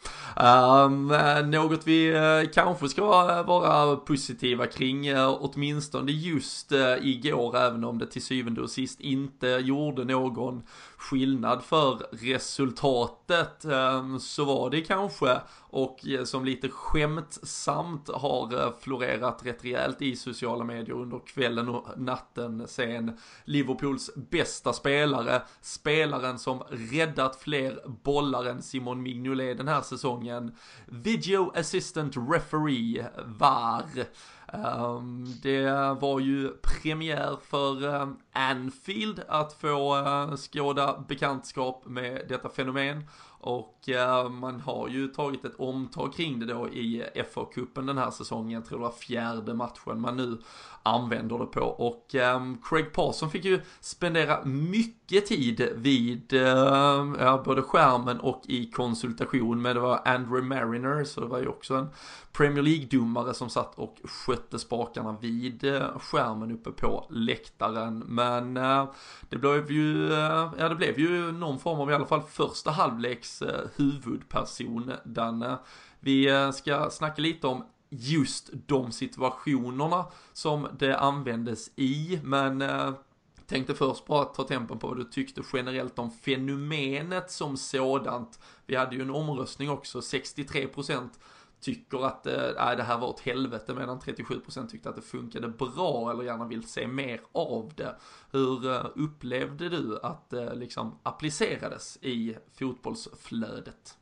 Um, 0.85 1.13
något 1.51 1.87
vi 1.87 2.13
uh, 2.13 2.51
kanske 2.55 2.89
ska 2.89 3.05
vara 3.43 3.97
positiva 3.97 4.67
kring, 4.67 5.17
åtminstone 5.17 6.13
just 6.13 6.73
igår, 7.01 7.57
även 7.57 7.85
om 7.85 7.99
det 7.99 8.07
till 8.07 8.25
syvende 8.25 8.61
och 8.61 8.71
sist 8.71 9.01
inte 9.01 9.47
gjorde 9.47 10.05
någon 10.05 10.63
skillnad 11.05 11.63
för 11.65 12.07
resultatet, 12.11 13.65
ehm, 13.65 14.21
så 14.21 14.45
var 14.45 14.71
det 14.71 14.81
kanske, 14.81 15.41
och 15.61 16.07
eh, 16.07 16.25
som 16.25 16.45
lite 16.45 16.69
skämtsamt 16.69 18.09
har 18.09 18.61
eh, 18.61 18.73
florerat 18.81 19.47
rätt 19.47 19.65
rejält 19.65 20.03
i 20.03 20.17
sociala 20.17 20.65
medier 20.65 20.95
under 20.97 21.19
kvällen 21.27 21.69
och 21.69 21.87
natten 21.97 22.69
sen 22.69 23.19
Liverpools 23.45 24.11
bästa 24.15 24.73
spelare, 24.73 25.43
spelaren 25.61 26.39
som 26.39 26.63
räddat 26.71 27.37
fler 27.37 27.83
bollar 28.05 28.45
än 28.45 28.63
Simon 28.63 29.03
Mignolet 29.03 29.59
den 29.59 29.69
här 29.69 29.83
säsongen, 29.83 30.57
Video 30.87 31.53
Assistant 31.57 32.15
Referee, 32.17 33.07
VAR. 33.25 34.07
Um, 34.55 35.35
det 35.43 35.97
var 36.01 36.21
ju 36.21 36.49
premiär 36.49 37.37
för 37.43 37.85
um, 37.85 38.17
Anfield 38.33 39.23
att 39.29 39.53
få 39.53 39.97
uh, 39.97 40.37
skåda 40.37 41.05
bekantskap 41.09 41.83
med 41.87 42.23
detta 42.29 42.49
fenomen. 42.49 43.05
Och 43.39 43.89
uh, 43.89 44.29
man 44.31 44.61
har 44.61 44.89
ju 44.89 45.09
tagit 45.09 45.45
ett 45.45 45.61
omtag 45.61 46.15
kring 46.15 46.41
det 46.41 46.47
då 46.47 46.69
i 46.69 47.05
FA-cupen 47.15 47.87
den 47.87 47.99
här 47.99 48.11
säsongen, 48.11 48.51
jag 48.51 48.65
tror 48.65 48.79
det 48.79 48.85
var 48.85 48.93
fjärde 48.93 49.55
matchen 49.55 50.01
man 50.01 50.17
nu 50.17 50.39
använder 50.85 51.39
det 51.39 51.47
på. 51.47 51.61
Och 51.61 52.15
um, 52.15 52.59
Craig 52.65 52.93
Parson 52.93 53.31
fick 53.31 53.45
ju 53.45 53.61
spendera 53.81 54.45
mycket 54.45 55.27
tid 55.27 55.69
vid 55.75 56.33
uh, 56.33 56.41
ja, 57.19 57.43
både 57.45 57.63
skärmen 57.63 58.21
och 58.21 58.43
i 58.45 58.71
konsultation. 58.71 59.63
Med 59.63 59.77
det 59.77 59.81
var 59.81 60.01
Andrew 60.05 60.43
Mariner 60.43 61.05
så 61.05 61.21
det 61.21 61.27
var 61.27 61.39
ju 61.39 61.49
också 61.49 61.75
en 61.75 61.89
Premier 62.33 62.63
League-domare 62.63 63.35
som 63.35 63.51
satt 63.51 63.79
och 63.79 63.97
skötte 64.05 64.59
spakarna 64.59 65.17
vid 65.21 65.65
uh, 65.65 65.99
skärmen 65.99 66.53
uppe 66.53 66.71
på 66.71 67.07
läktaren. 67.11 67.99
Men 67.99 68.57
uh, 68.57 68.91
det 69.29 69.37
blev 69.39 69.71
ju, 69.71 70.13
eh, 70.13 70.53
ja 70.59 70.69
det 70.69 70.75
blev 70.75 70.99
ju 70.99 71.33
någon 71.33 71.59
form 71.59 71.81
av 71.81 71.91
i 71.91 71.95
alla 71.95 72.07
fall 72.07 72.23
första 72.23 72.71
halvleks 72.71 73.43
huvudperson 73.77 74.93
Danne. 75.05 75.59
Vi 76.01 76.51
ska 76.55 76.91
snacka 76.91 77.23
lite 77.23 77.47
om 77.47 77.65
just 77.99 78.51
de 78.67 78.93
situationerna 78.93 80.07
som 80.33 80.69
det 80.79 80.99
användes 80.99 81.71
i, 81.77 82.21
men 82.23 82.63
eh, 82.63 82.93
tänkte 83.47 83.75
först 83.75 84.07
bara 84.07 84.25
ta 84.25 84.43
tempen 84.43 84.79
på 84.79 84.87
vad 84.87 84.97
du 84.97 85.05
tyckte 85.05 85.43
generellt 85.53 85.99
om 85.99 86.11
fenomenet 86.11 87.31
som 87.31 87.57
sådant. 87.57 88.39
Vi 88.67 88.77
hade 88.77 88.97
ju 88.97 89.03
en 89.03 89.11
omröstning 89.11 89.71
också, 89.71 90.01
63% 90.01 91.09
tycker 91.65 92.07
att 92.07 92.27
eh, 92.27 92.77
det 92.77 92.83
här 92.83 92.99
var 92.99 93.11
ett 93.11 93.21
helvete 93.21 93.75
medan 93.75 94.01
37% 94.01 94.69
tyckte 94.69 94.89
att 94.89 94.97
det 94.97 95.03
funkade 95.03 95.49
bra 95.49 96.11
eller 96.11 96.25
gärna 96.25 96.45
vill 96.45 96.69
se 96.69 96.87
mer 96.87 97.21
av 97.33 97.73
det. 97.77 97.97
Hur 98.31 98.71
eh, 98.73 98.87
upplevde 98.95 99.69
du 99.69 99.99
att 100.03 100.31
det 100.31 100.47
eh, 100.47 100.55
liksom 100.55 100.99
applicerades 101.03 101.99
i 102.03 102.37
fotbollsflödet? 102.59 103.99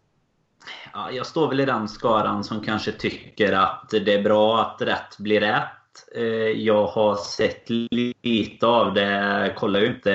Ja, 0.92 1.10
jag 1.10 1.26
står 1.26 1.48
väl 1.48 1.60
i 1.60 1.64
den 1.64 1.88
skaran 1.88 2.44
som 2.44 2.60
kanske 2.60 2.92
tycker 2.92 3.52
att 3.52 3.90
det 3.90 4.14
är 4.14 4.22
bra 4.22 4.60
att 4.60 4.82
rätt 4.82 5.18
blir 5.18 5.40
rätt. 5.40 5.68
Eh, 6.16 6.62
jag 6.62 6.86
har 6.86 7.16
sett 7.16 7.70
lite 7.70 8.66
av 8.66 8.94
det. 8.94 9.52
Kollar 9.56 9.80
ju 9.80 9.86
inte 9.86 10.10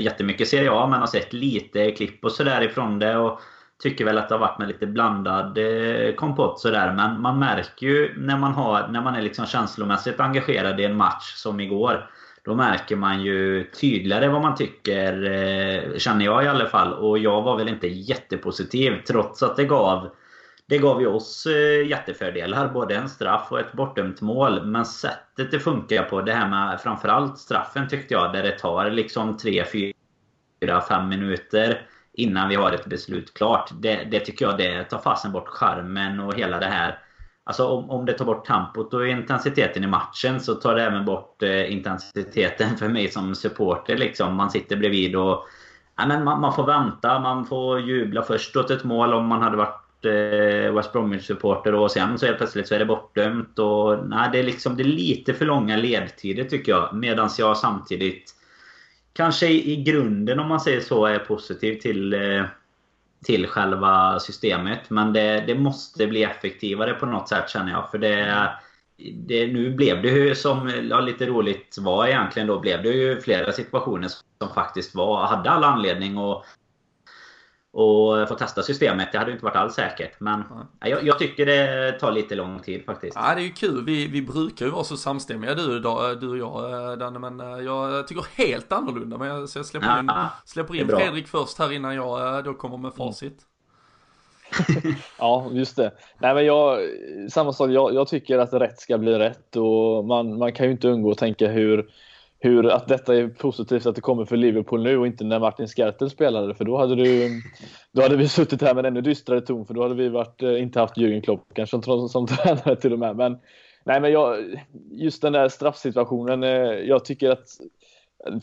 jättemycket 0.00 0.48
Serie 0.48 0.70
A, 0.72 0.86
men 0.86 1.00
har 1.00 1.06
sett 1.06 1.32
lite 1.32 1.90
klipp 1.90 2.24
och 2.24 2.32
sådär 2.32 2.62
ifrån 2.62 2.98
det. 2.98 3.16
Och 3.16 3.40
tycker 3.82 4.04
väl 4.04 4.18
att 4.18 4.28
det 4.28 4.34
har 4.34 4.40
varit 4.40 4.58
med 4.58 4.68
lite 4.68 4.86
blandad 4.86 5.58
eh, 5.58 6.14
kompott 6.14 6.60
sådär. 6.60 6.92
Men 6.92 7.20
man 7.20 7.38
märker 7.38 7.86
ju 7.86 8.14
när 8.18 8.38
man, 8.38 8.52
har, 8.52 8.88
när 8.88 9.02
man 9.02 9.14
är 9.14 9.22
liksom 9.22 9.46
känslomässigt 9.46 10.20
engagerad 10.20 10.80
i 10.80 10.84
en 10.84 10.96
match 10.96 11.34
som 11.34 11.60
igår. 11.60 12.10
Då 12.44 12.54
märker 12.54 12.96
man 12.96 13.22
ju 13.22 13.70
tydligare 13.80 14.28
vad 14.28 14.42
man 14.42 14.56
tycker, 14.56 15.24
eh, 15.24 15.98
känner 15.98 16.24
jag 16.24 16.44
i 16.44 16.48
alla 16.48 16.66
fall. 16.66 16.92
Och 16.92 17.18
jag 17.18 17.42
var 17.42 17.56
väl 17.56 17.68
inte 17.68 17.88
jättepositiv 17.88 19.02
trots 19.06 19.42
att 19.42 19.56
det 19.56 19.64
gav 19.64 20.10
det 20.66 20.78
gav 20.78 21.00
ju 21.00 21.06
oss 21.06 21.46
eh, 21.46 21.86
jättefördelar, 21.86 22.68
både 22.68 22.94
en 22.94 23.08
straff 23.08 23.46
och 23.50 23.60
ett 23.60 23.72
bortdömt 23.72 24.20
mål. 24.20 24.66
Men 24.66 24.84
sättet 24.84 25.50
det 25.50 25.60
funkar 25.60 26.02
på, 26.02 26.22
det 26.22 26.32
här 26.32 26.48
med 26.48 26.80
framförallt 26.80 27.38
straffen 27.38 27.88
tyckte 27.88 28.14
jag, 28.14 28.32
där 28.32 28.42
det 28.42 28.58
tar 28.58 28.90
liksom 28.90 29.36
3, 29.36 29.64
4, 29.64 30.80
5 30.80 31.08
minuter 31.08 31.86
innan 32.12 32.48
vi 32.48 32.54
har 32.54 32.72
ett 32.72 32.86
beslut 32.86 33.34
klart. 33.34 33.70
Det, 33.72 34.08
det 34.10 34.20
tycker 34.20 34.44
jag 34.44 34.58
det 34.58 34.84
tar 34.84 34.98
fasen 34.98 35.32
bort 35.32 35.48
charmen 35.48 36.20
och 36.20 36.34
hela 36.34 36.58
det 36.58 36.66
här. 36.66 36.98
Alltså 37.44 37.66
om, 37.66 37.90
om 37.90 38.06
det 38.06 38.12
tar 38.12 38.24
bort 38.24 38.46
tempot 38.46 38.94
och 38.94 39.08
intensiteten 39.08 39.84
i 39.84 39.86
matchen 39.86 40.40
så 40.40 40.54
tar 40.54 40.74
det 40.74 40.82
även 40.82 41.04
bort 41.04 41.42
eh, 41.42 41.72
intensiteten 41.72 42.76
för 42.76 42.88
mig 42.88 43.08
som 43.08 43.34
supporter. 43.34 43.96
Liksom. 43.96 44.34
Man 44.34 44.50
sitter 44.50 44.76
bredvid 44.76 45.16
och 45.16 45.46
ja, 45.96 46.06
men 46.06 46.24
man, 46.24 46.40
man, 46.40 46.54
får 46.54 46.66
vänta. 46.66 47.18
Man 47.18 47.44
får 47.46 47.80
jubla 47.80 48.22
först 48.22 48.56
åt 48.56 48.70
ett 48.70 48.84
mål 48.84 49.14
om 49.14 49.26
man 49.26 49.42
hade 49.42 49.56
varit 49.56 50.04
eh, 50.04 50.74
West 50.74 50.92
Bromwich-supporter 50.92 51.74
och 51.74 51.90
sen 51.90 52.18
så 52.18 52.26
helt 52.26 52.38
plötsligt 52.38 52.68
så 52.68 52.74
är 52.74 52.78
det 52.78 52.84
bortdömt. 52.84 53.58
Och, 53.58 54.08
nej, 54.08 54.28
det, 54.32 54.38
är 54.38 54.42
liksom, 54.42 54.76
det 54.76 54.82
är 54.82 54.84
lite 54.84 55.34
för 55.34 55.44
långa 55.44 55.76
ledtider 55.76 56.44
tycker 56.44 56.72
jag. 56.72 56.94
Medan 56.94 57.30
jag 57.38 57.56
samtidigt 57.56 58.34
kanske 59.12 59.46
i, 59.46 59.72
i 59.72 59.82
grunden 59.82 60.40
om 60.40 60.48
man 60.48 60.60
säger 60.60 60.80
så 60.80 61.06
är 61.06 61.18
positiv 61.18 61.80
till 61.80 62.14
eh, 62.14 62.44
till 63.24 63.46
själva 63.46 64.20
systemet. 64.20 64.90
Men 64.90 65.12
det, 65.12 65.44
det, 65.46 65.54
måste 65.54 66.06
bli 66.06 66.22
effektivare 66.22 66.94
på 66.94 67.06
något 67.06 67.28
sätt 67.28 67.50
känner 67.50 67.72
jag. 67.72 67.90
För 67.90 67.98
det, 67.98 68.48
det, 69.14 69.46
nu 69.46 69.70
blev 69.70 70.02
det 70.02 70.08
ju 70.08 70.34
som 70.34 70.72
ja, 70.90 71.00
lite 71.00 71.26
roligt 71.26 71.76
var 71.78 72.06
egentligen 72.06 72.48
då 72.48 72.60
blev 72.60 72.82
det 72.82 72.88
ju 72.88 73.20
flera 73.20 73.52
situationer 73.52 74.08
som 74.38 74.54
faktiskt 74.54 74.94
var, 74.94 75.26
hade 75.26 75.50
all 75.50 75.64
anledning 75.64 76.18
att 76.18 76.44
och 77.72 78.28
få 78.28 78.34
testa 78.34 78.62
systemet. 78.62 79.08
Det 79.12 79.18
hade 79.18 79.32
inte 79.32 79.44
varit 79.44 79.56
alls 79.56 79.74
säkert. 79.74 80.20
Men 80.20 80.44
ja. 80.80 80.88
jag, 80.88 81.06
jag, 81.06 81.18
tycker 81.18 81.46
det 81.46 81.92
tar 81.92 82.12
lite 82.12 82.34
lång 82.34 82.58
tid 82.60 82.84
faktiskt. 82.84 83.16
Ja, 83.16 83.34
det 83.34 83.40
är 83.40 83.44
ju 83.44 83.52
kul. 83.52 83.84
Vi, 83.84 84.06
vi 84.06 84.22
brukar 84.22 84.66
ju 84.66 84.72
vara 84.72 84.84
så 84.84 84.96
samstämmiga 84.96 85.54
du, 85.54 85.80
du 86.20 86.30
och 86.30 86.38
jag, 86.38 86.98
Danne. 86.98 87.18
Men 87.18 87.40
eh, 87.40 87.64
jag 87.64 88.08
tycker 88.08 88.24
helt 88.34 88.72
annorlunda. 88.72 89.18
Men 89.18 89.28
jag, 89.28 89.48
så 89.48 89.58
jag 89.58 89.66
släpper 89.66 89.98
in, 89.98 90.06
ja, 90.06 90.30
släpper 90.44 90.74
in 90.74 90.88
Fredrik 90.88 91.28
först 91.28 91.58
här 91.58 91.72
innan 91.72 91.94
jag 91.94 92.36
eh, 92.36 92.44
då 92.44 92.54
kommer 92.54 92.76
med 92.76 92.94
facit. 92.94 93.38
ja, 95.18 95.48
just 95.52 95.76
det. 95.76 95.92
Nej, 96.18 96.34
men 96.34 96.44
jag, 96.44 96.78
samma 97.30 97.52
sak. 97.52 97.70
Jag, 97.70 97.94
jag, 97.94 98.08
tycker 98.08 98.38
att 98.38 98.52
rätt 98.52 98.80
ska 98.80 98.98
bli 98.98 99.18
rätt 99.18 99.56
och 99.56 100.04
man, 100.04 100.38
man 100.38 100.52
kan 100.52 100.66
ju 100.66 100.72
inte 100.72 100.88
undgå 100.88 101.10
att 101.10 101.18
tänka 101.18 101.48
hur 101.48 101.90
hur 102.42 102.70
att 102.70 102.88
detta 102.88 103.16
är 103.16 103.28
positivt 103.28 103.86
att 103.86 103.94
det 103.94 104.00
kommer 104.00 104.24
för 104.24 104.36
Liverpool 104.36 104.82
nu 104.82 104.98
och 104.98 105.06
inte 105.06 105.24
när 105.24 105.38
Martin 105.38 105.66
Skertel 105.66 106.10
spelade 106.10 106.54
för 106.54 106.64
då 106.64 106.78
hade, 106.78 106.94
du, 106.94 107.28
då 107.92 108.02
hade 108.02 108.16
vi 108.16 108.28
suttit 108.28 108.62
här 108.62 108.74
med 108.74 108.86
en 108.86 108.92
ännu 108.92 109.00
dystrare 109.00 109.40
ton 109.40 109.66
för 109.66 109.74
då 109.74 109.82
hade 109.82 109.94
vi 109.94 110.08
varit, 110.08 110.42
eh, 110.42 110.62
inte 110.62 110.80
haft 110.80 110.96
Jürgen 110.96 111.20
Klopp 111.20 111.44
kanske 111.54 111.82
som, 111.82 112.08
som 112.08 112.26
tränare 112.36 112.76
till 112.76 112.92
och 112.92 112.98
med. 112.98 113.16
Men, 113.16 113.38
nej, 113.84 114.00
men 114.00 114.12
jag, 114.12 114.38
just 114.90 115.22
den 115.22 115.32
där 115.32 115.48
straffsituationen, 115.48 116.42
eh, 116.42 116.50
jag 116.88 117.04
tycker 117.04 117.30
att 117.30 117.46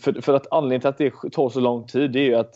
för, 0.01 0.21
för 0.21 0.33
att 0.33 0.47
anledningen 0.51 0.81
till 0.81 0.89
att 0.89 0.97
det 0.97 1.31
tar 1.31 1.49
så 1.49 1.59
lång 1.59 1.87
tid 1.87 2.15
är 2.15 2.19
ju 2.19 2.35
att 2.35 2.55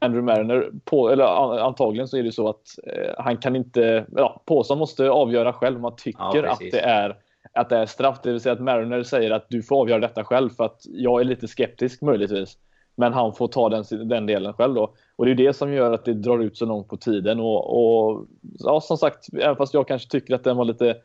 Andrew 0.00 0.22
Mariner, 0.22 0.70
på, 0.84 1.08
eller 1.08 1.24
antagligen 1.58 2.08
så 2.08 2.16
är 2.16 2.22
det 2.22 2.32
så 2.32 2.48
att 2.48 2.62
eh, 2.86 3.14
han 3.18 3.36
kan 3.36 3.56
inte, 3.56 4.06
ja, 4.16 4.42
Påsson 4.44 4.78
måste 4.78 5.10
avgöra 5.10 5.52
själv 5.52 5.76
om 5.76 5.84
han 5.84 5.96
tycker 5.96 6.44
ja, 6.44 6.50
att 6.50 6.58
det 6.58 6.80
är 6.80 7.16
att 7.52 7.68
det 7.68 7.76
är 7.76 7.86
straff. 7.86 8.18
Det 8.22 8.32
vill 8.32 8.40
säga 8.40 8.52
att 8.52 8.60
Mariner 8.60 9.02
säger 9.02 9.30
att 9.30 9.46
du 9.48 9.62
får 9.62 9.80
avgöra 9.80 9.98
detta 9.98 10.24
själv 10.24 10.50
för 10.50 10.64
att 10.64 10.80
jag 10.84 11.20
är 11.20 11.24
lite 11.24 11.48
skeptisk 11.48 12.02
möjligtvis. 12.02 12.58
Men 12.96 13.12
han 13.12 13.34
får 13.34 13.48
ta 13.48 13.68
den, 13.68 14.08
den 14.08 14.26
delen 14.26 14.52
själv 14.52 14.74
då. 14.74 14.94
Och 15.16 15.24
det 15.24 15.30
är 15.30 15.34
det 15.34 15.52
som 15.52 15.72
gör 15.72 15.92
att 15.92 16.04
det 16.04 16.14
drar 16.14 16.38
ut 16.38 16.56
så 16.56 16.66
långt 16.66 16.88
på 16.88 16.96
tiden. 16.96 17.40
Och, 17.40 17.76
och 17.76 18.26
ja, 18.58 18.80
som 18.80 18.96
sagt, 18.96 19.28
även 19.34 19.56
fast 19.56 19.74
jag 19.74 19.88
kanske 19.88 20.10
tycker 20.10 20.34
att 20.34 20.44
den 20.44 20.56
var 20.56 20.64
lite 20.64 20.96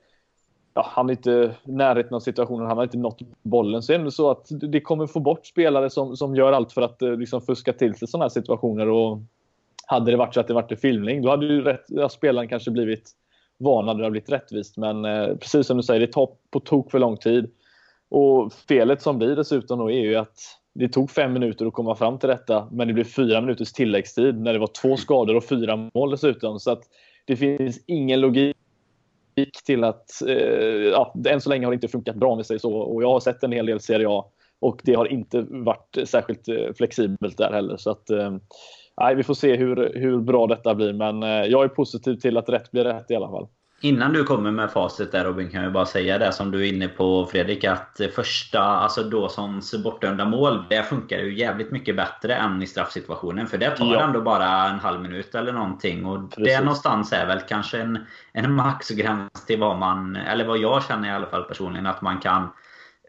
Ja, 0.73 0.85
han 0.89 1.09
är 1.09 1.13
inte 1.13 1.55
i 1.63 1.71
närheten 1.71 2.13
av 2.13 2.19
situationen, 2.19 2.67
han 2.67 2.77
har 2.77 2.83
inte 2.83 2.97
nått 2.97 3.19
bollen. 3.41 3.81
Så 3.81 3.93
är 3.93 3.99
det 3.99 4.11
så 4.11 4.31
att 4.31 4.47
det 4.49 4.81
kommer 4.81 5.07
få 5.07 5.19
bort 5.19 5.45
spelare 5.45 5.89
som, 5.89 6.17
som 6.17 6.35
gör 6.35 6.51
allt 6.51 6.71
för 6.71 6.81
att 6.81 7.01
eh, 7.01 7.11
liksom, 7.11 7.41
fuska 7.41 7.73
till 7.73 7.95
sig 7.95 8.07
sådana 8.07 8.23
här 8.23 8.29
situationer. 8.29 8.89
Och 8.89 9.19
hade 9.85 10.11
det 10.11 10.17
varit 10.17 10.33
så 10.33 10.39
att 10.39 10.47
det 10.47 10.53
varit 10.53 10.71
en 10.71 10.77
filmning, 10.77 11.21
då 11.21 11.29
hade 11.29 11.45
ju 11.45 11.61
rätt, 11.61 11.85
ja, 11.87 12.09
spelaren 12.09 12.47
kanske 12.47 12.71
blivit 12.71 13.11
van 13.59 13.87
hade 13.87 13.99
det 13.99 14.05
har 14.05 14.11
blivit 14.11 14.31
rättvist. 14.31 14.77
Men 14.77 15.05
eh, 15.05 15.35
precis 15.35 15.67
som 15.67 15.77
du 15.77 15.83
säger, 15.83 15.99
det 15.99 16.13
tar 16.13 16.29
på 16.51 16.59
tok 16.59 16.91
för 16.91 16.99
lång 16.99 17.17
tid. 17.17 17.51
Och 18.09 18.53
felet 18.53 19.01
som 19.01 19.17
blir 19.17 19.35
dessutom 19.35 19.79
då 19.79 19.91
är 19.91 19.99
ju 19.99 20.15
att 20.15 20.37
det 20.73 20.87
tog 20.87 21.11
fem 21.11 21.33
minuter 21.33 21.65
att 21.65 21.73
komma 21.73 21.95
fram 21.95 22.19
till 22.19 22.29
detta, 22.29 22.67
men 22.71 22.87
det 22.87 22.93
blev 22.93 23.03
fyra 23.03 23.41
minuters 23.41 23.73
tilläggstid 23.73 24.39
när 24.39 24.53
det 24.53 24.59
var 24.59 24.69
två 24.81 24.97
skador 24.97 25.35
och 25.35 25.43
fyra 25.43 25.89
mål 25.93 26.11
dessutom. 26.11 26.59
Så 26.59 26.71
att 26.71 26.83
det 27.25 27.35
finns 27.35 27.79
ingen 27.85 28.21
logik 28.21 28.55
till 29.65 29.83
att... 29.83 30.21
Eh, 30.27 30.35
ja, 30.91 31.13
än 31.27 31.41
så 31.41 31.49
länge 31.49 31.65
har 31.65 31.71
det 31.71 31.75
inte 31.75 31.87
funkat 31.87 32.15
bra 32.15 32.31
om 32.31 32.37
vi 32.37 32.43
säger 32.43 32.59
så. 32.59 32.73
Och 32.73 33.03
jag 33.03 33.11
har 33.11 33.19
sett 33.19 33.43
en 33.43 33.51
hel 33.51 33.65
del 33.65 33.79
Serie 33.79 34.09
A 34.09 34.25
Och 34.59 34.81
det 34.83 34.93
har 34.93 35.05
inte 35.05 35.41
varit 35.41 35.97
särskilt 36.05 36.47
eh, 36.47 36.73
flexibelt 36.77 37.37
där 37.37 37.51
heller. 37.51 37.77
Så 37.77 37.91
att, 37.91 38.09
eh, 38.09 38.35
nej, 38.99 39.15
vi 39.15 39.23
får 39.23 39.33
se 39.33 39.55
hur, 39.55 39.91
hur 39.95 40.19
bra 40.19 40.47
detta 40.47 40.75
blir. 40.75 40.93
Men 40.93 41.21
jag 41.21 41.63
är 41.63 41.67
positiv 41.67 42.15
till 42.15 42.37
att 42.37 42.49
rätt 42.49 42.71
blir 42.71 42.83
rätt 42.83 43.11
i 43.11 43.15
alla 43.15 43.29
fall. 43.29 43.47
Innan 43.81 44.13
du 44.13 44.23
kommer 44.23 44.51
med 44.51 44.71
facit 44.71 45.11
där 45.11 45.25
Robin 45.25 45.49
kan 45.49 45.63
jag 45.63 45.73
bara 45.73 45.85
säga 45.85 46.17
det 46.17 46.31
som 46.31 46.51
du 46.51 46.67
är 46.67 46.73
inne 46.73 46.87
på 46.87 47.25
Fredrik 47.25 47.63
att 47.63 48.01
första, 48.15 48.61
alltså 48.61 49.03
Dawsons 49.03 49.83
bortdömda 49.83 50.25
mål, 50.25 50.63
det 50.69 50.83
funkar 50.83 51.17
ju 51.17 51.39
jävligt 51.39 51.71
mycket 51.71 51.95
bättre 51.95 52.35
än 52.35 52.63
i 52.63 52.67
straffsituationen. 52.67 53.47
För 53.47 53.57
det 53.57 53.69
tar 53.69 53.93
ja. 53.93 54.01
ändå 54.01 54.21
bara 54.21 54.67
en 54.67 54.79
halv 54.79 55.01
minut 55.01 55.35
eller 55.35 55.53
någonting. 55.53 56.05
Och 56.05 56.31
Precis. 56.31 56.45
det 56.45 56.59
någonstans 56.59 57.13
är 57.13 57.27
väl 57.27 57.39
kanske 57.39 57.81
en, 57.81 58.05
en 58.33 58.53
maxgräns 58.53 59.45
till 59.45 59.59
vad 59.59 59.77
man, 59.77 60.15
eller 60.15 60.45
vad 60.45 60.57
jag 60.57 60.83
känner 60.83 61.09
i 61.09 61.11
alla 61.11 61.27
fall 61.27 61.43
personligen, 61.43 61.85
att 61.85 62.01
man 62.01 62.19
kan 62.19 62.49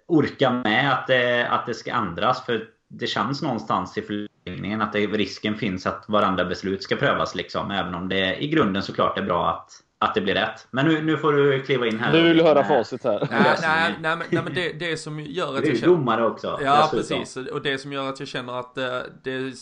orka 0.06 0.50
med 0.50 0.92
att 0.92 1.06
det, 1.06 1.48
att 1.48 1.66
det 1.66 1.74
ska 1.74 1.92
ändras. 1.92 2.44
För 2.46 2.64
det 2.88 3.06
känns 3.06 3.42
någonstans 3.42 3.98
i 3.98 4.02
förlängningen 4.44 4.82
att 4.82 4.92
det, 4.92 5.06
risken 5.06 5.54
finns 5.54 5.86
att 5.86 6.04
varandra 6.08 6.44
beslut 6.44 6.82
ska 6.82 6.96
prövas 6.96 7.34
liksom. 7.34 7.70
Även 7.70 7.94
om 7.94 8.08
det 8.08 8.42
i 8.42 8.48
grunden 8.48 8.82
såklart 8.82 9.18
är 9.18 9.22
bra 9.22 9.50
att 9.50 9.82
att 10.02 10.14
det 10.14 10.20
blir 10.20 10.34
rätt. 10.34 10.68
Men 10.70 10.86
nu, 10.86 11.02
nu 11.02 11.16
får 11.16 11.32
du 11.32 11.62
kliva 11.62 11.86
in 11.86 11.98
här. 11.98 12.12
Nu 12.12 12.22
vill 12.22 12.36
du 12.36 12.42
höra 12.42 12.64
facit 12.64 13.04
här. 13.04 13.28
Nej, 13.30 13.56
nej, 13.62 13.94
nej, 14.00 14.16
men, 14.16 14.26
nej, 14.30 14.42
men 14.44 14.54
det, 14.54 14.72
det 14.72 14.96
som 14.96 15.20
gör 15.20 15.58
att 15.58 15.66
jag 15.66 15.78
känner... 15.78 15.94
domare 15.94 16.26
också. 16.26 16.58
Ja, 16.64 16.88
precis. 16.90 17.36
Och 17.36 17.62
det 17.62 17.78
som 17.78 17.92
gör 17.92 18.08
att 18.08 18.20
jag 18.20 18.28
känner 18.28 18.60
att 18.60 18.74
det, 18.74 18.96
eh, 18.96 19.02
det 19.22 19.32
är 19.32 19.52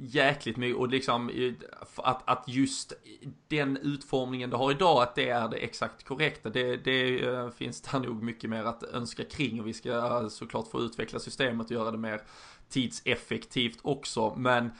jäkligt 0.00 0.56
mycket 0.56 0.76
och 0.76 0.88
liksom 0.88 1.52
att, 1.96 2.22
att 2.30 2.44
just 2.46 2.92
den 3.48 3.76
utformningen 3.76 4.50
det 4.50 4.56
har 4.56 4.70
idag, 4.70 5.02
att 5.02 5.14
det 5.14 5.28
är 5.28 5.48
det 5.48 5.56
exakt 5.56 6.04
korrekta. 6.04 6.50
Det, 6.50 6.76
det 6.76 7.26
eh, 7.26 7.50
finns 7.50 7.82
där 7.82 7.98
nog 7.98 8.22
mycket 8.22 8.50
mer 8.50 8.64
att 8.64 8.82
önska 8.82 9.24
kring 9.24 9.60
och 9.60 9.66
vi 9.66 9.72
ska 9.72 10.28
såklart 10.30 10.70
få 10.70 10.80
utveckla 10.80 11.18
systemet 11.18 11.66
och 11.66 11.72
göra 11.72 11.90
det 11.90 11.98
mer 11.98 12.20
tidseffektivt 12.68 13.78
också. 13.82 14.34
Men 14.36 14.70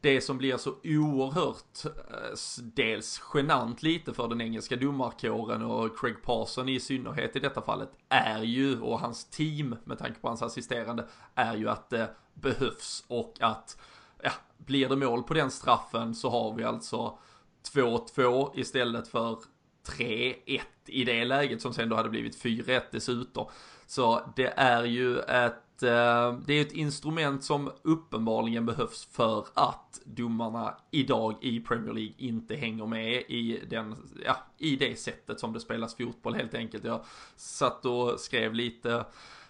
det 0.00 0.20
som 0.20 0.38
blir 0.38 0.56
så 0.56 0.74
oerhört 0.84 1.84
eh, 1.84 2.38
dels 2.62 3.22
genant 3.34 3.82
lite 3.82 4.14
för 4.14 4.28
den 4.28 4.40
engelska 4.40 4.76
domarkåren 4.76 5.62
och 5.62 5.98
Craig 5.98 6.22
Parson 6.22 6.68
i 6.68 6.80
synnerhet 6.80 7.36
i 7.36 7.40
detta 7.40 7.62
fallet 7.62 7.90
är 8.08 8.42
ju, 8.42 8.80
och 8.80 9.00
hans 9.00 9.30
team 9.30 9.76
med 9.84 9.98
tanke 9.98 10.20
på 10.20 10.28
hans 10.28 10.42
assisterande, 10.42 11.06
är 11.34 11.56
ju 11.56 11.68
att 11.68 11.90
det 11.90 12.10
behövs 12.34 13.04
och 13.08 13.34
att, 13.40 13.78
ja, 14.22 14.30
blir 14.56 14.88
det 14.88 14.96
mål 14.96 15.22
på 15.22 15.34
den 15.34 15.50
straffen 15.50 16.14
så 16.14 16.30
har 16.30 16.54
vi 16.54 16.64
alltså 16.64 17.18
2-2 17.74 18.50
istället 18.54 19.08
för 19.08 19.38
3-1 19.86 20.60
i 20.86 21.04
det 21.04 21.24
läget 21.24 21.62
som 21.62 21.72
sen 21.72 21.88
då 21.88 21.96
hade 21.96 22.08
blivit 22.08 22.42
4-1 22.44 22.82
dessutom. 22.90 23.46
Så 23.86 24.32
det 24.36 24.52
är 24.56 24.84
ju 24.84 25.18
ett 25.18 25.67
Eh, 25.82 26.38
det 26.46 26.54
är 26.54 26.60
ett 26.60 26.72
instrument 26.72 27.44
som 27.44 27.70
uppenbarligen 27.82 28.66
behövs 28.66 29.08
för 29.12 29.46
att 29.54 30.00
domarna 30.04 30.74
idag 30.90 31.34
i 31.40 31.60
Premier 31.60 31.94
League 31.94 32.14
inte 32.16 32.56
hänger 32.56 32.86
med 32.86 33.14
i, 33.14 33.60
den, 33.70 33.96
ja, 34.24 34.36
i 34.58 34.76
det 34.76 34.98
sättet 34.98 35.40
som 35.40 35.52
det 35.52 35.60
spelas 35.60 35.96
fotboll 35.96 36.34
helt 36.34 36.54
enkelt. 36.54 36.84
Jag 36.84 37.00
satt 37.36 37.86
och 37.86 38.20
skrev 38.20 38.54
lite 38.54 39.04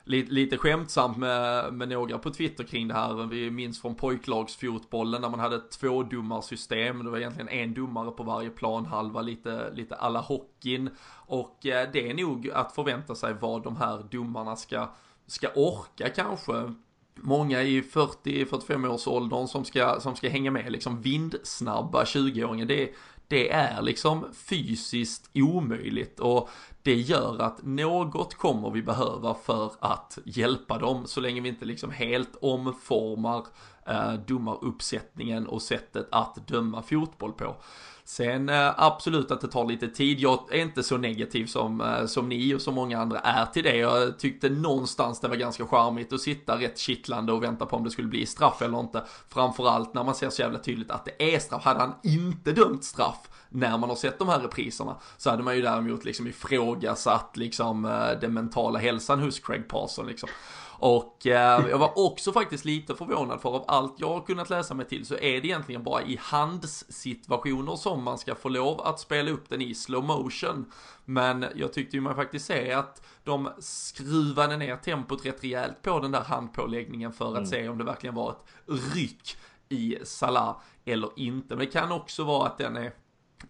lite, 0.08 0.32
lite 0.32 0.58
skämtsamt 0.58 1.16
med, 1.16 1.72
med 1.74 1.88
några 1.88 2.18
på 2.18 2.30
Twitter 2.30 2.64
kring 2.64 2.88
det 2.88 2.94
här. 2.94 3.26
Vi 3.26 3.50
minns 3.50 3.80
från 3.80 3.94
pojklagsfotbollen 3.94 5.22
när 5.22 5.28
man 5.28 5.40
hade 5.40 5.60
två 5.60 6.02
domarsystem. 6.02 7.04
Det 7.04 7.10
var 7.10 7.18
egentligen 7.18 7.48
en 7.48 7.74
domare 7.74 8.10
på 8.10 8.22
varje 8.22 8.50
planhalva, 8.50 9.22
lite, 9.22 9.70
lite 9.74 9.94
alla 9.94 10.20
hockeyn. 10.20 10.90
Och 11.26 11.66
eh, 11.66 11.88
det 11.92 12.10
är 12.10 12.14
nog 12.14 12.50
att 12.50 12.74
förvänta 12.74 13.14
sig 13.14 13.34
vad 13.40 13.62
de 13.62 13.76
här 13.76 14.04
domarna 14.10 14.56
ska 14.56 14.88
ska 15.28 15.48
orka 15.54 16.08
kanske 16.08 16.74
många 17.14 17.62
i 17.62 17.80
40-45 17.80 18.88
års 18.88 19.06
åldern 19.06 19.48
som 19.48 19.64
ska, 19.64 20.00
som 20.00 20.16
ska 20.16 20.28
hänga 20.28 20.50
med 20.50 20.72
liksom 20.72 21.00
vindsnabba 21.02 22.04
20-åringar. 22.04 22.66
Det, 22.66 22.90
det 23.28 23.52
är 23.52 23.82
liksom 23.82 24.26
fysiskt 24.34 25.30
omöjligt 25.34 26.20
och 26.20 26.48
det 26.82 26.94
gör 26.94 27.42
att 27.42 27.62
något 27.62 28.34
kommer 28.34 28.70
vi 28.70 28.82
behöva 28.82 29.34
för 29.34 29.72
att 29.80 30.18
hjälpa 30.24 30.78
dem 30.78 31.06
så 31.06 31.20
länge 31.20 31.40
vi 31.40 31.48
inte 31.48 31.64
liksom 31.64 31.90
helt 31.90 32.36
omformar 32.40 33.46
eh, 33.86 34.12
domaruppsättningen 34.12 35.46
och 35.46 35.62
sättet 35.62 36.08
att 36.10 36.46
döma 36.46 36.82
fotboll 36.82 37.32
på. 37.32 37.56
Sen 38.08 38.48
eh, 38.48 38.72
absolut 38.76 39.30
att 39.30 39.40
det 39.40 39.48
tar 39.48 39.66
lite 39.66 39.88
tid. 39.88 40.20
Jag 40.20 40.54
är 40.54 40.62
inte 40.62 40.82
så 40.82 40.96
negativ 40.96 41.46
som, 41.46 41.80
eh, 41.80 42.06
som 42.06 42.28
ni 42.28 42.54
och 42.54 42.62
så 42.62 42.72
många 42.72 43.00
andra 43.00 43.18
är 43.18 43.46
till 43.46 43.64
det. 43.64 43.76
Jag 43.76 44.18
tyckte 44.18 44.48
någonstans 44.48 45.20
det 45.20 45.28
var 45.28 45.36
ganska 45.36 45.66
charmigt 45.66 46.12
att 46.12 46.20
sitta 46.20 46.58
rätt 46.58 46.78
kittlande 46.78 47.32
och 47.32 47.42
vänta 47.42 47.66
på 47.66 47.76
om 47.76 47.84
det 47.84 47.90
skulle 47.90 48.08
bli 48.08 48.26
straff 48.26 48.62
eller 48.62 48.80
inte. 48.80 49.04
Framförallt 49.28 49.94
när 49.94 50.04
man 50.04 50.14
ser 50.14 50.30
så 50.30 50.42
jävla 50.42 50.58
tydligt 50.58 50.90
att 50.90 51.04
det 51.04 51.34
är 51.34 51.38
straff. 51.38 51.64
Hade 51.64 51.80
han 51.80 51.94
inte 52.02 52.52
dömt 52.52 52.84
straff 52.84 53.28
när 53.48 53.78
man 53.78 53.88
har 53.88 53.96
sett 53.96 54.18
de 54.18 54.28
här 54.28 54.40
repriserna 54.40 54.96
så 55.16 55.30
hade 55.30 55.42
man 55.42 55.56
ju 55.56 55.62
däremot 55.62 56.04
liksom 56.04 56.26
ifrågasatt 56.26 57.36
liksom 57.36 57.84
eh, 57.84 58.20
den 58.20 58.34
mentala 58.34 58.78
hälsan 58.78 59.22
hos 59.22 59.40
Craig 59.40 59.68
Parson 59.68 60.06
liksom. 60.06 60.28
Och 60.80 61.26
eh, 61.26 61.68
jag 61.68 61.78
var 61.78 61.98
också 61.98 62.32
faktiskt 62.32 62.64
lite 62.64 62.94
förvånad 62.94 63.40
för 63.40 63.48
av 63.48 63.64
allt 63.68 63.94
jag 63.96 64.08
har 64.08 64.20
kunnat 64.20 64.50
läsa 64.50 64.74
mig 64.74 64.86
till 64.86 65.06
så 65.06 65.14
är 65.14 65.40
det 65.40 65.48
egentligen 65.48 65.82
bara 65.82 66.02
i 66.02 66.18
hands-situationer 66.22 67.76
som 67.76 68.02
man 68.02 68.18
ska 68.18 68.34
få 68.34 68.48
lov 68.48 68.80
att 68.80 69.00
spela 69.00 69.30
upp 69.30 69.48
den 69.48 69.62
i 69.62 69.74
slow 69.74 70.04
motion. 70.04 70.72
Men 71.04 71.46
jag 71.54 71.72
tyckte 71.72 71.96
ju 71.96 72.00
man 72.00 72.14
faktiskt 72.14 72.46
se 72.46 72.72
att 72.72 73.06
de 73.24 73.48
skruvade 73.58 74.56
ner 74.56 74.76
tempot 74.76 75.26
rätt 75.26 75.44
rejält 75.44 75.82
på 75.82 76.00
den 76.00 76.12
där 76.12 76.24
handpåläggningen 76.24 77.12
för 77.12 77.28
att 77.28 77.36
mm. 77.36 77.46
se 77.46 77.68
om 77.68 77.78
det 77.78 77.84
verkligen 77.84 78.14
var 78.14 78.30
ett 78.30 78.44
ryck 78.94 79.36
i 79.68 79.98
Salah 80.04 80.56
eller 80.84 81.10
inte. 81.16 81.56
Men 81.56 81.58
det 81.58 81.72
kan 81.72 81.92
också 81.92 82.24
vara 82.24 82.46
att 82.46 82.58
den 82.58 82.76
är 82.76 82.92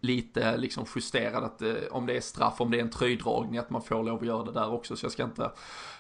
lite 0.01 0.57
liksom 0.57 0.85
justerad 0.97 1.45
att 1.45 1.63
eh, 1.63 1.75
om 1.91 2.07
det 2.07 2.17
är 2.17 2.21
straff, 2.21 2.61
om 2.61 2.71
det 2.71 2.77
är 2.77 2.83
en 2.83 2.91
tröjdragning 2.91 3.59
att 3.59 3.71
man 3.71 3.83
får 3.83 4.03
lov 4.03 4.21
att 4.21 4.27
göra 4.27 4.45
det 4.45 4.53
där 4.53 4.73
också 4.73 4.97
så 4.97 5.05
jag 5.05 5.13
ska 5.13 5.25
inte 5.25 5.51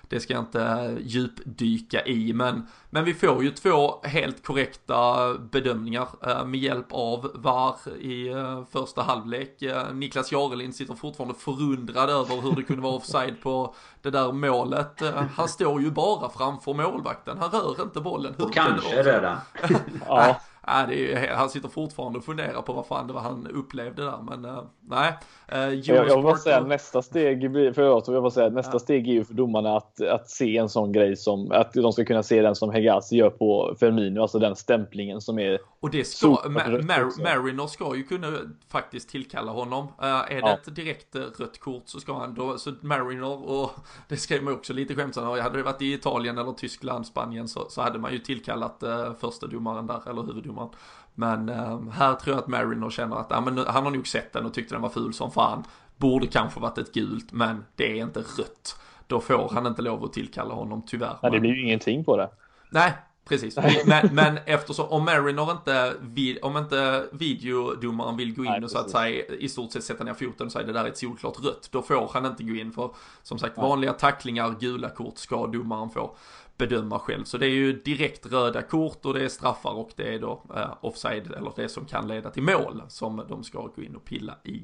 det 0.09 0.21
ska 0.21 0.35
jag 0.35 0.43
inte 0.43 0.97
djupdyka 1.01 2.07
i, 2.07 2.33
men, 2.33 2.67
men 2.91 3.05
vi 3.05 3.15
får 3.15 3.45
ju 3.45 3.51
två 3.51 4.01
helt 4.03 4.45
korrekta 4.45 5.35
bedömningar 5.35 6.09
eh, 6.27 6.45
med 6.45 6.61
hjälp 6.61 6.87
av 6.91 7.31
VAR 7.35 7.77
i 8.01 8.29
eh, 8.29 8.65
första 8.73 9.03
halvlek. 9.03 9.63
Eh, 9.63 9.93
Niklas 9.93 10.33
Jarelind 10.33 10.75
sitter 10.75 10.95
fortfarande 10.95 11.35
förundrad 11.35 12.11
över 12.11 12.41
hur 12.41 12.53
det 12.57 12.63
kunde 12.63 12.83
vara 12.83 12.95
offside 12.95 13.41
på 13.43 13.75
det 14.03 14.11
där 14.11 14.33
målet. 14.33 15.03
Han 15.35 15.49
står 15.49 15.83
ju 15.83 15.91
bara 15.91 16.31
framför 16.31 16.75
målvakten, 16.75 17.39
han 17.39 17.51
rör 17.51 17.83
inte 17.83 18.01
bollen. 18.01 18.35
Hur 18.39 18.45
och 18.45 18.55
kanske 18.55 19.03
röda. 19.03 19.41
ja. 20.09 20.41
Nej, 20.69 20.87
det 20.89 21.13
är, 21.13 21.35
han 21.35 21.51
sitter 21.51 21.69
fortfarande 21.69 22.19
och 22.19 22.25
funderar 22.25 22.63
på 22.63 22.73
vad 22.73 22.87
fan 22.87 23.07
det 23.07 23.13
var 23.13 23.21
han 23.21 23.47
upplevde 23.47 24.05
där, 24.05 24.19
men 24.31 24.45
uh, 24.45 24.63
nej. 24.89 25.13
Uh, 25.53 25.75
jag, 25.75 26.09
jag 26.09 26.15
vill 26.15 26.25
bara 26.25 26.37
säga 26.37 26.61
nästa 26.61 27.03
steg, 27.03 27.51
blir, 27.51 27.73
förlåt, 27.73 28.09
jag 28.09 28.23
vill 28.23 28.31
säga 28.31 28.49
nästa 28.49 28.73
ja. 28.73 28.79
steg 28.79 29.09
är 29.09 29.13
ju 29.13 29.25
för 29.25 29.35
domarna 29.35 29.77
att, 29.77 30.01
att 30.01 30.31
se 30.31 30.57
en 30.57 30.69
sån 30.69 30.93
grej 30.93 31.17
som, 31.17 31.53
att 31.53 31.73
de 31.73 31.93
ska 31.93 32.05
kunna 32.05 32.23
se 32.23 32.43
den 32.43 32.55
som 32.55 32.71
Hegazi 32.71 33.17
gör 33.17 33.31
på 33.31 33.77
Firmino, 33.81 34.23
alltså 34.23 34.39
den 34.39 34.57
stämplingen 34.57 35.21
som 35.21 35.39
är 35.39 35.59
Och 35.81 35.91
det 35.91 36.05
ska, 36.05 36.29
Mar 36.29 36.83
Mar 36.83 37.23
Mariner 37.23 37.67
ska 37.67 37.97
ju 37.97 38.03
kunna 38.03 38.39
faktiskt 38.69 39.09
tillkalla 39.09 39.53
honom. 39.53 39.85
Uh, 39.85 40.07
är 40.07 40.29
det 40.29 40.39
ja. 40.39 40.53
ett 40.53 40.75
direkt 40.75 41.17
rött 41.17 41.61
kort 41.61 41.83
så 41.87 42.01
ska 42.01 42.19
han 42.19 42.35
då, 42.35 42.59
så 42.59 42.75
Mariner 42.81 43.51
och 43.51 43.71
det 44.09 44.17
skrev 44.17 44.43
man 44.43 44.55
också 44.55 44.73
lite 44.73 44.95
skämtsamt, 44.95 45.43
hade 45.43 45.59
det 45.59 45.63
varit 45.63 45.83
i 45.83 45.93
Italien 45.93 46.39
eller 46.39 46.53
Tyskland, 46.53 47.07
Spanien 47.07 47.49
så, 47.49 47.67
så 47.69 47.83
hade 47.83 47.99
man 47.99 48.13
ju 48.13 48.19
tillkallat 48.19 48.83
uh, 48.83 49.15
första 49.21 49.47
domaren 49.47 49.87
där, 49.87 50.09
eller 50.11 50.23
huvuddomaren. 50.23 50.71
Men 51.19 51.49
eh, 51.49 51.81
här 51.91 52.15
tror 52.15 52.37
jag 52.37 52.43
att 52.43 52.49
Mariner 52.49 52.91
känner 52.91 53.17
att 53.17 53.27
ja, 53.31 53.41
men 53.41 53.59
han 53.59 53.85
har 53.85 53.91
nog 53.91 54.09
sett 54.09 54.33
den 54.33 54.47
och 54.47 54.55
tyckte 54.55 54.75
den 54.75 54.83
var 54.83 54.89
ful 54.89 55.15
som 55.15 55.31
fan. 55.31 55.65
Borde 55.97 56.27
kanske 56.27 56.61
varit 56.61 56.79
ett 56.79 56.93
gult, 56.93 57.33
men 57.33 57.65
det 57.77 57.99
är 57.99 58.03
inte 58.03 58.21
rött. 58.21 58.81
Då 59.07 59.21
får 59.21 59.51
han 59.55 59.67
inte 59.67 59.83
lov 59.83 60.05
att 60.05 60.13
tillkalla 60.13 60.55
honom 60.55 60.83
tyvärr. 60.87 61.19
Nej, 61.23 61.33
det 61.33 61.41
blir 61.41 61.51
ju 61.51 61.63
ingenting 61.63 62.05
på 62.05 62.17
det. 62.17 62.31
Nej, 62.71 62.93
precis. 63.29 63.57
Men, 63.87 64.09
men 64.13 64.39
eftersom, 64.47 64.89
om 64.89 65.05
Mariner 65.05 65.53
inte, 65.53 65.95
vid, 66.01 66.39
om 66.43 66.57
inte 66.57 67.05
videodomaren 67.13 68.17
vill 68.17 68.35
gå 68.35 68.45
in 68.45 68.51
Nej, 68.51 68.65
och 68.65 68.71
så 68.71 68.79
att 68.79 68.91
säga 68.91 69.27
i 69.27 69.49
stort 69.49 69.73
sett 69.73 69.85
sätta 69.85 70.05
ner 70.05 70.15
foten 70.15 70.47
och 70.47 70.53
säga 70.53 70.67
det 70.67 70.73
där 70.73 70.85
är 70.85 70.89
ett 70.89 70.99
solklart 70.99 71.45
rött, 71.45 71.69
då 71.73 71.83
får 71.83 72.11
han 72.13 72.27
inte 72.27 72.43
gå 72.43 72.55
in 72.55 72.73
för 72.73 72.91
som 73.23 73.39
sagt 73.39 73.59
vanliga 73.59 73.93
tacklingar, 73.93 74.55
gula 74.61 74.91
kort 74.91 75.19
ska 75.19 75.47
domaren 75.47 75.91
få 75.91 76.17
bedöma 76.59 76.99
själv. 76.99 77.25
Så 77.25 77.39
det 77.39 77.47
är 77.47 77.51
ju 77.51 77.73
direkt 77.73 78.27
röda 78.27 78.63
kort 78.63 79.05
och 79.05 79.15
det 79.15 79.25
är 79.25 79.29
straffar 79.29 79.71
och 79.71 79.91
det 79.97 80.15
är 80.15 80.19
då 80.19 80.43
eh, 80.57 80.75
offside 80.81 81.33
eller 81.33 81.53
det 81.57 81.69
som 81.69 81.85
kan 81.85 82.09
leda 82.09 82.31
till 82.31 82.43
mål 82.43 82.83
som 82.89 83.25
de 83.29 83.45
ska 83.45 83.61
gå 83.77 83.83
in 83.83 83.97
och 83.97 84.05
pilla 84.05 84.35
i. 84.45 84.63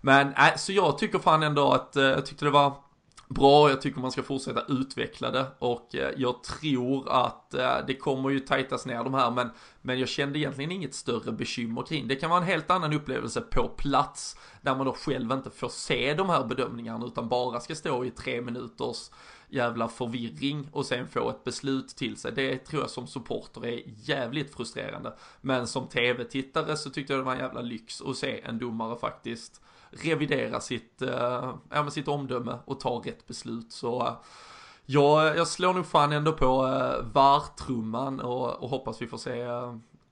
Men 0.00 0.28
äh, 0.28 0.56
så 0.56 0.72
jag 0.72 0.98
tycker 0.98 1.18
fan 1.18 1.42
ändå 1.42 1.72
att 1.72 1.96
eh, 1.96 2.04
jag 2.04 2.26
tyckte 2.26 2.44
det 2.44 2.50
var 2.50 2.74
bra, 3.32 3.70
jag 3.70 3.80
tycker 3.80 4.00
man 4.00 4.12
ska 4.12 4.22
fortsätta 4.22 4.64
utveckla 4.68 5.30
det 5.30 5.46
och 5.58 5.94
eh, 5.94 6.12
jag 6.16 6.42
tror 6.42 7.12
att 7.12 7.54
eh, 7.54 7.76
det 7.86 7.94
kommer 7.94 8.30
ju 8.30 8.40
tajtas 8.40 8.86
ner 8.86 9.04
de 9.04 9.14
här 9.14 9.30
men, 9.30 9.50
men 9.82 9.98
jag 9.98 10.08
kände 10.08 10.38
egentligen 10.38 10.72
inget 10.72 10.94
större 10.94 11.32
bekymmer 11.32 11.82
kring 11.82 12.08
det. 12.08 12.16
kan 12.16 12.30
vara 12.30 12.40
en 12.40 12.46
helt 12.46 12.70
annan 12.70 12.92
upplevelse 12.92 13.40
på 13.40 13.68
plats 13.68 14.36
där 14.60 14.74
man 14.74 14.86
då 14.86 14.92
själv 14.92 15.32
inte 15.32 15.50
får 15.50 15.68
se 15.68 16.14
de 16.14 16.28
här 16.28 16.44
bedömningarna 16.44 17.06
utan 17.06 17.28
bara 17.28 17.60
ska 17.60 17.74
stå 17.74 18.04
i 18.04 18.10
tre 18.10 18.40
minuters 18.40 19.10
jävla 19.48 19.88
förvirring 19.88 20.68
och 20.72 20.86
sen 20.86 21.08
få 21.08 21.30
ett 21.30 21.44
beslut 21.44 21.88
till 21.88 22.16
sig. 22.16 22.32
Det 22.32 22.58
tror 22.58 22.82
jag 22.82 22.90
som 22.90 23.06
supporter 23.06 23.66
är 23.66 23.82
jävligt 23.86 24.54
frustrerande. 24.54 25.12
Men 25.40 25.66
som 25.66 25.88
tv-tittare 25.88 26.76
så 26.76 26.90
tyckte 26.90 27.12
jag 27.12 27.20
det 27.20 27.24
var 27.24 27.32
en 27.32 27.38
jävla 27.38 27.60
lyx 27.60 28.02
att 28.02 28.16
se 28.16 28.40
en 28.40 28.58
domare 28.58 28.98
faktiskt 28.98 29.60
revidera 29.92 30.60
sitt, 30.60 31.02
eh, 31.02 31.10
ja, 31.10 31.58
ja, 31.70 31.90
sitt 31.90 32.08
omdöme 32.08 32.58
och 32.64 32.80
ta 32.80 33.02
rätt 33.04 33.26
beslut. 33.26 33.72
Så 33.72 34.06
eh, 34.06 34.14
jag, 34.86 35.36
jag 35.36 35.48
slår 35.48 35.74
nog 35.74 35.86
fan 35.86 36.12
ändå 36.12 36.32
på 36.32 36.66
eh, 36.66 37.04
vartrumman 37.12 38.20
och, 38.20 38.62
och 38.62 38.68
hoppas 38.68 39.02
vi 39.02 39.06
får 39.06 39.18
se 39.18 39.46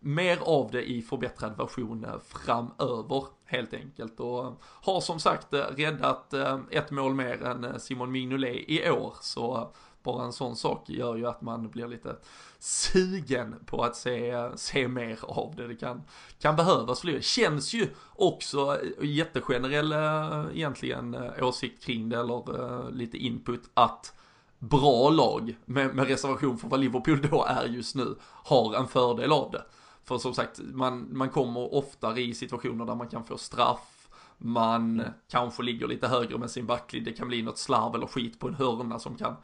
mer 0.02 0.38
av 0.42 0.70
det 0.70 0.90
i 0.90 1.02
förbättrad 1.02 1.56
version 1.56 2.06
framöver 2.28 3.24
helt 3.44 3.74
enkelt 3.74 4.20
och 4.20 4.52
har 4.62 5.00
som 5.00 5.20
sagt 5.20 5.46
räddat 5.50 6.34
ett 6.70 6.90
mål 6.90 7.14
mer 7.14 7.42
än 7.42 7.80
Simon 7.80 8.12
Mignolet 8.12 8.64
i 8.68 8.90
år 8.90 9.14
så 9.20 9.72
bara 10.02 10.24
en 10.24 10.32
sån 10.32 10.56
sak 10.56 10.90
gör 10.90 11.16
ju 11.16 11.26
att 11.26 11.42
man 11.42 11.70
blir 11.70 11.88
lite 11.88 12.16
sugen 12.58 13.54
på 13.66 13.82
att 13.84 13.96
se, 13.96 14.48
se 14.56 14.88
mer 14.88 15.18
av 15.22 15.54
det. 15.56 15.68
Det 15.68 15.76
kan, 15.76 16.02
kan 16.38 16.56
behövas 16.56 17.00
fler. 17.00 17.20
Känns 17.20 17.74
ju 17.74 17.88
också 18.14 18.78
jättegenerell 19.02 19.92
eh, 19.92 20.44
egentligen 20.54 21.14
eh, 21.14 21.48
åsikt 21.48 21.84
kring 21.84 22.08
det 22.08 22.18
eller 22.18 22.62
uh, 22.62 22.90
lite 22.90 23.16
input 23.16 23.70
att 23.74 24.14
bra 24.58 25.10
lag 25.10 25.56
med, 25.64 25.94
med 25.94 26.08
reservation 26.08 26.58
för 26.58 26.68
vad 26.68 26.80
Liverpool 26.80 27.28
då 27.30 27.44
är 27.44 27.64
just 27.64 27.94
nu 27.94 28.14
har 28.22 28.74
en 28.74 28.88
fördel 28.88 29.32
av 29.32 29.50
det. 29.50 29.64
För 30.04 30.18
som 30.18 30.34
sagt, 30.34 30.60
man, 30.72 31.08
man 31.12 31.28
kommer 31.28 31.74
oftare 31.74 32.20
i 32.20 32.34
situationer 32.34 32.84
där 32.84 32.94
man 32.94 33.08
kan 33.08 33.24
få 33.24 33.38
straff, 33.38 34.08
man 34.38 35.00
mm. 35.00 35.12
kanske 35.30 35.62
ligger 35.62 35.88
lite 35.88 36.08
högre 36.08 36.38
med 36.38 36.50
sin 36.50 36.66
backlinje, 36.66 37.10
det 37.10 37.16
kan 37.16 37.28
bli 37.28 37.42
något 37.42 37.58
slarv 37.58 37.94
eller 37.94 38.06
skit 38.06 38.38
på 38.38 38.48
en 38.48 38.54
hörna 38.54 38.98
som 38.98 39.16
kan 39.16 39.36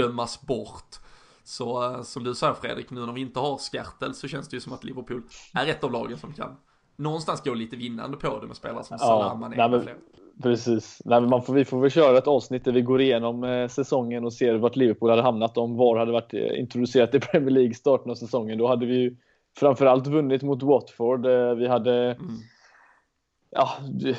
dömas 0.00 0.46
bort. 0.46 0.96
Så 1.44 1.82
eh, 1.82 2.02
som 2.02 2.24
du 2.24 2.34
säger 2.34 2.54
Fredrik, 2.54 2.90
nu 2.90 3.06
när 3.06 3.12
vi 3.12 3.20
inte 3.20 3.40
har 3.40 3.58
Skartel 3.58 4.14
så 4.14 4.28
känns 4.28 4.48
det 4.48 4.56
ju 4.56 4.60
som 4.60 4.72
att 4.72 4.84
Liverpool 4.84 5.22
är 5.54 5.66
ett 5.66 5.84
av 5.84 5.92
lagen 5.92 6.18
som 6.18 6.32
kan 6.32 6.56
någonstans 6.96 7.42
gå 7.44 7.54
lite 7.54 7.76
vinnande 7.76 8.16
på 8.16 8.38
det 8.40 8.46
med 8.46 8.56
spelare 8.56 8.84
som 8.84 8.96
ja, 9.00 9.06
Salah, 9.06 9.38
Mané 9.38 9.76
och 9.76 9.82
fler. 9.82 9.96
Precis. 10.42 11.02
Nej, 11.04 11.20
men 11.20 11.30
man 11.30 11.42
får, 11.42 11.54
vi 11.54 11.64
får 11.64 11.80
väl 11.80 11.90
köra 11.90 12.18
ett 12.18 12.26
avsnitt 12.26 12.64
där 12.64 12.72
vi 12.72 12.82
går 12.82 13.00
igenom 13.00 13.44
eh, 13.44 13.68
säsongen 13.68 14.24
och 14.24 14.32
ser 14.32 14.54
vart 14.54 14.76
Liverpool 14.76 15.10
hade 15.10 15.22
hamnat 15.22 15.58
om 15.58 15.76
VAR 15.76 15.96
hade 15.96 16.12
varit 16.12 16.34
eh, 16.34 16.60
introducerat 16.60 17.14
i 17.14 17.20
Premier 17.20 17.50
League 17.50 17.74
starten 17.74 18.10
av 18.10 18.14
säsongen. 18.14 18.58
Då 18.58 18.68
hade 18.68 18.86
vi 18.86 18.94
ju 18.94 19.16
framförallt 19.58 20.06
vunnit 20.06 20.42
mot 20.42 20.62
Watford. 20.62 21.26
Eh, 21.26 21.54
vi 21.54 21.68
hade 21.68 21.92
mm 21.92 22.36
ja, 23.56 23.68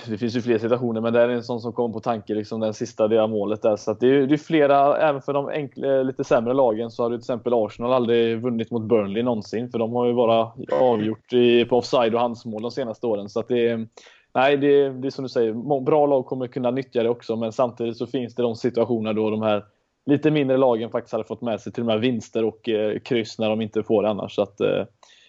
det 0.07 0.17
finns 0.17 0.35
ju 0.35 0.41
fler 0.41 0.57
situationer, 0.57 1.01
men 1.01 1.13
det 1.13 1.21
är 1.21 1.29
en 1.29 1.43
sån 1.43 1.61
som 1.61 1.73
kommer 1.73 1.93
på 1.93 1.99
tanke, 1.99 2.33
liksom 2.33 2.59
den 2.59 2.73
sista 2.73 3.07
delen 3.07 3.23
av 3.23 3.29
målet 3.29 3.61
där. 3.61 3.75
Så 3.75 3.93
det, 3.93 4.07
är, 4.07 4.27
det 4.27 4.35
är 4.35 4.37
flera, 4.37 4.97
även 4.97 5.21
för 5.21 5.33
de 5.33 5.47
enkla, 5.47 5.87
eh, 5.87 6.03
lite 6.03 6.23
sämre 6.23 6.53
lagen 6.53 6.91
så 6.91 7.03
har 7.03 7.09
till 7.09 7.19
exempel 7.19 7.53
Arsenal 7.53 7.93
aldrig 7.93 8.41
vunnit 8.41 8.71
mot 8.71 8.83
Burnley 8.83 9.23
någonsin, 9.23 9.69
för 9.69 9.79
de 9.79 9.93
har 9.93 10.05
ju 10.05 10.13
bara 10.13 10.51
avgjort 10.81 11.33
i, 11.33 11.65
på 11.65 11.77
offside 11.77 12.13
och 12.13 12.21
handsmål 12.21 12.61
de 12.61 12.71
senaste 12.71 13.07
åren. 13.07 13.29
Så 13.29 13.39
att 13.39 13.47
det, 13.47 13.87
nej, 14.33 14.57
det, 14.57 14.89
det 14.89 15.07
är 15.07 15.11
som 15.11 15.23
du 15.23 15.29
säger, 15.29 15.81
bra 15.81 16.05
lag 16.05 16.25
kommer 16.25 16.47
kunna 16.47 16.71
nyttja 16.71 17.03
det 17.03 17.09
också, 17.09 17.35
men 17.35 17.51
samtidigt 17.51 17.97
så 17.97 18.07
finns 18.07 18.35
det 18.35 18.43
de 18.43 18.55
situationer 18.55 19.13
då 19.13 19.29
de 19.29 19.41
här 19.41 19.65
lite 20.05 20.31
mindre 20.31 20.57
lagen 20.57 20.89
faktiskt 20.89 21.11
hade 21.11 21.23
fått 21.23 21.41
med 21.41 21.61
sig 21.61 21.73
till 21.73 21.83
och 21.83 21.87
med 21.87 21.99
vinster 21.99 22.45
och 22.45 22.69
eh, 22.69 22.99
kryss 22.99 23.39
när 23.39 23.49
de 23.49 23.61
inte 23.61 23.83
får 23.83 24.03
det 24.03 24.09
annars. 24.09 24.35
Så 24.35 24.41
att, 24.41 24.61
eh, 24.61 24.85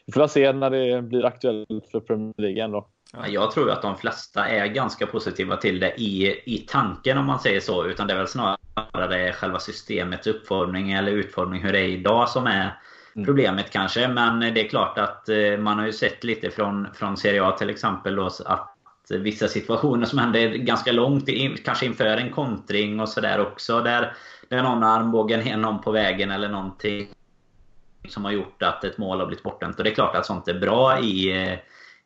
vi 0.06 0.12
får 0.12 0.26
se 0.26 0.52
när 0.52 0.70
det 0.70 1.02
blir 1.02 1.24
aktuellt 1.24 1.86
för 1.90 2.01
Premier 2.01 2.35
League 2.36 2.64
ändå. 2.64 2.86
Ja, 3.12 3.28
jag 3.28 3.51
tror 3.51 3.70
att 3.70 3.82
de 3.82 3.97
flesta 3.97 4.48
är 4.48 4.66
ganska 4.66 5.06
positiva 5.06 5.56
till 5.56 5.80
det 5.80 6.01
i, 6.01 6.43
i 6.55 6.59
tanken 6.59 7.18
om 7.18 7.26
man 7.26 7.40
säger 7.40 7.60
så. 7.60 7.86
Utan 7.86 8.06
det 8.06 8.14
är 8.14 8.18
väl 8.18 8.28
snarare 8.28 9.32
själva 9.32 9.59
systemets 9.59 10.26
uppformning 10.26 10.93
eller 10.93 11.12
utformning 11.12 11.62
hur 11.62 11.72
det 11.72 11.80
är 11.80 11.89
idag 11.89 12.28
som 12.28 12.47
är 12.47 12.78
mm. 13.14 13.26
problemet 13.26 13.70
kanske. 13.70 14.09
Men 14.09 14.40
det 14.40 14.64
är 14.64 14.68
klart 14.68 14.98
att 14.98 15.28
eh, 15.28 15.59
man 15.59 15.78
har 15.78 15.86
ju 15.86 15.93
sett 15.93 16.24
lite 16.24 16.51
från, 16.51 16.89
från 16.94 17.16
Serie 17.16 17.44
A 17.44 17.52
till 17.52 17.70
exempel 17.70 18.16
då, 18.16 18.30
att 18.44 18.74
vissa 19.10 19.48
situationer 19.48 20.06
som 20.06 20.18
händer 20.18 20.48
ganska 20.48 20.93
långt, 20.93 21.28
kanske 21.64 21.86
inför 21.86 22.05
en 22.05 22.30
kontring 22.30 23.01
och 23.01 23.09
sådär 23.09 23.40
också. 23.40 23.80
Där, 23.80 24.16
där 24.48 24.62
någon 24.62 24.82
har 24.82 24.98
armbågen 24.98 25.40
ner 25.40 25.56
någon 25.56 25.80
på 25.80 25.90
vägen 25.90 26.30
eller 26.30 26.48
någonting 26.48 27.09
som 28.09 28.24
har 28.24 28.32
gjort 28.32 28.62
att 28.62 28.85
ett 28.85 28.98
mål 28.98 29.20
har 29.20 29.26
blivit 29.26 29.43
bortdömt. 29.43 29.78
Och 29.78 29.85
det 29.85 29.90
är 29.90 29.94
klart 29.94 30.16
att 30.16 30.26
sånt 30.26 30.48
är 30.48 30.60
bra 30.60 31.01
i 31.01 31.43
eh, 31.43 31.59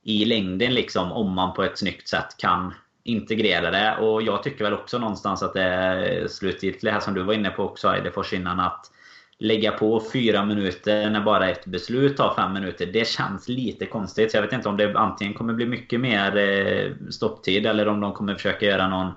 i 0.05 0.25
längden 0.25 0.75
liksom 0.75 1.13
om 1.13 1.33
man 1.33 1.55
på 1.55 1.63
ett 1.63 1.79
snyggt 1.79 2.09
sätt 2.09 2.37
kan 2.39 2.75
integrera 3.05 3.71
det. 3.71 3.97
Och 3.97 4.23
jag 4.23 4.43
tycker 4.43 4.65
väl 4.65 4.75
också 4.75 4.99
någonstans 4.99 5.43
att 5.43 5.53
det 5.53 5.63
är 5.63 6.29
slutgiltigt, 6.29 6.93
här 6.93 7.01
som 7.01 7.15
du 7.15 7.23
var 7.23 7.35
inne 7.35 7.51
på 7.51 7.65
också 7.65 7.95
Eidefors 7.95 8.33
innan, 8.33 8.61
att 8.61 8.91
lägga 9.39 9.73
på 9.73 10.03
fyra 10.13 10.45
minuter 10.45 11.11
när 11.11 11.21
bara 11.21 11.51
ett 11.51 11.67
beslut 11.67 12.17
tar 12.17 12.35
fem 12.35 12.53
minuter. 12.53 12.87
Det 12.87 13.09
känns 13.09 13.49
lite 13.49 13.87
konstigt. 13.87 14.31
Så 14.31 14.37
jag 14.37 14.43
vet 14.43 14.53
inte 14.53 14.69
om 14.69 14.77
det 14.77 14.99
antingen 14.99 15.35
kommer 15.35 15.53
bli 15.53 15.67
mycket 15.67 16.01
mer 16.01 16.37
eh, 16.37 17.11
stopptid 17.11 17.67
eller 17.67 17.89
om 17.89 18.01
de 18.01 18.13
kommer 18.13 18.35
försöka 18.35 18.67
göra 18.67 18.89
någon 18.89 19.13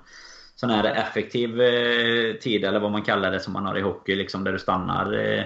sån 0.54 0.70
här 0.70 0.84
effektiv 0.84 1.60
eh, 1.60 2.34
tid 2.34 2.64
eller 2.64 2.80
vad 2.80 2.92
man 2.92 3.02
kallar 3.02 3.30
det 3.30 3.40
som 3.40 3.52
man 3.52 3.66
har 3.66 3.78
i 3.78 3.80
hockey. 3.80 4.14
Liksom 4.14 4.44
där 4.44 4.52
du 4.52 4.58
stannar 4.58 5.12
eh, 5.12 5.44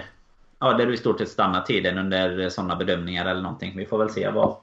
Ja, 0.63 0.73
där 0.73 0.85
du 0.85 0.93
i 0.93 0.97
stort 0.97 1.19
sett 1.19 1.29
stannar 1.29 1.61
tiden 1.61 1.97
under 1.97 2.49
sådana 2.49 2.75
bedömningar 2.75 3.25
eller 3.25 3.41
någonting. 3.41 3.73
Vi 3.77 3.85
får 3.85 3.97
väl 3.97 4.09
se 4.09 4.29
vad, 4.29 4.55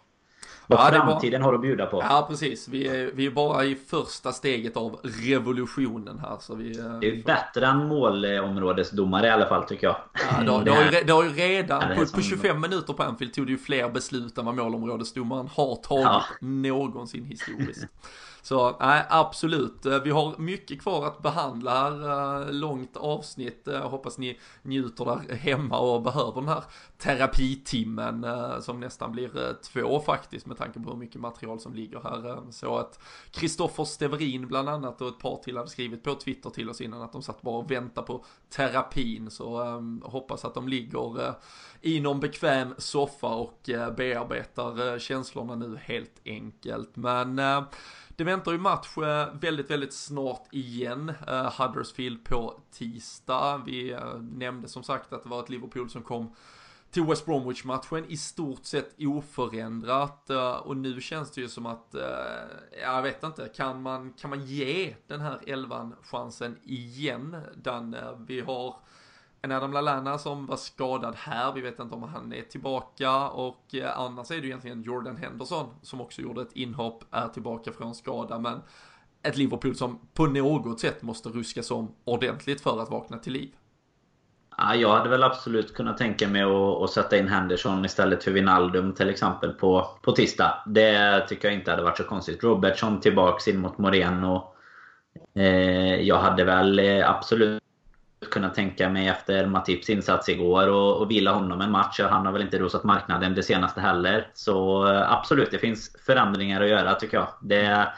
vad 0.70 0.94
ja, 0.94 1.04
framtiden 1.04 1.42
har 1.42 1.54
att 1.54 1.60
bjuda 1.60 1.86
på. 1.86 2.02
Ja, 2.08 2.26
precis. 2.30 2.68
Vi 2.68 2.88
är, 2.88 3.10
vi 3.14 3.26
är 3.26 3.30
bara 3.30 3.64
i 3.64 3.74
första 3.74 4.32
steget 4.32 4.76
av 4.76 5.00
revolutionen 5.02 6.18
här. 6.18 6.36
Så 6.40 6.54
vi, 6.54 6.78
eh, 6.78 6.98
det 7.00 7.08
är 7.08 7.22
bättre 7.22 7.66
än 7.66 7.88
målområdesdomare 7.88 9.26
i 9.26 9.30
alla 9.30 9.46
fall 9.46 9.64
tycker 9.64 9.86
jag. 9.86 9.96
Ja, 10.30 10.42
det, 10.42 10.50
har, 10.50 10.64
det, 10.64 10.70
har, 10.70 10.84
ju, 10.84 10.90
det 11.06 11.12
har 11.12 11.24
ju 11.24 11.30
redan, 11.30 11.96
på, 11.96 12.06
på 12.06 12.22
25 12.22 12.60
minuter 12.60 12.92
på 12.92 13.02
Anfield 13.02 13.34
tog 13.34 13.46
det 13.46 13.52
ju 13.52 13.58
fler 13.58 13.88
beslut 13.88 14.38
än 14.38 14.44
vad 14.44 14.54
målområdesdomaren 14.54 15.48
har 15.54 15.76
tagit 15.76 16.04
ja. 16.04 16.24
någonsin 16.40 17.24
historiskt. 17.24 17.86
Så 18.42 18.76
nej, 18.80 19.04
absolut. 19.08 19.86
Eh, 19.86 20.02
vi 20.02 20.10
har 20.10 20.34
mycket 20.38 20.82
kvar 20.82 21.06
att 21.06 21.22
behandla 21.22 21.70
här. 21.70 22.42
Eh, 22.42 22.52
långt 22.52 22.96
avsnitt. 22.96 23.68
Eh, 23.68 23.74
jag 23.74 23.88
hoppas 23.88 24.18
ni 24.18 24.38
njuter 24.62 25.04
där 25.04 25.34
hemma 25.34 25.78
och 25.78 26.02
behöver 26.02 26.40
den 26.40 26.48
här 26.48 26.64
terapitimmen 26.98 28.26
som 28.60 28.80
nästan 28.80 29.12
blir 29.12 29.62
två 29.62 30.00
faktiskt 30.00 30.46
med 30.46 30.56
tanke 30.56 30.80
på 30.80 30.90
hur 30.90 30.96
mycket 30.96 31.20
material 31.20 31.60
som 31.60 31.74
ligger 31.74 32.00
här. 32.00 32.50
Så 32.50 32.78
att 32.78 33.00
Kristoffer 33.30 33.84
Steverin 33.84 34.46
bland 34.46 34.68
annat 34.68 35.00
och 35.00 35.08
ett 35.08 35.18
par 35.18 35.36
till 35.36 35.56
hade 35.56 35.68
skrivit 35.68 36.02
på 36.02 36.14
Twitter 36.14 36.50
till 36.50 36.70
oss 36.70 36.80
innan 36.80 37.02
att 37.02 37.12
de 37.12 37.22
satt 37.22 37.42
bara 37.42 37.58
och 37.58 37.70
väntade 37.70 38.06
på 38.06 38.24
terapin. 38.50 39.30
Så 39.30 39.62
um, 39.62 40.02
hoppas 40.04 40.44
att 40.44 40.54
de 40.54 40.68
ligger 40.68 41.20
uh, 41.20 41.34
i 41.80 42.00
någon 42.00 42.20
bekväm 42.20 42.74
soffa 42.78 43.26
och 43.26 43.68
uh, 43.68 43.90
bearbetar 43.90 44.92
uh, 44.92 44.98
känslorna 44.98 45.54
nu 45.54 45.78
helt 45.82 46.20
enkelt. 46.24 46.96
Men 46.96 47.38
uh, 47.38 47.62
det 48.18 48.24
väntar 48.24 48.52
ju 48.52 48.58
match 48.58 48.98
eh, 48.98 49.34
väldigt, 49.40 49.70
väldigt 49.70 49.92
snart 49.92 50.46
igen. 50.50 51.12
Uh, 51.28 51.60
Huddersfield 51.60 52.24
på 52.24 52.60
tisdag. 52.70 53.62
Vi 53.66 53.94
uh, 53.94 54.22
nämnde 54.22 54.68
som 54.68 54.82
sagt 54.82 55.12
att 55.12 55.22
det 55.22 55.28
var 55.28 55.42
ett 55.42 55.48
Liverpool 55.48 55.90
som 55.90 56.02
kom 56.02 56.34
till 56.90 57.04
West 57.04 57.26
Bromwich-matchen 57.26 58.04
i 58.08 58.16
stort 58.16 58.64
sett 58.64 58.94
oförändrat. 58.98 60.26
Uh, 60.30 60.50
och 60.50 60.76
nu 60.76 61.00
känns 61.00 61.30
det 61.30 61.40
ju 61.40 61.48
som 61.48 61.66
att, 61.66 61.94
jag 62.82 63.02
vet 63.02 63.22
inte, 63.22 63.48
kan 63.48 63.82
man, 63.82 64.12
kan 64.12 64.30
man 64.30 64.46
ge 64.46 64.94
den 65.06 65.20
här 65.20 65.40
elvan 65.46 65.94
chansen 66.02 66.56
igen? 66.62 67.36
Danne, 67.56 68.24
vi 68.26 68.40
har 68.40 68.76
en 69.42 69.52
Adam 69.52 69.72
Lallana 69.72 70.18
som 70.18 70.46
var 70.46 70.56
skadad 70.56 71.14
här, 71.16 71.52
vi 71.52 71.60
vet 71.60 71.78
inte 71.78 71.94
om 71.94 72.02
han 72.02 72.32
är 72.32 72.42
tillbaka 72.42 73.28
och 73.28 73.74
eh, 73.74 73.98
annars 73.98 74.30
är 74.30 74.34
det 74.34 74.40
ju 74.40 74.46
egentligen 74.46 74.82
Jordan 74.82 75.16
Henderson 75.16 75.66
som 75.82 76.00
också 76.00 76.22
gjorde 76.22 76.42
ett 76.42 76.52
inhopp, 76.52 77.04
är 77.10 77.28
tillbaka 77.28 77.72
från 77.72 77.94
skada 77.94 78.38
men 78.38 78.60
ett 79.22 79.36
Liverpool 79.36 79.74
som 79.74 79.98
på 80.14 80.26
något 80.26 80.80
sätt 80.80 81.02
måste 81.02 81.28
ruskas 81.28 81.70
om 81.70 81.94
ordentligt 82.04 82.60
för 82.60 82.82
att 82.82 82.90
vakna 82.90 83.18
till 83.18 83.32
liv. 83.32 83.50
Ja, 84.56 84.74
jag 84.74 84.92
hade 84.92 85.08
väl 85.08 85.22
absolut 85.22 85.74
kunnat 85.74 85.98
tänka 85.98 86.28
mig 86.28 86.42
att, 86.42 86.82
att 86.82 86.90
sätta 86.90 87.18
in 87.18 87.28
Henderson 87.28 87.84
istället 87.84 88.24
för 88.24 88.30
Vinaldum 88.30 88.94
till 88.94 89.08
exempel 89.08 89.52
på, 89.52 89.86
på 90.02 90.12
tisdag. 90.12 90.62
Det 90.66 91.26
tycker 91.28 91.48
jag 91.48 91.54
inte 91.54 91.70
hade 91.70 91.82
varit 91.82 91.96
så 91.96 92.04
konstigt. 92.04 92.44
Robertson 92.44 93.00
tillbaks 93.00 93.48
in 93.48 93.60
mot 93.60 93.78
Moreno. 93.78 94.54
Eh, 95.34 96.00
jag 96.00 96.18
hade 96.18 96.44
väl 96.44 96.78
eh, 96.78 97.10
absolut 97.10 97.57
kunna 98.30 98.48
tänka 98.48 98.88
mig 98.88 99.08
efter 99.08 99.46
Matips 99.46 99.90
insats 99.90 100.28
igår 100.28 100.68
och, 100.68 101.00
och 101.00 101.10
vila 101.10 101.32
honom 101.32 101.60
en 101.60 101.70
match. 101.70 102.00
Han 102.00 102.26
har 102.26 102.32
väl 102.32 102.42
inte 102.42 102.58
rosat 102.58 102.84
marknaden 102.84 103.34
det 103.34 103.42
senaste 103.42 103.80
heller. 103.80 104.30
Så 104.34 104.86
eh, 104.92 105.12
absolut, 105.12 105.50
det 105.50 105.58
finns 105.58 105.96
förändringar 106.06 106.60
att 106.60 106.68
göra 106.68 106.94
tycker 106.94 107.16
jag. 107.16 107.28
Det, 107.40 107.88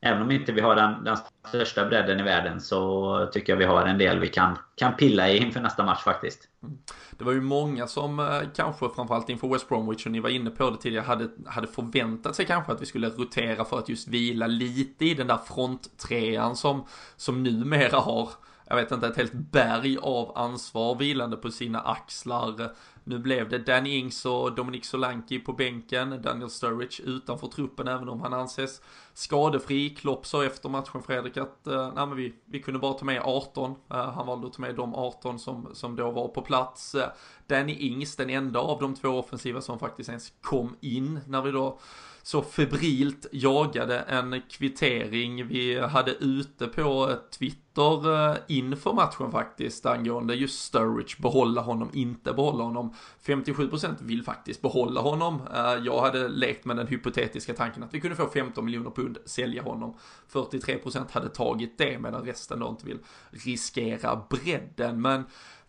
även 0.00 0.22
om 0.22 0.30
inte 0.30 0.52
vi 0.52 0.60
har 0.60 0.76
den, 0.76 1.04
den 1.04 1.16
största 1.48 1.84
bredden 1.86 2.20
i 2.20 2.22
världen 2.22 2.60
så 2.60 3.28
tycker 3.32 3.52
jag 3.52 3.58
vi 3.58 3.64
har 3.64 3.86
en 3.86 3.98
del 3.98 4.18
vi 4.18 4.28
kan, 4.28 4.58
kan 4.74 4.96
pilla 4.96 5.30
i 5.30 5.38
inför 5.38 5.60
nästa 5.60 5.84
match 5.84 6.02
faktiskt. 6.02 6.48
Mm. 6.62 6.78
Det 7.10 7.24
var 7.24 7.32
ju 7.32 7.40
många 7.40 7.86
som 7.86 8.20
eh, 8.20 8.40
kanske 8.56 8.88
framförallt 8.88 9.28
inför 9.28 9.48
West 9.48 9.68
Bromwich 9.68 10.06
och 10.06 10.12
ni 10.12 10.20
var 10.20 10.30
inne 10.30 10.50
på 10.50 10.70
det 10.70 10.76
tidigare 10.76 11.04
hade, 11.04 11.28
hade 11.46 11.66
förväntat 11.66 12.36
sig 12.36 12.46
kanske 12.46 12.72
att 12.72 12.82
vi 12.82 12.86
skulle 12.86 13.08
rotera 13.08 13.64
för 13.64 13.78
att 13.78 13.88
just 13.88 14.08
vila 14.08 14.46
lite 14.46 15.04
i 15.04 15.14
den 15.14 15.26
där 15.26 15.38
fronttrean 15.46 16.56
som, 16.56 16.86
som 17.16 17.42
numera 17.42 17.98
har 17.98 18.28
jag 18.74 18.84
vet 18.84 18.92
inte, 18.92 19.06
ett 19.06 19.16
helt 19.16 19.32
berg 19.32 19.98
av 20.02 20.38
ansvar 20.38 20.94
vilande 20.94 21.36
på 21.36 21.50
sina 21.50 21.80
axlar. 21.80 22.74
Nu 23.04 23.18
blev 23.18 23.48
det 23.48 23.58
Danny 23.58 23.90
Ings 23.90 24.26
och 24.26 24.54
Dominic 24.54 24.86
Solanki 24.86 25.38
på 25.38 25.52
bänken, 25.52 26.22
Daniel 26.22 26.50
Sturridge 26.50 27.02
utanför 27.02 27.46
truppen 27.46 27.88
även 27.88 28.08
om 28.08 28.20
han 28.20 28.32
anses 28.32 28.80
skadefri. 29.14 29.90
Klopp 29.90 30.26
sa 30.26 30.44
efter 30.44 30.68
matchen 30.68 31.02
Fredrik 31.02 31.36
att 31.36 31.66
eh, 31.66 31.92
nej, 31.94 32.06
men 32.06 32.16
vi, 32.16 32.34
vi 32.44 32.62
kunde 32.62 32.80
bara 32.80 32.92
ta 32.92 33.04
med 33.04 33.22
18. 33.24 33.74
Eh, 33.90 34.12
han 34.12 34.26
valde 34.26 34.46
att 34.46 34.52
ta 34.52 34.62
med 34.62 34.74
de 34.74 34.94
18 34.94 35.38
som, 35.38 35.68
som 35.72 35.96
då 35.96 36.10
var 36.10 36.28
på 36.28 36.42
plats. 36.42 36.94
Eh, 36.94 37.08
Danny 37.46 37.72
Ings, 37.72 38.16
den 38.16 38.30
enda 38.30 38.60
av 38.60 38.80
de 38.80 38.94
två 38.94 39.08
offensiva 39.08 39.60
som 39.60 39.78
faktiskt 39.78 40.08
ens 40.08 40.32
kom 40.40 40.76
in 40.80 41.20
när 41.26 41.42
vi 41.42 41.50
då 41.50 41.78
så 42.24 42.42
febrilt 42.42 43.26
jagade 43.32 43.98
en 43.98 44.42
kvittering 44.50 45.46
vi 45.46 45.80
hade 45.80 46.10
ute 46.10 46.66
på 46.66 47.16
Twitter 47.30 48.30
eh, 48.30 48.36
inför 48.48 48.92
matchen 48.92 49.30
faktiskt 49.30 49.86
angående 49.86 50.34
just 50.34 50.64
Sturridge, 50.64 51.16
behålla 51.18 51.60
honom, 51.60 51.90
inte 51.92 52.32
behålla 52.32 52.64
honom. 52.64 52.94
57% 53.24 53.94
vill 54.00 54.22
faktiskt 54.22 54.62
behålla 54.62 55.00
honom. 55.00 55.40
Eh, 55.54 55.84
jag 55.84 56.00
hade 56.00 56.28
lekt 56.28 56.64
med 56.64 56.76
den 56.76 56.86
hypotetiska 56.86 57.54
tanken 57.54 57.82
att 57.82 57.94
vi 57.94 58.00
kunde 58.00 58.16
få 58.16 58.26
15 58.26 58.64
miljoner 58.64 58.90
pund, 58.90 59.18
sälja 59.24 59.62
honom. 59.62 59.96
43% 60.32 61.04
hade 61.12 61.28
tagit 61.28 61.78
det 61.78 61.98
medan 61.98 62.24
resten 62.24 62.58
då 62.58 62.68
inte 62.68 62.86
vill 62.86 62.98
riskera 63.30 64.22
bredden. 64.30 65.02
Men 65.02 65.24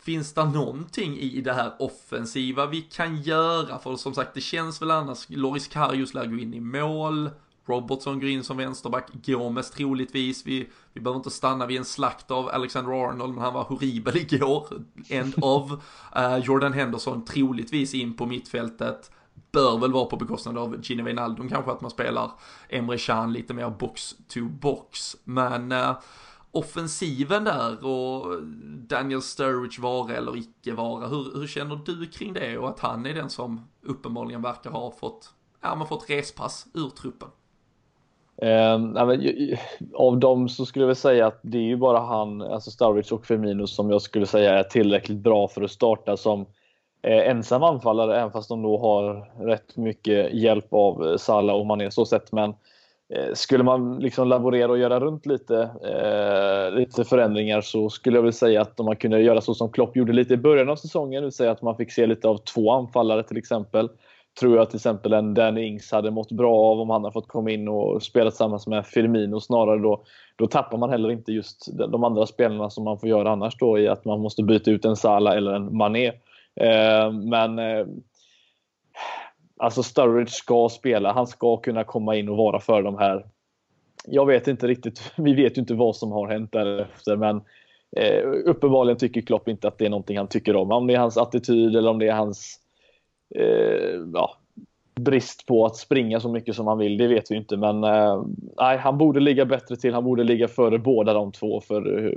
Finns 0.06 0.32
det 0.32 0.44
någonting 0.44 1.18
i 1.18 1.40
det 1.40 1.52
här 1.52 1.72
offensiva 1.78 2.66
vi 2.66 2.80
kan 2.80 3.22
göra? 3.22 3.78
För 3.78 3.96
som 3.96 4.14
sagt, 4.14 4.34
det 4.34 4.40
känns 4.40 4.82
väl 4.82 4.90
annars, 4.90 5.26
Loris 5.28 5.68
Karius 5.68 6.14
lär 6.14 6.26
gå 6.26 6.36
in 6.36 6.54
i 6.54 6.60
mål, 6.60 7.30
Robertson 7.66 8.20
går 8.20 8.28
in 8.28 8.44
som 8.44 8.56
vänsterback, 8.56 9.08
Gomes 9.12 9.70
troligtvis. 9.70 10.46
Vi, 10.46 10.68
vi 10.92 11.00
behöver 11.00 11.18
inte 11.18 11.30
stanna 11.30 11.66
vid 11.66 11.78
en 11.78 11.84
slakt 11.84 12.30
av 12.30 12.48
Alexander 12.48 12.92
Arnold, 12.92 13.34
men 13.34 13.44
han 13.44 13.54
var 13.54 13.64
horribel 13.64 14.16
igår. 14.32 14.66
End 15.08 15.34
of. 15.40 15.72
Uh, 16.16 16.38
Jordan 16.44 16.72
Henderson 16.72 17.24
troligtvis 17.24 17.94
in 17.94 18.16
på 18.16 18.26
mittfältet. 18.26 19.10
Bör 19.52 19.78
väl 19.78 19.92
vara 19.92 20.04
på 20.04 20.16
bekostnad 20.16 20.58
av 20.58 20.80
Gino 20.82 21.04
Wijnaldum 21.04 21.48
kanske 21.48 21.70
att 21.70 21.80
man 21.80 21.90
spelar 21.90 22.30
Emre 22.68 22.98
Can 22.98 23.32
lite 23.32 23.54
mer 23.54 23.70
box 23.70 24.14
to 24.28 24.40
box. 24.44 25.16
Men 25.24 25.72
uh, 25.72 25.96
offensiven 26.56 27.44
där 27.44 27.86
och 27.86 28.42
Daniel 28.88 29.22
Sturridge 29.22 29.82
vara 29.82 30.14
eller 30.14 30.36
icke 30.36 30.72
vara. 30.72 31.06
Hur, 31.06 31.38
hur 31.40 31.46
känner 31.46 31.80
du 31.86 32.06
kring 32.06 32.32
det 32.32 32.58
och 32.58 32.68
att 32.68 32.80
han 32.80 33.06
är 33.06 33.14
den 33.14 33.30
som 33.30 33.68
uppenbarligen 33.82 34.42
verkar 34.42 34.70
ha 34.70 34.90
fått, 34.90 35.30
ja, 35.62 35.74
men 35.74 35.86
fått 35.86 36.10
respass 36.10 36.66
ur 36.74 36.88
truppen? 36.88 37.28
Eh, 38.42 38.78
av 39.94 40.18
dem 40.18 40.48
så 40.48 40.66
skulle 40.66 40.82
jag 40.82 40.86
väl 40.86 40.96
säga 40.96 41.26
att 41.26 41.40
det 41.42 41.58
är 41.58 41.62
ju 41.62 41.76
bara 41.76 42.00
han, 42.00 42.42
alltså 42.42 42.70
Sturridge 42.70 43.14
och 43.14 43.26
Firmino 43.26 43.66
som 43.66 43.90
jag 43.90 44.02
skulle 44.02 44.26
säga 44.26 44.58
är 44.58 44.62
tillräckligt 44.62 45.18
bra 45.18 45.48
för 45.48 45.62
att 45.62 45.70
starta 45.70 46.16
som 46.16 46.40
eh, 47.02 47.28
ensam 47.28 47.62
anfallare, 47.62 48.16
även 48.16 48.32
fast 48.32 48.48
de 48.48 48.62
då 48.62 48.78
har 48.78 49.30
rätt 49.46 49.76
mycket 49.76 50.34
hjälp 50.34 50.66
av 50.70 51.06
eh, 51.06 51.16
Salah 51.16 51.56
och 51.56 51.66
Mané 51.66 51.90
så 51.90 52.06
sett. 52.06 52.32
Men 52.32 52.54
Eh, 53.14 53.34
skulle 53.34 53.64
man 53.64 53.98
liksom 53.98 54.28
laborera 54.28 54.70
och 54.70 54.78
göra 54.78 55.00
runt 55.00 55.26
lite, 55.26 55.70
eh, 55.84 56.78
lite 56.78 57.04
förändringar 57.04 57.60
så 57.60 57.90
skulle 57.90 58.16
jag 58.16 58.22
väl 58.22 58.32
säga 58.32 58.60
att 58.60 58.80
om 58.80 58.86
man 58.86 58.96
kunde 58.96 59.20
göra 59.20 59.40
så 59.40 59.54
som 59.54 59.72
Klopp 59.72 59.96
gjorde 59.96 60.12
lite 60.12 60.34
i 60.34 60.36
början 60.36 60.68
av 60.68 60.76
säsongen, 60.76 61.22
det 61.22 61.26
vill 61.26 61.32
säga 61.32 61.50
att 61.50 61.62
man 61.62 61.76
fick 61.76 61.92
se 61.92 62.06
lite 62.06 62.28
av 62.28 62.36
två 62.36 62.72
anfallare 62.72 63.22
till 63.22 63.36
exempel. 63.36 63.88
Tror 64.40 64.56
jag 64.56 64.70
till 64.70 64.76
exempel 64.76 65.12
en 65.12 65.34
Danny 65.34 65.62
Ings 65.62 65.92
hade 65.92 66.10
mått 66.10 66.32
bra 66.32 66.54
av 66.54 66.80
om 66.80 66.90
han 66.90 67.04
hade 67.04 67.12
fått 67.12 67.28
komma 67.28 67.50
in 67.50 67.68
och 67.68 68.02
spela 68.02 68.30
tillsammans 68.30 68.66
med 68.66 68.86
Firmino 68.86 69.40
snarare 69.40 69.78
då. 69.78 70.02
Då 70.36 70.46
tappar 70.46 70.78
man 70.78 70.90
heller 70.90 71.10
inte 71.10 71.32
just 71.32 71.78
de 71.78 72.04
andra 72.04 72.26
spelarna 72.26 72.70
som 72.70 72.84
man 72.84 72.98
får 72.98 73.08
göra 73.08 73.30
annars 73.30 73.58
då 73.58 73.78
i 73.78 73.88
att 73.88 74.04
man 74.04 74.20
måste 74.20 74.42
byta 74.42 74.70
ut 74.70 74.84
en 74.84 74.96
Salah 74.96 75.36
eller 75.36 75.52
en 75.52 75.76
Mané. 75.76 76.06
Eh, 76.60 77.12
men 77.12 77.58
eh, 77.58 77.86
Alltså 79.56 79.82
Sturridge 79.82 80.30
ska 80.30 80.68
spela. 80.68 81.12
Han 81.12 81.26
ska 81.26 81.56
kunna 81.56 81.84
komma 81.84 82.16
in 82.16 82.28
och 82.28 82.36
vara 82.36 82.60
för 82.60 82.82
de 82.82 82.98
här. 82.98 83.26
Jag 84.06 84.26
vet 84.26 84.48
inte 84.48 84.66
riktigt. 84.66 85.12
Vi 85.16 85.34
vet 85.34 85.56
ju 85.56 85.60
inte 85.60 85.74
vad 85.74 85.96
som 85.96 86.12
har 86.12 86.28
hänt 86.28 86.52
därefter, 86.52 87.16
men 87.16 87.40
eh, 87.96 88.22
uppenbarligen 88.44 88.98
tycker 88.98 89.20
Klopp 89.20 89.48
inte 89.48 89.68
att 89.68 89.78
det 89.78 89.86
är 89.86 89.90
någonting 89.90 90.18
han 90.18 90.28
tycker 90.28 90.56
om. 90.56 90.72
Om 90.72 90.86
det 90.86 90.94
är 90.94 90.98
hans 90.98 91.16
attityd 91.16 91.76
eller 91.76 91.90
om 91.90 91.98
det 91.98 92.08
är 92.08 92.12
hans 92.12 92.60
eh, 93.34 94.00
ja, 94.14 94.36
brist 95.00 95.46
på 95.46 95.66
att 95.66 95.76
springa 95.76 96.20
så 96.20 96.28
mycket 96.28 96.56
som 96.56 96.66
han 96.66 96.78
vill, 96.78 96.96
det 96.96 97.06
vet 97.06 97.30
vi 97.30 97.36
inte. 97.36 97.56
Men 97.56 97.84
eh, 97.84 98.24
han 98.78 98.98
borde 98.98 99.20
ligga 99.20 99.44
bättre 99.44 99.76
till. 99.76 99.94
Han 99.94 100.04
borde 100.04 100.24
ligga 100.24 100.48
före 100.48 100.78
båda 100.78 101.12
de 101.12 101.32
två, 101.32 101.60
för 101.60 102.06
eh, 102.06 102.12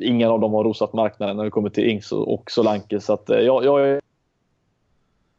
ingen 0.00 0.30
av 0.30 0.40
dem 0.40 0.52
har 0.52 0.64
rosat 0.64 0.92
marknaden 0.92 1.36
när 1.36 1.44
det 1.44 1.50
kommer 1.50 1.70
till 1.70 1.88
Ings 1.88 2.12
och 2.12 2.50
Solanke. 2.50 3.00
Så 3.00 3.12
att, 3.12 3.30
eh, 3.30 3.38
jag, 3.38 3.64
jag 3.64 3.80
jag 3.80 4.00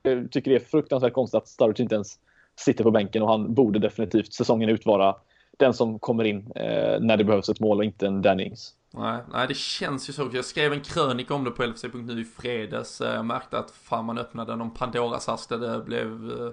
Eh, 0.04 0.24
tycker 0.32 0.52
det 0.52 0.58
är 0.58 0.66
fruktansvärt 0.66 1.14
konstigt 1.14 1.38
att 1.38 1.48
Sturridge 1.48 1.84
inte 1.84 1.96
ens 1.96 2.20
sitter 2.56 2.84
på 2.84 2.92
bänken 2.92 3.22
och 3.22 3.30
han 3.30 3.54
borde 3.54 3.80
definitivt 3.80 4.34
säsongen 4.34 4.70
ut 4.70 4.86
vara 4.86 5.16
den 5.58 5.74
som 5.74 6.00
kommer 6.00 6.24
in 6.24 6.52
eh, 6.56 7.00
när 7.00 7.18
det 7.18 7.24
behövs 7.24 7.50
ett 7.50 7.60
mål 7.60 7.78
och 7.78 7.84
inte 7.84 8.08
en 8.08 8.22
Dannings. 8.22 8.76
Nej, 8.92 9.24
nej, 9.32 9.48
det 9.48 9.58
känns 9.58 10.10
ju 10.10 10.14
så. 10.14 10.30
Jag 10.34 10.46
skrev 10.46 10.74
en 10.74 10.82
krönika 10.82 11.34
om 11.34 11.44
det 11.44 11.52
på 11.52 11.64
LFC.nu 11.64 12.22
i 12.22 12.26
fredags. 12.26 13.02
Eh, 13.02 13.16
jag 13.16 13.26
märkte 13.26 13.58
att 13.58 13.72
fan 13.72 14.06
man 14.06 14.18
öppnade 14.18 14.56
någon 14.56 14.74
Pandoras 14.74 15.30
ask 15.30 15.50
där 15.50 15.58
det 15.58 15.84
blev 15.86 16.32
eh, 16.32 16.50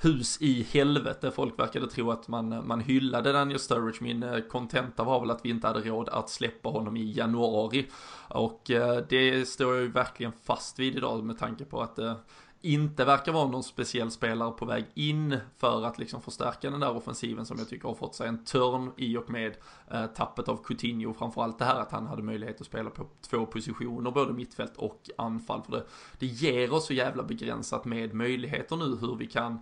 hus 0.00 0.42
i 0.42 0.66
helvete. 0.70 1.30
Folk 1.30 1.58
verkade 1.58 1.86
tro 1.86 2.10
att 2.10 2.28
man, 2.28 2.66
man 2.66 2.80
hyllade 2.80 3.32
Daniel 3.32 3.58
Sturridge. 3.58 3.98
Min 4.00 4.42
kontenta 4.48 5.04
var 5.04 5.20
väl 5.20 5.30
att 5.30 5.44
vi 5.44 5.50
inte 5.50 5.66
hade 5.66 5.80
råd 5.80 6.08
att 6.08 6.30
släppa 6.30 6.68
honom 6.68 6.96
i 6.96 7.12
januari. 7.12 7.86
Och 8.28 8.62
det 9.08 9.48
står 9.48 9.74
jag 9.74 9.82
ju 9.82 9.90
verkligen 9.90 10.32
fast 10.44 10.78
vid 10.78 10.96
idag 10.96 11.24
med 11.24 11.38
tanke 11.38 11.64
på 11.64 11.80
att 11.80 11.98
inte 12.62 13.04
verkar 13.04 13.32
vara 13.32 13.48
någon 13.48 13.62
speciell 13.62 14.10
spelare 14.10 14.50
på 14.50 14.64
väg 14.64 14.84
in 14.94 15.38
för 15.58 15.84
att 15.84 15.98
liksom 15.98 16.20
förstärka 16.20 16.70
den 16.70 16.80
där 16.80 16.96
offensiven 16.96 17.46
som 17.46 17.58
jag 17.58 17.68
tycker 17.68 17.88
har 17.88 17.94
fått 17.94 18.14
sig 18.14 18.28
en 18.28 18.44
törn 18.44 18.92
i 18.96 19.16
och 19.16 19.30
med 19.30 19.56
eh, 19.90 20.06
tappet 20.06 20.48
av 20.48 20.64
Coutinho. 20.64 21.14
Framförallt 21.14 21.58
det 21.58 21.64
här 21.64 21.80
att 21.80 21.92
han 21.92 22.06
hade 22.06 22.22
möjlighet 22.22 22.60
att 22.60 22.66
spela 22.66 22.90
på 22.90 23.06
två 23.30 23.46
positioner, 23.46 24.10
både 24.10 24.32
mittfält 24.32 24.76
och 24.76 25.10
anfall. 25.18 25.62
För 25.62 25.72
det, 25.72 25.84
det 26.18 26.26
ger 26.26 26.72
oss 26.72 26.86
så 26.86 26.94
jävla 26.94 27.22
begränsat 27.22 27.84
med 27.84 28.14
möjligheter 28.14 28.76
nu 28.76 28.96
hur 29.00 29.16
vi 29.16 29.26
kan 29.26 29.58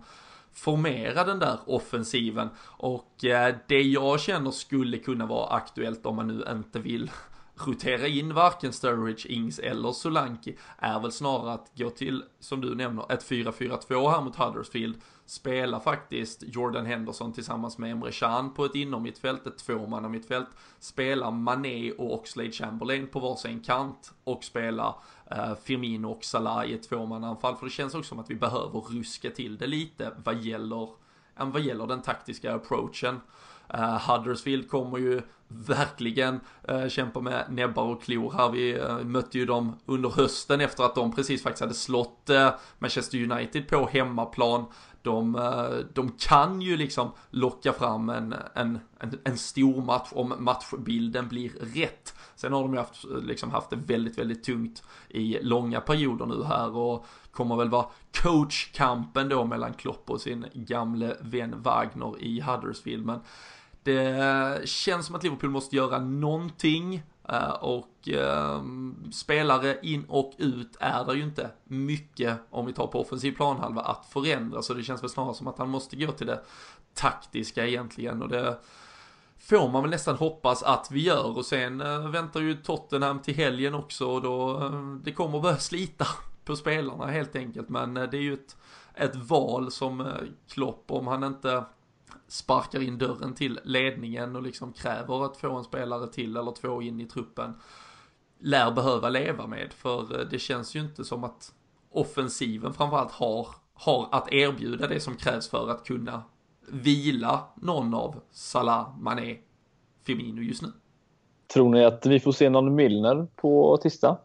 formera 0.53 1.23
den 1.23 1.39
där 1.39 1.59
offensiven 1.65 2.49
och 2.61 3.25
eh, 3.25 3.55
det 3.67 3.81
jag 3.81 4.19
känner 4.19 4.51
skulle 4.51 4.97
kunna 4.97 5.25
vara 5.25 5.49
aktuellt 5.49 6.05
om 6.05 6.15
man 6.15 6.27
nu 6.27 6.45
inte 6.51 6.79
vill 6.79 7.11
rotera 7.57 8.07
in 8.07 8.33
varken 8.33 8.73
Sturridge, 8.73 9.27
Ings 9.29 9.59
eller 9.59 9.91
Solanki 9.91 10.57
är 10.77 10.99
väl 10.99 11.11
snarare 11.11 11.53
att 11.53 11.71
gå 11.75 11.89
till, 11.89 12.23
som 12.39 12.61
du 12.61 12.75
nämner, 12.75 13.11
ett 13.11 13.29
4-4-2 13.29 14.11
här 14.11 14.21
mot 14.21 14.35
Huddersfield. 14.35 14.95
Spela 15.25 15.79
faktiskt 15.79 16.43
Jordan 16.45 16.85
Henderson 16.85 17.33
tillsammans 17.33 17.77
med 17.77 17.91
Emre 17.91 18.11
Can 18.11 18.53
på 18.53 18.65
ett 18.65 18.75
innermittfält, 18.75 19.47
ett 19.47 19.57
tvåmannamittfält. 19.57 20.47
Spela 20.79 21.31
Mané 21.31 21.91
och 21.91 22.13
Oxlade 22.13 22.51
Chamberlain 22.51 23.07
på 23.07 23.19
varsin 23.19 23.61
kant 23.61 24.13
och 24.23 24.43
spela 24.43 24.95
eh, 25.31 25.55
Firmino 25.63 26.07
och 26.07 26.23
Salah 26.23 26.65
i 26.65 26.73
ett 26.73 26.89
tvåmannaanfall. 26.89 27.55
För 27.55 27.65
det 27.65 27.71
känns 27.71 27.95
också 27.95 28.09
som 28.09 28.19
att 28.19 28.29
vi 28.29 28.35
behöver 28.35 28.79
ruska 28.79 29.29
till 29.29 29.57
det 29.57 29.67
lite 29.67 30.11
vad 30.23 30.37
gäller, 30.37 30.89
vad 31.35 31.61
gäller 31.61 31.87
den 31.87 32.01
taktiska 32.01 32.55
approachen. 32.55 33.19
Uh, 33.73 34.09
Huddersfield 34.09 34.69
kommer 34.69 34.97
ju 34.97 35.21
verkligen 35.47 36.39
uh, 36.71 36.87
kämpa 36.87 37.19
med 37.19 37.45
näbbar 37.49 37.83
och 37.83 38.03
klor 38.03 38.31
här. 38.31 38.49
Vi 38.49 38.79
uh, 38.79 39.03
mötte 39.03 39.37
ju 39.37 39.45
dem 39.45 39.75
under 39.85 40.09
hösten 40.09 40.61
efter 40.61 40.83
att 40.83 40.95
de 40.95 41.15
precis 41.15 41.43
faktiskt 41.43 41.61
hade 41.61 41.73
slått 41.73 42.29
Manchester 42.79 43.31
United 43.31 43.67
på 43.67 43.87
hemmaplan. 43.91 44.65
De, 45.01 45.39
de 45.93 46.11
kan 46.11 46.61
ju 46.61 46.77
liksom 46.77 47.11
locka 47.29 47.73
fram 47.73 48.09
en, 48.09 48.35
en, 48.53 48.79
en, 48.99 49.19
en 49.23 49.37
stor 49.37 49.81
match 49.81 50.07
om 50.11 50.33
matchbilden 50.39 51.27
blir 51.27 51.49
rätt. 51.49 52.15
Sen 52.35 52.53
har 52.53 52.61
de 52.61 52.73
ju 52.73 52.79
haft, 52.79 53.05
liksom 53.21 53.51
haft 53.51 53.69
det 53.69 53.75
väldigt, 53.75 54.17
väldigt 54.17 54.43
tungt 54.43 54.83
i 55.09 55.39
långa 55.41 55.81
perioder 55.81 56.25
nu 56.25 56.43
här 56.43 56.75
och 56.75 57.05
kommer 57.31 57.55
väl 57.55 57.69
vara 57.69 57.85
coachkampen 58.21 59.29
då 59.29 59.45
mellan 59.45 59.73
Klopp 59.73 60.09
och 60.09 60.21
sin 60.21 60.45
gamle 60.53 61.17
vän 61.21 61.61
Wagner 61.61 62.21
i 62.21 62.41
Huddersfield. 62.41 63.05
Men 63.05 63.19
det 63.87 64.67
känns 64.67 65.05
som 65.05 65.15
att 65.15 65.23
Liverpool 65.23 65.49
måste 65.49 65.75
göra 65.75 65.99
någonting 65.99 67.03
eh, 67.29 67.49
och 67.49 68.07
ehm, 68.07 69.11
spelare 69.11 69.77
in 69.81 70.05
och 70.07 70.33
ut 70.37 70.77
är 70.79 71.05
det 71.05 71.13
ju 71.13 71.23
inte 71.23 71.49
mycket 71.63 72.39
om 72.49 72.65
vi 72.65 72.73
tar 72.73 72.87
på 72.87 73.01
offensiv 73.01 73.31
planhalva 73.31 73.81
att 73.81 74.05
förändra. 74.05 74.61
Så 74.61 74.73
det 74.73 74.83
känns 74.83 75.03
väl 75.03 75.09
snarare 75.09 75.33
som 75.33 75.47
att 75.47 75.57
han 75.57 75.69
måste 75.69 75.95
gå 75.95 76.11
till 76.11 76.27
det 76.27 76.41
taktiska 76.93 77.67
egentligen. 77.67 78.21
Och 78.21 78.29
det 78.29 78.57
får 79.39 79.69
man 79.69 79.81
väl 79.81 79.91
nästan 79.91 80.15
hoppas 80.15 80.63
att 80.63 80.87
vi 80.91 81.01
gör. 81.01 81.37
Och 81.37 81.45
sen 81.45 81.81
eh, 81.81 82.09
väntar 82.09 82.39
ju 82.39 82.55
Tottenham 82.55 83.21
till 83.21 83.35
helgen 83.35 83.75
också 83.75 84.07
och 84.07 84.21
då 84.21 84.63
eh, 84.63 84.95
det 85.03 85.11
kommer 85.11 85.39
börja 85.39 85.57
slita 85.57 86.07
på 86.45 86.55
spelarna 86.55 87.05
helt 87.05 87.35
enkelt. 87.35 87.69
Men 87.69 87.93
det 87.93 88.13
är 88.13 88.21
ju 88.21 88.33
ett, 88.33 88.57
ett 88.93 89.15
val 89.15 89.71
som 89.71 90.13
Klopp 90.47 90.91
om 90.91 91.07
han 91.07 91.23
inte 91.23 91.63
sparkar 92.27 92.83
in 92.83 92.97
dörren 92.97 93.33
till 93.33 93.59
ledningen 93.63 94.35
och 94.35 94.43
liksom 94.43 94.73
kräver 94.73 95.25
att 95.25 95.37
få 95.37 95.55
en 95.55 95.63
spelare 95.63 96.07
till 96.07 96.37
eller 96.37 96.51
två 96.51 96.81
in 96.81 97.01
i 97.01 97.05
truppen 97.05 97.53
lär 98.39 98.71
behöva 98.71 99.09
leva 99.09 99.47
med 99.47 99.73
för 99.73 100.19
eh, 100.19 100.27
det 100.27 100.39
känns 100.39 100.75
ju 100.75 100.79
inte 100.79 101.03
som 101.03 101.23
att 101.23 101.53
offensiven 101.91 102.73
framförallt 102.73 103.11
har, 103.11 103.47
har 103.73 104.09
att 104.11 104.33
erbjuda 104.33 104.87
det 104.87 104.99
som 104.99 105.15
krävs 105.15 105.49
för 105.49 105.69
att 105.69 105.85
kunna 105.85 106.23
vila 106.67 107.43
någon 107.55 107.93
av 107.93 108.21
Salah, 108.31 108.97
Mané, 108.99 109.37
Firmino 110.03 110.41
just 110.41 110.61
nu. 110.61 110.71
Tror 111.53 111.69
ni 111.69 111.85
att 111.85 112.05
vi 112.05 112.19
får 112.19 112.31
se 112.31 112.49
någon 112.49 112.75
Milner 112.75 113.27
på 113.35 113.77
tisdag? 113.77 114.17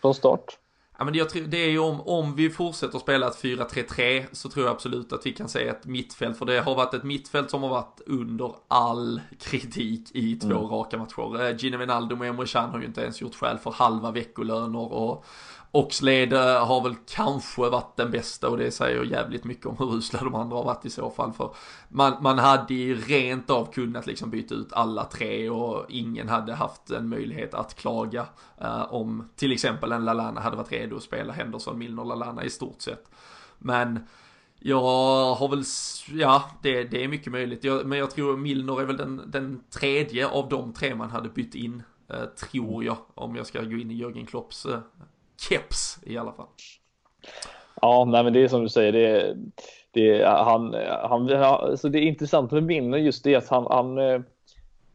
Från 0.00 0.14
start? 0.14 0.58
Ja, 1.02 1.06
men 1.06 1.14
jag 1.14 1.28
det 1.48 1.56
är 1.56 1.70
ju 1.70 1.78
om, 1.78 2.00
om 2.00 2.34
vi 2.34 2.50
fortsätter 2.50 2.98
spela 2.98 3.26
ett 3.26 3.42
4-3-3 3.42 4.24
så 4.32 4.48
tror 4.48 4.66
jag 4.66 4.74
absolut 4.74 5.12
att 5.12 5.26
vi 5.26 5.32
kan 5.32 5.48
se 5.48 5.68
ett 5.68 5.86
mittfält. 5.86 6.38
För 6.38 6.46
det 6.46 6.60
har 6.60 6.74
varit 6.74 6.94
ett 6.94 7.02
mittfält 7.02 7.50
som 7.50 7.62
har 7.62 7.70
varit 7.70 8.00
under 8.06 8.54
all 8.68 9.20
kritik 9.40 10.10
i 10.14 10.36
två 10.36 10.46
mm. 10.46 10.68
raka 10.68 10.98
matcher. 10.98 11.42
Eh, 11.42 11.56
Gino 11.56 11.78
Wijnaldum 11.78 12.20
och 12.20 12.26
Emre 12.26 12.46
Can 12.46 12.70
har 12.70 12.78
ju 12.78 12.84
inte 12.84 13.00
ens 13.00 13.20
gjort 13.20 13.34
skäl 13.34 13.58
för 13.58 13.70
halva 13.70 14.10
veckolöner 14.10 14.92
och 14.92 15.24
Oxlade 15.74 16.38
har 16.38 16.82
väl 16.82 16.94
kanske 17.08 17.68
varit 17.68 17.96
den 17.96 18.10
bästa 18.10 18.48
och 18.48 18.56
det 18.56 18.70
säger 18.70 19.04
jävligt 19.04 19.44
mycket 19.44 19.66
om 19.66 19.76
hur 19.78 19.96
usla 19.96 20.20
de 20.20 20.34
andra 20.34 20.56
har 20.56 20.64
varit 20.64 20.86
i 20.86 20.90
så 20.90 21.10
fall. 21.10 21.32
För 21.32 21.54
man, 21.88 22.16
man 22.20 22.38
hade 22.38 22.74
ju 22.74 22.94
rent 23.00 23.50
av 23.50 23.72
kunnat 23.72 24.06
liksom 24.06 24.30
byta 24.30 24.54
ut 24.54 24.72
alla 24.72 25.04
tre 25.04 25.50
och 25.50 25.86
ingen 25.88 26.28
hade 26.28 26.54
haft 26.54 26.90
en 26.90 27.08
möjlighet 27.08 27.54
att 27.54 27.74
klaga 27.74 28.26
eh, 28.60 28.94
om 28.94 29.28
till 29.36 29.52
exempel 29.52 29.92
en 29.92 30.04
Lalana 30.04 30.40
hade 30.40 30.56
varit 30.56 30.72
redo 30.72 30.96
att 30.96 31.02
spela 31.02 31.32
Henderson, 31.32 31.78
Milner, 31.78 32.04
Lalana 32.04 32.44
i 32.44 32.50
stort 32.50 32.80
sett. 32.80 33.10
Men 33.58 34.06
jag 34.58 35.34
har 35.34 35.48
väl, 35.48 35.64
ja 36.20 36.50
det, 36.62 36.84
det 36.84 37.04
är 37.04 37.08
mycket 37.08 37.32
möjligt. 37.32 37.64
Jag, 37.64 37.86
men 37.86 37.98
jag 37.98 38.10
tror 38.10 38.36
Milner 38.36 38.80
är 38.80 38.84
väl 38.84 38.96
den, 38.96 39.22
den 39.26 39.62
tredje 39.70 40.28
av 40.28 40.48
de 40.48 40.72
tre 40.72 40.94
man 40.94 41.10
hade 41.10 41.28
bytt 41.28 41.54
in. 41.54 41.82
Eh, 42.08 42.24
tror 42.24 42.84
jag, 42.84 42.96
om 43.14 43.36
jag 43.36 43.46
ska 43.46 43.62
gå 43.62 43.76
in 43.76 43.90
i 43.90 43.94
Jörgen 43.94 44.26
Klopps 44.26 44.66
eh, 44.66 44.78
keps 45.48 45.98
i 46.02 46.18
alla 46.18 46.32
fall. 46.32 46.46
Ja, 47.80 48.04
nej, 48.04 48.24
men 48.24 48.32
det 48.32 48.42
är 48.42 48.48
som 48.48 48.62
du 48.62 48.68
säger. 48.68 48.92
Det, 48.92 49.36
det, 49.90 50.24
han, 50.24 50.74
han, 51.02 51.32
alltså 51.32 51.88
det 51.88 51.98
är 51.98 52.02
intressant 52.02 52.50
med 52.50 52.62
Milner 52.62 52.98
just 52.98 53.24
det 53.24 53.34
att 53.34 53.48
han, 53.48 53.66
han, 53.70 53.98
eh, 53.98 54.20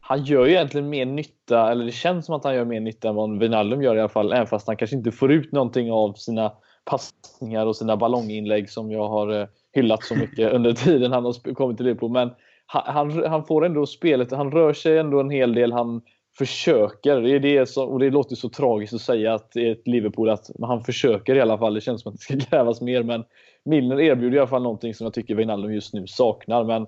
han 0.00 0.24
gör 0.24 0.46
ju 0.46 0.52
egentligen 0.52 0.88
mer 0.88 1.06
nytta, 1.06 1.70
eller 1.70 1.84
det 1.84 1.92
känns 1.92 2.26
som 2.26 2.34
att 2.34 2.44
han 2.44 2.54
gör 2.54 2.64
mer 2.64 2.80
nytta 2.80 3.08
än 3.08 3.14
vad 3.14 3.38
Wijnaldum 3.38 3.82
gör 3.82 3.96
i 3.96 4.00
alla 4.00 4.08
fall, 4.08 4.32
även 4.32 4.46
fast 4.46 4.66
han 4.66 4.76
kanske 4.76 4.96
inte 4.96 5.12
får 5.12 5.32
ut 5.32 5.52
någonting 5.52 5.92
av 5.92 6.12
sina 6.12 6.52
passningar 6.84 7.66
och 7.66 7.76
sina 7.76 7.96
ballonginlägg 7.96 8.70
som 8.70 8.90
jag 8.90 9.08
har 9.08 9.40
eh, 9.40 9.46
hyllat 9.72 10.04
så 10.04 10.14
mycket 10.14 10.52
under 10.54 10.72
tiden 10.72 11.12
han 11.12 11.24
har 11.24 11.54
kommit 11.54 11.76
till 11.76 11.86
Liverpool. 11.86 12.10
Men 12.10 12.30
han, 12.66 12.82
han, 12.86 13.24
han 13.26 13.44
får 13.44 13.66
ändå 13.66 13.86
spelet, 13.86 14.32
han 14.32 14.52
rör 14.52 14.72
sig 14.72 14.98
ändå 14.98 15.20
en 15.20 15.30
hel 15.30 15.54
del. 15.54 15.72
Han, 15.72 16.02
försöker. 16.38 17.20
Det 17.20 17.30
är 17.30 17.40
det 17.40 17.66
som, 17.66 17.88
och 17.88 17.98
det 17.98 18.10
låter 18.10 18.36
så 18.36 18.48
tragiskt 18.48 18.94
att 18.94 19.00
säga 19.00 19.34
att 19.34 19.56
i 19.56 19.70
ett 19.70 19.86
Liverpool 19.86 20.30
att 20.30 20.50
han 20.62 20.84
försöker 20.84 21.34
i 21.34 21.40
alla 21.40 21.58
fall. 21.58 21.74
Det 21.74 21.80
känns 21.80 22.02
som 22.02 22.12
att 22.12 22.18
det 22.18 22.22
ska 22.22 22.40
krävas 22.50 22.80
mer. 22.80 23.02
Men 23.02 23.24
Milner 23.64 24.00
erbjuder 24.00 24.36
i 24.36 24.40
alla 24.40 24.48
fall 24.48 24.62
någonting 24.62 24.94
som 24.94 25.04
jag 25.04 25.14
tycker 25.14 25.34
Wijnaldum 25.34 25.74
just 25.74 25.94
nu 25.94 26.06
saknar. 26.06 26.64
Men 26.64 26.86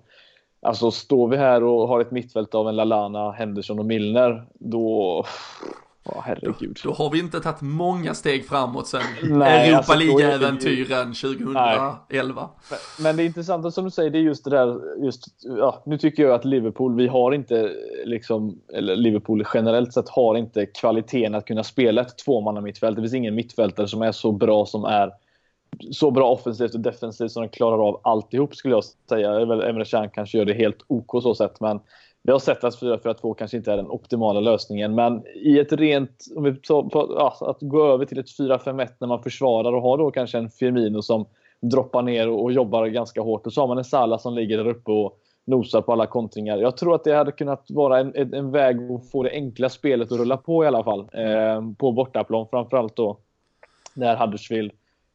alltså 0.62 0.90
står 0.90 1.28
vi 1.28 1.36
här 1.36 1.62
och 1.64 1.89
har 1.89 2.01
ett 2.01 2.10
mittfält 2.10 2.55
av 2.55 2.68
en 2.68 2.77
Lalana, 2.77 3.31
Henderson 3.31 3.78
och 3.78 3.86
Milner, 3.86 4.47
då 4.55 5.24
Oh, 6.05 6.20
herregud. 6.24 6.78
Då, 6.82 6.90
då, 6.90 6.94
har 6.94 7.10
vi 7.10 7.18
inte 7.18 7.40
tagit 7.40 7.60
många 7.60 8.14
steg 8.14 8.47
framåt 8.48 8.86
sen 8.86 9.01
Europa 9.22 9.77
alltså, 9.77 9.94
League-äventyren 9.94 11.14
2011. 11.14 12.51
Men, 12.70 12.78
men, 13.02 13.16
det 13.16 13.24
intressanta 13.24 13.70
som 13.70 13.85
du 13.85 13.90
säger, 13.90 14.10
det 14.10 14.18
är 14.18 14.22
just 14.22 14.44
det 14.44 14.51
där, 14.51 14.81
just, 15.05 15.24
ja, 15.40 15.82
nu 15.86 15.98
tycker 15.98 16.22
jag 16.22 16.32
att 16.32 16.44
Liverpool, 16.44 16.97
vi 16.97 17.06
har 17.06 17.32
inte, 17.32 17.72
liksom, 18.05 18.60
eller 18.72 18.97
Liverpool 18.97 19.47
generellt 19.55 19.93
sett 19.93 20.09
har 20.09 20.35
inte 20.35 20.66
kvaliteten 20.66 21.35
att 21.35 21.47
kunna 21.47 21.64
spela 21.64 22.01
ett 22.01 22.18
tvåmannamittfält. 22.18 22.97
Det 22.97 23.02
finns 23.02 23.14
ingen 23.14 23.35
mittfältare 23.35 23.89
som 23.89 24.02
är 24.02 24.12
så 24.12 24.32
bra 24.32 24.66
som 24.66 24.85
är 24.85 25.10
så 25.90 26.10
bra 26.10 26.31
offensivt 26.31 26.74
och 26.74 26.81
defensivt 26.81 27.32
som 27.32 27.43
de 27.43 27.48
klarar 27.48 27.89
av 27.89 28.01
alltihop 28.05 28.56
skulle 28.56 28.74
jag 28.74 28.85
säga. 29.09 29.40
Emre 29.68 29.85
Can 29.85 30.10
kanske 30.10 30.39
gör 30.39 30.44
det 30.44 30.55
helt 30.55 30.85
OK 30.86 31.22
så 31.22 31.35
sett, 31.35 31.60
men 31.60 31.81
vi 32.22 32.32
har 32.32 32.38
sett 32.38 32.64
att 32.64 32.80
4-4-2 32.80 33.34
kanske 33.34 33.56
inte 33.56 33.72
är 33.72 33.76
den 33.76 33.90
optimala 33.90 34.40
lösningen, 34.40 34.94
men 34.94 35.22
i 35.34 35.59
ett 35.59 35.72
rent... 35.72 36.26
Om 36.36 36.44
vi 36.44 36.55
tar, 36.55 36.82
på, 36.82 37.14
ja, 37.18 37.36
att 37.40 37.59
gå 37.60 37.86
över 37.86 38.05
till 38.05 38.18
ett 38.18 38.38
4-5-1 38.38 38.88
när 38.98 39.09
man 39.09 39.22
försvarar 39.22 39.72
och 39.72 39.82
har 39.82 39.98
då 39.98 40.10
kanske 40.10 40.38
en 40.38 40.51
Firmino 40.51 41.02
som 41.02 41.26
droppar 41.60 42.02
ner 42.02 42.28
och, 42.28 42.42
och 42.42 42.52
jobbar 42.52 42.86
ganska 42.86 43.20
hårt. 43.20 43.47
Och 43.47 43.52
så 43.52 43.60
har 43.60 43.68
man 43.68 43.78
en 43.78 43.84
Salah 43.84 44.18
som 44.18 44.34
ligger 44.34 44.56
där 44.56 44.68
uppe 44.68 44.90
och 44.90 45.18
nosar 45.44 45.80
på 45.80 45.92
alla 45.92 46.06
kontringar. 46.06 46.59
Jag 46.59 46.76
tror 46.76 46.94
att 46.94 47.05
det 47.05 47.14
hade 47.14 47.32
kunnat 47.32 47.66
vara 47.68 48.01
en, 48.01 48.14
en, 48.14 48.34
en 48.34 48.51
väg 48.51 48.92
att 48.92 49.10
få 49.10 49.22
det 49.22 49.30
enkla 49.30 49.68
spelet 49.68 50.12
att 50.12 50.18
rulla 50.18 50.36
på 50.36 50.64
i 50.64 50.66
alla 50.66 50.84
fall. 50.84 51.01
Eh, 51.01 51.62
på 51.78 51.92
bortaplan 51.92 52.47
framförallt 52.51 52.97
då. 52.97 53.18
När 53.94 54.16
Huddersfield 54.16 54.72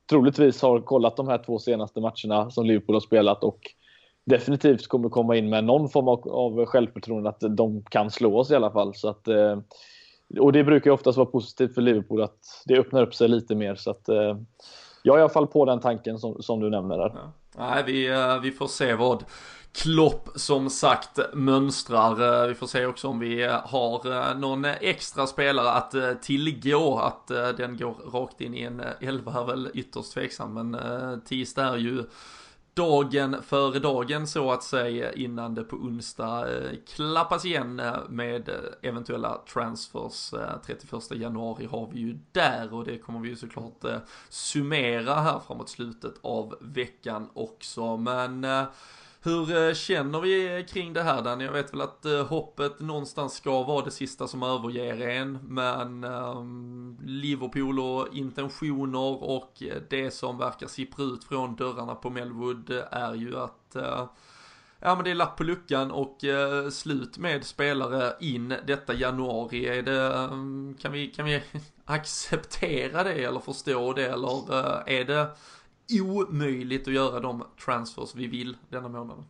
troligtvis 0.09 0.61
har 0.61 0.79
kollat 0.79 1.17
de 1.17 1.27
här 1.27 1.37
två 1.37 1.59
senaste 1.59 2.01
matcherna 2.01 2.51
som 2.51 2.65
Liverpool 2.65 2.95
har 2.95 2.99
spelat 2.99 3.43
och 3.43 3.59
definitivt 4.25 4.87
kommer 4.87 5.09
komma 5.09 5.35
in 5.35 5.49
med 5.49 5.63
någon 5.63 5.89
form 5.89 6.07
av, 6.07 6.29
av 6.29 6.65
självförtroende 6.65 7.29
att 7.29 7.43
de 7.49 7.83
kan 7.83 8.11
slå 8.11 8.39
oss 8.39 8.51
i 8.51 8.55
alla 8.55 8.71
fall. 8.71 8.95
Så 8.95 9.09
att, 9.09 9.27
eh, 9.27 9.59
och 10.39 10.51
det 10.51 10.63
brukar 10.63 10.89
ju 10.89 10.93
oftast 10.93 11.17
vara 11.17 11.25
positivt 11.25 11.73
för 11.73 11.81
Liverpool 11.81 12.21
att 12.21 12.63
det 12.65 12.79
öppnar 12.79 13.01
upp 13.01 13.15
sig 13.15 13.27
lite 13.27 13.55
mer. 13.55 13.75
Så 13.75 13.91
att, 13.91 14.09
eh, 14.09 14.37
jag 15.03 15.15
är 15.15 15.19
i 15.19 15.21
alla 15.21 15.29
fall 15.29 15.47
på 15.47 15.65
den 15.65 15.79
tanken 15.79 16.19
som, 16.19 16.41
som 16.43 16.59
du 16.59 16.69
nämner 16.69 16.97
där. 16.97 17.11
Ja. 17.15 17.31
Nej, 17.57 17.83
vi, 17.85 18.07
eh, 18.07 18.41
vi 18.41 18.51
får 18.51 18.67
se 18.67 18.93
vad 18.93 19.23
Klopp 19.73 20.29
som 20.35 20.69
sagt 20.69 21.19
mönstrar. 21.33 22.47
Vi 22.47 22.53
får 22.53 22.67
se 22.67 22.85
också 22.85 23.07
om 23.07 23.19
vi 23.19 23.43
har 23.43 24.35
någon 24.35 24.65
extra 24.65 25.27
spelare 25.27 25.71
att 25.71 26.21
tillgå. 26.21 26.97
Att 26.97 27.27
den 27.57 27.77
går 27.77 27.93
rakt 28.13 28.41
in 28.41 28.55
i 28.55 28.61
en 28.61 28.81
elva 29.01 29.41
är 29.41 29.45
väl 29.45 29.69
ytterst 29.73 30.13
tveksam. 30.13 30.53
Men 30.53 30.77
tisdag 31.21 31.63
är 31.63 31.77
ju 31.77 32.03
dagen 32.75 33.35
före 33.43 33.79
dagen 33.79 34.27
så 34.27 34.51
att 34.51 34.63
säga 34.63 35.13
innan 35.13 35.55
det 35.55 35.63
på 35.63 35.75
onsdag 35.75 36.57
eh, 36.57 36.71
klappas 36.95 37.45
igen 37.45 37.79
eh, 37.79 37.97
med 38.09 38.49
eh, 38.49 38.55
eventuella 38.89 39.41
transfers. 39.53 40.33
31 40.65 41.11
januari 41.11 41.65
har 41.65 41.89
vi 41.93 41.99
ju 41.99 42.19
där 42.31 42.73
och 42.73 42.85
det 42.85 42.97
kommer 42.97 43.19
vi 43.19 43.29
ju 43.29 43.35
såklart 43.35 43.85
summera 44.29 45.15
här 45.15 45.39
framåt 45.47 45.69
slutet 45.69 46.13
av 46.21 46.55
veckan 46.61 47.29
också. 47.33 47.97
Men 47.97 48.45
hur 49.25 49.67
eh, 49.67 49.73
känner 49.73 50.19
vi 50.21 50.65
kring 50.69 50.93
det 50.93 51.03
här 51.03 51.21
Danny? 51.21 51.45
Jag 51.45 51.51
vet 51.51 51.73
väl 51.73 51.81
att 51.81 52.05
eh, 52.05 52.27
hoppet 52.27 52.79
någonstans 52.79 53.33
ska 53.33 53.63
vara 53.63 53.85
det 53.85 53.91
sista 53.91 54.27
som 54.27 54.43
överger 54.43 55.07
en, 55.07 55.39
men 55.43 56.03
um, 56.03 56.97
Liverpool 57.03 57.79
och 57.79 58.07
intentioner 58.13 59.23
och 59.23 59.63
eh, 59.63 59.81
det 59.89 60.11
som 60.11 60.37
verkar 60.37 60.67
sippra 60.67 61.03
ut 61.03 61.23
från 61.23 61.55
dörrarna 61.55 61.95
på 61.95 62.09
Melwood 62.09 62.69
är 62.91 63.13
ju 63.13 63.37
att 63.37 63.75
uh, 63.75 64.05
Ja 64.79 64.95
men 64.95 65.03
det 65.03 65.11
är 65.11 65.15
lapp 65.15 65.37
på 65.37 65.43
luckan 65.43 65.91
och 65.91 66.23
uh, 66.23 66.69
slut 66.69 67.17
med 67.17 67.45
spelare 67.45 68.13
in 68.19 68.55
detta 68.67 68.93
januari. 68.93 69.65
Är 69.65 69.81
det, 69.81 70.09
um, 70.31 70.77
kan, 70.79 70.91
vi, 70.91 71.07
kan 71.07 71.25
vi 71.25 71.43
acceptera 71.85 73.03
det 73.03 73.23
eller 73.23 73.39
förstå 73.39 73.93
det 73.93 74.07
eller 74.07 74.53
uh, 74.53 74.83
är 74.85 75.03
det 75.03 75.27
omöjligt 76.01 76.87
att 76.87 76.93
göra 76.93 77.19
de 77.19 77.43
transfers 77.65 78.15
vi 78.15 78.27
vill 78.27 78.57
denna 78.69 78.89
månaden. 78.89 79.25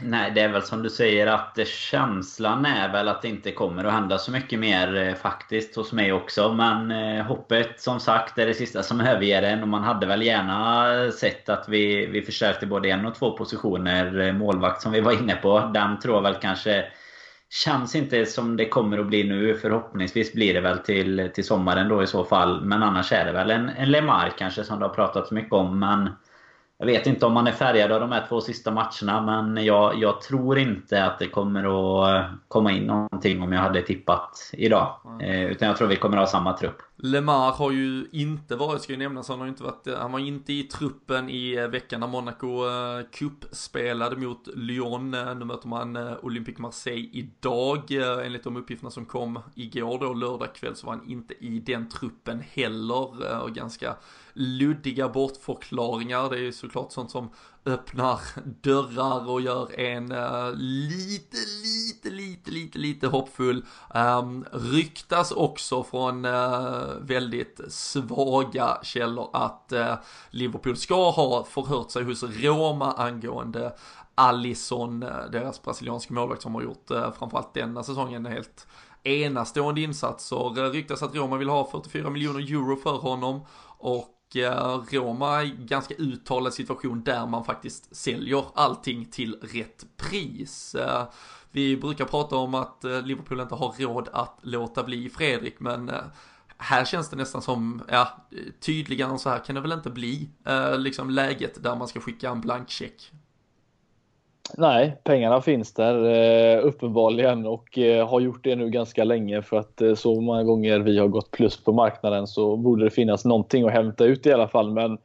Nej, 0.00 0.30
det 0.34 0.40
är 0.40 0.48
väl 0.48 0.62
som 0.62 0.82
du 0.82 0.90
säger 0.90 1.26
att 1.26 1.58
känslan 1.66 2.66
är 2.66 2.92
väl 2.92 3.08
att 3.08 3.22
det 3.22 3.28
inte 3.28 3.52
kommer 3.52 3.84
att 3.84 3.92
hända 3.92 4.18
så 4.18 4.30
mycket 4.30 4.58
mer 4.58 4.96
eh, 4.96 5.14
faktiskt 5.14 5.76
hos 5.76 5.92
mig 5.92 6.12
också. 6.12 6.52
Men 6.52 6.90
eh, 6.90 7.24
hoppet 7.24 7.80
som 7.80 8.00
sagt 8.00 8.38
är 8.38 8.46
det 8.46 8.54
sista 8.54 8.82
som 8.82 9.00
överger 9.00 9.42
en 9.42 9.62
och 9.62 9.68
man 9.68 9.82
hade 9.82 10.06
väl 10.06 10.22
gärna 10.22 11.10
sett 11.12 11.48
att 11.48 11.68
vi, 11.68 12.06
vi 12.06 12.22
förstärkte 12.22 12.66
både 12.66 12.90
en 12.90 13.06
och 13.06 13.14
två 13.14 13.36
positioner. 13.36 14.20
Eh, 14.20 14.32
målvakt 14.32 14.82
som 14.82 14.92
vi 14.92 15.00
var 15.00 15.12
inne 15.12 15.34
på, 15.34 15.70
den 15.74 15.98
tror 15.98 16.14
jag 16.14 16.22
väl 16.22 16.40
kanske 16.40 16.84
Känns 17.50 17.94
inte 17.94 18.26
som 18.26 18.56
det 18.56 18.68
kommer 18.68 18.98
att 18.98 19.06
bli 19.06 19.24
nu. 19.24 19.54
Förhoppningsvis 19.54 20.32
blir 20.32 20.54
det 20.54 20.60
väl 20.60 20.78
till, 20.78 21.30
till 21.34 21.46
sommaren 21.46 21.88
då 21.88 22.02
i 22.02 22.06
så 22.06 22.24
fall. 22.24 22.64
Men 22.64 22.82
annars 22.82 23.12
är 23.12 23.24
det 23.24 23.32
väl 23.32 23.50
en, 23.50 23.68
en 23.68 23.90
Lemar 23.90 24.32
kanske 24.38 24.64
som 24.64 24.78
det 24.78 24.86
har 24.86 24.94
pratats 24.94 25.30
mycket 25.30 25.52
om. 25.52 25.78
Men 25.78 26.10
jag 26.80 26.86
vet 26.86 27.06
inte 27.06 27.26
om 27.26 27.32
man 27.32 27.46
är 27.46 27.52
färgad 27.52 27.92
av 27.92 28.00
de 28.00 28.12
här 28.12 28.26
två 28.28 28.40
sista 28.40 28.70
matcherna. 28.70 29.22
Men 29.22 29.64
jag, 29.64 29.98
jag 29.98 30.20
tror 30.20 30.58
inte 30.58 31.04
att 31.04 31.18
det 31.18 31.28
kommer 31.28 31.64
att 31.64 32.30
komma 32.48 32.72
in 32.72 32.86
någonting 32.86 33.42
om 33.42 33.52
jag 33.52 33.60
hade 33.60 33.82
tippat 33.82 34.50
idag. 34.52 34.96
Mm. 35.04 35.20
Eh, 35.20 35.50
utan 35.50 35.68
jag 35.68 35.76
tror 35.76 35.88
vi 35.88 35.96
kommer 35.96 36.16
att 36.16 36.22
ha 36.22 36.26
samma 36.26 36.52
trupp. 36.52 36.82
Lemar 36.96 37.52
har 37.52 37.70
ju 37.70 38.06
inte 38.12 38.56
varit, 38.56 38.82
ska 38.82 38.92
ju 38.92 38.98
nämnas, 38.98 39.28
han 39.28 39.40
har 39.40 39.46
inte 39.46 39.62
varit, 39.62 39.86
han 39.98 40.12
var 40.12 40.18
inte 40.18 40.52
i 40.52 40.62
truppen 40.62 41.30
i 41.30 41.56
eh, 41.56 41.68
veckan 41.68 42.00
när 42.00 42.06
Monaco 42.06 42.64
Cup 43.12 43.44
spelade 43.52 44.16
mot 44.16 44.48
Lyon. 44.54 45.10
Nu 45.10 45.44
möter 45.44 45.68
man 45.68 45.96
Olympique 46.22 46.62
Marseille 46.62 47.08
idag. 47.12 47.92
Enligt 48.24 48.44
de 48.44 48.56
uppgifterna 48.56 48.90
som 48.90 49.04
kom 49.04 49.38
igår 49.54 49.98
då, 49.98 50.14
lördag 50.14 50.54
kväll, 50.54 50.76
så 50.76 50.86
var 50.86 50.94
han 50.94 51.08
inte 51.10 51.34
i 51.44 51.58
den 51.58 51.88
truppen 51.88 52.42
heller. 52.52 53.42
Och 53.42 53.50
ganska 53.50 53.96
luddiga 54.40 55.08
bortförklaringar. 55.08 56.30
Det 56.30 56.36
är 56.36 56.42
ju 56.42 56.52
såklart 56.52 56.92
sånt 56.92 57.10
som 57.10 57.30
öppnar 57.64 58.20
dörrar 58.62 59.30
och 59.30 59.40
gör 59.40 59.80
en 59.80 60.12
uh, 60.12 60.52
lite, 60.54 61.36
lite, 61.62 62.10
lite, 62.10 62.50
lite, 62.50 62.78
lite 62.78 63.06
hoppfull. 63.06 63.64
Um, 63.94 64.44
ryktas 64.52 65.32
också 65.32 65.82
från 65.82 66.24
uh, 66.24 66.82
väldigt 67.00 67.60
svaga 67.68 68.78
källor 68.82 69.30
att 69.32 69.72
uh, 69.72 69.94
Liverpool 70.30 70.76
ska 70.76 71.10
ha 71.10 71.44
förhört 71.44 71.90
sig 71.90 72.04
hos 72.04 72.22
Roma 72.22 72.92
angående 72.92 73.72
Alisson, 74.14 75.00
deras 75.32 75.62
brasilianska 75.62 76.14
målvakt 76.14 76.42
som 76.42 76.54
har 76.54 76.62
gjort 76.62 76.90
uh, 76.90 77.12
framförallt 77.18 77.54
denna 77.54 77.82
säsongen 77.82 78.26
helt 78.26 78.66
enastående 79.02 79.80
insatser. 79.80 80.70
Ryktas 80.72 81.02
att 81.02 81.14
Roma 81.14 81.36
vill 81.36 81.48
ha 81.48 81.70
44 81.70 82.10
miljoner 82.10 82.40
euro 82.40 82.76
för 82.76 82.96
honom 82.96 83.40
och 83.78 84.16
Eh, 84.36 84.82
Roma 84.90 85.42
är 85.42 85.46
ganska 85.46 85.94
uttalad 85.94 86.54
situation 86.54 87.02
där 87.02 87.26
man 87.26 87.44
faktiskt 87.44 87.96
säljer 87.96 88.44
allting 88.54 89.04
till 89.04 89.34
rätt 89.42 89.86
pris. 89.96 90.74
Eh, 90.74 91.04
vi 91.50 91.76
brukar 91.76 92.04
prata 92.04 92.36
om 92.36 92.54
att 92.54 92.84
eh, 92.84 93.02
Liverpool 93.02 93.40
inte 93.40 93.54
har 93.54 93.74
råd 93.78 94.08
att 94.12 94.38
låta 94.42 94.82
bli 94.82 95.10
Fredrik, 95.10 95.60
men 95.60 95.92
här 96.56 96.84
känns 96.84 97.08
det 97.08 97.16
nästan 97.16 97.42
som, 97.42 97.82
ja, 97.88 98.26
tydligare 98.60 99.10
än 99.10 99.18
så 99.18 99.30
här 99.30 99.44
kan 99.44 99.54
det 99.54 99.60
väl 99.60 99.72
inte 99.72 99.90
bli, 99.90 100.30
liksom 100.76 101.10
läget 101.10 101.62
där 101.62 101.76
man 101.76 101.88
ska 101.88 102.00
skicka 102.00 102.30
en 102.30 102.40
blank 102.40 102.70
check. 102.70 103.12
Nej, 104.58 104.96
pengarna 105.04 105.40
finns 105.40 105.74
där 105.74 106.04
eh, 106.04 106.64
uppenbarligen 106.64 107.46
och 107.46 107.78
eh, 107.78 108.08
har 108.08 108.20
gjort 108.20 108.44
det 108.44 108.56
nu 108.56 108.70
ganska 108.70 109.04
länge 109.04 109.42
för 109.42 109.56
att 109.56 109.80
eh, 109.80 109.94
så 109.94 110.20
många 110.20 110.42
gånger 110.42 110.78
vi 110.78 110.98
har 110.98 111.08
gått 111.08 111.30
plus 111.30 111.64
på 111.64 111.72
marknaden 111.72 112.26
så 112.26 112.56
borde 112.56 112.84
det 112.84 112.90
finnas 112.90 113.24
någonting 113.24 113.64
att 113.66 113.72
hämta 113.72 114.04
ut 114.04 114.26
i 114.26 114.32
alla 114.32 114.48
fall. 114.48 114.72
Men 114.72 114.98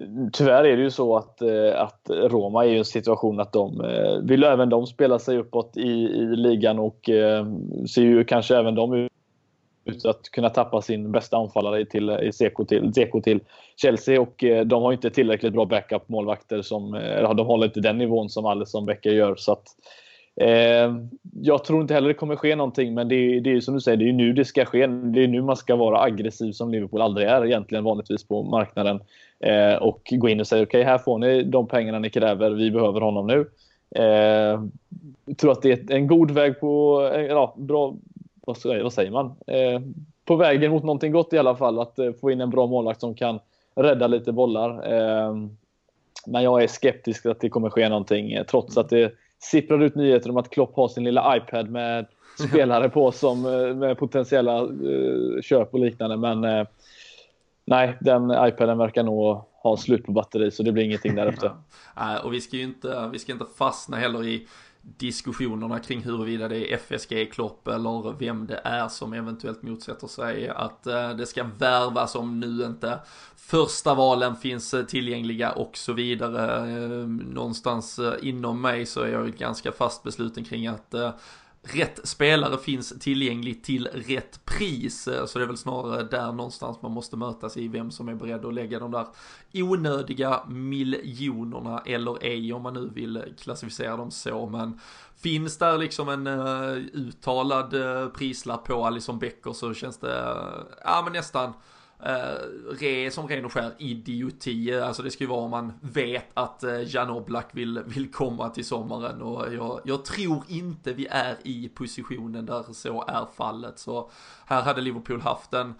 mm, 0.00 0.30
tyvärr 0.32 0.64
är 0.64 0.76
det 0.76 0.82
ju 0.82 0.90
så 0.90 1.16
att, 1.16 1.42
att 1.76 2.10
Roma 2.10 2.64
är 2.64 2.68
i 2.68 2.78
en 2.78 2.84
situation 2.84 3.40
att 3.40 3.52
de 3.52 3.82
vill 4.24 4.44
även 4.44 4.68
de 4.68 4.86
spela 4.86 5.18
sig 5.18 5.38
uppåt 5.38 5.76
i, 5.76 5.90
i 5.90 6.36
ligan 6.36 6.78
och 6.78 7.00
ser 7.94 8.02
ju 8.02 8.24
kanske 8.24 8.56
även 8.56 8.74
de 8.74 8.94
ut 8.94 9.12
ut 9.84 10.06
att 10.06 10.22
kunna 10.22 10.50
tappa 10.50 10.82
sin 10.82 11.12
bästa 11.12 11.36
anfallare 11.36 11.84
till, 11.84 12.08
eh, 12.08 12.20
i 12.20 12.32
Seko 12.32 12.64
till, 12.64 12.94
Seko 12.94 13.20
till 13.20 13.40
Chelsea 13.76 14.20
och 14.20 14.44
eh, 14.44 14.64
de 14.64 14.82
har 14.82 14.92
inte 14.92 15.10
tillräckligt 15.10 15.52
bra 15.52 15.64
backup 15.64 16.08
målvakter 16.08 16.62
som 16.62 16.94
eh, 16.94 17.34
de 17.34 17.46
håller 17.46 17.66
inte 17.66 17.80
den 17.80 17.98
nivån 17.98 18.30
som 18.30 18.46
Alisson 18.46 18.86
Becker 18.86 19.10
gör 19.10 19.34
så 19.36 19.52
att 19.52 19.64
eh, 20.36 20.94
jag 21.42 21.64
tror 21.64 21.82
inte 21.82 21.94
heller 21.94 22.08
det 22.08 22.14
kommer 22.14 22.36
ske 22.36 22.56
någonting 22.56 22.94
men 22.94 23.08
det 23.08 23.14
är, 23.14 23.40
det 23.40 23.52
är 23.52 23.60
som 23.60 23.74
du 23.74 23.80
säger, 23.80 23.96
det 23.96 24.08
är 24.08 24.12
nu 24.12 24.32
det 24.32 24.44
ska 24.44 24.64
ske. 24.64 24.86
Det 24.86 25.24
är 25.24 25.28
nu 25.28 25.42
man 25.42 25.56
ska 25.56 25.76
vara 25.76 26.02
aggressiv 26.02 26.52
som 26.52 26.70
Liverpool 26.70 27.02
aldrig 27.02 27.28
är 27.28 27.46
egentligen 27.46 27.84
vanligtvis 27.84 28.24
på 28.24 28.42
marknaden 28.42 29.00
eh, 29.40 29.74
och 29.74 30.08
gå 30.10 30.28
in 30.28 30.40
och 30.40 30.46
säga 30.46 30.62
okej 30.62 30.80
okay, 30.80 30.90
här 30.90 30.98
får 30.98 31.18
ni 31.18 31.42
de 31.42 31.68
pengarna 31.68 31.98
ni 31.98 32.10
kräver, 32.10 32.50
vi 32.50 32.70
behöver 32.70 33.00
honom 33.00 33.26
nu. 33.26 33.46
Eh, 33.94 34.60
jag 35.26 35.38
tror 35.38 35.52
att 35.52 35.62
det 35.62 35.90
är 35.90 35.96
en 35.96 36.06
god 36.06 36.30
väg 36.30 36.60
på, 36.60 37.02
eh, 37.14 37.22
ja, 37.22 37.54
bra, 37.56 37.94
vad, 38.46 38.82
vad 38.82 38.92
säger 38.92 39.10
man? 39.10 39.26
Eh, 39.46 39.80
på 40.24 40.36
vägen 40.36 40.70
mot 40.70 40.82
någonting 40.82 41.12
gott 41.12 41.32
i 41.32 41.38
alla 41.38 41.56
fall. 41.56 41.78
Att 41.78 41.98
eh, 41.98 42.12
få 42.20 42.30
in 42.30 42.40
en 42.40 42.50
bra 42.50 42.66
målvakt 42.66 43.00
som 43.00 43.14
kan 43.14 43.38
rädda 43.74 44.06
lite 44.06 44.32
bollar. 44.32 44.92
Eh, 44.92 45.34
men 46.26 46.42
jag 46.42 46.62
är 46.62 46.66
skeptisk 46.66 47.26
att 47.26 47.40
det 47.40 47.48
kommer 47.48 47.70
ske 47.70 47.88
någonting 47.88 48.32
eh, 48.32 48.44
trots 48.44 48.76
att 48.76 48.88
det 48.88 49.12
sipprar 49.38 49.82
ut 49.82 49.94
nyheter 49.94 50.30
om 50.30 50.36
att 50.36 50.50
Klopp 50.50 50.76
har 50.76 50.88
sin 50.88 51.04
lilla 51.04 51.36
iPad 51.36 51.70
med 51.70 52.06
spelare 52.48 52.88
på 52.88 53.12
som 53.12 53.46
eh, 53.46 53.74
med 53.74 53.98
potentiella 53.98 54.58
eh, 54.58 55.42
köp 55.42 55.74
och 55.74 55.80
liknande. 55.80 56.16
Men 56.16 56.66
nej, 57.64 57.96
den 58.00 58.30
iPaden 58.48 58.78
verkar 58.78 59.02
nog 59.02 59.40
ha 59.62 59.76
slut 59.76 60.04
på 60.04 60.12
batteri 60.12 60.50
så 60.50 60.62
det 60.62 60.72
blir 60.72 60.84
ingenting 60.84 61.14
därefter. 61.14 61.50
Ja. 61.96 62.18
och 62.18 62.32
vi 62.32 62.40
ska 62.40 62.56
ju 62.56 62.62
inte, 62.62 63.10
vi 63.12 63.18
ska 63.18 63.32
inte 63.32 63.46
fastna 63.58 63.96
heller 63.96 64.24
i 64.24 64.46
diskussionerna 64.82 65.78
kring 65.78 66.02
huruvida 66.02 66.48
det 66.48 66.72
är 66.72 66.76
FSG, 66.76 67.32
Klopp 67.32 67.68
eller 67.68 68.18
vem 68.18 68.46
det 68.46 68.60
är 68.64 68.88
som 68.88 69.12
eventuellt 69.12 69.62
motsätter 69.62 70.06
sig 70.06 70.48
att 70.48 70.86
eh, 70.86 71.10
det 71.10 71.26
ska 71.26 71.44
värvas 71.58 72.14
om 72.14 72.40
nu 72.40 72.64
inte 72.64 72.98
första 73.36 73.94
valen 73.94 74.36
finns 74.36 74.74
eh, 74.74 74.84
tillgängliga 74.84 75.52
och 75.52 75.76
så 75.76 75.92
vidare. 75.92 76.70
Eh, 76.70 77.06
någonstans 77.08 78.00
inom 78.22 78.60
mig 78.60 78.86
så 78.86 79.00
är 79.00 79.08
jag 79.08 79.36
ganska 79.36 79.72
fast 79.72 80.02
besluten 80.02 80.44
kring 80.44 80.66
att 80.66 80.94
rätt 81.62 82.08
spelare 82.08 82.58
finns 82.58 82.92
tillgänglig 83.00 83.64
till 83.64 83.86
rätt 83.86 84.44
pris. 84.44 85.08
Eh, 85.08 85.26
så 85.26 85.38
det 85.38 85.44
är 85.44 85.46
väl 85.46 85.56
snarare 85.56 86.02
där 86.02 86.32
någonstans 86.32 86.82
man 86.82 86.92
måste 86.92 87.16
mötas 87.16 87.56
i 87.56 87.68
vem 87.68 87.90
som 87.90 88.08
är 88.08 88.14
beredd 88.14 88.44
att 88.44 88.54
lägga 88.54 88.78
de 88.78 88.90
där 88.90 89.06
onödiga 89.54 90.40
miljonerna 90.48 91.82
eller 91.86 92.24
ej 92.24 92.52
om 92.52 92.62
man 92.62 92.74
nu 92.74 92.90
vill 92.94 93.34
klassificera 93.38 93.96
dem 93.96 94.10
så. 94.10 94.46
Men 94.46 94.80
finns 95.16 95.58
där 95.58 95.78
liksom 95.78 96.08
en 96.08 96.26
uh, 96.26 96.76
uttalad 96.92 97.74
uh, 97.74 98.08
prislapp 98.08 98.64
på 98.64 98.86
Alison 98.86 99.18
Becker 99.18 99.52
så 99.52 99.74
känns 99.74 99.98
det, 99.98 100.20
uh, 100.20 100.64
ja 100.84 101.02
men 101.04 101.12
nästan 101.12 101.52
Uh, 102.06 102.74
re 102.80 103.10
som 103.10 103.28
ren 103.28 103.44
och 103.44 103.52
skär 103.52 103.72
idioti, 103.78 104.74
alltså 104.74 105.02
det 105.02 105.10
ska 105.10 105.24
ju 105.24 105.30
vara 105.30 105.40
om 105.40 105.50
man 105.50 105.72
vet 105.80 106.26
att 106.34 106.64
uh, 106.64 106.82
Jan 106.82 107.10
Oblak 107.10 107.48
vill, 107.52 107.82
vill 107.86 108.12
komma 108.12 108.48
till 108.48 108.64
sommaren 108.64 109.22
och 109.22 109.54
jag, 109.54 109.80
jag, 109.84 110.04
tror 110.04 110.44
inte 110.48 110.92
vi 110.92 111.06
är 111.06 111.36
i 111.42 111.68
positionen 111.68 112.46
där 112.46 112.64
så 112.72 113.04
är 113.08 113.26
fallet. 113.36 113.78
Så 113.78 114.10
här 114.46 114.62
hade 114.62 114.80
Liverpool 114.80 115.20
haft 115.20 115.54
en 115.54 115.74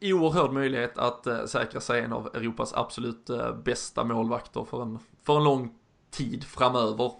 oerhörd 0.00 0.52
möjlighet 0.52 0.98
att 0.98 1.26
uh, 1.26 1.44
säkra 1.44 1.80
sig 1.80 2.00
en 2.00 2.12
av 2.12 2.26
Europas 2.26 2.74
absolut 2.74 3.30
uh, 3.30 3.54
bästa 3.54 4.04
målvakter 4.04 4.64
för 4.64 4.82
en, 4.82 4.98
för 5.22 5.36
en 5.36 5.44
lång 5.44 5.74
tid 6.10 6.44
framöver. 6.44 7.12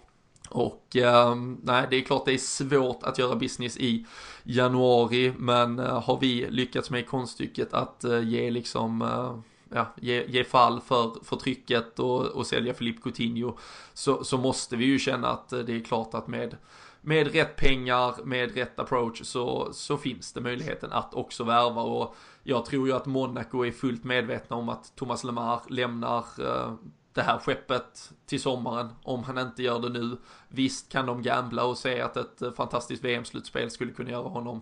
Och 0.49 0.95
eh, 0.95 1.35
nej, 1.63 1.87
det 1.89 1.95
är 1.95 2.01
klart 2.01 2.25
det 2.25 2.33
är 2.33 2.37
svårt 2.37 3.03
att 3.03 3.17
göra 3.17 3.35
business 3.35 3.77
i 3.77 4.05
januari, 4.43 5.33
men 5.37 5.79
eh, 5.79 6.01
har 6.03 6.19
vi 6.19 6.47
lyckats 6.49 6.89
med 6.89 7.07
konststycket 7.07 7.73
att 7.73 8.03
eh, 8.03 8.19
ge 8.23 8.51
liksom 8.51 9.01
eh, 9.01 9.39
ja, 9.77 9.93
ge, 9.95 10.25
ge, 10.27 10.43
fall 10.43 10.81
för, 10.81 11.23
för 11.23 11.35
trycket 11.35 11.99
och, 11.99 12.25
och 12.25 12.47
sälja 12.47 12.73
Filip 12.73 13.03
Coutinho 13.03 13.57
så, 13.93 14.23
så 14.23 14.37
måste 14.37 14.75
vi 14.75 14.85
ju 14.85 14.99
känna 14.99 15.27
att 15.27 15.53
eh, 15.53 15.59
det 15.59 15.75
är 15.75 15.83
klart 15.83 16.13
att 16.13 16.27
med 16.27 16.57
med 17.01 17.33
rätt 17.33 17.55
pengar, 17.55 18.15
med 18.23 18.55
rätt 18.55 18.79
approach 18.79 19.21
så, 19.23 19.69
så 19.73 19.97
finns 19.97 20.33
det 20.33 20.41
möjligheten 20.41 20.91
att 20.91 21.13
också 21.13 21.43
värva. 21.43 21.81
Och 21.81 22.15
jag 22.43 22.65
tror 22.65 22.87
ju 22.87 22.93
att 22.93 23.05
Monaco 23.05 23.65
är 23.65 23.71
fullt 23.71 24.03
medvetna 24.03 24.55
om 24.55 24.69
att 24.69 24.95
Thomas 24.95 25.23
Lemar 25.23 25.61
lämnar 25.69 26.25
eh, 26.39 26.73
det 27.19 27.23
här 27.23 27.37
skeppet 27.37 28.11
till 28.25 28.41
sommaren 28.41 28.89
om 29.03 29.23
han 29.23 29.37
inte 29.37 29.63
gör 29.63 29.79
det 29.79 29.89
nu. 29.89 30.17
Visst 30.47 30.91
kan 30.91 31.05
de 31.05 31.21
gambla 31.21 31.65
och 31.65 31.77
säga 31.77 32.05
att 32.05 32.17
ett 32.17 32.41
eh, 32.41 32.51
fantastiskt 32.51 33.03
VM-slutspel 33.03 33.71
skulle 33.71 33.91
kunna 33.91 34.09
göra 34.09 34.29
honom 34.29 34.61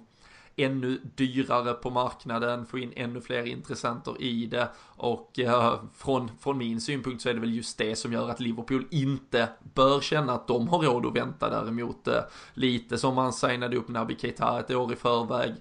ännu 0.55 1.01
dyrare 1.15 1.73
på 1.73 1.89
marknaden, 1.89 2.65
få 2.65 2.77
in 2.77 2.93
ännu 2.95 3.21
fler 3.21 3.43
intressenter 3.43 4.21
i 4.21 4.45
det 4.45 4.69
och 4.79 5.39
eh, 5.39 5.79
från, 5.93 6.31
från 6.39 6.57
min 6.57 6.81
synpunkt 6.81 7.21
så 7.21 7.29
är 7.29 7.33
det 7.33 7.39
väl 7.39 7.55
just 7.55 7.77
det 7.77 7.95
som 7.95 8.13
gör 8.13 8.29
att 8.29 8.39
Liverpool 8.39 8.85
inte 8.91 9.49
bör 9.73 10.01
känna 10.01 10.33
att 10.33 10.47
de 10.47 10.67
har 10.67 10.79
råd 10.79 11.05
att 11.05 11.15
vänta 11.15 11.49
däremot 11.49 12.07
eh, 12.07 12.21
lite 12.53 12.97
som 12.97 13.15
man 13.15 13.33
signade 13.33 13.77
upp 13.77 13.87
Naby 13.87 14.15
Keita 14.19 14.59
ett 14.59 14.71
år 14.71 14.93
i 14.93 14.95
förväg 14.95 15.53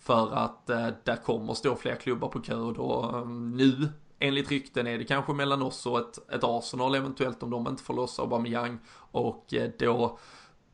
för 0.00 0.34
att 0.34 0.70
eh, 0.70 0.88
där 1.04 1.16
kommer 1.16 1.54
stå 1.54 1.76
fler 1.76 1.94
klubbar 1.94 2.28
på 2.28 2.40
kö 2.40 2.54
och 2.54 2.74
då 2.74 3.10
eh, 3.14 3.28
nu 3.28 3.88
enligt 4.22 4.50
rykten 4.50 4.86
är 4.86 4.98
det 4.98 5.04
kanske 5.04 5.32
mellan 5.32 5.62
oss 5.62 5.86
och 5.86 5.98
ett, 5.98 6.30
ett 6.30 6.44
Arsenal 6.44 6.94
eventuellt 6.94 7.42
om 7.42 7.50
de 7.50 7.68
inte 7.68 7.82
får 7.82 7.94
loss 7.94 8.18
Aubameyang 8.18 8.78
och 9.12 9.54
eh, 9.54 9.70
då 9.78 10.18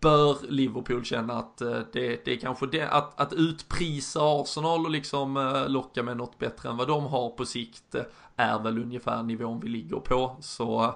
bör 0.01 0.37
Liverpool 0.49 1.05
känna 1.05 1.33
att 1.39 1.61
eh, 1.61 1.81
det, 1.93 2.25
det 2.25 2.33
är 2.33 2.37
kanske 2.37 2.67
det, 2.67 2.89
att, 2.89 3.21
att 3.21 3.33
utprisa 3.33 4.21
Arsenal 4.23 4.85
och 4.85 4.91
liksom 4.91 5.37
eh, 5.37 5.69
locka 5.69 6.03
med 6.03 6.17
något 6.17 6.39
bättre 6.39 6.69
än 6.69 6.77
vad 6.77 6.89
de 6.89 7.05
har 7.07 7.31
på 7.31 7.45
sikt 7.45 7.95
är 8.37 8.59
väl 8.59 8.79
ungefär 8.79 9.23
nivån 9.23 9.61
vi 9.61 9.69
ligger 9.69 9.97
på. 9.97 10.37
Så 10.41 10.95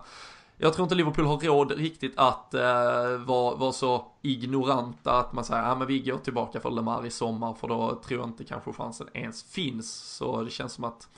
jag 0.62 0.74
tror 0.74 0.84
inte 0.84 0.94
Liverpool 0.94 1.26
har 1.26 1.38
råd 1.38 1.72
riktigt 1.72 2.12
att 2.16 2.54
eh, 2.54 3.16
vara, 3.18 3.54
vara 3.54 3.72
så 3.72 4.06
ignoranta 4.22 5.12
att 5.12 5.32
man 5.32 5.44
säger, 5.44 5.62
ja 5.62 5.74
men 5.74 5.86
vi 5.86 5.98
går 5.98 6.18
tillbaka 6.18 6.60
för 6.60 6.70
Lemar 6.70 7.06
i 7.06 7.10
sommar 7.10 7.54
för 7.54 7.68
då 7.68 8.00
tror 8.04 8.20
jag 8.20 8.28
inte 8.28 8.44
kanske 8.44 8.72
chansen 8.72 9.08
ens 9.12 9.42
finns. 9.42 9.92
Så 9.92 10.42
det 10.42 10.50
känns 10.50 10.72
som 10.72 10.84
att 10.84 11.08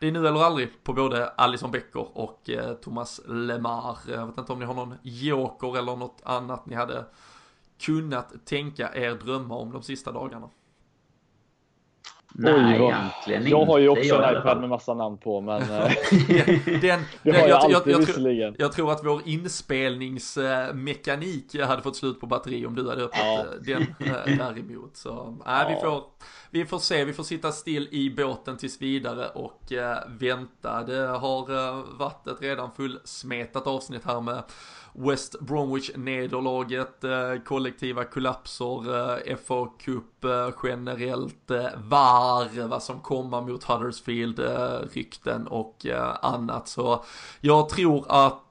det 0.00 0.08
är 0.08 0.12
nu 0.12 0.28
eller 0.28 0.40
aldrig 0.40 0.84
på 0.84 0.92
både 0.92 1.28
Alison 1.28 1.70
Becker 1.70 2.18
och 2.18 2.50
eh, 2.50 2.74
Thomas 2.74 3.20
Lemar. 3.26 3.98
Jag 4.08 4.26
vet 4.26 4.38
inte 4.38 4.52
om 4.52 4.58
ni 4.58 4.64
har 4.64 4.74
någon 4.74 4.94
joker 5.02 5.78
eller 5.78 5.96
något 5.96 6.20
annat 6.24 6.66
ni 6.66 6.74
hade 6.74 7.04
kunnat 7.80 8.46
tänka 8.46 8.94
er 8.94 9.14
drömma 9.14 9.54
om 9.54 9.72
de 9.72 9.82
sista 9.82 10.12
dagarna. 10.12 10.48
Nej, 12.34 12.54
Oj, 12.54 12.60
egentligen 12.60 13.40
inte. 13.40 13.50
Jag 13.50 13.64
har 13.64 13.78
ju 13.78 13.88
också 13.88 14.14
en 14.14 14.38
iPad 14.38 14.60
med 14.60 14.68
massa 14.68 14.94
namn 14.94 15.18
på, 15.18 15.40
men... 15.40 15.62
Eh, 15.68 15.92
den, 16.80 17.00
det 17.22 17.30
har 17.30 17.38
jag, 17.38 17.48
jag, 17.48 17.74
alltid, 17.74 17.94
jag, 17.94 18.08
jag, 18.32 18.54
jag, 18.58 18.72
tror 18.72 18.92
att 18.92 19.04
vår 19.04 19.22
inspelningsmekanik 19.24 21.60
hade 21.60 21.82
fått 21.82 21.96
slut 21.96 22.20
på 22.20 22.26
batteri 22.26 22.66
om 22.66 22.74
du 22.74 22.88
hade 22.88 23.02
öppnat 23.02 23.46
ja. 23.64 23.68
den 23.74 23.86
däremot. 24.38 24.96
Så, 24.96 25.36
nej, 25.46 25.62
ja. 25.62 25.68
vi 25.68 25.74
får 25.80 26.02
vi 26.50 26.64
får 26.64 26.78
se, 26.78 27.04
vi 27.04 27.12
får 27.12 27.22
sitta 27.22 27.52
still 27.52 27.88
i 27.90 28.10
båten 28.10 28.56
tills 28.56 28.82
vidare 28.82 29.28
och 29.28 29.72
eh, 29.72 29.98
vänta. 30.08 30.82
Det 30.82 31.06
har 31.06 31.68
eh, 31.68 31.84
varit 31.98 32.26
ett 32.26 32.42
redan 32.42 32.72
fullsmetat 32.72 33.66
avsnitt 33.66 34.04
här 34.04 34.20
med 34.20 34.42
West 35.00 35.40
Bromwich-nederlaget, 35.40 37.04
eh, 37.04 37.42
kollektiva 37.44 38.04
kollapser, 38.04 38.94
eh, 39.28 39.36
FA 39.36 39.66
Cup 39.80 40.24
eh, 40.24 40.50
generellt, 40.62 41.50
VAR, 41.76 42.68
vad 42.68 42.82
som 42.82 43.00
kommer 43.00 43.40
mot 43.40 43.64
Huddersfield-rykten 43.64 45.46
och 45.46 45.86
annat. 46.22 46.68
Så 46.68 47.04
jag 47.40 47.68
tror 47.68 48.04
att 48.08 48.44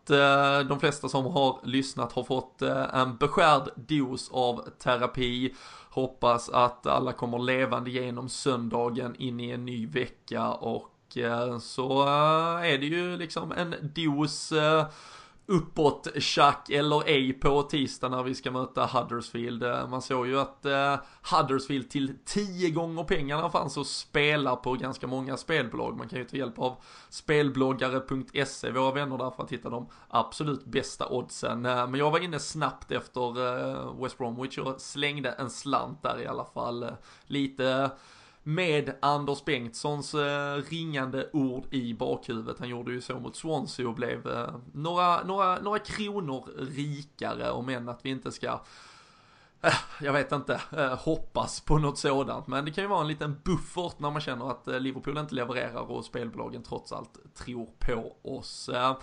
de 0.68 0.80
flesta 0.80 1.10
som 1.10 1.26
har 1.26 1.60
lyssnat 1.64 2.12
har 2.12 2.24
fått 2.24 2.62
en 2.94 3.18
beskärd 3.18 3.70
dos 3.76 4.32
av 4.32 4.70
terapi 4.84 5.54
Hoppas 5.90 6.50
att 6.50 6.88
alla 6.88 7.14
kommer 7.14 7.40
levande 7.40 7.90
genom 7.90 8.30
söndagen 8.30 9.16
in 9.16 9.40
i 9.40 9.50
en 9.50 9.66
ny 9.66 9.88
vecka 9.88 10.52
och 10.52 11.18
så 11.62 12.04
är 12.64 12.78
det 12.78 12.86
ju 12.86 13.18
liksom 13.18 13.52
en 13.52 13.76
dos 13.82 14.54
uppåt 15.48 16.08
tjack 16.18 16.70
eller 16.70 17.08
ej 17.08 17.34
på 17.34 17.64
tisdag 17.64 18.10
när 18.10 18.24
vi 18.24 18.36
ska 18.36 18.52
möta 18.52 18.86
Huddersfield. 18.86 19.64
Eh, 19.64 19.88
man 19.88 20.02
såg 20.02 20.28
ju 20.28 20.40
att 20.40 20.66
eh, 20.66 20.96
Huddersfield 21.32 21.90
till 21.90 22.14
tio 22.26 22.70
gånger 22.70 23.04
pengarna 23.04 23.50
fanns 23.50 23.78
att 23.78 23.88
spela 23.88 24.56
på 24.56 24.74
ganska 24.74 25.08
många 25.08 25.38
spelbolag. 25.38 25.98
Man 25.98 26.10
kan 26.10 26.20
ju 26.20 26.26
ta 26.26 26.38
hjälp 26.38 26.60
av 26.60 26.76
spelbloggare.se, 27.10 28.72
våra 28.72 28.92
vänner 28.92 29.18
där 29.18 29.32
för 29.32 29.44
att 29.44 29.52
hitta 29.52 29.70
de 29.70 29.90
absolut 30.08 30.66
bästa 30.66 31.08
oddsen. 31.08 31.66
Eh, 31.66 31.88
men 31.88 32.00
jag 32.00 32.12
var 32.12 32.20
inne 32.20 32.40
snabbt 32.40 32.92
efter 32.92 33.58
eh, 33.60 34.02
West 34.04 34.18
Bromwich 34.18 34.58
och 34.58 34.82
slängde 34.82 35.30
en 35.30 35.50
slant 35.50 36.04
där 36.04 36.22
i 36.22 36.28
alla 36.28 36.46
fall. 36.46 36.88
Lite 37.26 37.92
med 38.48 38.96
Anders 39.00 39.46
Bengtssons 39.46 40.14
eh, 40.14 40.56
ringande 40.70 41.30
ord 41.34 41.74
i 41.74 41.94
bakhuvudet. 41.94 42.60
Han 42.60 42.70
gjorde 42.70 42.92
ju 42.92 43.02
så 43.02 43.20
mot 43.20 43.36
Swansea 43.36 43.88
och 43.88 43.94
blev 43.94 44.28
eh, 44.28 44.56
några, 44.74 45.24
några, 45.24 45.60
några 45.60 45.80
kronor 45.80 46.50
rikare 46.58 47.52
om 47.52 47.70
än 47.70 47.90
att 47.90 48.06
vi 48.06 48.10
inte 48.10 48.32
ska 48.32 48.62
eh, 49.62 49.74
jag 50.02 50.14
vet 50.14 50.32
inte, 50.32 50.62
eh, 50.78 50.98
hoppas 50.98 51.62
på 51.62 51.78
något 51.78 51.98
sådant. 51.98 52.48
Men 52.48 52.66
det 52.66 52.72
kan 52.72 52.84
ju 52.84 52.88
vara 52.88 53.02
en 53.02 53.08
liten 53.08 53.42
buffert 53.44 54.00
när 54.00 54.12
man 54.12 54.22
känner 54.22 54.52
att 54.52 54.68
eh, 54.68 54.80
Liverpool 54.80 55.18
inte 55.18 55.36
levererar 55.36 55.92
och 55.92 56.06
spelbolagen 56.06 56.64
trots 56.64 56.92
allt 56.92 57.36
tror 57.36 57.70
på 57.80 58.16
oss. 58.38 58.70
Eh, 58.70 58.98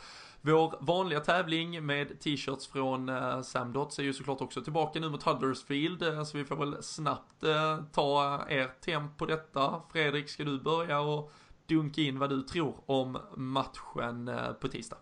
vår 0.46 0.74
vanliga 0.80 1.20
tävling 1.20 1.86
med 1.86 2.20
t-shirts 2.20 2.66
från 2.66 3.08
uh, 3.08 3.42
Sam 3.42 3.72
Dots 3.72 3.98
är 3.98 4.02
ju 4.02 4.12
såklart 4.12 4.40
också 4.40 4.62
tillbaka 4.62 5.00
nu 5.00 5.08
mot 5.08 5.22
Huddersfield. 5.22 6.02
Uh, 6.02 6.24
så 6.24 6.38
vi 6.38 6.44
får 6.44 6.56
väl 6.56 6.82
snabbt 6.82 7.44
uh, 7.44 7.84
ta 7.92 8.40
er 8.48 8.70
temp 8.80 9.18
på 9.18 9.26
detta. 9.26 9.82
Fredrik, 9.92 10.28
ska 10.28 10.44
du 10.44 10.60
börja 10.60 11.00
och 11.00 11.32
dunka 11.66 12.00
in 12.00 12.18
vad 12.18 12.30
du 12.30 12.42
tror 12.42 12.74
om 12.86 13.18
matchen 13.36 14.28
uh, 14.28 14.52
på 14.52 14.68
tisdag? 14.68 14.96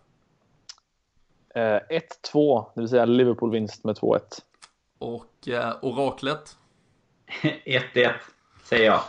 1-2, 1.55 2.65
det 2.75 2.81
vill 2.81 2.89
säga 2.89 3.05
Liverpool 3.05 3.51
vinst 3.51 3.83
med 3.83 3.95
2-1. 3.95 4.19
Och 4.97 5.47
oraklet? 5.81 6.57
1-1, 7.41 8.11
säger 8.63 8.85
jag. 8.85 9.01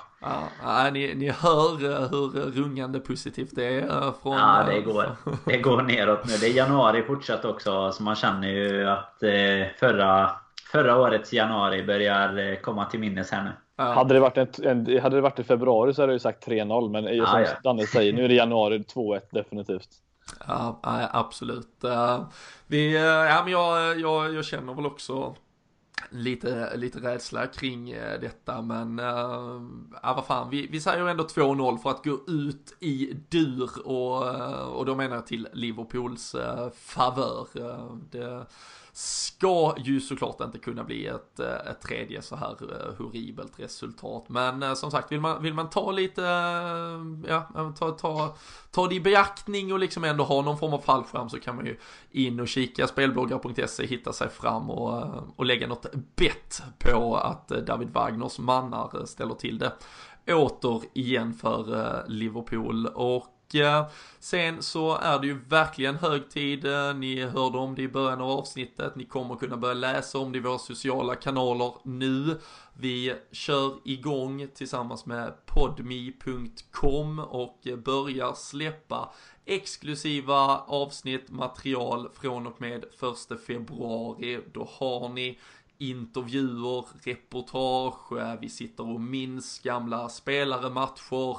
Ja, 0.63 0.91
ni, 0.93 1.15
ni 1.15 1.31
hör 1.31 1.85
eh, 1.85 2.09
hur 2.11 2.51
rungande 2.51 3.01
positivt 3.01 3.51
det 3.55 3.65
är 3.65 3.83
eh, 3.83 4.15
från... 4.23 4.33
Ja, 4.33 4.65
det 4.67 4.81
går, 4.81 5.17
det 5.45 5.59
går 5.59 5.83
neråt 5.83 6.27
nu. 6.27 6.33
Det 6.41 6.47
är 6.47 6.53
januari 6.53 7.03
fortsatt 7.03 7.45
också, 7.45 7.93
så 7.93 8.03
man 8.03 8.15
känner 8.15 8.49
ju 8.49 8.89
att 8.89 9.23
eh, 9.23 9.67
förra, 9.81 10.31
förra 10.73 11.01
årets 11.01 11.33
januari 11.33 11.83
börjar 11.83 12.63
komma 12.63 12.85
till 12.85 13.01
minnes 13.01 13.31
här 13.31 13.45
nu. 13.45 13.51
Ja. 13.77 13.85
Hade, 13.85 14.15
det 14.15 14.21
varit 14.21 14.59
en, 14.59 15.01
hade 15.03 15.17
det 15.17 15.21
varit 15.21 15.39
i 15.39 15.45
februari 15.45 15.95
så 15.95 16.03
hade 16.03 16.13
jag 16.13 16.21
sagt 16.21 16.47
3-0, 16.47 16.91
men 16.91 17.17
ja, 17.17 17.27
som 17.27 17.41
ja. 17.41 17.49
Danne 17.63 17.87
säger, 17.87 18.13
nu 18.13 18.25
är 18.25 18.29
det 18.29 18.35
januari 18.35 18.79
2-1 18.79 19.21
definitivt. 19.31 19.89
Ja, 20.47 20.81
absolut. 21.13 21.85
Vi, 22.67 22.95
ja, 23.29 23.43
men 23.43 23.53
jag, 23.53 24.01
jag, 24.01 24.35
jag 24.35 24.45
känner 24.45 24.75
väl 24.75 24.87
också 24.87 25.35
lite, 26.11 26.77
lite 26.77 26.99
rädsla 26.99 27.47
kring 27.47 27.91
eh, 27.91 28.21
detta 28.21 28.63
men 28.63 28.99
äh, 28.99 29.61
ja 30.03 30.15
vad 30.17 30.27
fan 30.27 30.51
vi, 30.51 30.67
vi 30.67 30.81
säger 30.81 31.09
ändå 31.09 31.25
2-0 31.25 31.79
för 31.79 31.91
att 31.91 32.05
gå 32.05 32.21
ut 32.27 32.77
i 32.81 33.17
dur 33.29 33.87
och, 33.87 34.29
eh, 34.29 34.63
och 34.63 34.87
då 34.87 34.95
menar 34.95 35.17
jag 35.17 35.27
till 35.27 35.49
Liverpools 35.53 36.35
äh, 36.35 36.71
favör. 36.71 37.47
Det, 38.11 38.47
ska 38.97 39.75
ju 39.79 40.01
såklart 40.01 40.41
inte 40.41 40.59
kunna 40.59 40.85
bli 40.85 41.07
ett, 41.07 41.41
ett 41.41 41.81
tredje 41.81 42.23
så 42.23 42.37
här 42.37 42.57
horribelt 42.99 43.61
resultat. 43.61 44.25
Men 44.29 44.63
äh, 44.63 44.75
som 44.75 44.91
sagt, 44.91 45.13
vill 45.13 45.21
man, 45.21 45.43
vill 45.43 45.55
man 45.55 45.71
ta 45.71 45.91
lite, 45.91 46.23
ja, 47.29 47.73
ta, 47.79 47.91
ta, 47.91 48.37
ta 48.71 48.87
det 48.87 48.95
i 48.95 49.01
beaktning 49.01 49.73
och 49.73 49.79
liksom 49.79 50.05
ändå 50.05 50.25
ha 50.25 50.43
någon 50.43 50.59
form 50.59 50.73
av 50.73 50.79
fallskärm 50.79 51.31
så 51.31 51.41
kan 51.41 51.57
man 51.57 51.67
ju 51.67 51.79
in 52.11 52.41
och 52.41 52.49
kika 52.49 52.87
spelbloggar.se, 52.87 53.87
hitta 53.87 54.13
sig 54.13 54.29
fram 54.29 54.71
och, 54.71 55.05
och 55.37 55.45
lägga 55.45 55.67
något 55.67 55.84
bett 56.17 56.63
på 56.79 57.17
att 57.17 57.51
eh, 57.51 57.59
David 57.59 57.91
Wagners 57.91 58.39
mannar 58.39 58.91
eh, 58.99 59.05
ställer 59.05 59.35
till 59.35 59.59
det 59.59 59.73
återigen 60.27 61.35
för 61.35 61.81
eh, 61.81 62.09
Liverpool 62.09 62.87
och 62.87 63.31
sen 64.19 64.63
så 64.63 64.97
är 64.97 65.19
det 65.19 65.27
ju 65.27 65.41
verkligen 65.49 65.97
hög 65.97 66.31
tid, 66.31 66.67
ni 66.97 67.25
hörde 67.25 67.59
om 67.59 67.75
det 67.75 67.83
i 67.83 67.89
början 67.89 68.21
av 68.21 68.31
avsnittet, 68.31 68.97
ni 68.97 69.05
kommer 69.05 69.37
kunna 69.37 69.57
börja 69.57 69.75
läsa 69.75 70.19
om 70.19 70.33
det 70.33 70.39
i 70.39 70.41
våra 70.41 70.59
sociala 70.59 71.15
kanaler 71.15 71.73
nu. 71.83 72.41
Vi 72.73 73.15
kör 73.33 73.75
igång 73.85 74.49
tillsammans 74.55 75.07
med 75.07 75.47
podmi.com 75.47 77.19
och 77.19 77.59
börjar 77.85 78.33
släppa 78.33 79.13
exklusiva 79.45 80.59
avsnitt, 80.59 81.31
material 81.31 82.09
från 82.15 82.47
och 82.47 82.61
med 82.61 82.85
1 82.85 83.41
februari. 83.47 84.41
Då 84.53 84.69
har 84.79 85.09
ni 85.09 85.39
intervjuer, 85.79 86.85
reportage, 87.05 88.39
vi 88.41 88.49
sitter 88.49 88.91
och 88.91 89.01
minns 89.01 89.59
gamla 89.59 90.09
spelare, 90.09 90.71
matcher, 90.71 91.39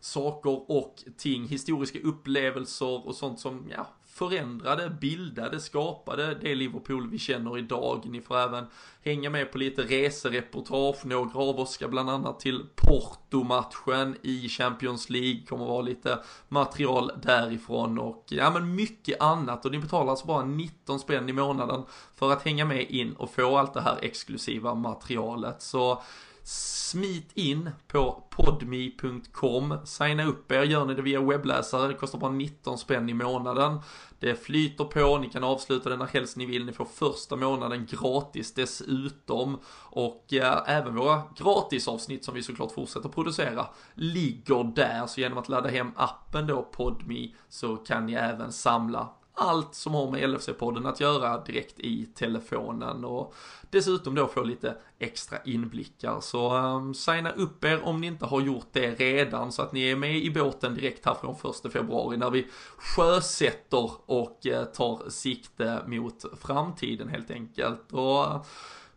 saker 0.00 0.70
och 0.70 1.04
ting, 1.16 1.48
historiska 1.48 1.98
upplevelser 1.98 3.06
och 3.06 3.14
sånt 3.14 3.40
som, 3.40 3.64
ja, 3.70 3.86
förändrade, 4.18 4.90
bildade, 4.90 5.60
skapade 5.60 6.34
det 6.34 6.54
Liverpool 6.54 7.10
vi 7.10 7.18
känner 7.18 7.58
idag. 7.58 8.02
Ni 8.04 8.20
får 8.20 8.38
även 8.38 8.66
hänga 9.04 9.30
med 9.30 9.52
på 9.52 9.58
lite 9.58 9.82
resereportage. 9.82 11.06
Några 11.06 11.38
av 11.40 11.60
oss 11.60 11.70
ska 11.70 11.88
bland 11.88 12.10
annat 12.10 12.40
till 12.40 12.66
Porto-matchen 12.74 14.16
i 14.22 14.48
Champions 14.48 15.10
League. 15.10 15.42
Kommer 15.48 15.64
vara 15.64 15.82
lite 15.82 16.18
material 16.48 17.10
därifrån 17.22 17.98
och 17.98 18.24
ja 18.28 18.50
men 18.50 18.74
mycket 18.74 19.22
annat. 19.22 19.64
Och 19.64 19.72
ni 19.72 19.78
betalar 19.78 20.10
alltså 20.10 20.26
bara 20.26 20.44
19 20.44 21.00
spänn 21.00 21.28
i 21.28 21.32
månaden 21.32 21.82
för 22.14 22.32
att 22.32 22.42
hänga 22.42 22.64
med 22.64 22.90
in 22.90 23.12
och 23.12 23.30
få 23.30 23.56
allt 23.56 23.74
det 23.74 23.80
här 23.80 23.98
exklusiva 24.02 24.74
materialet. 24.74 25.62
Så 25.62 26.02
Smit 26.50 27.30
in 27.34 27.70
på 27.88 28.24
podme.com, 28.30 29.78
signa 29.84 30.24
upp 30.24 30.52
er, 30.52 30.62
gör 30.62 30.86
ni 30.86 30.94
det 30.94 31.02
via 31.02 31.20
webbläsare, 31.20 31.88
det 31.88 31.94
kostar 31.94 32.18
bara 32.18 32.30
19 32.30 32.78
spänn 32.78 33.08
i 33.08 33.14
månaden. 33.14 33.80
Det 34.20 34.34
flyter 34.34 34.84
på, 34.84 35.18
ni 35.18 35.28
kan 35.28 35.44
avsluta 35.44 35.88
det 35.88 35.96
när 35.96 36.06
helst 36.06 36.36
ni 36.36 36.46
vill, 36.46 36.66
ni 36.66 36.72
får 36.72 36.84
första 36.84 37.36
månaden 37.36 37.86
gratis 37.90 38.54
dessutom. 38.54 39.58
Och 39.90 40.32
eh, 40.32 40.62
även 40.66 40.94
våra 40.96 41.22
gratisavsnitt 41.36 42.24
som 42.24 42.34
vi 42.34 42.42
såklart 42.42 42.72
fortsätter 42.72 43.08
producera 43.08 43.66
ligger 43.94 44.64
där, 44.64 45.06
så 45.06 45.20
genom 45.20 45.38
att 45.38 45.48
ladda 45.48 45.68
hem 45.68 45.92
appen 45.96 46.46
då, 46.46 46.62
Podme, 46.62 47.34
så 47.48 47.76
kan 47.76 48.06
ni 48.06 48.12
även 48.12 48.52
samla 48.52 49.08
allt 49.38 49.74
som 49.74 49.94
har 49.94 50.10
med 50.10 50.30
LFC-podden 50.30 50.88
att 50.88 51.00
göra 51.00 51.44
direkt 51.44 51.80
i 51.80 52.06
telefonen 52.06 53.04
och 53.04 53.34
dessutom 53.70 54.14
då 54.14 54.26
få 54.26 54.42
lite 54.42 54.76
extra 54.98 55.38
inblickar. 55.44 56.20
Så 56.20 56.56
um, 56.56 56.94
signa 56.94 57.30
upp 57.30 57.64
er 57.64 57.84
om 57.84 58.00
ni 58.00 58.06
inte 58.06 58.26
har 58.26 58.40
gjort 58.40 58.66
det 58.72 58.90
redan 58.90 59.52
så 59.52 59.62
att 59.62 59.72
ni 59.72 59.90
är 59.90 59.96
med 59.96 60.16
i 60.16 60.30
båten 60.30 60.74
direkt 60.74 61.06
här 61.06 61.14
från 61.14 61.34
1 61.66 61.72
februari 61.72 62.16
när 62.16 62.30
vi 62.30 62.46
sjösätter 62.76 63.90
och 64.06 64.46
uh, 64.46 64.64
tar 64.64 65.10
sikte 65.10 65.82
mot 65.86 66.24
framtiden 66.40 67.08
helt 67.08 67.30
enkelt. 67.30 67.92
Och 67.92 68.20
uh, 68.20 68.42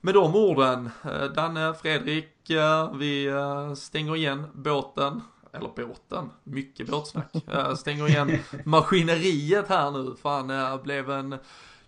med 0.02 0.14
de 0.14 0.36
orden, 0.36 0.90
uh, 1.06 1.24
Danne, 1.24 1.74
Fredrik, 1.74 2.28
vi 2.94 3.34
stänger 3.76 4.16
igen 4.16 4.46
båten 4.54 5.22
eller 5.54 5.70
båten, 5.76 6.30
mycket 6.44 6.88
båtsnack. 6.88 7.36
Eh, 7.48 7.76
stänger 7.76 8.08
igen 8.08 8.40
maskineriet 8.66 9.68
här 9.68 9.92
nu. 9.92 10.16
Fan, 10.22 10.48
det 10.48 10.80
blev 10.84 11.12
en 11.12 11.38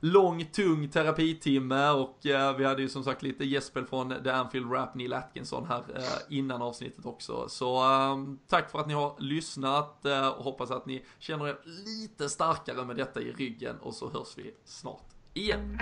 lång, 0.03 0.45
tung 0.45 0.89
terapitimme 0.89 1.89
och 1.89 2.25
eh, 2.25 2.55
vi 2.55 2.65
hade 2.65 2.81
ju 2.81 2.89
som 2.89 3.03
sagt 3.03 3.23
lite 3.23 3.45
gäspel 3.45 3.85
från 3.85 4.23
The 4.23 4.29
Anfield 4.29 4.71
Rap, 4.71 4.95
Neil 4.95 5.13
Atkinson 5.13 5.67
här 5.67 5.83
eh, 5.95 6.37
innan 6.37 6.61
avsnittet 6.61 7.05
också. 7.05 7.49
Så 7.49 7.77
eh, 7.77 8.17
tack 8.47 8.71
för 8.71 8.79
att 8.79 8.87
ni 8.87 8.93
har 8.93 9.15
lyssnat 9.19 10.05
eh, 10.05 10.27
och 10.27 10.43
hoppas 10.43 10.71
att 10.71 10.85
ni 10.85 11.05
känner 11.19 11.47
er 11.47 11.57
lite 11.63 12.29
starkare 12.29 12.85
med 12.85 12.95
detta 12.95 13.21
i 13.21 13.31
ryggen 13.31 13.75
och 13.81 13.93
så 13.93 14.09
hörs 14.09 14.37
vi 14.37 14.53
snart 14.65 15.09
igen. 15.33 15.77